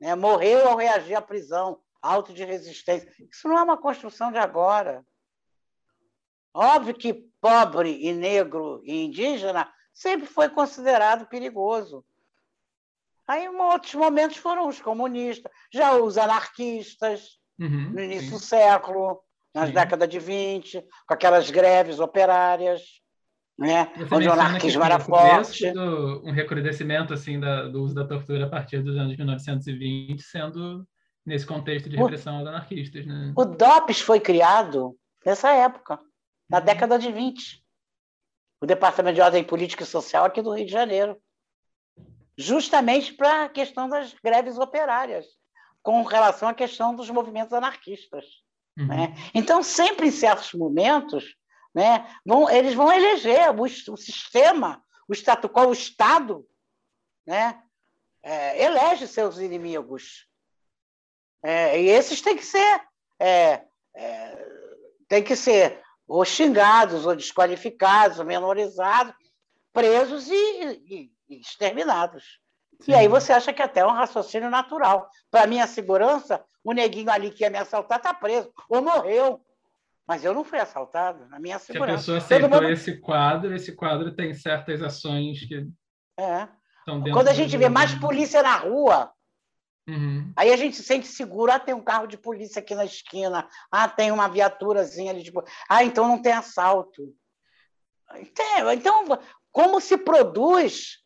Né? 0.02 0.16
Morreu 0.16 0.68
ao 0.68 0.78
reagir 0.78 1.16
à 1.16 1.22
prisão 1.22 1.80
auto 2.06 2.34
de 2.34 2.44
resistência. 2.44 3.10
Isso 3.32 3.48
não 3.48 3.57
é 3.57 3.64
uma 3.64 3.77
construção 3.77 4.32
de 4.32 4.38
agora. 4.38 5.03
Óbvio 6.53 6.94
que 6.94 7.14
pobre 7.41 7.99
e 8.02 8.14
negro 8.14 8.82
e 8.86 9.06
indígena 9.06 9.69
sempre 9.94 10.26
foi 10.27 10.49
considerado 10.49 11.27
perigoso. 11.27 12.06
Aí, 13.27 13.45
em 13.45 13.49
outros 13.49 13.95
momentos, 13.95 14.38
foram 14.38 14.68
os 14.68 14.80
comunistas, 14.80 15.52
já 15.73 15.95
os 15.95 16.18
anarquistas, 16.18 17.40
uhum, 17.60 17.91
no 17.91 17.99
início 17.99 18.27
sim. 18.27 18.32
do 18.32 18.40
século, 18.40 19.19
nas 19.53 19.69
sim. 19.69 19.73
décadas 19.73 20.07
de 20.07 20.19
20, 20.19 20.82
com 21.07 21.14
aquelas 21.14 21.49
greves 21.49 21.99
operárias, 21.99 22.82
né? 23.57 23.91
onde 24.11 24.27
o 24.27 24.34
anarquismo 24.34 24.84
era 24.84 24.99
forte. 24.99 25.72
Do, 25.72 26.22
um 26.23 26.32
recrudescimento 26.32 27.14
assim, 27.14 27.40
da, 27.40 27.68
do 27.68 27.82
uso 27.82 27.95
da 27.95 28.06
tortura 28.06 28.45
a 28.45 28.49
partir 28.49 28.84
dos 28.84 28.95
anos 28.95 29.18
1920, 29.18 30.22
sendo 30.22 30.88
nesse 31.26 31.46
contexto 31.46 31.90
de 31.90 31.98
repressão 31.98 32.38
aos 32.38 32.48
anarquistas. 32.48 33.06
Né? 33.06 33.34
O 33.36 33.46
DOPS 33.46 34.02
foi 34.02 34.20
criado 34.20 34.98
nessa 35.26 35.52
época, 35.52 36.00
na 36.50 36.60
uhum. 36.60 36.66
década 36.66 37.00
de 37.00 37.12
20. 37.12 37.64
O 38.62 38.66
Departamento 38.66 39.16
de 39.16 39.22
Ordem 39.22 39.44
Política 39.44 39.84
e 39.84 39.88
Social 39.88 40.26
aqui 40.26 40.42
do 40.42 40.52
Rio 40.52 40.66
de 40.66 40.72
Janeiro. 40.72 41.18
Justamente 42.38 43.14
para 43.14 43.46
a 43.46 43.50
questão 43.50 43.90
das 43.90 44.14
greves 44.24 44.58
operárias, 44.58 45.26
com 45.82 46.04
relação 46.04 46.50
à 46.50 46.54
questão 46.54 46.96
dos 46.96 47.10
movimentos 47.10 47.54
anarquistas. 47.54 48.26
Uhum. 48.78 48.88
Né? 48.88 49.16
Então, 49.34 49.64
sempre 49.64 50.08
em 50.08 50.12
certos 50.12 50.54
momentos, 50.54 51.36
né, 51.74 52.08
vão, 52.26 52.50
eles 52.50 52.74
vão 52.74 52.92
eleger 52.92 53.50
o, 53.52 53.64
o 53.64 53.98
sistema, 53.98 54.84
o 55.08 55.14
status 55.14 55.52
quo, 55.52 55.68
o 55.68 55.74
Estado, 55.74 56.46
né, 57.26 57.62
é, 58.24 58.64
elege 58.64 59.08
seus 59.08 59.38
inimigos. 59.38 60.28
É, 61.48 61.80
e 61.80 61.90
esses 61.90 62.22
têm 62.22 62.36
que 62.36 62.44
ser 62.44 62.82
é, 63.20 63.62
é, 63.96 64.48
têm 65.08 65.24
que 65.24 65.36
ser 65.36 65.80
ou 66.08 66.26
xingados, 66.26 67.06
ou 67.06 67.16
desqualificados, 67.16 68.18
ou 68.18 68.26
menorizados, 68.26 69.14
presos 69.72 70.28
e, 70.28 70.34
e, 70.34 71.12
e 71.30 71.40
exterminados. 71.40 72.40
Sim. 72.82 72.92
E 72.92 72.96
aí 72.96 73.08
você 73.08 73.32
acha 73.32 73.54
que 73.54 73.62
até 73.62 73.82
é 73.82 73.86
um 73.86 73.92
raciocínio 73.92 74.50
natural. 74.50 75.08
Para 75.30 75.46
minha 75.46 75.68
segurança, 75.68 76.44
o 76.64 76.74
neguinho 76.74 77.12
ali 77.12 77.30
que 77.30 77.44
ia 77.44 77.50
me 77.52 77.60
assaltar 77.60 78.00
está 78.00 78.12
preso, 78.12 78.52
ou 78.68 78.82
morreu. 78.82 79.40
Mas 80.08 80.24
eu 80.24 80.34
não 80.34 80.44
fui 80.44 80.60
assaltado, 80.60 81.28
na 81.28 81.40
minha 81.40 81.60
segurança. 81.60 82.04
Se 82.04 82.12
a 82.12 82.14
pessoa 82.16 82.18
aceitou 82.18 82.50
mundo... 82.50 82.72
esse 82.72 82.98
quadro, 83.00 83.56
esse 83.56 83.76
quadro 83.76 84.16
tem 84.16 84.34
certas 84.34 84.82
ações 84.82 85.40
que. 85.48 85.68
É. 86.20 86.48
Quando 86.86 87.28
a 87.28 87.34
gente 87.34 87.56
vê 87.56 87.70
mais 87.70 87.94
polícia 87.96 88.44
na 88.44 88.58
rua, 88.58 89.12
Uhum. 89.88 90.34
Aí 90.36 90.52
a 90.52 90.57
gente 90.57 90.76
se 90.76 90.84
sente 90.84 91.07
seguro. 91.07 91.52
Ah, 91.52 91.60
tem 91.60 91.74
um 91.74 91.84
carro 91.84 92.07
de 92.07 92.18
polícia 92.18 92.60
aqui 92.60 92.74
na 92.74 92.86
esquina. 92.86 93.48
Ah, 93.72 93.88
tem 93.88 94.12
uma 94.12 94.28
viaturazinha 94.28 95.12
ali. 95.12 95.24
Tipo... 95.24 95.44
Ah, 95.70 95.84
então 95.84 96.07
não 96.07 96.22
tem 96.22 96.34
assalto. 96.34 97.14
Então, 98.74 99.20
como 99.52 99.80
se 99.80 99.98
produz 99.98 101.03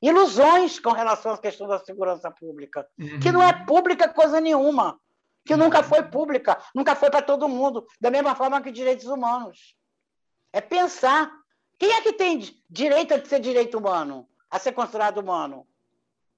ilusões 0.00 0.78
com 0.78 0.92
relação 0.92 1.32
à 1.32 1.38
questão 1.38 1.66
da 1.66 1.78
segurança 1.78 2.30
pública, 2.30 2.86
uhum. 2.98 3.18
que 3.20 3.32
não 3.32 3.42
é 3.42 3.52
pública 3.64 4.08
coisa 4.08 4.40
nenhuma, 4.40 5.00
que 5.44 5.54
uhum. 5.54 5.60
nunca 5.60 5.82
foi 5.82 6.02
pública, 6.02 6.58
nunca 6.74 6.94
foi 6.94 7.10
para 7.10 7.22
todo 7.22 7.48
mundo, 7.48 7.86
da 8.00 8.10
mesma 8.10 8.34
forma 8.34 8.60
que 8.60 8.70
direitos 8.70 9.06
humanos. 9.06 9.76
É 10.52 10.60
pensar. 10.60 11.30
Quem 11.78 11.92
é 11.92 12.00
que 12.00 12.12
tem 12.12 12.40
direito 12.70 13.12
a 13.12 13.24
ser 13.24 13.40
direito 13.40 13.76
humano, 13.76 14.26
a 14.50 14.58
ser 14.58 14.72
considerado 14.72 15.18
humano? 15.18 15.66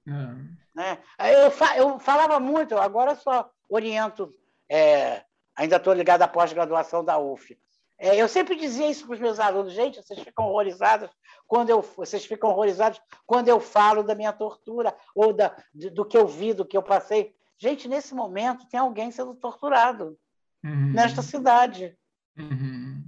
Uhum. 0.05 0.58
Né? 0.73 0.97
Eu, 1.19 1.51
eu 1.77 1.99
falava 1.99 2.39
muito, 2.39 2.77
agora 2.77 3.15
só 3.15 3.49
oriento, 3.67 4.33
é, 4.69 5.23
ainda 5.55 5.75
estou 5.75 5.93
ligado 5.93 6.21
à 6.21 6.27
pós-graduação 6.27 7.03
da 7.03 7.17
UF. 7.17 7.57
É, 7.97 8.15
eu 8.15 8.29
sempre 8.29 8.55
dizia 8.55 8.89
isso 8.89 9.05
para 9.05 9.15
os 9.15 9.19
meus 9.19 9.39
alunos, 9.39 9.73
gente, 9.73 10.01
vocês 10.01 10.19
ficam 10.19 10.45
horrorizados 10.45 11.09
quando 11.45 11.69
eu, 11.69 11.81
vocês 11.81 12.25
ficam 12.25 12.49
horrorizados 12.49 13.01
quando 13.25 13.49
eu 13.49 13.59
falo 13.59 14.03
da 14.03 14.15
minha 14.15 14.31
tortura 14.31 14.95
ou 15.13 15.33
da, 15.33 15.53
do 15.73 16.05
que 16.05 16.17
eu 16.17 16.25
vi, 16.25 16.53
do 16.53 16.65
que 16.65 16.77
eu 16.77 16.83
passei. 16.83 17.35
Gente, 17.57 17.89
nesse 17.89 18.15
momento 18.15 18.69
tem 18.69 18.79
alguém 18.79 19.11
sendo 19.11 19.35
torturado 19.35 20.17
uhum. 20.63 20.93
nesta 20.93 21.21
cidade. 21.21 21.97
Uhum. 22.37 23.03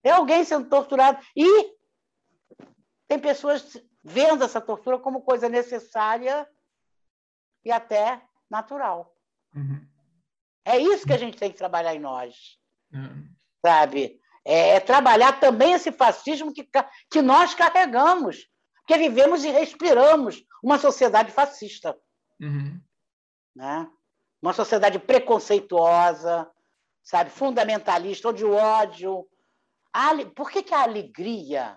Tem 0.00 0.12
alguém 0.12 0.44
sendo 0.44 0.68
torturado 0.68 1.18
e 1.34 1.74
tem 3.08 3.18
pessoas 3.18 3.76
vendo 4.04 4.44
essa 4.44 4.60
tortura 4.60 4.96
como 4.96 5.22
coisa 5.22 5.48
necessária 5.48 6.48
e 7.66 7.72
até 7.72 8.22
natural. 8.48 9.12
Uhum. 9.52 9.84
É 10.64 10.78
isso 10.78 11.04
que 11.04 11.12
a 11.12 11.18
gente 11.18 11.36
tem 11.36 11.50
que 11.50 11.58
trabalhar 11.58 11.96
em 11.96 11.98
nós. 11.98 12.58
Uhum. 12.92 13.28
Sabe? 13.64 14.20
É, 14.44 14.76
é, 14.76 14.80
trabalhar 14.80 15.40
também 15.40 15.72
esse 15.72 15.90
fascismo 15.90 16.54
que, 16.54 16.68
que 17.10 17.20
nós 17.20 17.54
carregamos, 17.54 18.48
porque 18.76 18.96
vivemos 18.96 19.42
e 19.42 19.50
respiramos 19.50 20.44
uma 20.62 20.78
sociedade 20.78 21.32
fascista. 21.32 21.98
Uhum. 22.40 22.80
Né? 23.56 23.90
Uma 24.40 24.52
sociedade 24.52 25.00
preconceituosa, 25.00 26.48
sabe, 27.02 27.30
fundamentalista, 27.30 28.28
onde 28.28 28.44
o 28.44 28.52
ódio. 28.52 29.26
A, 29.92 30.10
por 30.36 30.52
que, 30.52 30.62
que 30.62 30.74
a 30.74 30.82
alegria, 30.82 31.76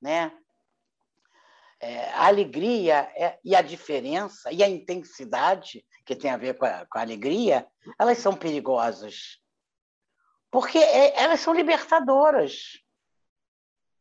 né? 0.00 0.30
É, 1.84 2.10
a 2.12 2.26
alegria 2.26 3.10
é, 3.14 3.38
e 3.44 3.54
a 3.54 3.60
diferença 3.60 4.50
e 4.50 4.62
a 4.62 4.68
intensidade 4.68 5.84
que 6.06 6.16
tem 6.16 6.30
a 6.30 6.36
ver 6.36 6.56
com 6.56 6.64
a, 6.64 6.86
com 6.86 6.98
a 6.98 7.02
alegria, 7.02 7.66
elas 7.98 8.18
são 8.18 8.34
perigosas 8.34 9.38
porque 10.54 10.78
é, 10.78 11.20
elas 11.20 11.40
são 11.40 11.52
libertadoras. 11.52 12.80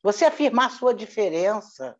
Você 0.03 0.23
afirmar 0.23 0.69
sua 0.69 0.93
diferença, 0.93 1.97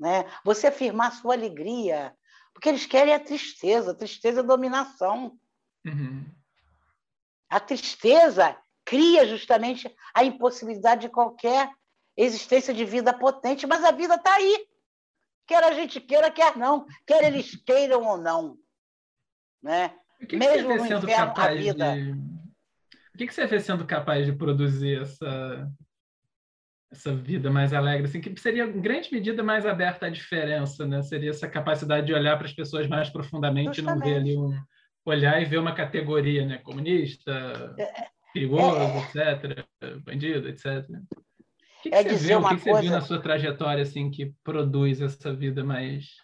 né? 0.00 0.24
você 0.42 0.68
afirmar 0.68 1.12
sua 1.12 1.34
alegria, 1.34 2.16
porque 2.54 2.70
eles 2.70 2.86
querem 2.86 3.12
a 3.12 3.20
tristeza, 3.20 3.90
a 3.90 3.94
tristeza 3.94 4.40
é 4.40 4.42
dominação. 4.42 5.38
Uhum. 5.84 6.24
A 7.50 7.60
tristeza 7.60 8.56
cria 8.82 9.26
justamente 9.26 9.94
a 10.14 10.24
impossibilidade 10.24 11.02
de 11.02 11.08
qualquer 11.10 11.70
existência 12.16 12.72
de 12.72 12.86
vida 12.86 13.12
potente, 13.12 13.66
mas 13.66 13.84
a 13.84 13.90
vida 13.90 14.14
está 14.14 14.36
aí. 14.36 14.66
Quer 15.52 15.64
a 15.64 15.74
gente 15.74 16.00
queira, 16.00 16.30
quer 16.30 16.56
não, 16.56 16.86
quer 17.06 17.24
eles 17.24 17.54
queiram 17.56 18.02
ou 18.06 18.16
não. 18.16 18.56
Né? 19.62 19.92
Que 20.26 20.34
Mesmo 20.34 20.70
que 20.70 20.78
no 20.78 20.86
inverno, 20.86 21.34
a 21.36 21.54
vida. 21.54 21.94
De 21.94 22.12
o 23.14 23.18
que, 23.18 23.26
que 23.26 23.34
você 23.34 23.46
vê 23.46 23.60
sendo 23.60 23.84
capaz 23.84 24.24
de 24.24 24.32
produzir 24.32 25.02
essa, 25.02 25.70
essa 26.90 27.14
vida 27.14 27.50
mais 27.50 27.74
alegre, 27.74 28.06
assim, 28.06 28.22
que 28.22 28.40
seria 28.40 28.64
em 28.64 28.80
grande 28.80 29.12
medida 29.12 29.42
mais 29.42 29.66
aberta 29.66 30.06
à 30.06 30.08
diferença, 30.08 30.86
né? 30.86 31.02
Seria 31.02 31.28
essa 31.28 31.46
capacidade 31.46 32.06
de 32.06 32.14
olhar 32.14 32.38
para 32.38 32.46
as 32.46 32.54
pessoas 32.54 32.88
mais 32.88 33.10
profundamente, 33.10 33.80
e 33.80 33.84
não 33.84 33.98
ver 33.98 34.14
ali 34.14 34.38
um 34.38 34.58
olhar 35.04 35.42
e 35.42 35.44
ver 35.44 35.58
uma 35.58 35.74
categoria, 35.74 36.46
né? 36.46 36.56
Comunista, 36.64 37.74
é, 37.78 37.82
é, 37.82 38.06
perigoso, 38.32 38.78
é, 39.18 39.32
etc., 39.32 39.66
bandido, 40.02 40.48
etc. 40.48 40.88
O 41.82 41.90
que, 41.90 41.90
que 41.90 41.96
é 41.96 42.02
você 42.04 42.16
vê? 42.16 42.34
O 42.36 42.48
que, 42.48 42.56
que 42.56 42.62
você 42.62 42.80
viu 42.80 42.90
na 42.90 43.00
sua 43.00 43.20
trajetória 43.20 43.82
assim 43.82 44.10
que 44.10 44.34
produz 44.44 45.00
essa 45.00 45.32
vida 45.34 45.64
mais 45.64 46.16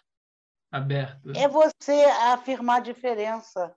aberta? 0.71 1.31
É 1.35 1.47
você 1.47 2.05
afirmar 2.31 2.77
a 2.77 2.79
diferença 2.79 3.75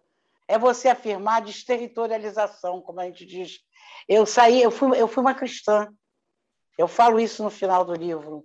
é 0.52 0.58
você 0.58 0.88
afirmar 0.88 1.36
a 1.36 1.44
desterritorialização, 1.46 2.82
como 2.82 3.00
a 3.00 3.06
gente 3.06 3.24
diz. 3.24 3.60
Eu 4.06 4.26
saí, 4.26 4.60
eu 4.60 4.70
fui, 4.70 5.00
eu 5.00 5.08
fui 5.08 5.22
uma 5.22 5.34
cristã. 5.34 5.88
Eu 6.76 6.86
falo 6.86 7.18
isso 7.18 7.42
no 7.42 7.48
final 7.48 7.86
do 7.86 7.94
livro. 7.94 8.44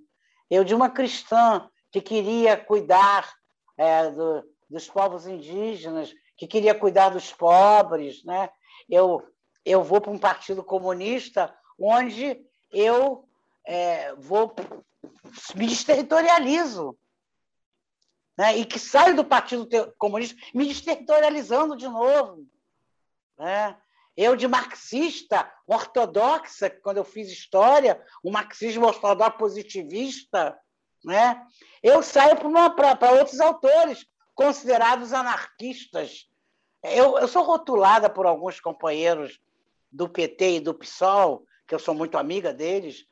Eu 0.50 0.64
de 0.64 0.74
uma 0.74 0.90
cristã 0.90 1.70
que 1.92 2.00
queria 2.00 2.56
cuidar 2.56 3.34
é, 3.78 4.10
do, 4.10 4.44
dos 4.70 4.88
povos 4.88 5.28
indígenas, 5.28 6.14
que 6.38 6.48
queria 6.48 6.74
cuidar 6.74 7.10
dos 7.10 7.34
pobres, 7.34 8.24
né? 8.24 8.50
Eu 8.90 9.22
eu 9.66 9.84
vou 9.84 10.00
para 10.00 10.12
um 10.12 10.18
partido 10.18 10.64
comunista 10.64 11.54
onde 11.78 12.40
eu 12.72 13.27
é, 13.68 14.16
vou 14.16 14.56
me 15.54 15.68
desterritorializo 15.68 16.98
né, 18.38 18.58
e 18.58 18.66
que 18.66 18.80
saio 18.80 19.16
do 19.16 19.26
Partido 19.26 19.68
Comunista 19.98 20.40
me 20.54 20.66
desterritorializando 20.66 21.76
de 21.76 21.88
novo. 21.88 22.48
Né? 23.38 23.78
Eu, 24.16 24.36
de 24.38 24.48
marxista 24.48 25.52
ortodoxa, 25.68 26.70
quando 26.70 26.98
eu 26.98 27.04
fiz 27.04 27.30
história, 27.30 28.02
o 28.24 28.32
marxismo 28.32 28.86
ortodoxo 28.86 29.38
positivista, 29.38 30.58
né? 31.04 31.46
eu 31.84 32.02
saio 32.02 32.38
para 32.38 33.12
outros 33.12 33.42
autores 33.42 34.08
considerados 34.34 35.12
anarquistas. 35.12 36.30
Eu, 36.82 37.18
eu 37.18 37.28
sou 37.28 37.44
rotulada 37.44 38.10
por 38.10 38.26
alguns 38.26 38.62
companheiros 38.62 39.42
do 39.92 40.08
PT 40.08 40.56
e 40.56 40.60
do 40.62 40.74
PSOL, 40.74 41.44
que 41.68 41.76
eu 41.76 41.80
sou 41.80 41.94
muito 41.94 42.18
amiga 42.18 42.54
deles, 42.54 43.06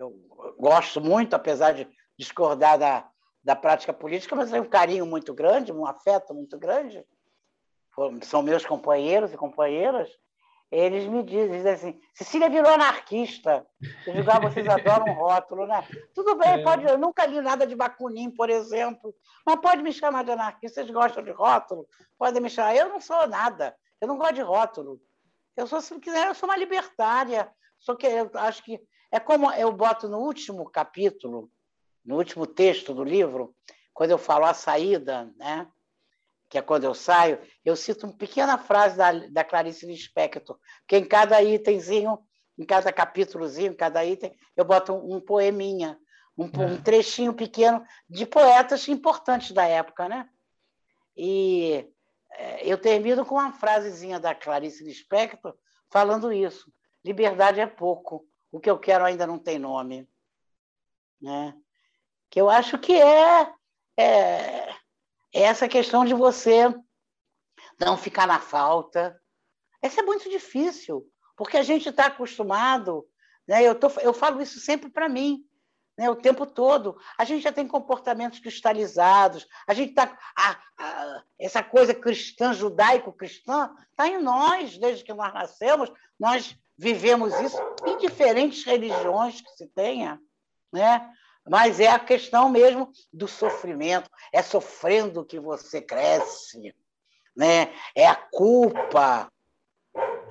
eu 0.00 0.54
gosto 0.58 1.00
muito, 1.00 1.34
apesar 1.34 1.72
de 1.72 1.86
discordar 2.18 2.78
da, 2.78 3.08
da 3.44 3.54
prática 3.54 3.92
política, 3.92 4.34
mas 4.34 4.50
tem 4.50 4.60
um 4.60 4.68
carinho 4.68 5.04
muito 5.04 5.34
grande, 5.34 5.72
um 5.72 5.86
afeto 5.86 6.34
muito 6.34 6.58
grande. 6.58 7.04
São 8.22 8.42
meus 8.42 8.64
companheiros 8.64 9.32
e 9.32 9.36
companheiras. 9.36 10.08
Eles 10.70 11.06
me 11.06 11.22
dizem, 11.22 11.50
dizem 11.50 11.72
assim: 11.72 12.00
Cecília 12.14 12.48
virou 12.48 12.72
anarquista. 12.72 13.66
Eu 14.06 14.14
digo, 14.14 14.30
ah, 14.30 14.38
vocês 14.38 14.66
adoram 14.68 15.12
rótulo, 15.14 15.66
né? 15.66 15.84
Tudo 16.14 16.36
bem, 16.36 16.60
é. 16.60 16.62
pode. 16.62 16.86
Eu 16.86 16.96
nunca 16.96 17.26
li 17.26 17.40
nada 17.40 17.66
de 17.66 17.74
Bakunin, 17.74 18.30
por 18.30 18.48
exemplo, 18.48 19.12
mas 19.44 19.60
pode 19.60 19.82
me 19.82 19.92
chamar 19.92 20.24
de 20.24 20.30
anarquista. 20.30 20.80
Vocês 20.80 20.90
gostam 20.90 21.24
de 21.24 21.32
rótulo? 21.32 21.86
Podem 22.16 22.40
me 22.40 22.48
chamar. 22.48 22.76
Eu 22.76 22.88
não 22.88 23.00
sou 23.00 23.26
nada. 23.26 23.76
Eu 24.00 24.06
não 24.06 24.16
gosto 24.16 24.34
de 24.34 24.42
rótulo. 24.42 25.00
Eu 25.56 25.66
sou, 25.66 25.80
se 25.80 25.98
quiser, 25.98 26.28
eu 26.28 26.34
sou 26.34 26.48
uma 26.48 26.56
libertária. 26.56 27.50
Só 27.76 27.96
que 27.96 28.06
eu 28.06 28.30
acho 28.34 28.62
que 28.62 28.80
é 29.10 29.18
como 29.20 29.50
eu 29.52 29.72
boto 29.72 30.08
no 30.08 30.18
último 30.18 30.68
capítulo 30.70 31.50
no 32.04 32.16
último 32.16 32.46
texto 32.46 32.94
do 32.94 33.04
livro, 33.04 33.54
quando 33.92 34.10
eu 34.10 34.18
falo 34.18 34.44
a 34.44 34.54
saída, 34.54 35.32
né? 35.36 35.70
que 36.48 36.58
é 36.58 36.62
quando 36.62 36.84
eu 36.84 36.94
saio, 36.94 37.38
eu 37.64 37.76
cito 37.76 38.06
uma 38.06 38.16
pequena 38.16 38.58
frase 38.58 38.96
da, 38.96 39.12
da 39.12 39.44
Clarice 39.44 39.86
Lispector, 39.86 40.58
que 40.88 40.96
em 40.96 41.04
cada 41.04 41.40
itemzinho, 41.40 42.18
em 42.58 42.64
cada 42.64 42.92
capítulozinho, 42.92 43.72
em 43.72 43.76
cada 43.76 44.04
item, 44.04 44.36
eu 44.56 44.64
boto 44.64 44.92
um, 44.92 45.16
um 45.16 45.20
poeminha, 45.20 45.96
um, 46.36 46.46
é. 46.46 46.66
um, 46.66 46.82
trechinho 46.82 47.32
pequeno 47.32 47.84
de 48.08 48.26
poetas 48.26 48.88
importantes 48.88 49.52
da 49.52 49.64
época. 49.64 50.08
Né? 50.08 50.28
E 51.16 51.88
é, 52.32 52.66
eu 52.66 52.76
termino 52.78 53.24
com 53.24 53.36
uma 53.36 53.52
frasezinha 53.52 54.18
da 54.18 54.34
Clarice 54.34 54.82
Lispector 54.82 55.54
falando 55.88 56.32
isso. 56.32 56.72
Liberdade 57.04 57.60
é 57.60 57.66
pouco, 57.66 58.26
o 58.50 58.60
que 58.60 58.70
eu 58.70 58.78
quero 58.78 59.04
ainda 59.04 59.26
não 59.26 59.38
tem 59.38 59.58
nome. 59.58 60.08
Né? 61.20 61.54
que 62.30 62.40
eu 62.40 62.48
acho 62.48 62.78
que 62.78 62.94
é, 62.94 63.52
é, 63.98 64.70
é 65.34 65.42
essa 65.42 65.68
questão 65.68 66.04
de 66.04 66.14
você 66.14 66.72
não 67.78 67.98
ficar 67.98 68.26
na 68.26 68.38
falta. 68.38 69.20
Essa 69.82 70.00
é 70.00 70.04
muito 70.04 70.30
difícil, 70.30 71.04
porque 71.36 71.56
a 71.56 71.62
gente 71.62 71.88
está 71.88 72.06
acostumado, 72.06 73.04
né? 73.46 73.62
eu, 73.62 73.74
tô, 73.74 73.88
eu 74.00 74.14
falo 74.14 74.40
isso 74.40 74.60
sempre 74.60 74.88
para 74.88 75.08
mim, 75.08 75.44
né? 75.98 76.08
o 76.08 76.14
tempo 76.14 76.46
todo. 76.46 76.96
A 77.18 77.24
gente 77.24 77.42
já 77.42 77.50
tem 77.50 77.66
comportamentos 77.66 78.38
cristalizados, 78.38 79.46
a 79.66 79.74
gente 79.74 79.90
está. 79.90 80.16
essa 81.36 81.64
coisa 81.64 81.92
cristã, 81.92 82.52
judaico-cristã, 82.52 83.74
está 83.90 84.06
em 84.06 84.22
nós, 84.22 84.78
desde 84.78 85.02
que 85.02 85.12
nós 85.12 85.34
nascemos, 85.34 85.90
nós 86.18 86.56
vivemos 86.80 87.38
isso 87.40 87.58
em 87.86 87.98
diferentes 87.98 88.64
religiões 88.64 89.40
que 89.40 89.50
se 89.50 89.66
tenha. 89.68 90.18
Né? 90.72 91.10
mas 91.48 91.80
é 91.80 91.88
a 91.88 91.98
questão 91.98 92.48
mesmo 92.48 92.92
do 93.12 93.26
sofrimento. 93.26 94.08
É 94.32 94.42
sofrendo 94.42 95.24
que 95.24 95.40
você 95.40 95.80
cresce, 95.80 96.74
né? 97.36 97.72
É 97.94 98.06
a 98.06 98.14
culpa, 98.14 99.28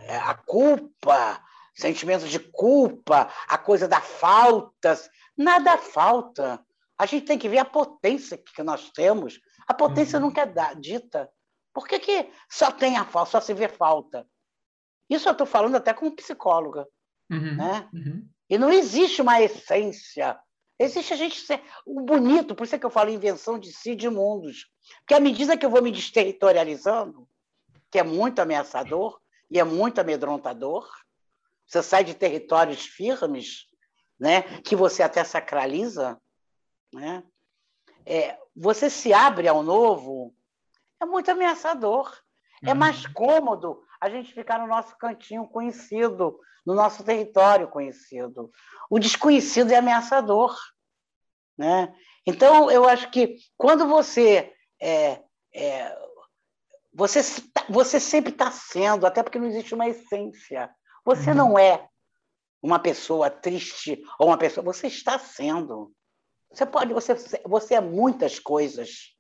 é 0.02 0.16
a 0.16 0.34
culpa, 0.34 1.44
sentimento 1.76 2.28
de 2.28 2.40
culpa, 2.40 3.30
a 3.48 3.58
coisa 3.58 3.88
da 3.88 4.00
falta. 4.00 4.98
Nada 5.36 5.78
falta. 5.78 6.64
A 6.98 7.06
gente 7.06 7.26
tem 7.26 7.40
que 7.40 7.50
ver 7.50 7.60
a 7.60 7.66
potência 7.66 8.38
que 8.38 8.64
nós 8.64 8.90
temos. 8.92 9.40
A 9.68 9.74
potência 9.74 10.20
uhum. 10.20 10.28
nunca 10.28 10.42
é 10.42 10.76
dita. 10.76 11.30
Por 11.74 11.88
que, 11.88 12.00
que 12.00 12.32
só 12.50 12.72
tem 12.72 12.98
a 12.98 13.06
falta, 13.06 13.32
só 13.32 13.42
se 13.42 13.54
vê 13.54 13.68
falta? 13.68 14.26
Isso 15.10 15.28
eu 15.28 15.32
estou 15.32 15.48
falando 15.48 15.76
até 15.76 15.94
como 15.94 16.16
psicóloga. 16.16 16.88
Uhum. 17.30 17.56
Né? 17.56 17.90
Uhum. 17.94 18.28
E 18.50 18.58
não 18.58 18.72
existe 18.72 19.22
uma 19.22 19.42
essência 19.42 20.40
Existe 20.80 21.14
a 21.14 21.18
gente 21.18 21.42
ser 21.42 21.62
o 21.86 22.00
bonito, 22.00 22.56
por 22.56 22.64
isso 22.64 22.74
é 22.74 22.80
que 22.80 22.86
eu 22.86 22.90
falo 22.90 23.10
invenção 23.10 23.60
de 23.60 23.74
si 23.74 23.96
de 23.96 24.10
mundos. 24.10 24.72
Porque 25.00 25.14
à 25.14 25.20
medida 25.20 25.58
que 25.58 25.66
eu 25.66 25.70
vou 25.70 25.82
me 25.82 25.92
desterritorializando, 25.92 27.28
que 27.92 28.00
é 28.00 28.04
muito 28.04 28.40
ameaçador 28.40 29.20
e 29.52 29.60
é 29.60 29.64
muito 29.66 30.00
amedrontador, 30.00 30.90
você 31.68 31.84
sai 31.84 32.06
de 32.06 32.14
territórios 32.14 32.86
firmes, 32.86 33.68
né, 34.18 34.62
que 34.62 34.74
você 34.74 35.04
até 35.04 35.24
sacraliza, 35.24 36.20
né? 36.94 37.24
É, 38.06 38.40
você 38.56 38.90
se 38.90 39.14
abre 39.14 39.48
ao 39.48 39.62
novo, 39.62 40.34
é 41.00 41.06
muito 41.06 41.30
ameaçador. 41.30 42.18
É 42.64 42.74
mais 42.74 43.06
uhum. 43.06 43.14
cômodo 43.14 43.84
a 44.00 44.10
gente 44.10 44.34
ficar 44.34 44.60
no 44.60 44.68
nosso 44.68 44.98
cantinho 44.98 45.48
conhecido, 45.48 46.40
no 46.66 46.74
nosso 46.74 47.04
território 47.04 47.68
conhecido. 47.68 48.52
O 48.90 49.00
desconhecido 49.00 49.72
é 49.72 49.78
ameaçador. 49.78 50.56
Né? 51.58 51.94
Então, 52.26 52.72
eu 52.72 52.88
acho 52.88 53.10
que 53.12 53.38
quando 53.58 53.88
você. 53.88 54.54
É, 54.82 55.22
é, 55.54 55.98
você, 56.94 57.22
você 57.70 58.00
sempre 58.00 58.32
está 58.32 58.52
sendo, 58.52 59.06
até 59.06 59.22
porque 59.22 59.40
não 59.40 59.48
existe 59.48 59.76
uma 59.76 59.88
essência. 59.88 60.70
Você 61.06 61.32
uhum. 61.32 61.36
não 61.36 61.60
é 61.60 61.88
uma 62.62 62.80
pessoa 62.80 63.30
triste 63.30 64.02
ou 64.20 64.28
uma 64.28 64.38
pessoa. 64.38 64.64
Você 64.64 64.88
está 64.88 65.20
sendo. 65.20 65.94
Você 66.52 66.66
pode, 66.66 66.94
você, 66.94 67.16
você 67.46 67.76
é 67.76 67.82
muitas 67.82 68.40
coisas. 68.40 69.16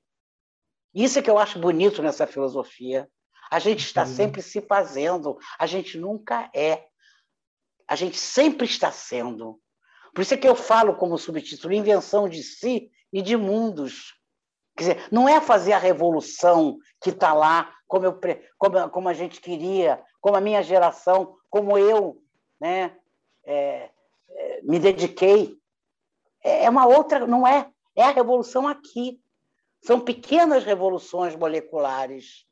Isso 0.93 1.19
é 1.19 1.22
que 1.22 1.30
eu 1.30 1.38
acho 1.38 1.60
bonito 1.60 2.01
nessa 2.01 2.26
filosofia. 2.26 3.10
A 3.49 3.59
gente 3.59 3.85
está 3.85 4.03
uhum. 4.03 4.07
sempre 4.07 4.41
se 4.41 4.61
fazendo, 4.61 5.38
a 5.57 5.65
gente 5.65 5.97
nunca 5.97 6.49
é. 6.53 6.85
A 7.88 7.95
gente 7.95 8.17
sempre 8.17 8.65
está 8.65 8.91
sendo. 8.91 9.59
Por 10.13 10.21
isso 10.21 10.34
é 10.34 10.38
que 10.38 10.47
eu 10.47 10.55
falo 10.55 10.95
como 10.95 11.17
subtítulo 11.17 11.73
invenção 11.73 12.30
de 12.30 12.43
si 12.43 12.91
e 13.11 13.21
de 13.21 13.35
mundos. 13.35 14.15
Quer 14.77 14.84
dizer, 14.84 15.07
não 15.11 15.27
é 15.27 15.41
fazer 15.41 15.73
a 15.73 15.80
revolução 15.80 16.77
que 17.01 17.09
está 17.09 17.34
lá, 17.34 17.73
como, 17.88 18.05
eu, 18.05 18.19
como, 18.57 18.89
como 18.89 19.09
a 19.09 19.13
gente 19.13 19.41
queria, 19.41 20.01
como 20.21 20.38
a 20.38 20.41
minha 20.41 20.61
geração, 20.61 21.35
como 21.49 21.77
eu 21.77 22.21
né, 22.61 22.95
é, 23.45 23.89
é, 24.30 24.61
me 24.61 24.80
dediquei. 24.80 25.57
É, 26.43 26.65
é 26.65 26.69
uma 26.69 26.85
outra, 26.85 27.26
não 27.26 27.45
é? 27.45 27.69
É 27.95 28.03
a 28.03 28.11
revolução 28.11 28.67
aqui. 28.67 29.19
São 29.81 29.99
pequenas 29.99 30.63
revoluções 30.63 31.35
moleculares, 31.35 32.45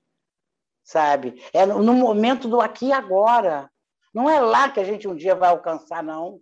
sabe? 0.88 1.44
É 1.52 1.66
no 1.66 1.94
momento 1.94 2.48
do 2.48 2.62
aqui 2.62 2.88
e 2.88 2.94
agora. 2.94 3.70
Não 4.14 4.30
é 4.30 4.40
lá 4.40 4.70
que 4.70 4.80
a 4.80 4.86
gente 4.86 5.06
um 5.06 5.16
dia 5.16 5.36
vai 5.36 5.50
alcançar, 5.50 6.02
não. 6.02 6.40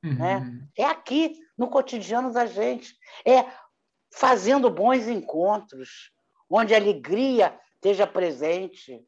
Né? 0.00 0.36
Uhum. 0.36 0.44
Né? 0.44 0.68
É 0.78 0.84
aqui, 0.84 1.36
no 1.58 1.66
cotidiano 1.66 2.32
da 2.32 2.46
gente. 2.46 2.96
É 3.26 3.44
fazendo 4.14 4.70
bons 4.70 5.08
encontros, 5.08 6.12
onde 6.48 6.72
a 6.72 6.78
alegria 6.78 7.58
esteja 7.74 8.06
presente. 8.06 9.04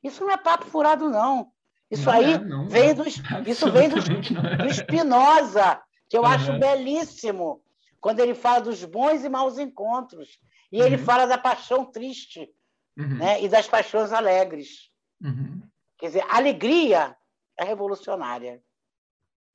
Isso 0.00 0.24
não 0.24 0.30
é 0.30 0.36
papo 0.36 0.66
furado, 0.66 1.10
não. 1.10 1.50
Isso 1.90 2.06
não 2.06 2.12
aí 2.12 2.34
é, 2.34 2.38
não, 2.38 2.68
vem 2.68 2.94
do, 2.94 3.02
isso 3.06 3.72
vem 3.72 3.88
do, 3.88 3.98
é. 3.98 4.56
do 4.64 4.72
Spinoza, 4.72 5.82
que 6.08 6.16
eu 6.16 6.22
uhum. 6.22 6.28
acho 6.28 6.56
belíssimo, 6.56 7.60
quando 8.00 8.20
ele 8.20 8.34
fala 8.34 8.60
dos 8.60 8.84
bons 8.84 9.24
e 9.24 9.28
maus 9.28 9.58
encontros. 9.58 10.38
E 10.70 10.78
uhum. 10.78 10.86
ele 10.86 10.98
fala 10.98 11.26
da 11.26 11.36
paixão 11.36 11.84
triste 11.84 12.48
uhum. 12.98 13.18
né? 13.18 13.42
e 13.42 13.48
das 13.48 13.66
paixões 13.66 14.12
alegres. 14.12 14.90
Uhum. 15.22 15.62
Quer 15.98 16.06
dizer, 16.06 16.24
a 16.28 16.36
alegria 16.36 17.16
é 17.58 17.64
revolucionária. 17.64 18.62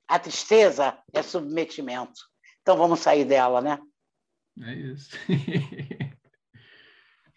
A 0.08 0.18
tristeza 0.18 0.96
é 1.12 1.22
submetimento. 1.22 2.20
Então 2.62 2.76
vamos 2.76 3.00
sair 3.00 3.24
dela, 3.24 3.60
né? 3.60 3.80
É 4.62 4.74
isso. 4.74 5.10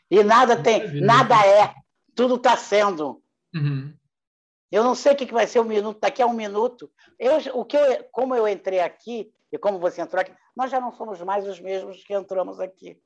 e 0.10 0.24
nada 0.24 0.62
tem, 0.62 1.02
nada 1.02 1.36
é, 1.46 1.74
tudo 2.16 2.36
está 2.36 2.56
sendo. 2.56 3.22
Uhum. 3.54 3.94
Eu 4.72 4.84
não 4.84 4.94
sei 4.94 5.14
o 5.14 5.16
que 5.16 5.34
vai 5.34 5.48
ser 5.48 5.60
um 5.60 5.66
minuto, 5.66 6.00
daqui 6.00 6.22
a 6.22 6.28
um 6.28 6.34
minuto. 6.34 6.92
Eu, 7.18 7.38
o 7.56 7.66
que 7.66 7.76
eu, 7.76 8.04
como 8.12 8.36
eu 8.36 8.48
entrei 8.48 8.80
aqui 8.80 9.32
e 9.52 9.58
como 9.58 9.80
você 9.80 10.02
entrou 10.02 10.22
aqui, 10.22 10.32
nós 10.56 10.70
já 10.70 10.80
não 10.80 10.92
somos 10.92 11.20
mais 11.22 11.48
os 11.48 11.60
mesmos 11.60 12.04
que 12.04 12.14
entramos 12.14 12.60
aqui. 12.60 13.02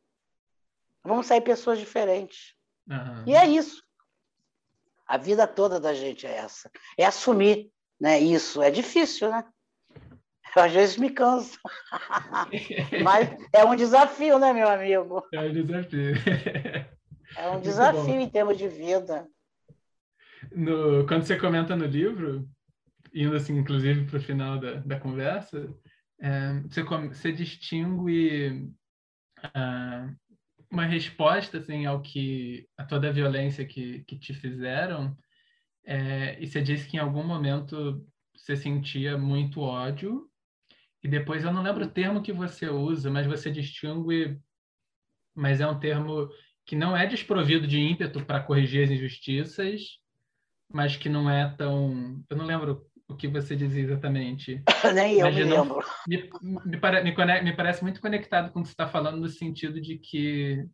Vamos 1.03 1.27
sair 1.27 1.41
pessoas 1.41 1.79
diferentes. 1.79 2.55
Uhum. 2.89 3.23
E 3.27 3.35
é 3.35 3.47
isso. 3.47 3.81
A 5.07 5.17
vida 5.17 5.45
toda 5.47 5.79
da 5.79 5.93
gente 5.93 6.25
é 6.25 6.37
essa. 6.37 6.71
É 6.97 7.05
assumir 7.05 7.71
né, 7.99 8.19
isso. 8.19 8.61
É 8.61 8.71
difícil, 8.71 9.29
né? 9.29 9.45
Eu, 10.55 10.63
às 10.63 10.71
vezes 10.71 10.97
me 10.97 11.09
canso. 11.09 11.57
Mas 13.03 13.29
é 13.51 13.65
um 13.65 13.75
desafio, 13.75 14.37
né, 14.37 14.53
meu 14.53 14.69
amigo? 14.69 15.23
É 15.33 15.41
um 15.41 15.51
desafio. 15.51 16.13
É 17.35 17.49
um 17.49 17.59
desafio 17.59 18.19
em 18.19 18.29
termos 18.29 18.55
de 18.57 18.67
vida. 18.67 19.27
No, 20.51 21.03
quando 21.07 21.23
você 21.23 21.35
comenta 21.35 21.75
no 21.75 21.85
livro, 21.85 22.47
indo 23.13 23.35
assim, 23.35 23.57
inclusive 23.57 24.05
para 24.05 24.19
o 24.19 24.21
final 24.21 24.59
da, 24.59 24.73
da 24.75 24.99
conversa, 24.99 25.67
é, 26.19 26.59
você, 26.61 26.83
você 26.83 27.31
distingue 27.31 28.69
uh, 29.45 30.15
uma 30.73 30.85
resposta 30.85 31.59
assim, 31.59 31.85
ao 31.85 32.01
que 32.01 32.67
a 32.75 32.83
toda 32.83 33.07
a 33.07 33.11
violência 33.11 33.63
que, 33.63 34.03
que 34.05 34.17
te 34.17 34.33
fizeram, 34.33 35.15
é, 35.85 36.41
e 36.41 36.47
você 36.47 36.63
disse 36.63 36.87
que 36.89 36.97
em 36.97 36.99
algum 36.99 37.23
momento 37.23 38.03
você 38.35 38.55
sentia 38.55 39.15
muito 39.15 39.61
ódio, 39.61 40.27
e 41.03 41.07
depois 41.07 41.43
eu 41.43 41.53
não 41.53 41.61
lembro 41.61 41.85
o 41.85 41.89
termo 41.89 42.23
que 42.23 42.33
você 42.33 42.67
usa, 42.69 43.11
mas 43.11 43.27
você 43.27 43.51
distingue, 43.51 44.39
mas 45.35 45.61
é 45.61 45.67
um 45.67 45.79
termo 45.79 46.27
que 46.65 46.75
não 46.75 46.97
é 46.97 47.05
desprovido 47.05 47.67
de 47.67 47.79
ímpeto 47.79 48.25
para 48.25 48.41
corrigir 48.41 48.83
as 48.83 48.89
injustiças, 48.89 49.99
mas 50.73 50.95
que 50.95 51.07
não 51.07 51.29
é 51.29 51.53
tão. 51.55 52.23
Eu 52.27 52.37
não 52.37 52.45
lembro 52.45 52.89
o 53.07 53.15
que 53.15 53.27
você 53.27 53.55
dizia 53.55 53.83
exatamente. 53.83 54.63
Nem 54.93 55.19
eu 55.19 55.31
me 55.31 55.43
lembro. 55.43 55.83
Me, 56.07 56.29
me, 56.65 56.77
pare... 56.77 57.03
me, 57.03 57.11
me, 57.43 57.55
parece 57.55 57.83
muito 57.83 58.01
conectado 58.01 58.51
com 58.51 58.59
o 58.59 58.63
que 58.63 58.69
você 58.69 58.73
está 58.73 58.87
falando, 58.87 59.19
no 59.19 59.27
sentido 59.27 59.79
de 59.81 59.97
que, 59.97 60.65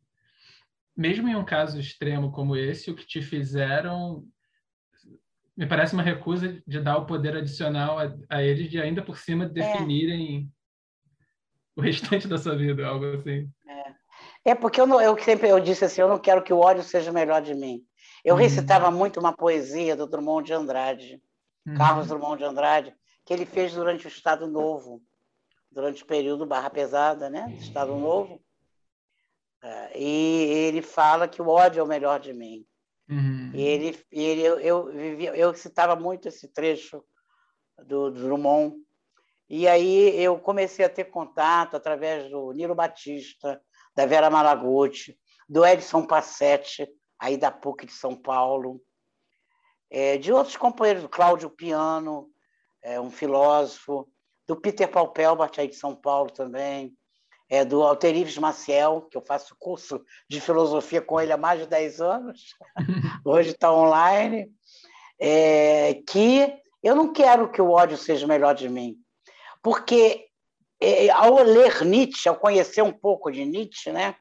mesmo 0.96 1.28
em 1.28 1.36
um 1.36 1.46
caso 1.46 1.80
extremo 1.80 2.32
como 2.32 2.56
esse, 2.56 2.92
o 2.92 2.96
que 2.96 3.06
te 3.06 3.22
fizeram. 3.22 4.24
Me 5.58 5.68
parece 5.68 5.94
uma 5.94 6.04
recusa 6.04 6.62
de 6.66 6.80
dar 6.80 6.98
o 6.98 7.06
poder 7.06 7.36
adicional 7.36 8.00
a, 8.00 8.16
a 8.30 8.42
eles, 8.42 8.70
de 8.70 8.80
ainda 8.80 9.02
por 9.02 9.18
cima 9.18 9.46
é. 9.46 9.50
definirem 9.50 10.50
é. 11.78 11.80
o 11.80 11.82
restante 11.82 12.28
da 12.28 12.38
sua 12.38 12.56
vida, 12.56 12.88
algo 12.88 13.06
assim. 13.08 13.50
É, 13.68 14.52
é 14.52 14.56
porque 14.56 14.80
eu, 14.80 14.88
não, 14.88 15.02
eu 15.02 15.18
sempre 15.22 15.50
eu 15.50 15.60
disse 15.60 15.84
assim: 15.84 16.02
eu 16.02 16.08
não 16.08 16.20
quero 16.20 16.44
que 16.44 16.54
o 16.54 16.60
ódio 16.60 16.84
seja 16.84 17.12
melhor 17.12 17.42
de 17.42 17.54
mim. 17.54 17.84
Eu 18.24 18.36
uhum. 18.36 18.42
recitava 18.42 18.92
muito 18.92 19.20
uma 19.20 19.34
poesia 19.34 19.96
do 19.96 20.08
Drummond 20.08 20.46
de 20.46 20.54
Andrade, 20.54 21.22
uhum. 21.66 21.76
Carlos 21.76 22.08
Drummond 22.08 22.38
de 22.38 22.44
Andrade, 22.44 22.96
que 23.26 23.34
ele 23.34 23.46
fez 23.46 23.74
durante 23.74 24.06
o 24.06 24.10
Estado 24.10 24.48
Novo, 24.48 25.02
durante 25.72 26.04
o 26.04 26.06
período 26.06 26.46
Barra 26.46 26.70
Pesada, 26.70 27.30
né? 27.30 27.48
Do 27.48 27.62
Estado 27.62 27.96
Novo. 27.96 28.42
Uh, 29.64 29.98
e 29.98 30.68
ele 30.68 30.82
fala 30.82 31.28
que 31.28 31.42
o 31.42 31.48
ódio 31.48 31.82
é 31.82 31.84
o 31.84 31.88
melhor 31.88 32.20
de 32.20 32.34
mim. 32.34 32.66
Uhum. 33.10 33.52
E 33.54 33.62
ele, 33.62 34.06
ele 34.12 34.42
eu, 34.42 34.60
eu, 34.60 34.90
eu 35.36 35.54
citava 35.54 35.96
muito 35.96 36.28
esse 36.28 36.48
trecho 36.48 37.04
do, 37.86 38.10
do 38.10 38.22
Drummond. 38.22 38.76
E 39.50 39.68
aí 39.68 40.22
eu 40.22 40.40
comecei 40.40 40.86
a 40.86 40.90
ter 40.90 41.06
contato 41.06 41.76
através 41.76 42.30
do 42.30 42.52
Nilo 42.54 42.76
Batista, 42.76 43.62
da 43.96 44.06
Vera 44.06 44.30
Malaguti, 44.30 45.20
do 45.48 45.66
Edson 45.66 46.06
Passetti, 46.06 46.88
aí 47.18 47.36
da 47.36 47.52
PUC 47.52 47.86
de 47.88 47.92
São 47.92 48.16
Paulo, 48.16 48.82
é, 49.90 50.18
de 50.18 50.32
outros 50.32 50.56
companheiros, 50.56 51.04
do 51.04 51.10
Cláudio 51.10 51.50
Piano, 51.50 52.30
é, 52.82 53.00
um 53.00 53.10
filósofo, 53.10 54.08
do 54.48 54.56
Peter 54.56 54.88
Paupelbart, 54.88 55.58
aí 55.58 55.68
de 55.68 55.76
São 55.76 55.96
Paulo 55.96 56.32
também, 56.32 56.96
é, 57.50 57.66
do 57.66 57.82
Alterives 57.82 58.38
Maciel, 58.38 59.08
que 59.10 59.18
eu 59.18 59.22
faço 59.22 59.56
curso 59.60 60.04
de 60.30 60.40
filosofia 60.40 61.02
com 61.02 61.20
ele 61.20 61.32
há 61.32 61.38
mais 61.38 61.60
de 61.60 61.68
10 61.68 62.02
anos, 62.02 62.56
hoje 63.26 63.52
está 63.52 63.74
online, 63.74 64.52
é, 65.20 65.96
que 66.08 66.54
eu 66.82 66.96
não 66.96 67.12
quero 67.12 67.52
que 67.52 67.62
o 67.62 67.72
ódio 67.72 67.98
seja 67.98 68.28
melhor 68.28 68.54
de 68.54 68.70
mim, 68.70 68.98
porque 69.62 70.28
é, 70.82 71.10
ao 71.10 71.44
ler 71.44 71.84
Nietzsche, 71.84 72.30
ao 72.30 72.36
conhecer 72.36 72.82
um 72.82 72.94
pouco 72.94 73.32
de 73.32 73.44
Nietzsche, 73.44 73.92
né, 73.92 74.16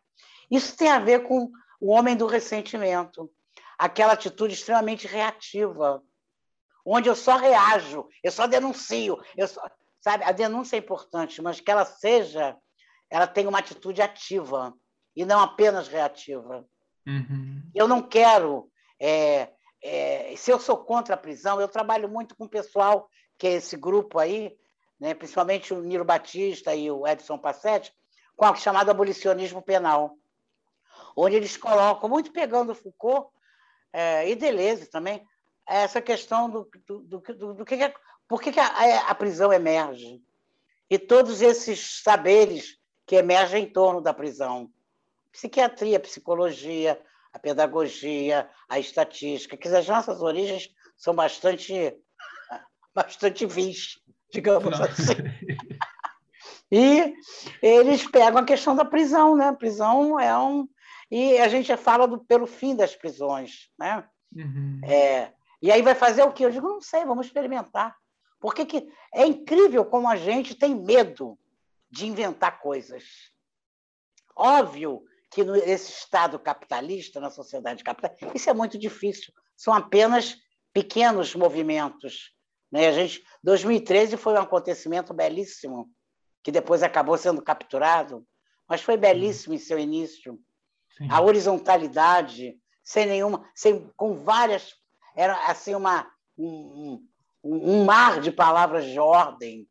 isso 0.50 0.76
tem 0.76 0.88
a 0.88 0.98
ver 0.98 1.22
com 1.22 1.50
o 1.80 1.92
homem 1.92 2.16
do 2.16 2.26
ressentimento, 2.26 3.30
aquela 3.78 4.14
atitude 4.14 4.54
extremamente 4.54 5.06
reativa, 5.06 6.02
onde 6.84 7.08
eu 7.08 7.14
só 7.14 7.36
reajo, 7.36 8.08
eu 8.22 8.32
só 8.32 8.46
denuncio, 8.46 9.22
eu 9.36 9.46
só, 9.46 9.62
sabe? 10.00 10.24
A 10.24 10.32
denúncia 10.32 10.76
é 10.76 10.80
importante, 10.80 11.40
mas 11.40 11.60
que 11.60 11.70
ela 11.70 11.84
seja, 11.84 12.56
ela 13.08 13.26
tenha 13.26 13.48
uma 13.48 13.60
atitude 13.60 14.02
ativa 14.02 14.74
e 15.14 15.24
não 15.24 15.40
apenas 15.40 15.86
reativa. 15.86 16.66
Uhum. 17.06 17.62
Eu 17.74 17.86
não 17.86 18.02
quero. 18.02 18.70
É, 19.00 19.50
é, 19.82 20.34
se 20.36 20.50
eu 20.50 20.58
sou 20.58 20.78
contra 20.78 21.14
a 21.14 21.18
prisão, 21.18 21.60
eu 21.60 21.68
trabalho 21.68 22.08
muito 22.08 22.36
com 22.36 22.44
o 22.44 22.50
pessoal 22.50 23.08
que 23.38 23.46
é 23.46 23.52
esse 23.52 23.76
grupo 23.76 24.18
aí, 24.18 24.56
né, 24.98 25.14
principalmente 25.14 25.72
o 25.72 25.80
Niro 25.80 26.04
Batista 26.04 26.74
e 26.74 26.90
o 26.90 27.06
Edson 27.06 27.38
Passetti, 27.38 27.92
com 28.36 28.44
o 28.44 28.56
chamado 28.56 28.90
abolicionismo 28.90 29.62
penal 29.62 30.18
onde 31.16 31.34
eles 31.34 31.56
colocam, 31.56 32.08
muito 32.08 32.32
pegando 32.32 32.74
Foucault 32.74 33.28
é, 33.92 34.28
e 34.28 34.34
Deleuze 34.34 34.86
também, 34.86 35.26
essa 35.66 36.00
questão 36.00 36.48
do, 36.48 36.70
do, 36.86 36.98
do, 37.00 37.20
do, 37.20 37.54
do 37.54 37.64
que, 37.64 37.74
é, 37.74 37.92
por 38.26 38.40
que, 38.40 38.52
que 38.52 38.60
a, 38.60 39.08
a 39.08 39.14
prisão 39.14 39.52
emerge 39.52 40.22
e 40.90 40.98
todos 40.98 41.42
esses 41.42 42.02
saberes 42.02 42.78
que 43.06 43.16
emergem 43.16 43.64
em 43.64 43.72
torno 43.72 44.00
da 44.00 44.12
prisão. 44.14 44.70
Psiquiatria, 45.32 46.00
psicologia, 46.00 47.00
a 47.32 47.38
pedagogia, 47.38 48.48
a 48.68 48.78
estatística, 48.78 49.56
que 49.56 49.68
as 49.68 49.86
nossas 49.86 50.22
origens 50.22 50.70
são 50.96 51.14
bastante, 51.14 51.96
bastante 52.94 53.46
vis, 53.46 53.98
digamos 54.32 54.78
Não. 54.78 54.84
assim. 54.86 55.14
E 56.70 57.14
eles 57.62 58.06
pegam 58.06 58.40
a 58.40 58.44
questão 58.44 58.76
da 58.76 58.84
prisão, 58.84 59.34
né? 59.34 59.48
A 59.48 59.54
prisão 59.54 60.20
é 60.20 60.36
um. 60.36 60.68
E 61.10 61.38
a 61.38 61.48
gente 61.48 61.74
fala 61.76 62.06
do, 62.06 62.18
pelo 62.18 62.46
fim 62.46 62.76
das 62.76 62.94
prisões, 62.94 63.70
né? 63.78 64.08
Uhum. 64.34 64.80
É, 64.84 65.32
e 65.60 65.72
aí 65.72 65.82
vai 65.82 65.94
fazer 65.94 66.22
o 66.22 66.32
quê? 66.32 66.44
Eu 66.44 66.50
digo, 66.50 66.68
não 66.68 66.80
sei, 66.80 67.04
vamos 67.04 67.26
experimentar. 67.26 67.96
Porque 68.40 68.64
que 68.64 68.88
é 69.12 69.26
incrível 69.26 69.84
como 69.84 70.08
a 70.08 70.16
gente 70.16 70.54
tem 70.54 70.74
medo 70.74 71.38
de 71.90 72.06
inventar 72.06 72.60
coisas. 72.60 73.04
Óbvio 74.36 75.02
que 75.30 75.42
nesse 75.44 75.90
Estado 75.90 76.38
capitalista, 76.38 77.20
na 77.20 77.30
sociedade 77.30 77.82
capitalista, 77.82 78.30
isso 78.34 78.48
é 78.48 78.54
muito 78.54 78.78
difícil. 78.78 79.32
São 79.56 79.74
apenas 79.74 80.38
pequenos 80.72 81.34
movimentos. 81.34 82.32
Né? 82.70 82.86
A 82.86 82.92
gente, 82.92 83.24
2013 83.42 84.16
foi 84.16 84.34
um 84.34 84.40
acontecimento 84.40 85.12
belíssimo, 85.12 85.90
que 86.42 86.52
depois 86.52 86.82
acabou 86.82 87.18
sendo 87.18 87.42
capturado, 87.42 88.24
mas 88.68 88.82
foi 88.82 88.96
belíssimo 88.96 89.54
em 89.54 89.58
seu 89.58 89.78
início. 89.78 90.38
Sim. 90.98 91.08
A 91.10 91.20
horizontalidade, 91.20 92.56
sem 92.82 93.06
nenhuma, 93.06 93.48
sem, 93.54 93.88
com 93.96 94.14
várias, 94.14 94.74
era 95.16 95.48
assim 95.48 95.74
uma 95.74 96.10
um, 96.36 97.00
um, 97.42 97.72
um 97.72 97.84
mar 97.84 98.20
de 98.20 98.32
palavras 98.32 98.84
de 98.84 98.98
ordem, 98.98 99.66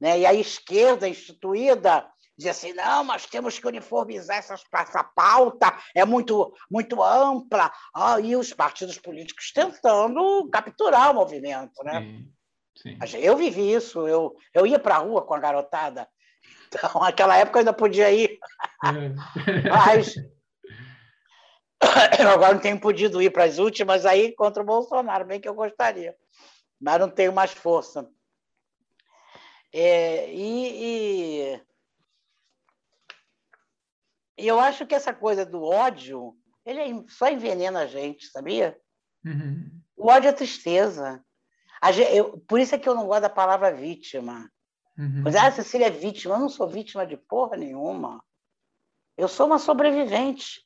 né? 0.00 0.20
E 0.20 0.26
a 0.26 0.34
esquerda 0.34 1.08
instituída 1.08 2.06
dizia 2.36 2.50
assim, 2.50 2.72
não, 2.74 3.02
mas 3.02 3.24
temos 3.26 3.58
que 3.58 3.66
uniformizar 3.66 4.36
essas, 4.36 4.62
essa 4.70 5.02
pauta, 5.02 5.74
é 5.94 6.04
muito, 6.04 6.52
muito 6.70 7.02
ampla. 7.02 7.72
Ah, 7.94 8.20
e 8.20 8.36
os 8.36 8.52
partidos 8.52 8.98
políticos 8.98 9.52
tentando 9.52 10.48
capturar 10.50 11.12
o 11.12 11.14
movimento. 11.14 11.82
Né? 11.82 12.00
Sim, 12.76 12.98
sim. 13.06 13.18
Eu 13.18 13.36
vivi 13.36 13.72
isso, 13.72 14.06
eu, 14.06 14.36
eu 14.52 14.66
ia 14.66 14.78
para 14.78 14.96
a 14.96 14.98
rua 14.98 15.22
com 15.22 15.32
a 15.32 15.40
garotada. 15.40 16.06
Então, 16.68 16.90
naquela 17.00 17.36
época 17.38 17.58
eu 17.58 17.60
ainda 17.60 17.72
podia 17.72 18.12
ir. 18.12 18.38
É. 18.84 19.70
mas 19.70 20.14
agora 22.32 22.54
não 22.54 22.60
tenho 22.60 22.80
podido 22.80 23.20
ir 23.20 23.30
para 23.30 23.44
as 23.44 23.58
últimas 23.58 24.06
aí 24.06 24.32
contra 24.34 24.62
o 24.62 24.66
Bolsonaro, 24.66 25.24
bem 25.24 25.40
que 25.40 25.48
eu 25.48 25.54
gostaria. 25.54 26.16
Mas 26.80 27.00
não 27.00 27.10
tenho 27.10 27.32
mais 27.32 27.52
força. 27.52 28.08
É, 29.72 30.32
e, 30.32 31.52
e, 31.52 31.62
e, 34.38 34.46
eu 34.46 34.58
acho 34.58 34.86
que 34.86 34.94
essa 34.94 35.12
coisa 35.12 35.44
do 35.44 35.62
ódio, 35.62 36.36
ele 36.64 37.04
só 37.08 37.28
envenena 37.28 37.80
a 37.80 37.86
gente, 37.86 38.26
sabia? 38.26 38.78
Uhum. 39.24 39.70
O 39.96 40.08
ódio 40.08 40.28
é 40.28 40.32
tristeza. 40.32 41.22
Gente, 41.92 42.16
eu, 42.16 42.38
por 42.40 42.58
isso 42.58 42.74
é 42.74 42.78
que 42.78 42.88
eu 42.88 42.94
não 42.94 43.06
gosto 43.06 43.22
da 43.22 43.30
palavra 43.30 43.74
vítima. 43.74 44.50
Uhum. 44.98 45.22
Pois, 45.22 45.36
ah, 45.36 45.50
Cecília 45.50 45.86
é 45.86 45.90
vítima. 45.90 46.34
Eu 46.34 46.40
não 46.40 46.48
sou 46.48 46.66
vítima 46.66 47.06
de 47.06 47.16
porra 47.16 47.56
nenhuma. 47.56 48.22
Eu 49.16 49.28
sou 49.28 49.46
uma 49.46 49.58
sobrevivente. 49.58 50.65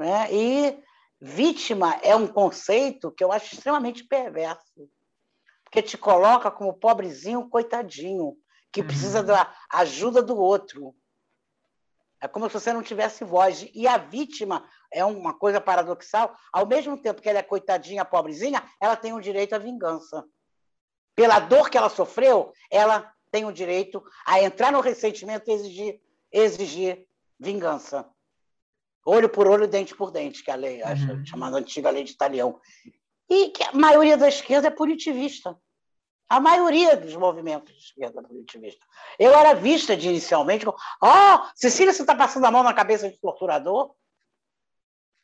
Né? 0.00 0.32
E 0.32 0.82
vítima 1.20 2.00
é 2.02 2.16
um 2.16 2.26
conceito 2.26 3.12
que 3.12 3.22
eu 3.22 3.30
acho 3.30 3.54
extremamente 3.54 4.02
perverso 4.02 4.90
porque 5.70 5.82
te 5.82 5.96
coloca 5.96 6.50
como 6.50 6.74
pobrezinho, 6.74 7.48
coitadinho, 7.48 8.36
que 8.72 8.82
precisa 8.82 9.20
uhum. 9.20 9.26
da 9.26 9.54
ajuda 9.72 10.20
do 10.20 10.36
outro. 10.36 10.92
É 12.20 12.26
como 12.26 12.48
se 12.48 12.54
você 12.54 12.72
não 12.72 12.82
tivesse 12.82 13.22
voz. 13.22 13.68
E 13.72 13.86
a 13.86 13.96
vítima 13.96 14.68
é 14.92 15.04
uma 15.04 15.32
coisa 15.32 15.60
paradoxal. 15.60 16.36
Ao 16.52 16.66
mesmo 16.66 17.00
tempo 17.00 17.22
que 17.22 17.28
ela 17.28 17.38
é 17.38 17.42
coitadinha, 17.42 18.04
pobrezinha, 18.04 18.62
ela 18.80 18.96
tem 18.96 19.12
o 19.12 19.20
direito 19.20 19.54
à 19.54 19.58
vingança. 19.58 20.24
Pela 21.14 21.38
dor 21.38 21.70
que 21.70 21.78
ela 21.78 21.88
sofreu, 21.88 22.52
ela 22.68 23.08
tem 23.30 23.44
o 23.44 23.52
direito 23.52 24.02
a 24.26 24.42
entrar 24.42 24.72
no 24.72 24.80
ressentimento 24.80 25.48
e 25.48 25.54
exigir, 25.54 26.00
exigir 26.32 27.06
vingança. 27.38 28.10
Olho 29.04 29.28
por 29.28 29.46
olho, 29.46 29.66
dente 29.66 29.94
por 29.94 30.10
dente, 30.10 30.44
que 30.44 30.50
é 30.50 30.54
a 30.54 30.56
lei, 30.56 30.82
uhum. 30.82 31.24
chamada 31.24 31.56
antiga 31.56 31.90
lei 31.90 32.04
de 32.04 32.12
Italião 32.12 32.60
e 33.30 33.50
que 33.50 33.62
a 33.62 33.72
maioria 33.72 34.16
da 34.16 34.28
esquerda 34.28 34.66
é 34.66 34.70
punitivista. 34.70 35.56
A 36.28 36.40
maioria 36.40 36.96
dos 36.96 37.14
movimentos 37.14 37.72
de 37.72 37.80
esquerda 37.80 38.20
é 38.20 38.24
punitivista. 38.24 38.84
Eu 39.18 39.32
era 39.32 39.54
vista 39.54 39.96
de 39.96 40.08
inicialmente 40.08 40.64
como, 40.64 40.76
oh, 41.02 41.48
Cecília, 41.54 41.92
você 41.92 42.02
está 42.02 42.14
passando 42.14 42.44
a 42.44 42.50
mão 42.50 42.62
na 42.62 42.74
cabeça 42.74 43.08
de 43.08 43.18
torturador? 43.20 43.94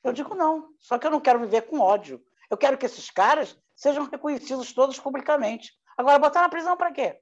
Eu 0.04 0.12
digo 0.12 0.36
não, 0.36 0.68
só 0.78 0.98
que 0.98 1.06
eu 1.06 1.10
não 1.10 1.20
quero 1.20 1.40
viver 1.40 1.62
com 1.62 1.80
ódio. 1.80 2.22
Eu 2.48 2.56
quero 2.56 2.78
que 2.78 2.86
esses 2.86 3.10
caras 3.10 3.58
sejam 3.74 4.08
reconhecidos 4.08 4.72
todos 4.72 5.00
publicamente. 5.00 5.72
Agora, 5.98 6.18
botar 6.18 6.42
na 6.42 6.48
prisão 6.48 6.76
para 6.76 6.92
quê? 6.92 7.18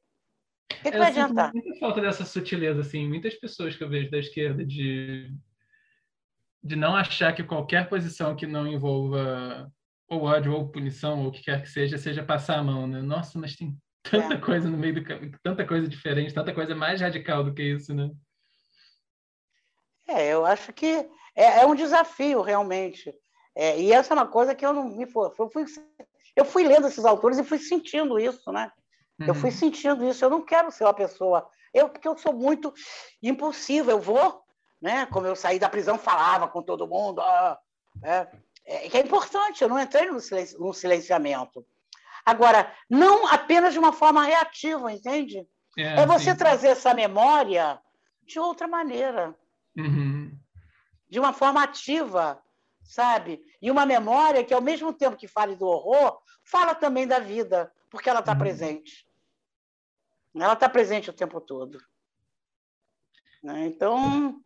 O 0.70 0.82
que, 0.82 0.90
que 0.90 0.98
vai 0.98 1.08
adiantar? 1.08 1.52
Muita 1.54 1.78
falta 1.78 2.00
dessa 2.00 2.24
sutileza, 2.24 2.80
assim. 2.80 3.08
Muitas 3.08 3.34
pessoas 3.34 3.74
que 3.74 3.84
eu 3.84 3.88
vejo 3.88 4.10
da 4.10 4.18
esquerda 4.18 4.64
de, 4.64 5.30
de 6.64 6.76
não 6.76 6.96
achar 6.96 7.34
que 7.34 7.42
qualquer 7.42 7.88
posição 7.88 8.34
que 8.34 8.46
não 8.46 8.66
envolva 8.66 9.70
ou 10.08 10.22
ódio, 10.22 10.52
ou 10.52 10.68
punição, 10.68 11.20
ou 11.20 11.28
o 11.28 11.32
que 11.32 11.42
quer 11.42 11.60
que 11.62 11.68
seja, 11.68 11.98
seja 11.98 12.22
passar 12.22 12.58
a 12.58 12.62
mão, 12.62 12.86
né? 12.86 13.02
Nossa, 13.02 13.38
mas 13.38 13.54
tem 13.54 13.76
tanta 14.02 14.34
é. 14.34 14.38
coisa 14.38 14.70
no 14.70 14.78
meio 14.78 14.94
do 14.94 15.04
caminho, 15.04 15.32
tanta 15.42 15.66
coisa 15.66 15.86
diferente, 15.86 16.32
tanta 16.32 16.54
coisa 16.54 16.74
mais 16.74 17.00
radical 17.00 17.44
do 17.44 17.52
que 17.52 17.62
isso, 17.62 17.94
né? 17.94 18.10
É, 20.08 20.32
eu 20.32 20.44
acho 20.44 20.72
que 20.72 21.08
é, 21.36 21.60
é 21.60 21.66
um 21.66 21.74
desafio, 21.74 22.40
realmente. 22.40 23.14
É, 23.54 23.80
e 23.80 23.92
essa 23.92 24.12
é 24.12 24.16
uma 24.16 24.26
coisa 24.26 24.54
que 24.54 24.64
eu 24.64 24.72
não 24.72 24.88
me 24.88 25.06
for, 25.06 25.34
eu 25.38 25.50
fui, 25.50 25.64
eu 26.36 26.44
fui 26.44 26.66
lendo 26.66 26.86
esses 26.86 27.04
autores 27.04 27.38
e 27.38 27.44
fui 27.44 27.58
sentindo 27.58 28.18
isso, 28.18 28.50
né? 28.52 28.70
Uhum. 29.20 29.26
Eu 29.28 29.34
fui 29.34 29.50
uhum. 29.50 29.56
sentindo 29.56 30.04
isso. 30.08 30.24
Eu 30.24 30.30
não 30.30 30.44
quero 30.44 30.70
ser 30.70 30.84
uma 30.84 30.94
pessoa, 30.94 31.48
eu 31.72 31.88
porque 31.88 32.08
eu 32.08 32.16
sou 32.16 32.32
muito 32.32 32.72
impulsivo. 33.22 33.90
Eu 33.90 34.00
vou, 34.00 34.43
né? 34.84 35.06
Como 35.06 35.26
eu 35.26 35.34
saí 35.34 35.58
da 35.58 35.66
prisão, 35.66 35.96
falava 35.96 36.46
com 36.46 36.62
todo 36.62 36.86
mundo. 36.86 37.22
Ah, 37.22 37.58
é, 38.02 38.28
é, 38.66 38.88
que 38.90 38.98
é 38.98 39.00
importante, 39.00 39.62
eu 39.62 39.68
não 39.68 39.80
entrei 39.80 40.10
no, 40.10 40.20
silenci 40.20 40.58
no 40.58 40.74
silenciamento. 40.74 41.66
Agora, 42.22 42.70
não 42.88 43.26
apenas 43.28 43.72
de 43.72 43.78
uma 43.78 43.94
forma 43.94 44.22
reativa, 44.24 44.92
entende? 44.92 45.48
É, 45.78 46.02
é 46.02 46.06
você 46.06 46.32
sim. 46.32 46.36
trazer 46.36 46.68
essa 46.68 46.92
memória 46.92 47.80
de 48.24 48.38
outra 48.38 48.68
maneira. 48.68 49.34
Uhum. 49.74 50.38
De 51.08 51.18
uma 51.18 51.32
forma 51.32 51.62
ativa, 51.62 52.38
sabe? 52.82 53.40
E 53.62 53.70
uma 53.70 53.86
memória 53.86 54.44
que, 54.44 54.52
ao 54.52 54.60
mesmo 54.60 54.92
tempo 54.92 55.16
que 55.16 55.26
fale 55.26 55.56
do 55.56 55.66
horror, 55.66 56.20
fala 56.44 56.74
também 56.74 57.06
da 57.06 57.18
vida, 57.18 57.72
porque 57.88 58.10
ela 58.10 58.20
está 58.20 58.32
uhum. 58.32 58.38
presente. 58.38 59.06
Ela 60.34 60.52
está 60.52 60.68
presente 60.68 61.08
o 61.08 61.14
tempo 61.14 61.40
todo. 61.40 61.78
Né? 63.42 63.64
Então. 63.64 64.43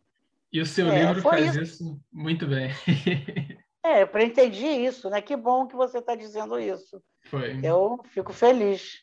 E 0.51 0.59
o 0.61 0.65
seu 0.65 0.89
é, 0.89 1.05
livro 1.05 1.21
faz 1.21 1.55
isso. 1.55 1.61
isso 1.61 2.01
muito 2.11 2.47
bem. 2.47 2.71
É, 3.81 4.03
eu 4.03 4.19
entendi 4.19 4.65
isso, 4.65 5.09
né? 5.09 5.21
Que 5.21 5.37
bom 5.37 5.65
que 5.65 5.75
você 5.75 5.99
está 5.99 6.13
dizendo 6.13 6.59
isso. 6.59 7.01
Foi. 7.23 7.59
Eu 7.63 7.97
fico 8.09 8.33
feliz. 8.33 8.99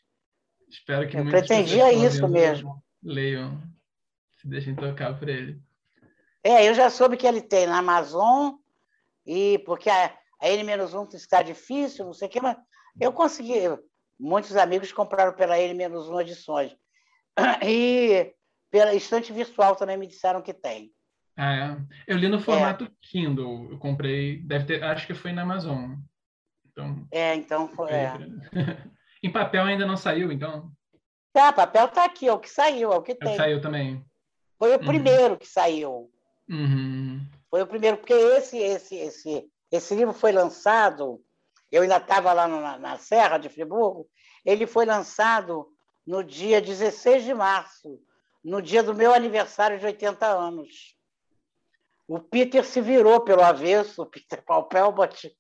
Espero 0.69 1.09
que 1.09 1.17
eu 1.17 1.25
pretendia 1.25 1.93
isso 1.93 2.29
mesmo. 2.29 2.85
Leiam, 3.03 3.61
se 4.37 4.47
deixem 4.47 4.75
tocar 4.75 5.19
por 5.19 5.29
ele. 5.29 5.61
É, 6.45 6.69
eu 6.69 6.75
já 6.75 6.91
soube 6.91 7.17
que 7.17 7.27
ele 7.27 7.41
tem 7.41 7.67
na 7.67 7.79
Amazon, 7.79 8.55
e 9.25 9.59
porque 9.67 9.89
a, 9.89 10.17
a 10.41 10.49
N-1 10.49 11.15
está 11.15 11.43
difícil, 11.43 12.05
não 12.05 12.13
sei 12.13 12.29
o 12.29 12.31
quê, 12.31 12.41
mas 12.41 12.57
eu 13.01 13.13
consegui. 13.13 13.63
Muitos 14.19 14.57
amigos 14.57 14.93
compraram 14.93 15.33
pela 15.33 15.59
N-1 15.59 16.21
edições. 16.21 16.77
E 17.67 18.35
pela 18.71 18.95
estante 18.95 19.33
virtual 19.33 19.75
também 19.77 19.97
me 19.97 20.07
disseram 20.07 20.43
que 20.43 20.55
tem. 20.55 20.95
É. 21.37 21.77
Eu 22.07 22.17
li 22.17 22.29
no 22.29 22.41
formato 22.41 22.85
é. 22.85 22.91
Kindle. 23.03 23.71
Eu 23.71 23.79
comprei, 23.79 24.39
deve 24.39 24.65
ter, 24.65 24.83
acho 24.83 25.07
que 25.07 25.15
foi 25.15 25.33
na 25.33 25.43
Amazon. 25.43 25.97
Então, 26.71 27.07
é, 27.11 27.35
então 27.35 27.69
foi. 27.69 27.91
É. 27.91 28.15
em 29.23 29.31
papel 29.31 29.65
ainda 29.65 29.87
não 29.87 29.97
saiu, 29.97 30.33
então? 30.33 30.71
Tá, 31.33 31.53
papel 31.53 31.89
tá 31.89 32.05
aqui, 32.05 32.27
é 32.27 32.33
o 32.33 32.39
que 32.39 32.49
saiu, 32.49 32.93
é 32.93 32.97
o 32.97 33.03
que 33.03 33.15
tem. 33.15 33.37
Saiu 33.37 33.61
também. 33.61 34.03
Foi 34.59 34.71
o 34.71 34.79
uhum. 34.79 34.87
primeiro 34.87 35.37
que 35.37 35.47
saiu. 35.47 36.11
Uhum. 36.49 37.27
Foi 37.51 37.63
o 37.63 37.67
primeiro, 37.67 37.99
porque 37.99 38.15
esse, 38.15 38.57
esse, 38.57 38.97
esse, 38.97 39.47
esse 39.71 39.95
livro 39.95 40.15
foi 40.15 40.33
lançado, 40.33 41.23
eu 41.71 41.83
ainda 41.83 41.99
estava 41.99 42.33
lá 42.33 42.49
na, 42.49 42.79
na 42.79 42.99
Serra 42.99 43.37
de 43.37 43.51
Friburgo, 43.51 44.09
ele 44.45 44.67
foi 44.67 44.87
lançado 44.87 45.67
no 46.07 46.25
dia 46.25 46.61
16 46.61 47.25
de 47.25 47.35
março, 47.35 48.01
no 48.43 48.63
dia 48.63 48.83
do 48.83 48.95
meu 48.95 49.13
aniversário 49.13 49.79
de 49.79 49.85
80 49.85 50.27
anos. 50.27 50.96
O 52.09 52.21
Peter 52.21 52.65
se 52.65 52.81
virou 52.81 53.21
pelo 53.21 53.43
avesso, 53.43 54.03
o 54.03 54.07
Peter 54.11 54.43
Paul 54.45 54.65
Pelbot, 54.65 55.31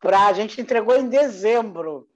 para 0.00 0.26
a 0.26 0.32
gente 0.32 0.60
entregou 0.60 0.96
em 0.96 1.08
dezembro. 1.08 2.08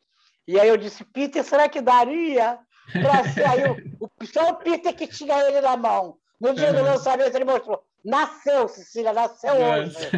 E 0.46 0.58
aí 0.58 0.68
eu 0.68 0.76
disse, 0.76 1.04
Peter, 1.04 1.44
será 1.44 1.68
que 1.68 1.80
daria 1.80 2.58
para 2.92 3.24
ser 3.32 3.46
aí 3.46 3.64
o, 3.70 4.06
o, 4.06 4.10
só 4.26 4.50
o 4.50 4.56
Peter 4.56 4.94
que 4.94 5.06
tinha 5.06 5.38
ele 5.46 5.60
na 5.60 5.76
mão. 5.76 6.18
No 6.40 6.54
dia 6.54 6.72
do 6.72 6.82
lançamento 6.82 7.34
ele 7.34 7.44
mostrou, 7.44 7.84
nasceu, 8.04 8.66
Cecília, 8.68 9.12
nasceu 9.12 9.54
hoje. 9.54 9.96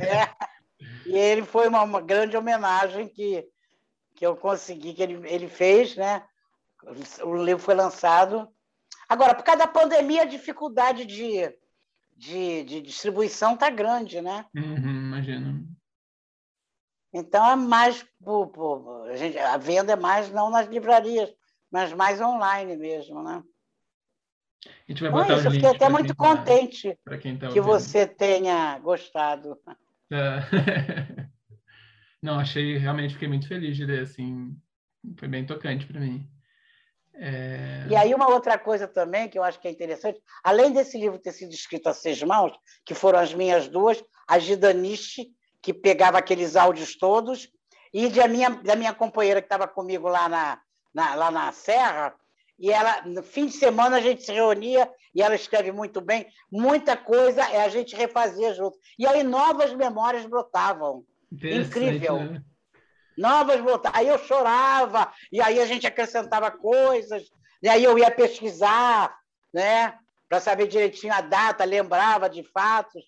É. 0.00 0.28
E 1.06 1.16
ele 1.16 1.42
foi 1.42 1.68
uma, 1.68 1.82
uma, 1.82 2.00
grande 2.00 2.36
homenagem 2.36 3.08
que, 3.08 3.46
que 4.14 4.24
eu 4.24 4.36
consegui, 4.36 4.94
que 4.94 5.02
ele, 5.02 5.20
ele 5.28 5.48
fez, 5.48 5.96
né? 5.96 6.22
O 7.22 7.34
livro 7.34 7.62
foi 7.62 7.74
lançado. 7.74 8.48
Agora, 9.08 9.34
por 9.34 9.42
causa 9.42 9.60
da 9.60 9.66
pandemia, 9.66 10.22
a 10.22 10.26
dificuldade 10.26 11.04
de, 11.04 11.52
de, 12.18 12.64
de 12.64 12.80
distribuição 12.80 13.54
está 13.54 13.70
grande, 13.70 14.20
né? 14.20 14.44
Uhum, 14.54 15.06
imagino. 15.06 15.68
Então 17.14 17.48
é 17.52 17.56
mais 17.56 18.04
a, 19.10 19.16
gente, 19.16 19.38
a 19.38 19.56
venda 19.56 19.92
é 19.92 19.96
mais 19.96 20.30
não 20.30 20.50
nas 20.50 20.66
livrarias, 20.66 21.32
mas 21.70 21.92
mais 21.92 22.20
online 22.20 22.76
mesmo, 22.76 23.22
né? 23.22 23.42
A 24.66 24.90
gente 24.90 25.00
vai 25.00 25.10
botar 25.12 25.36
isso, 25.36 25.46
eu 25.46 25.52
fiquei 25.52 25.70
até 25.70 25.88
muito 25.88 26.14
tá, 26.14 26.24
contente 26.24 26.98
tá 27.04 27.16
que 27.52 27.60
você 27.60 28.06
tenha 28.06 28.78
gostado. 28.80 29.56
É. 30.10 31.28
Não, 32.20 32.40
achei, 32.40 32.76
realmente 32.76 33.14
fiquei 33.14 33.28
muito 33.28 33.46
feliz 33.46 33.76
de 33.76 33.86
ler, 33.86 34.02
assim, 34.02 34.56
foi 35.16 35.28
bem 35.28 35.46
tocante 35.46 35.86
para 35.86 36.00
mim. 36.00 36.28
É... 37.20 37.86
E 37.88 37.96
aí 37.96 38.14
uma 38.14 38.30
outra 38.30 38.56
coisa 38.56 38.86
também 38.86 39.28
que 39.28 39.38
eu 39.38 39.42
acho 39.42 39.60
que 39.60 39.66
é 39.66 39.70
interessante, 39.70 40.20
além 40.42 40.72
desse 40.72 40.96
livro 40.96 41.18
ter 41.18 41.32
sido 41.32 41.52
escrito 41.52 41.88
a 41.88 41.94
seis 41.94 42.22
mãos, 42.22 42.52
que 42.84 42.94
foram 42.94 43.18
as 43.18 43.34
minhas 43.34 43.68
duas, 43.68 44.02
a 44.26 44.38
Gidaniche, 44.38 45.28
que 45.60 45.74
pegava 45.74 46.18
aqueles 46.18 46.54
áudios 46.54 46.96
todos, 46.96 47.48
e 47.92 48.08
de 48.08 48.20
a 48.20 48.28
minha, 48.28 48.50
da 48.50 48.76
minha 48.76 48.94
companheira 48.94 49.40
que 49.40 49.46
estava 49.46 49.66
comigo 49.66 50.08
lá 50.08 50.28
na, 50.28 50.60
na, 50.94 51.14
lá 51.14 51.30
na 51.30 51.52
Serra, 51.52 52.14
e 52.58 52.70
ela, 52.70 53.02
no 53.02 53.22
fim 53.22 53.46
de 53.46 53.52
semana, 53.52 53.96
a 53.96 54.00
gente 54.00 54.22
se 54.22 54.32
reunia, 54.32 54.90
e 55.14 55.22
ela 55.22 55.34
escreve 55.34 55.72
muito 55.72 56.00
bem, 56.00 56.26
muita 56.50 56.96
coisa 56.96 57.42
é 57.50 57.62
a 57.62 57.68
gente 57.68 57.96
refazia 57.96 58.52
junto. 58.52 58.78
E 58.98 59.06
aí 59.06 59.22
novas 59.22 59.72
memórias 59.74 60.26
brotavam. 60.26 61.04
Incrível. 61.32 62.18
Né? 62.18 62.42
Novas 63.18 63.60
brotavam. 63.60 63.98
Aí 63.98 64.08
eu 64.08 64.18
chorava, 64.18 65.12
e 65.30 65.42
aí 65.42 65.60
a 65.60 65.66
gente 65.66 65.86
acrescentava 65.86 66.50
coisas, 66.50 67.24
e 67.62 67.68
aí 67.68 67.84
eu 67.84 67.98
ia 67.98 68.10
pesquisar, 68.10 69.14
né? 69.52 69.98
para 70.28 70.40
saber 70.40 70.68
direitinho 70.68 71.12
a 71.12 71.20
data, 71.20 71.64
lembrava 71.64 72.28
de 72.28 72.42
fatos. 72.42 73.02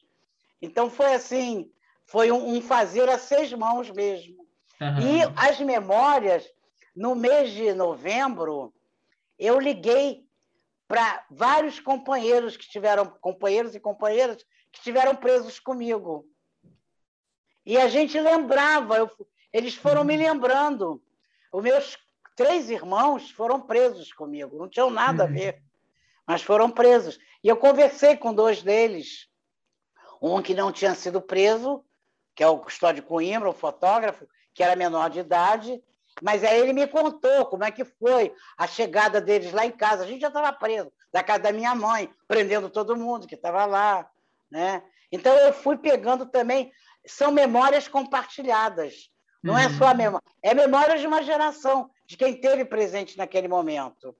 Então 0.60 0.90
foi 0.90 1.14
assim, 1.14 1.70
foi 2.06 2.32
um, 2.32 2.56
um 2.56 2.62
fazer 2.62 3.08
a 3.08 3.18
seis 3.18 3.52
mãos 3.52 3.90
mesmo. 3.90 4.46
Uhum. 4.80 5.00
E 5.00 5.20
as 5.36 5.60
memórias, 5.60 6.50
no 6.96 7.14
mês 7.14 7.50
de 7.50 7.74
novembro, 7.74 8.72
eu 9.38 9.60
liguei 9.60 10.24
para 10.88 11.24
vários 11.30 11.78
companheiros 11.78 12.56
que 12.56 12.68
tiveram 12.68 13.06
companheiros 13.20 13.74
e 13.74 13.80
companheiras 13.80 14.42
que 14.72 14.78
estiveram 14.78 15.14
presos 15.14 15.60
comigo. 15.60 16.26
E 17.66 17.76
a 17.76 17.88
gente 17.88 18.18
lembrava, 18.18 18.96
eu, 18.96 19.10
eles 19.52 19.74
foram 19.74 20.04
me 20.04 20.16
lembrando. 20.16 21.02
Os 21.52 21.62
meus 21.62 21.98
três 22.36 22.70
irmãos 22.70 23.30
foram 23.30 23.60
presos 23.60 24.12
comigo, 24.12 24.56
não 24.56 24.68
tinham 24.68 24.90
nada 24.90 25.24
a 25.24 25.26
uhum. 25.26 25.32
ver, 25.32 25.62
mas 26.26 26.42
foram 26.42 26.70
presos. 26.70 27.18
E 27.42 27.48
eu 27.48 27.56
conversei 27.56 28.16
com 28.16 28.32
dois 28.32 28.62
deles. 28.62 29.28
Um 30.22 30.42
que 30.42 30.54
não 30.54 30.70
tinha 30.70 30.94
sido 30.94 31.20
preso 31.20 31.84
que 32.40 32.44
é 32.44 32.48
o 32.48 32.58
Custódio 32.58 33.02
Coimbra, 33.02 33.50
o 33.50 33.52
fotógrafo, 33.52 34.26
que 34.54 34.62
era 34.62 34.74
menor 34.74 35.10
de 35.10 35.20
idade, 35.20 35.82
mas 36.22 36.42
aí 36.42 36.58
ele 36.58 36.72
me 36.72 36.86
contou 36.86 37.44
como 37.44 37.64
é 37.64 37.70
que 37.70 37.84
foi 37.84 38.34
a 38.56 38.66
chegada 38.66 39.20
deles 39.20 39.52
lá 39.52 39.66
em 39.66 39.70
casa. 39.70 40.04
A 40.04 40.06
gente 40.06 40.22
já 40.22 40.28
estava 40.28 40.50
preso, 40.50 40.90
da 41.12 41.22
casa 41.22 41.40
da 41.40 41.52
minha 41.52 41.74
mãe, 41.74 42.10
prendendo 42.26 42.70
todo 42.70 42.96
mundo 42.96 43.26
que 43.26 43.34
estava 43.34 43.66
lá. 43.66 44.10
Né? 44.50 44.82
Então 45.12 45.36
eu 45.36 45.52
fui 45.52 45.76
pegando 45.76 46.24
também, 46.24 46.72
são 47.06 47.30
memórias 47.30 47.86
compartilhadas. 47.86 49.10
Não 49.42 49.54
uhum. 49.54 49.60
é 49.60 49.70
só 49.70 49.88
a 49.88 49.94
memória, 49.94 50.26
é 50.42 50.54
memória 50.54 50.98
de 50.98 51.06
uma 51.06 51.22
geração, 51.22 51.90
de 52.06 52.16
quem 52.16 52.40
teve 52.40 52.64
presente 52.64 53.16
naquele 53.16 53.48
momento. 53.48 54.14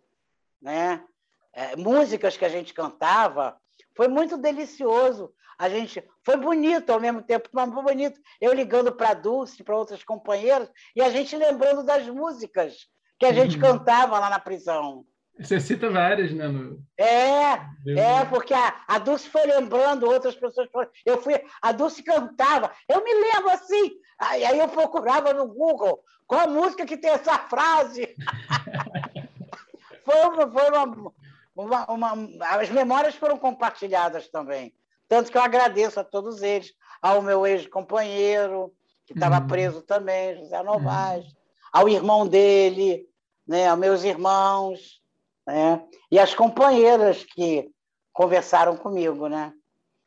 Né? 0.60 1.04
É, 1.52 1.76
músicas 1.76 2.36
que 2.36 2.44
a 2.44 2.48
gente 2.48 2.72
cantava, 2.72 3.60
foi 3.94 4.08
muito 4.08 4.36
delicioso 4.36 5.32
a 5.60 5.68
gente 5.68 6.02
foi 6.24 6.38
bonito 6.38 6.88
ao 6.88 6.98
mesmo 6.98 7.20
tempo, 7.20 7.50
mas 7.52 7.70
foi 7.70 7.82
bonito. 7.82 8.18
Eu 8.40 8.54
ligando 8.54 8.90
para 8.92 9.10
a 9.10 9.14
Dulce, 9.14 9.62
para 9.62 9.76
outras 9.76 10.02
companheiras, 10.02 10.70
e 10.96 11.02
a 11.02 11.10
gente 11.10 11.36
lembrando 11.36 11.82
das 11.82 12.06
músicas 12.06 12.88
que 13.18 13.26
a 13.26 13.32
gente 13.34 13.56
uhum. 13.56 13.60
cantava 13.60 14.18
lá 14.18 14.30
na 14.30 14.38
prisão. 14.38 15.04
Você 15.40 15.58
cita 15.58 15.88
várias, 15.88 16.32
né? 16.32 16.46
No... 16.48 16.78
É, 16.98 17.52
é, 17.98 18.24
porque 18.28 18.52
a, 18.52 18.82
a 18.86 18.98
Dulce 18.98 19.28
foi 19.28 19.46
lembrando, 19.46 20.06
outras 20.06 20.34
pessoas 20.34 20.68
foram. 20.70 20.88
Eu 21.04 21.20
fui, 21.22 21.34
a 21.62 21.72
Dulce 21.72 22.02
cantava, 22.02 22.70
eu 22.86 23.02
me 23.02 23.14
lembro 23.14 23.50
assim. 23.50 23.92
Aí, 24.18 24.44
aí 24.44 24.58
eu 24.58 24.68
procurava 24.68 25.32
no 25.32 25.46
Google 25.46 26.04
qual 26.26 26.42
a 26.42 26.46
música 26.46 26.84
que 26.84 26.96
tem 26.96 27.10
essa 27.10 27.38
frase. 27.38 28.14
foi, 30.04 30.50
foi 30.50 30.70
uma, 30.70 31.12
uma, 31.56 31.86
uma, 31.90 32.46
as 32.58 32.68
memórias 32.68 33.14
foram 33.14 33.38
compartilhadas 33.38 34.28
também. 34.28 34.74
Tanto 35.08 35.32
que 35.32 35.38
eu 35.38 35.42
agradeço 35.42 35.98
a 35.98 36.04
todos 36.04 36.42
eles, 36.42 36.72
ao 37.00 37.22
meu 37.22 37.46
ex-companheiro, 37.46 38.72
que 39.06 39.14
estava 39.14 39.40
uhum. 39.40 39.46
preso 39.46 39.82
também, 39.82 40.36
José 40.36 40.62
Novaes, 40.62 41.24
uhum. 41.24 41.32
ao 41.72 41.88
irmão 41.88 42.28
dele, 42.28 43.08
né, 43.46 43.68
aos 43.68 43.78
meus 43.78 44.04
irmãos, 44.04 44.99
né, 45.46 45.82
e 46.10 46.18
as 46.18 46.34
companheiras 46.34 47.24
que 47.24 47.70
conversaram 48.12 48.76
comigo, 48.76 49.28
né, 49.28 49.52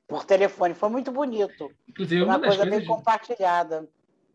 por 0.07 0.25
telefone. 0.25 0.73
Foi 0.73 0.89
muito 0.89 1.11
bonito. 1.11 1.71
Inclusive, 1.87 2.23
uma, 2.23 2.37
uma 2.37 2.47
coisa 2.47 2.65
bem 2.65 2.85
compartilhada. 2.85 3.87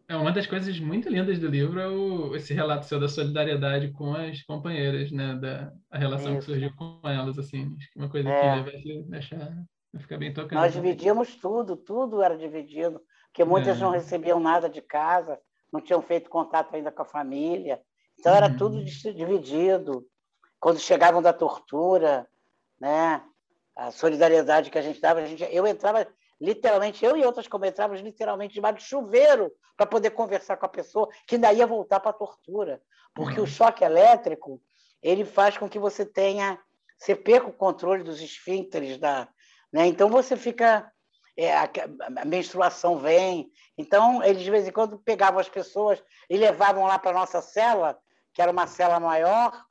É, 0.09 0.17
uma 0.17 0.33
das 0.33 0.47
coisas 0.47 0.81
muito 0.81 1.09
lindas 1.11 1.39
do 1.39 1.49
livro 1.49 1.79
é 1.79 1.87
o, 1.87 2.35
esse 2.35 2.55
relato 2.55 2.87
seu 2.87 2.99
da 2.99 3.09
solidariedade 3.09 3.93
com 3.93 4.15
as 4.15 4.43
companheiras, 4.43 5.13
né? 5.13 5.35
Da 5.35 5.71
a 5.91 5.99
relação 5.99 6.33
Isso. 6.33 6.39
que 6.39 6.45
surgiu 6.47 6.75
com 6.77 6.99
elas, 7.07 7.39
assim. 7.39 7.77
Que 7.77 7.99
uma 7.99 8.09
coisa 8.09 8.29
é. 8.29 8.65
que 8.65 8.71
vai 8.71 9.03
deixar 9.03 9.53
Fica 9.97 10.19
bem 10.19 10.33
tocante. 10.33 10.55
Nós 10.55 10.73
dividíamos 10.73 11.35
tudo, 11.37 11.77
tudo 11.77 12.23
era 12.23 12.37
dividido, 12.37 13.01
porque 13.27 13.45
muitas 13.45 13.79
é. 13.79 13.81
não 13.81 13.91
recebiam 13.91 14.39
nada 14.39 14.69
de 14.69 14.83
casa, 14.83 15.39
não 15.73 15.81
tinham 15.81 16.03
feito 16.03 16.29
contato 16.29 16.75
ainda 16.75 16.93
com 16.93 17.03
a 17.03 17.07
família. 17.07 17.81
Então 18.19 18.35
era 18.35 18.49
uhum. 18.49 18.57
tudo 18.57 18.85
dividido. 18.85 20.05
Quando 20.61 20.79
chegavam 20.79 21.23
da 21.23 21.33
tortura, 21.33 22.29
né? 22.81 23.23
a 23.79 23.93
solidariedade 23.93 24.71
que 24.71 24.79
a 24.79 24.83
gente 24.83 25.01
dava, 25.01 25.21
a 25.21 25.27
gente, 25.27 25.47
eu 25.53 25.65
entrava 25.65 26.05
literalmente, 26.41 27.05
eu 27.05 27.17
e 27.17 27.25
outras 27.25 27.47
como 27.47 27.65
entrávamos 27.65 28.03
literalmente 28.03 28.55
debaixo 28.55 28.79
de 28.79 28.85
chuveiro 28.85 29.53
para 29.77 29.87
poder 29.87 30.11
conversar 30.11 30.57
com 30.57 30.67
a 30.67 30.69
pessoa 30.69 31.09
que 31.27 31.37
ainda 31.37 31.53
ia 31.53 31.67
voltar 31.67 32.01
para 32.01 32.11
a 32.11 32.15
tortura. 32.15 32.83
Porque 33.15 33.39
uhum. 33.39 33.45
o 33.45 33.49
choque 33.49 33.85
elétrico 33.85 34.61
ele 35.01 35.25
faz 35.25 35.57
com 35.57 35.69
que 35.69 35.79
você 35.79 36.05
tenha, 36.05 36.59
você 36.99 37.15
perca 37.15 37.47
o 37.47 37.53
controle 37.53 38.03
dos 38.03 38.21
esfíncteres 38.21 38.99
da, 38.99 39.29
né? 39.73 39.87
Então 39.87 40.09
você 40.09 40.37
fica. 40.37 40.91
É, 41.37 41.57
a, 41.57 41.71
a, 42.17 42.25
menstruação 42.25 42.99
vem. 42.99 43.49
Então, 43.77 44.25
eles 44.25 44.43
de 44.43 44.51
vez 44.51 44.67
em 44.67 44.73
quando 44.73 44.99
pegavam 44.99 45.39
as 45.39 45.49
pessoas 45.49 46.03
e 46.29 46.37
levavam 46.37 46.85
lá 46.85 46.99
para 46.99 47.13
a 47.13 47.21
nossa 47.21 47.41
cela, 47.41 47.97
que 48.35 48.43
era 48.43 48.51
uma 48.51 48.67
cela 48.67 48.99
maior, 48.99 49.65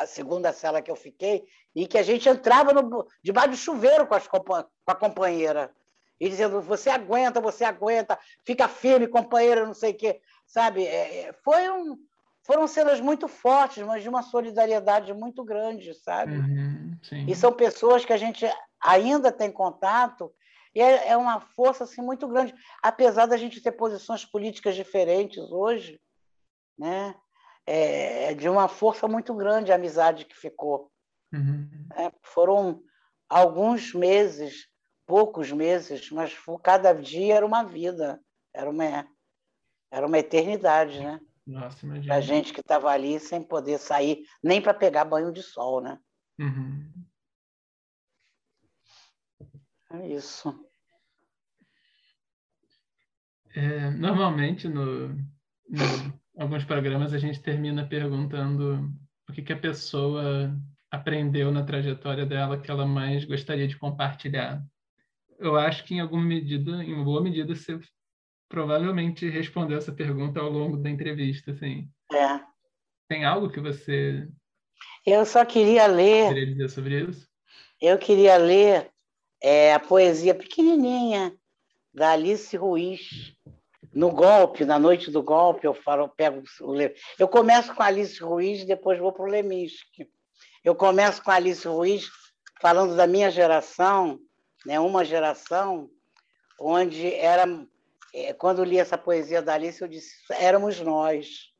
a 0.00 0.06
segunda 0.06 0.52
cela 0.52 0.80
que 0.80 0.90
eu 0.90 0.96
fiquei, 0.96 1.44
e 1.74 1.86
que 1.86 1.98
a 1.98 2.02
gente 2.02 2.26
entrava 2.26 2.72
no, 2.72 3.06
debaixo 3.22 3.50
do 3.50 3.56
chuveiro 3.56 4.06
com, 4.06 4.14
as, 4.14 4.26
com 4.26 4.40
a 4.86 4.94
companheira. 4.94 5.70
E 6.18 6.28
dizendo, 6.28 6.60
você 6.62 6.88
aguenta, 6.88 7.40
você 7.40 7.64
aguenta, 7.64 8.18
fica 8.44 8.66
firme, 8.66 9.06
companheira, 9.06 9.66
não 9.66 9.74
sei 9.74 9.92
o 9.92 9.96
quê. 9.96 10.20
Sabe? 10.46 10.84
É, 10.86 11.28
é 11.28 11.32
foi 11.44 11.70
um, 11.70 11.98
foram 12.42 12.66
cenas 12.66 12.98
muito 12.98 13.28
fortes, 13.28 13.84
mas 13.84 14.02
de 14.02 14.08
uma 14.08 14.22
solidariedade 14.22 15.12
muito 15.12 15.44
grande, 15.44 15.92
sabe? 15.94 16.36
Uhum, 16.36 16.96
e 17.28 17.34
são 17.34 17.52
pessoas 17.52 18.04
que 18.04 18.12
a 18.12 18.16
gente 18.16 18.46
ainda 18.80 19.30
tem 19.30 19.52
contato 19.52 20.32
e 20.74 20.80
é, 20.80 21.08
é 21.08 21.16
uma 21.16 21.40
força 21.40 21.84
assim 21.84 22.00
muito 22.00 22.26
grande, 22.26 22.54
apesar 22.82 23.26
da 23.26 23.36
gente 23.36 23.60
ter 23.60 23.72
posições 23.72 24.24
políticas 24.24 24.74
diferentes 24.74 25.50
hoje, 25.50 26.00
né? 26.78 27.14
É, 27.66 28.34
de 28.34 28.48
uma 28.48 28.66
força 28.68 29.06
muito 29.06 29.34
grande 29.34 29.70
a 29.70 29.76
amizade 29.76 30.24
que 30.24 30.36
ficou. 30.36 30.90
Uhum. 31.32 31.68
É, 31.94 32.10
foram 32.22 32.82
alguns 33.28 33.94
meses, 33.94 34.66
poucos 35.06 35.52
meses, 35.52 36.10
mas 36.10 36.36
cada 36.62 36.92
dia 36.92 37.36
era 37.36 37.46
uma 37.46 37.62
vida, 37.62 38.20
era 38.52 38.68
uma 38.68 39.08
era 39.92 40.06
uma 40.06 40.18
eternidade, 40.18 41.00
né? 41.00 41.20
Nossa, 41.46 41.84
imagina. 41.84 42.14
A 42.14 42.20
gente 42.20 42.52
que 42.52 42.60
estava 42.60 42.90
ali 42.90 43.18
sem 43.18 43.42
poder 43.42 43.78
sair 43.78 44.24
nem 44.42 44.62
para 44.62 44.72
pegar 44.72 45.04
banho 45.04 45.32
de 45.32 45.42
sol, 45.42 45.80
né? 45.80 45.98
Uhum. 46.38 46.92
É 49.92 50.08
isso. 50.08 50.64
É, 53.52 53.90
normalmente, 53.90 54.68
no, 54.68 55.08
no 55.08 56.19
alguns 56.40 56.64
programas, 56.64 57.12
a 57.12 57.18
gente 57.18 57.40
termina 57.40 57.86
perguntando 57.86 58.90
o 59.28 59.32
que, 59.32 59.42
que 59.42 59.52
a 59.52 59.58
pessoa 59.58 60.50
aprendeu 60.90 61.52
na 61.52 61.62
trajetória 61.62 62.24
dela 62.24 62.58
que 62.58 62.70
ela 62.70 62.86
mais 62.86 63.24
gostaria 63.26 63.68
de 63.68 63.76
compartilhar. 63.76 64.64
Eu 65.38 65.56
acho 65.56 65.84
que, 65.84 65.94
em 65.94 66.00
alguma 66.00 66.24
medida, 66.24 66.82
em 66.82 67.04
boa 67.04 67.22
medida, 67.22 67.54
você 67.54 67.78
provavelmente 68.48 69.28
respondeu 69.28 69.76
essa 69.76 69.92
pergunta 69.92 70.40
ao 70.40 70.50
longo 70.50 70.78
da 70.78 70.88
entrevista. 70.88 71.50
Assim. 71.52 71.88
É. 72.12 72.40
Tem 73.06 73.24
algo 73.24 73.50
que 73.50 73.60
você. 73.60 74.26
Eu 75.06 75.26
só 75.26 75.44
queria 75.44 75.86
ler. 75.86 76.28
Queria 76.28 76.46
dizer 76.46 76.70
sobre 76.70 77.02
isso? 77.02 77.28
Eu 77.80 77.98
queria 77.98 78.36
ler 78.38 78.90
é, 79.42 79.74
a 79.74 79.80
poesia 79.80 80.34
pequenininha 80.34 81.34
da 81.92 82.12
Alice 82.12 82.54
Ruiz. 82.56 83.34
No 83.92 84.10
golpe, 84.12 84.64
na 84.64 84.78
noite 84.78 85.10
do 85.10 85.22
golpe, 85.22 85.66
eu 85.66 85.74
falo, 85.74 86.04
eu 86.04 86.08
pego 86.08 86.42
o 86.60 86.74
Eu 87.18 87.26
começo 87.26 87.74
com 87.74 87.82
Alice 87.82 88.22
Ruiz, 88.22 88.64
depois 88.64 88.98
vou 88.98 89.12
para 89.12 89.24
o 89.24 89.28
Leminski. 89.28 90.08
Eu 90.64 90.74
começo 90.74 91.22
com 91.22 91.30
Alice 91.30 91.66
Ruiz 91.66 92.08
falando 92.60 92.94
da 92.94 93.06
minha 93.06 93.30
geração, 93.30 94.20
né, 94.64 94.78
uma 94.78 95.04
geração 95.04 95.90
onde 96.58 97.12
era 97.14 97.46
é, 98.12 98.32
quando 98.32 98.64
li 98.64 98.78
essa 98.78 98.98
poesia 98.98 99.40
da 99.40 99.54
Alice, 99.54 99.80
eu 99.80 99.88
disse: 99.88 100.14
éramos 100.30 100.80
nós. 100.80 101.50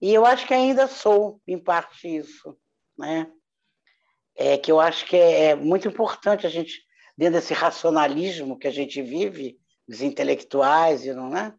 E 0.00 0.12
eu 0.12 0.24
acho 0.24 0.46
que 0.46 0.54
ainda 0.54 0.86
sou, 0.86 1.40
em 1.46 1.58
parte, 1.58 2.16
isso. 2.16 2.56
Né? 2.98 3.30
É 4.34 4.56
que 4.56 4.72
eu 4.72 4.80
acho 4.80 5.06
que 5.06 5.16
é, 5.16 5.50
é 5.50 5.54
muito 5.54 5.86
importante 5.86 6.46
a 6.46 6.50
gente, 6.50 6.82
dentro 7.16 7.34
desse 7.34 7.54
racionalismo 7.54 8.58
que 8.58 8.66
a 8.66 8.70
gente 8.70 9.02
vive, 9.02 9.60
dos 9.92 10.00
intelectuais, 10.00 11.04
e 11.04 11.12
não 11.12 11.36
é? 11.36 11.54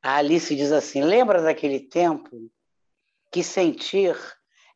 A 0.00 0.16
Alice 0.16 0.54
diz 0.54 0.70
assim: 0.70 1.02
lembra 1.02 1.42
daquele 1.42 1.80
tempo 1.80 2.48
que 3.32 3.42
sentir 3.42 4.16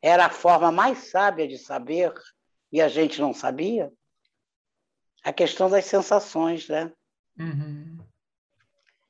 era 0.01 0.25
a 0.25 0.29
forma 0.29 0.69
mais 0.69 1.09
sábia 1.09 1.47
de 1.47 1.57
saber 1.57 2.13
e 2.69 2.81
a 2.81 2.89
gente 2.89 3.21
não 3.21 3.33
sabia? 3.33 3.89
A 5.23 5.31
questão 5.31 5.69
das 5.69 5.85
sensações, 5.85 6.67
né? 6.67 6.91
Uhum. 7.39 8.05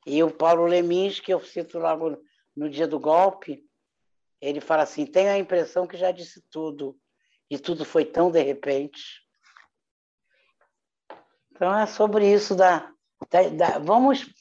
E 0.06 0.22
o 0.22 0.30
Paulo 0.30 0.68
Lemins, 0.68 1.20
que 1.20 1.34
eu 1.34 1.44
cito 1.44 1.80
logo 1.80 2.24
no 2.56 2.70
dia 2.70 2.88
do 2.88 3.00
golpe, 3.00 3.68
ele 4.40 4.62
fala 4.62 4.84
assim: 4.84 5.04
tenho 5.04 5.32
a 5.32 5.40
impressão 5.40 5.88
que 5.88 5.98
já 5.98 6.12
disse 6.12 6.44
tudo, 6.52 6.95
e 7.50 7.58
tudo 7.58 7.84
foi 7.84 8.06
tão 8.06 8.30
de 8.30 8.44
repente. 8.44 9.24
Então 11.52 11.76
é 11.76 11.88
sobre 11.88 12.32
isso 12.32 12.56
da 12.56 12.93
vamos 13.84 14.32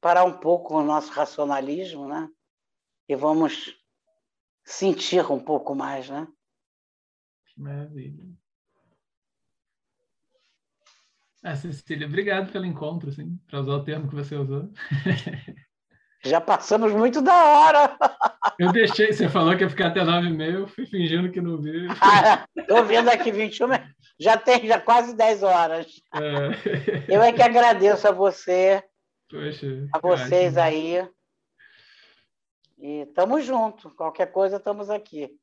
parar 0.00 0.24
um 0.24 0.38
pouco 0.38 0.76
o 0.76 0.82
nosso 0.82 1.12
racionalismo, 1.12 2.08
né? 2.08 2.28
E 3.08 3.14
vamos 3.14 3.74
sentir 4.64 5.24
um 5.30 5.40
pouco 5.40 5.74
mais, 5.74 6.08
né? 6.08 6.26
Maravilha. 7.56 8.24
Ah, 11.44 11.56
Cecília, 11.56 12.06
obrigado 12.06 12.52
pelo 12.52 12.64
encontro, 12.64 13.08
assim, 13.08 13.36
para 13.48 13.60
usar 13.60 13.72
o 13.72 13.84
termo 13.84 14.08
que 14.08 14.14
você 14.14 14.36
usou. 14.36 14.70
Já 16.24 16.40
passamos 16.40 16.92
muito 16.92 17.20
da 17.20 17.34
hora. 17.34 17.98
Eu 18.58 18.70
deixei, 18.70 19.12
você 19.12 19.28
falou 19.28 19.56
que 19.56 19.64
ia 19.64 19.70
ficar 19.70 19.88
até 19.88 20.04
nove 20.04 20.28
e 20.28 20.32
meia, 20.32 20.52
eu 20.52 20.68
fui 20.68 20.86
fingindo 20.86 21.32
que 21.32 21.40
não 21.40 21.60
vi. 21.60 21.86
Estou 22.56 22.76
ah, 22.76 22.82
vendo 22.82 23.08
aqui 23.08 23.32
21, 23.32 23.66
já 24.18 24.36
tem 24.36 24.66
já 24.66 24.80
quase 24.80 25.14
10 25.14 25.42
horas. 25.42 26.02
É. 26.14 27.14
Eu 27.14 27.22
é 27.22 27.32
que 27.32 27.42
agradeço 27.42 28.06
a 28.06 28.12
você, 28.12 28.82
Poxa, 29.28 29.66
a 29.92 29.98
vocês 29.98 30.56
aí. 30.56 31.06
E 32.78 33.02
estamos 33.02 33.44
juntos. 33.44 33.92
Qualquer 33.94 34.32
coisa, 34.32 34.56
estamos 34.56 34.90
aqui. 34.90 35.38